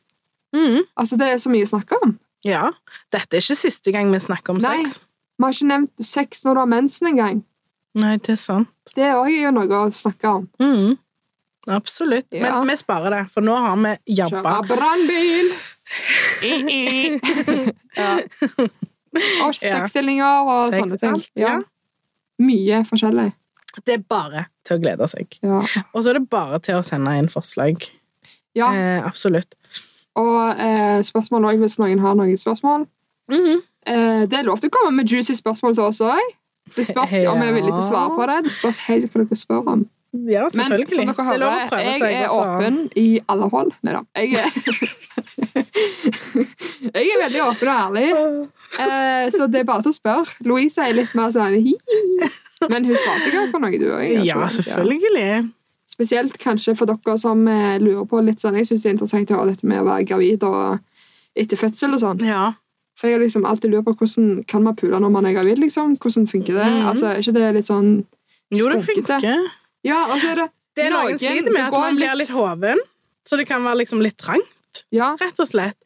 Mm. 0.53 0.83
Altså, 0.97 1.17
det 1.17 1.29
er 1.33 1.39
så 1.41 1.51
mye 1.53 1.65
å 1.65 1.71
snakke 1.71 1.97
om. 2.05 2.19
Ja. 2.45 2.71
Dette 3.13 3.37
er 3.37 3.43
ikke 3.43 3.57
siste 3.59 3.93
gang 3.93 4.13
vi 4.13 4.21
snakker 4.23 4.55
om 4.55 4.61
Nei. 4.63 4.83
sex. 4.85 5.01
Vi 5.39 5.45
har 5.45 5.55
ikke 5.55 5.69
nevnt 5.71 6.07
sex 6.07 6.45
når 6.45 6.55
du 6.55 6.61
har 6.61 6.71
mensen 6.71 7.11
engang. 7.13 7.43
Nei, 7.99 8.17
det 8.19 8.35
er 8.37 8.41
sant. 8.41 8.69
Det 8.95 9.05
er 9.05 9.17
også 9.19 9.53
noe 9.55 9.81
å 9.81 9.91
snakke 9.95 10.33
om. 10.41 10.49
Mm. 10.61 10.99
Absolutt. 11.69 12.27
Ja. 12.33 12.55
Men 12.61 12.71
vi 12.71 12.77
sparer 12.81 13.13
det, 13.13 13.25
for 13.33 13.45
nå 13.45 13.57
har 13.57 13.77
vi 13.81 13.95
jabba. 14.19 14.55
Kjøre 14.61 14.77
brannbil! 14.77 15.51
ja. 17.99 18.13
Og 19.45 19.55
sexstillinger 19.57 20.49
og 20.49 20.75
Sex, 20.75 20.79
sånne 20.79 20.99
ting. 21.01 21.23
ja. 21.41 21.59
Mye 22.39 22.83
forskjellig. 22.87 23.33
Det 23.87 23.95
er 23.99 24.03
bare 24.09 24.41
til 24.67 24.75
å 24.79 24.81
glede 24.83 25.07
seg. 25.11 25.27
Ja. 25.43 25.61
Og 25.93 25.99
så 26.03 26.07
er 26.13 26.17
det 26.19 26.29
bare 26.31 26.59
til 26.65 26.75
å 26.79 26.83
sende 26.87 27.11
inn 27.19 27.29
forslag. 27.33 27.77
ja. 28.59 28.69
Eh, 28.75 29.01
absolutt. 29.07 29.51
Og 30.19 30.41
eh, 30.59 30.99
spørsmål 31.07 31.45
òg, 31.53 31.59
hvis 31.63 31.79
noen 31.79 32.01
har 32.03 32.15
noen 32.19 32.39
spørsmål. 32.39 32.81
Mhm. 33.31 33.57
Eh, 33.89 34.23
det 34.29 34.37
er 34.41 34.45
lov 34.49 34.59
til 34.61 34.69
å 34.73 34.75
komme 34.75 34.93
med 34.97 35.09
juicy 35.09 35.35
spørsmål 35.39 35.73
til 35.79 35.85
oss 35.87 36.01
òg. 36.05 36.27
Det 36.77 36.85
spørs 36.85 37.15
om 37.31 37.39
vi 37.41 37.47
er 37.47 37.55
villige 37.55 37.73
til 37.77 37.85
å 37.85 37.89
svare 37.89 38.11
på 38.17 38.23
det. 38.29 38.39
Det 38.49 38.53
spørs 38.53 38.79
helt 38.89 39.07
hva 39.13 39.19
dere 39.25 39.37
spør 39.39 39.63
om. 39.75 39.81
Ja, 40.29 40.43
Men 40.57 40.73
som 40.73 40.75
dere 41.05 41.13
er 41.13 41.27
hører, 41.29 41.53
jeg 41.85 42.01
er 42.23 42.29
åpen 42.33 42.77
i 42.97 43.21
alle 43.29 43.47
hold. 43.53 43.73
Nei 43.85 43.93
da. 43.93 44.01
Jeg 44.17 44.41
er 44.41 44.49
Jeg 46.97 47.05
er 47.13 47.19
veldig 47.23 47.41
åpen 47.45 47.69
og 47.69 47.75
ærlig. 47.75 48.09
Eh, 48.81 49.27
så 49.35 49.43
det 49.53 49.61
er 49.63 49.67
bare 49.69 49.83
til 49.85 49.93
å 49.93 49.97
spørre. 49.97 50.25
Louise 50.49 50.81
er 50.81 50.97
litt 50.97 51.13
mer 51.19 51.29
sånn 51.35 51.57
hi. 51.61 51.75
Men 52.67 52.85
hun 52.89 52.97
svarer 52.99 53.23
sikkert 53.23 53.53
på 53.55 53.61
noe, 53.63 53.79
du 53.79 53.87
òg. 53.95 54.25
Ja, 54.27 54.41
selvfølgelig. 54.51 55.51
Spesielt 55.89 56.35
kanskje 56.43 56.75
for 56.77 56.91
dere 56.91 57.15
som 57.19 57.47
eh, 57.49 57.79
lurer 57.81 58.05
på 58.11 58.21
litt 58.21 58.43
sånn 58.43 58.59
Jeg 58.59 58.67
syns 58.69 58.83
det 58.85 58.91
er 58.91 58.97
interessant 58.99 59.31
å 59.33 59.39
høre 59.39 59.55
dette 59.55 59.67
med 59.71 59.81
å 59.81 59.87
være 59.87 60.05
gravid 60.11 60.43
og 60.45 60.81
etter 61.39 61.57
fødsel 61.61 61.95
og 61.97 62.03
sånn. 62.03 62.21
Ja. 62.27 62.51
For 62.99 63.09
jeg 63.09 63.17
har 63.17 63.23
liksom 63.23 63.47
alltid 63.47 63.71
lurt 63.73 63.87
på 63.87 63.95
hvordan 64.01 64.43
kan 64.51 64.65
man 64.67 64.77
pule 64.77 64.99
når 65.01 65.13
man 65.15 65.29
er 65.31 65.37
gravid, 65.39 65.61
liksom? 65.63 65.95
Hvordan 66.03 66.27
funker 66.29 66.59
det? 66.59 66.67
Mm. 66.75 66.87
Altså, 66.91 67.07
Er 67.13 67.23
ikke 67.23 67.37
det 67.39 67.49
litt 67.57 67.69
sånn 67.71 67.91
skunkete? 68.03 68.59
Jo, 68.59 68.69
det 68.75 68.85
funker. 68.89 69.49
Ja, 69.87 70.01
altså 70.11 70.33
er 70.33 70.41
det 70.43 70.49
Det 70.79 70.85
er 70.87 70.91
noen 70.95 71.09
Noen- 71.15 71.19
sliter 71.23 71.53
med 71.55 71.65
at 71.65 71.73
man 71.75 71.97
blir 71.99 72.19
litt 72.19 72.31
hoven, 72.35 72.83
så 73.27 73.37
det 73.39 73.47
kan 73.49 73.63
være 73.65 73.81
liksom 73.85 74.03
litt 74.03 74.17
trangt, 74.19 74.83
Ja. 74.95 75.15
rett 75.21 75.41
og 75.41 75.47
slett. 75.49 75.77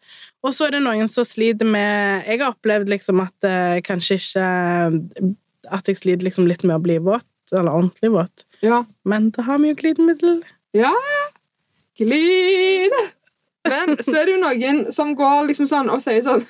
Og 0.43 0.53
så 0.53 0.67
er 0.67 0.71
det 0.75 0.83
noen 0.83 1.09
som 1.09 1.25
sliter 1.25 1.65
med 1.69 2.25
Jeg 2.27 2.41
har 2.41 2.53
opplevd 2.53 2.89
liksom 2.89 3.21
at 3.23 3.47
uh, 3.47 3.79
kanskje 3.81 4.19
ikke 4.19 5.35
At 5.73 5.89
jeg 5.89 5.99
sliter 6.01 6.27
liksom 6.29 6.47
litt 6.51 6.65
med 6.69 6.77
å 6.77 6.83
bli 6.85 6.99
våt, 7.03 7.27
eller 7.53 7.73
ordentlig 7.73 8.13
våt. 8.13 8.45
ja. 8.65 8.83
Men 9.09 9.31
da 9.35 9.43
har 9.49 9.59
vi 9.63 9.73
jo 9.73 9.79
glidemiddel. 9.81 10.43
Ja. 10.77 10.93
Glid! 11.99 12.95
Men 13.69 13.97
så 14.03 14.17
er 14.19 14.27
det 14.27 14.35
jo 14.37 14.41
noen 14.43 14.81
som 14.93 15.13
går 15.17 15.47
liksom 15.51 15.69
sånn 15.71 15.91
og 15.93 16.01
sier 16.03 16.23
sånn 16.25 16.43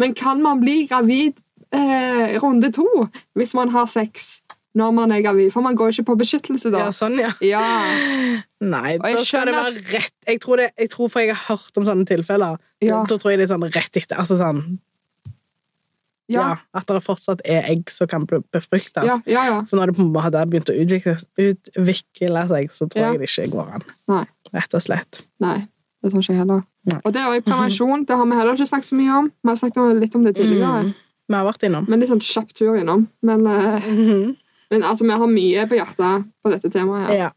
Men 0.00 0.14
kan 0.18 0.40
man 0.42 0.58
bli 0.62 0.88
gravid 0.90 1.36
eh, 1.70 2.32
runde 2.42 2.72
to 2.74 2.86
hvis 3.38 3.52
man 3.54 3.70
har 3.74 3.86
sex 3.92 4.40
når 4.74 4.94
man 4.96 5.12
er 5.12 5.20
gravid? 5.20 5.50
For 5.52 5.60
man 5.60 5.76
går 5.76 5.92
ikke 5.92 6.06
på 6.08 6.14
beskyttelse 6.22 6.70
da. 6.72 6.86
Ja, 6.86 6.92
sånn, 6.96 7.18
ja. 7.20 7.28
Ja. 7.44 7.60
Nei, 8.64 8.94
da 9.02 9.20
skal 9.20 9.50
det 9.50 9.54
være 9.58 9.82
rett 9.92 10.30
Jeg 10.32 10.40
tror, 10.40 10.62
det, 10.62 10.70
jeg 10.80 10.88
tror 10.94 11.10
for 11.12 11.20
jeg 11.20 11.34
har 11.36 11.42
hørt 11.50 11.76
om 11.76 11.84
sånne 11.84 12.08
tilfeller. 12.08 12.56
Ja. 12.80 13.02
Da 13.04 13.18
tror 13.20 13.34
jeg 13.34 13.42
det 13.42 13.50
er 13.50 13.52
sånn 13.52 13.68
rett 13.68 14.00
etter. 14.00 14.16
Altså 14.16 14.40
sånn 14.40 14.64
ja. 16.30 16.42
Ja. 16.42 16.56
At 16.78 16.88
det 16.88 17.02
fortsatt 17.04 17.42
er 17.44 17.66
egg 17.70 17.90
som 17.90 18.08
kan 18.10 18.26
befruktes. 18.26 19.04
Ja, 19.06 19.18
ja, 19.26 19.44
ja. 19.48 19.60
For 19.68 19.78
når 19.78 19.90
det 19.90 19.96
på 19.98 20.04
en 20.04 20.12
måte 20.14 20.28
hadde 20.28 20.44
begynt 20.50 20.70
å 20.72 20.76
utvikle, 20.78 21.16
utvikle 21.40 22.44
seg, 22.52 22.74
så 22.74 22.88
tror 22.90 23.04
jeg 23.04 23.22
det 23.22 23.30
ikke 23.30 23.48
går 23.56 23.72
an. 23.78 23.86
Nei. 24.12 24.24
Rett 24.52 24.76
og 24.76 24.84
slett. 24.84 25.22
Nei, 25.42 25.58
det 26.02 26.12
tror 26.12 26.22
ikke 26.24 26.34
jeg 26.34 26.42
heller. 26.42 26.62
Nei. 26.90 27.00
Og 27.02 27.14
det 27.14 27.22
er 27.22 27.30
også 27.30 27.46
prevensjon. 27.48 28.06
Det 28.08 28.18
har 28.18 28.28
vi 28.28 28.38
heller 28.38 28.58
ikke 28.58 28.70
snakket 28.70 28.90
så 28.90 28.98
mye 28.98 29.18
om. 29.18 29.32
Vi 29.42 29.52
har 29.52 29.60
snakket 29.60 30.00
litt 30.02 30.16
om 30.18 30.24
det 30.26 30.34
tidligere. 30.38 30.86
Mm. 30.88 30.94
vi 31.32 31.38
har 31.38 31.46
vært 31.48 31.68
innom. 31.68 31.86
Men 31.88 32.02
litt 32.02 32.10
sånn 32.12 32.24
kjapp 32.26 32.56
tur 32.58 32.78
innom. 32.78 33.06
Men, 33.22 33.46
mm 33.46 34.02
-hmm. 34.08 34.34
men 34.70 34.82
altså, 34.82 35.04
vi 35.04 35.20
har 35.22 35.26
mye 35.26 35.68
på 35.68 35.78
hjertet 35.78 36.26
på 36.42 36.50
dette 36.50 36.70
temaet. 36.70 37.08
her. 37.08 37.16
Ja. 37.18 37.30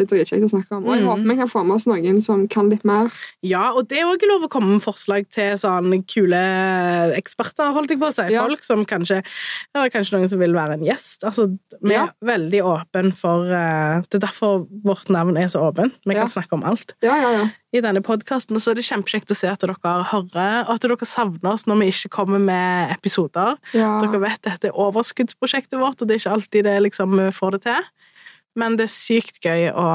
Det 0.00 0.06
er 0.08 0.24
dritkjekt 0.24 0.46
å 0.46 0.50
snakke 0.54 0.76
om. 0.78 0.86
Og 0.88 0.94
jeg 0.96 1.04
Mhm. 1.04 1.08
håper 1.10 1.28
vi 1.28 1.36
kan 1.36 1.48
få 1.52 1.62
med 1.66 1.74
oss 1.76 1.86
noen 1.86 2.22
som 2.24 2.46
kan 2.48 2.70
litt 2.70 2.84
mer. 2.88 3.10
ja, 3.42 3.70
og 3.76 3.88
det 3.88 3.98
er 4.00 4.06
òg 4.08 4.22
lov 4.28 4.46
å 4.46 4.48
komme 4.48 4.72
med 4.72 4.80
forslag 4.82 5.28
til 5.28 5.52
sånn 5.60 5.92
kule 6.08 6.40
eksperter, 7.18 7.72
holdt 7.74 7.90
jeg 7.90 8.00
på 8.00 8.08
å 8.08 8.14
si. 8.14 8.32
Ja. 8.32 8.46
Folk 8.46 8.64
som 8.64 8.84
kanskje 8.88 9.22
Eller 9.74 9.90
kanskje 9.92 10.16
noen 10.18 10.28
som 10.30 10.38
vil 10.40 10.52
være 10.56 10.72
en 10.78 10.84
gjest. 10.86 11.22
Altså, 11.24 11.58
vi 11.82 11.92
Ja. 11.94 12.04
er 12.22 12.26
veldig 12.38 12.62
åpne 12.64 13.14
for 13.14 13.44
uh, 13.52 14.00
Det 14.08 14.14
er 14.22 14.26
derfor 14.26 14.66
vårt 14.84 15.08
navn 15.10 15.36
er 15.36 15.46
så 15.48 15.60
åpent. 15.72 15.92
Vi 16.06 16.14
Ja. 16.14 16.20
kan 16.20 16.28
snakke 16.28 16.52
om 16.52 16.64
alt. 16.64 16.94
Ja, 17.02 17.16
ja, 17.20 17.30
ja. 17.30 17.48
i 17.72 17.80
denne 17.80 18.00
podkasten. 18.02 18.56
Og 18.56 18.60
så 18.62 18.70
er 18.72 18.74
det 18.74 18.84
kjempekjekt 18.84 19.30
å 19.30 19.36
se 19.36 19.46
at 19.46 19.60
dere 19.60 19.76
hører, 19.78 20.66
og 20.68 20.74
at 20.74 20.80
dere 20.80 20.96
savner 21.06 21.52
oss 21.52 21.64
når 21.66 21.78
vi 21.78 21.86
ikke 21.92 22.10
kommer 22.10 22.40
med 22.40 22.90
episoder. 22.90 23.56
ja. 23.72 24.00
Dere 24.00 24.18
vet 24.20 24.42
dette 24.42 24.64
er 24.68 24.72
overskuddsprosjektet 24.72 25.78
vårt, 25.78 26.02
og 26.02 26.08
det 26.08 26.14
er 26.16 26.18
ikke 26.30 26.32
alltid 26.34 26.62
det 26.64 26.82
liksom 26.82 27.10
vi 27.16 27.30
får 27.30 27.50
det 27.52 27.62
til. 27.62 27.82
Men 28.58 28.78
det 28.78 28.88
er 28.88 28.94
sykt 28.94 29.38
gøy, 29.44 29.68
å 29.70 29.86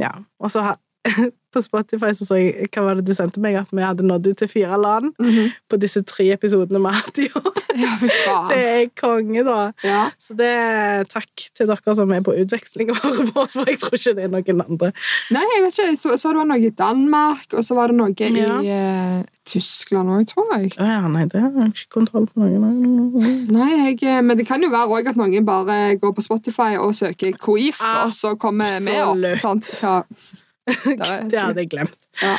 ja. 0.00 0.12
Og 0.42 0.52
så 0.52 0.74
på 1.52 1.62
Spotify 1.64 2.10
så 2.16 2.26
så 2.28 2.38
jeg 2.40 2.68
Hva 2.72 2.84
var 2.86 2.94
det 3.00 3.04
du 3.06 3.12
sendte 3.14 3.40
meg? 3.42 3.56
At 3.60 3.70
vi 3.72 3.82
hadde 3.84 4.02
nådd 4.06 4.26
ut 4.32 4.38
til 4.42 4.48
fire 4.48 4.78
land 4.80 5.12
Mhm. 5.20 5.52
på 5.70 5.78
disse 5.80 6.02
tre 6.04 6.30
episodene 6.34 6.78
vi 6.80 6.90
har 6.90 7.00
hatt 7.02 7.18
i 7.18 7.28
år. 7.28 7.52
ja. 7.76 8.48
Det 8.50 8.58
er 8.62 8.86
konge, 8.98 9.44
da. 9.44 9.58
Ja. 9.84 10.10
Så 10.20 10.34
det 10.36 10.48
er 10.48 11.04
takk 11.08 11.46
til 11.56 11.66
dere 11.70 11.94
som 11.96 12.10
er 12.12 12.20
på 12.26 12.34
utveksling 12.36 12.90
og 12.92 12.96
hører 13.04 13.30
på 13.32 13.40
oss, 13.44 13.52
for 13.56 13.64
jeg 13.70 13.78
tror 13.80 13.96
ikke 13.96 14.14
det 14.18 14.24
er 14.26 14.32
noen 14.34 14.64
andre. 14.66 14.92
Nei, 15.32 15.44
jeg 15.54 15.62
vet 15.64 15.78
ikke. 15.78 15.96
Så, 16.02 16.16
så 16.20 16.32
det 16.32 16.40
var 16.42 16.48
noe 16.50 16.60
i 16.60 16.70
Danmark, 16.82 17.46
og 17.56 17.64
så 17.64 17.74
var 17.78 17.88
det 17.92 17.96
noe 17.96 18.12
Ja. 18.12 18.60
i 18.60 18.68
eh, 18.68 19.24
Tyskland 19.48 20.08
òg, 20.12 20.26
tror 20.32 20.52
jeg. 20.58 20.72
Ja, 20.78 21.00
nei, 21.08 21.24
det 21.32 21.40
har 21.40 21.50
jeg 21.50 21.72
ikke 21.72 21.88
kontroll 21.98 22.26
på 22.28 22.44
noen. 22.44 23.48
Nei, 23.52 23.70
jeg, 23.90 24.02
eh, 24.04 24.20
Men 24.22 24.36
det 24.38 24.46
kan 24.46 24.62
jo 24.62 24.68
være 24.72 24.88
òg 24.98 25.08
at 25.12 25.16
noen 25.16 25.44
bare 25.48 25.96
går 26.00 26.12
på 26.16 26.22
Spotify 26.28 26.76
og 26.78 26.92
søker 26.94 27.32
Koif, 27.38 27.80
Ah, 27.82 28.04
og 28.06 28.12
så 28.12 28.36
kommer 28.38 28.68
vi 28.84 28.94
opp. 29.00 29.16
absolutt. 29.44 30.44
Det 31.32 31.38
hadde 31.38 31.64
jeg 31.64 31.70
glemt. 31.72 31.96
Ja. 32.22 32.36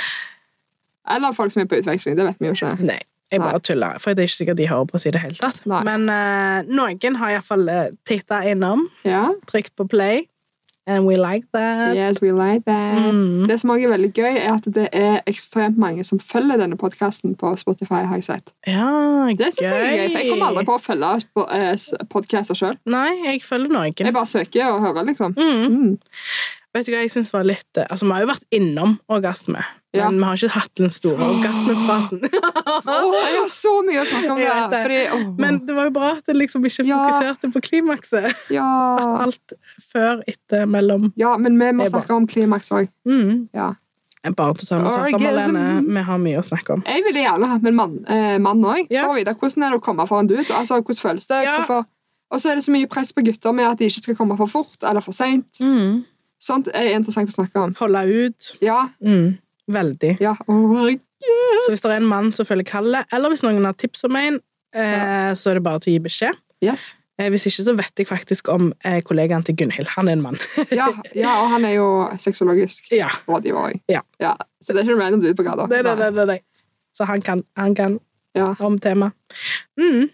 Eller 1.16 1.34
folk 1.36 1.52
som 1.52 1.62
er 1.64 1.68
på 1.72 1.76
utveksling. 1.82 2.16
Det 2.18 2.26
vet 2.30 2.38
vi 2.40 2.48
jo 2.48 2.56
ikke. 2.56 2.76
Nei, 2.88 3.00
jeg 3.32 3.42
bare 3.44 3.60
tuller. 3.60 3.98
For 4.00 4.14
det 4.16 4.24
er 4.24 4.30
ikke 4.32 4.40
sikkert 4.40 4.58
de 4.62 4.68
hører 4.72 4.86
på 4.92 4.96
oss 5.00 5.08
i 5.10 5.12
det 5.12 5.20
hele 5.24 5.36
tatt. 5.36 5.64
Nei. 5.68 5.82
Men 5.88 6.06
uh, 6.08 6.70
noen 6.72 7.18
har 7.20 7.34
iallfall 7.36 7.66
uh, 7.68 7.90
titta 8.08 8.44
innom, 8.48 8.86
Ja. 9.04 9.26
trykt 9.50 9.76
på 9.76 9.88
play, 9.92 10.24
and 10.88 11.06
we 11.08 11.16
like 11.20 11.48
that. 11.56 11.96
Yes, 11.96 12.22
we 12.24 12.32
like 12.32 12.64
that. 12.68 12.96
Mm. 13.04 13.46
Det 13.52 13.60
som 13.60 13.72
også 13.76 13.88
er 13.90 13.94
veldig 13.98 14.10
gøy, 14.16 14.32
er 14.38 14.50
at 14.54 14.66
det 14.76 14.88
er 14.96 15.20
ekstremt 15.32 15.78
mange 15.80 16.04
som 16.08 16.20
følger 16.24 16.60
denne 16.64 16.80
podkasten 16.80 17.36
på 17.40 17.52
Spotify. 17.60 18.04
har 18.08 18.20
jeg 18.20 18.24
sett. 18.32 18.56
Ja, 18.68 19.28
Det 19.32 19.52
synes 19.54 19.70
jeg 19.70 19.84
er 19.84 19.96
gøy, 20.02 20.10
for 20.12 20.20
jeg 20.24 20.32
kommer 20.32 20.52
aldri 20.52 20.66
på 20.68 20.76
å 20.76 20.84
følge 20.84 22.08
podkaster 22.12 22.56
sjøl. 22.60 22.76
Nei, 22.86 23.10
jeg 23.28 23.44
følger 23.44 23.72
noen. 23.76 23.96
Jeg 24.00 24.14
bare 24.16 24.28
søker 24.32 24.72
og 24.72 24.82
hører, 24.88 25.08
liksom. 25.12 25.36
Mm. 25.36 25.64
Mm. 25.68 25.98
Vet 26.74 26.88
du 26.88 26.92
hva 26.94 27.04
jeg 27.04 27.12
synes 27.14 27.30
var 27.34 27.44
litt 27.46 27.78
eh, 27.78 27.86
Altså, 27.92 28.08
vi 28.08 28.16
har 28.16 28.24
jo 28.24 28.30
vært 28.32 28.46
innom 28.58 28.96
orgasme, 29.14 29.62
Ja. 29.94 30.08
men 30.10 30.18
vi 30.18 30.26
har 30.26 30.40
ikke 30.40 30.56
hatt 30.56 30.72
den 30.80 30.90
store 30.90 31.22
orgasmepraten. 31.22 32.24
Åh, 32.90 33.18
jeg 33.30 33.38
har 33.38 33.52
så 33.54 33.74
mye 33.86 34.02
å 34.02 34.08
snakke 34.10 34.32
om 34.34 34.42
det. 34.42 34.56
Det. 34.72 34.82
Fordi, 34.88 35.02
oh. 35.14 35.28
men 35.38 35.60
det 35.68 35.76
var 35.78 35.86
jo 35.90 35.94
bra 36.00 36.10
at 36.18 36.26
det 36.26 36.36
liksom 36.40 36.66
ikke 36.66 36.88
Ja. 36.90 37.04
fokuserte 37.06 37.52
på 37.54 37.62
klimakset. 37.70 38.34
ja. 38.50 38.66
At 38.98 39.22
Alt 39.28 39.54
før, 39.92 40.24
etter, 40.28 40.66
mellom 40.66 41.12
ja, 41.20 41.36
men 41.38 41.60
vi 41.62 41.70
må 41.78 41.86
er 41.86 41.94
snakke 41.94 42.18
om 42.18 42.26
klimaks 42.28 42.74
òg. 42.74 42.90
mm. 43.06 43.50
Ja. 43.54 43.74
Bare 44.24 44.54
til 44.56 44.66
å 44.66 44.70
ta 44.72 44.78
Orgasm. 45.04 45.20
Marlene. 45.20 45.94
Vi 45.94 46.02
har 46.08 46.20
mye 46.26 46.40
å 46.40 46.44
snakke 46.48 46.78
om. 46.78 46.84
Jeg 46.88 47.04
ville 47.04 47.26
gjerne 47.26 47.50
hatt 47.52 47.62
med 47.66 47.74
en 47.76 47.76
mann 48.42 48.64
eh, 48.64 48.72
òg, 48.74 48.88
Ja. 48.90 49.04
for 49.04 49.14
å 49.14 49.18
vite 49.20 49.36
hvordan 49.36 49.66
er 49.68 49.70
det 49.76 49.80
å 49.82 49.84
komme 49.84 50.08
for 50.08 50.20
en 50.24 50.28
dude. 50.32 50.48
Altså, 50.56 50.80
hvordan 50.80 51.02
føles 51.04 51.28
det? 51.28 51.44
Ja. 51.44 51.58
Hvorfor? 51.60 51.86
Og 52.34 52.40
så 52.42 52.50
er 52.50 52.56
det 52.56 52.64
så 52.66 52.72
mye 52.74 52.88
press 52.90 53.12
på 53.14 53.22
gutter 53.22 53.54
med 53.54 53.68
at 53.68 53.78
de 53.78 53.86
ikke 53.86 54.02
skal 54.08 54.16
komme 54.18 54.38
for 54.40 54.48
fort 54.50 54.82
eller 54.82 55.04
for 55.06 55.14
seint. 55.14 55.60
Mm. 55.62 56.06
Sånt 56.44 56.68
er 56.76 56.90
interessant 56.98 57.32
å 57.32 57.36
snakke 57.38 57.62
om. 57.64 57.74
Holde 57.80 58.04
ut. 58.10 58.50
Ja, 58.64 58.90
Mm. 59.04 59.38
Veldig. 59.72 60.18
ja. 60.20 60.34
Åh, 60.52 60.90
Så 61.64 61.72
hvis 61.72 61.82
det 61.82 61.92
er 61.92 62.02
en 62.02 62.10
mann 62.10 62.34
som 62.36 62.46
føler 62.46 62.66
kallet, 62.68 63.06
eller 63.16 63.32
hvis 63.32 63.44
noen 63.46 63.64
har 63.64 63.74
tips 63.80 64.04
om 64.10 64.16
en, 64.20 64.42
eh, 64.76 65.32
så 65.40 65.52
er 65.52 65.54
det 65.56 65.64
bare 65.64 65.80
til 65.80 65.94
å 65.94 65.96
gi 65.96 66.04
beskjed. 66.10 66.36
yes. 66.62 66.94
Eh, 67.20 67.30
hvis 67.30 67.46
ikke, 67.46 67.62
så 67.64 67.76
vet 67.78 67.94
jeg 68.02 68.08
faktisk 68.10 68.48
om 68.50 68.72
eh, 68.84 69.00
kollegaen 69.06 69.44
til 69.46 69.56
Gunhild. 69.56 69.88
Han 69.96 70.08
er 70.10 70.14
en 70.18 70.22
mann. 70.24 70.38
ja, 70.72 70.88
ja, 71.14 71.36
og 71.44 71.52
han 71.52 71.64
er 71.70 71.76
jo 71.78 72.10
sexologisk 72.18 72.90
ja. 72.92 73.08
rådgiver 73.30 73.70
òg. 73.70 73.80
Ja. 73.88 74.02
Så 74.60 74.74
det 74.74 74.82
er 74.82 74.88
ikke 74.88 74.96
noe 74.98 75.04
random 75.06 75.24
er 75.30 75.36
på 75.38 75.46
gata. 75.46 75.68
Det, 75.70 75.84
det, 75.86 76.10
det, 76.18 76.28
det. 76.28 76.40
Så 76.92 77.06
han 77.06 77.22
kan, 77.22 77.44
han 77.56 77.76
kan 77.78 78.00
Ja. 78.36 78.56
om 78.60 78.80
temaet. 78.82 79.14
Mm. 79.78 80.10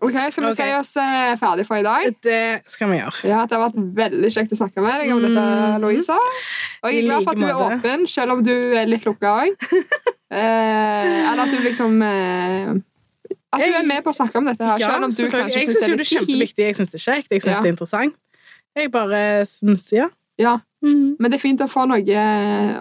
Ok, 0.00 0.14
Skal 0.30 0.44
vi 0.44 0.50
okay. 0.52 0.68
si 0.68 0.74
oss 0.78 0.92
eh, 1.02 1.32
ferdig 1.40 1.64
for 1.66 1.76
i 1.80 1.82
dag? 1.82 2.04
Det 2.22 2.60
skal 2.70 2.90
vi 2.92 2.98
gjøre. 3.00 3.22
Ja, 3.26 3.40
Det 3.50 3.56
har 3.58 3.64
vært 3.64 3.78
veldig 3.98 4.28
kjekt 4.30 4.52
å 4.54 4.58
snakke 4.60 4.84
med 4.84 5.00
deg 5.02 5.10
om 5.14 5.22
dette, 5.24 5.46
Mm. 5.48 5.80
Louisa. 5.82 6.18
Og 6.82 6.92
jeg 6.92 7.00
er 7.02 7.08
glad 7.08 7.24
for 7.24 7.32
at 7.32 7.38
du 7.40 7.46
er 7.48 7.62
åpen, 7.64 8.06
selv 8.06 8.36
om 8.36 8.44
du 8.46 8.52
er 8.78 8.86
litt 8.86 9.04
lukka 9.08 9.32
òg. 9.42 9.56
eh, 10.30 11.30
eller 11.32 11.42
at 11.42 11.50
du 11.50 11.58
liksom 11.64 11.98
eh, 12.02 12.70
At 13.52 13.64
du 13.64 13.74
er 13.80 13.86
med 13.88 14.04
på 14.04 14.12
å 14.12 14.16
snakke 14.16 14.38
om 14.38 14.44
dette, 14.46 14.62
her, 14.62 14.78
Ja, 14.78 14.92
selv 14.92 15.08
om 15.08 15.10
du 15.10 15.24
kanskje 15.32 15.64
syns 15.64 15.74
det 15.80 15.82
er 15.82 15.82
det 15.82 15.82
Jeg 15.82 15.82
er 15.82 15.82
det 15.82 15.90
er 15.90 15.98
litt 15.98 16.12
kjempeviktig. 16.14 16.64
Jeg 16.68 16.76
syns 16.78 16.90
det 16.94 17.00
er 17.00 17.04
kjekt. 17.08 17.28
Jeg 17.32 17.42
syns 17.42 17.56
Ja. 17.56 17.60
det 17.62 17.68
er 17.68 17.74
interessant. 17.74 18.14
Jeg 18.76 18.90
bare 18.92 19.22
syns 19.46 19.92
ja. 19.92 20.08
Ja, 20.38 20.58
Mm. 20.78 21.16
Men 21.18 21.32
det 21.32 21.40
er 21.40 21.42
fint 21.42 21.58
å 21.60 21.66
få 21.66 21.88
noe, 21.90 21.98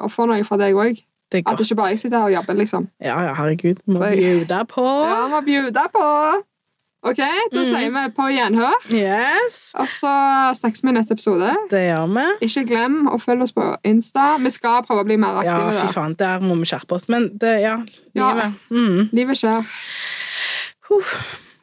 å 0.05 0.07
få 0.13 0.27
noe 0.29 0.43
fra 0.45 0.57
deg 0.61 0.75
òg. 0.77 0.99
Det 1.31 1.41
At 1.47 1.57
det 1.57 1.65
ikke 1.65 1.75
bare 1.79 1.89
jeg 1.95 1.99
sitter 2.03 2.19
her 2.19 2.25
og 2.29 2.31
jobber, 2.35 2.53
liksom. 2.53 2.83
Ja, 3.01 3.15
ja, 3.25 3.33
herregud. 3.33 3.79
Må 3.89 3.99
bjuda 4.05 4.59
på. 4.69 4.83
Ja, 4.85 5.23
må 5.31 5.41
bjude 5.41 5.81
på! 5.91 6.03
Ok, 7.03 7.17
da 7.53 7.61
Mm. 7.61 7.67
sier 7.69 7.91
vi 7.93 8.09
på 8.17 8.23
gjenhør. 8.33 8.73
Yes. 8.91 9.73
Og 9.79 9.87
så 9.87 10.09
snakkes 10.57 10.81
vi 10.83 10.89
i 10.89 10.91
neste 10.93 11.13
episode. 11.13 11.51
Det 11.69 11.83
gjør 11.95 12.07
vi. 12.15 12.25
Ikke 12.47 12.65
glem 12.67 13.07
å 13.07 13.19
følge 13.21 13.43
oss 13.43 13.53
på 13.53 13.63
Insta. 13.85 14.37
Vi 14.41 14.49
skal 14.49 14.81
prøve 14.83 15.03
å 15.03 15.05
bli 15.05 15.15
mer 15.17 15.37
aktive. 15.37 15.73
Ja, 15.73 15.85
fy 15.87 15.93
faen, 15.93 16.15
der 16.17 16.39
må 16.39 16.57
vi 16.57 16.65
skjerpe 16.65 16.95
oss. 16.97 17.07
Men 17.07 17.29
det, 17.37 17.61
ja, 17.61 17.77
Ja. 18.15 18.33
livet. 18.33 18.53
Mm. 18.71 19.09
Livet 19.13 19.37
skjer. 19.37 19.63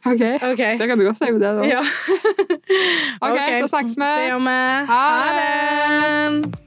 Ok, 0.07 0.21
OK. 0.43 0.57
det 0.79 0.89
kan 0.89 0.99
du 0.99 1.05
godt 1.05 1.17
si 1.19 1.25
på 1.27 1.39
det. 1.41 1.53
da. 1.59 1.63
Ja. 1.65 1.81
Ok, 3.25 3.39
da 3.61 3.67
snakkes 3.69 3.97
vi. 3.97 4.05
Det 4.05 4.29
gjør 4.31 4.43
vi. 4.45 4.87
Ha 4.87 5.33
det. 5.39 6.64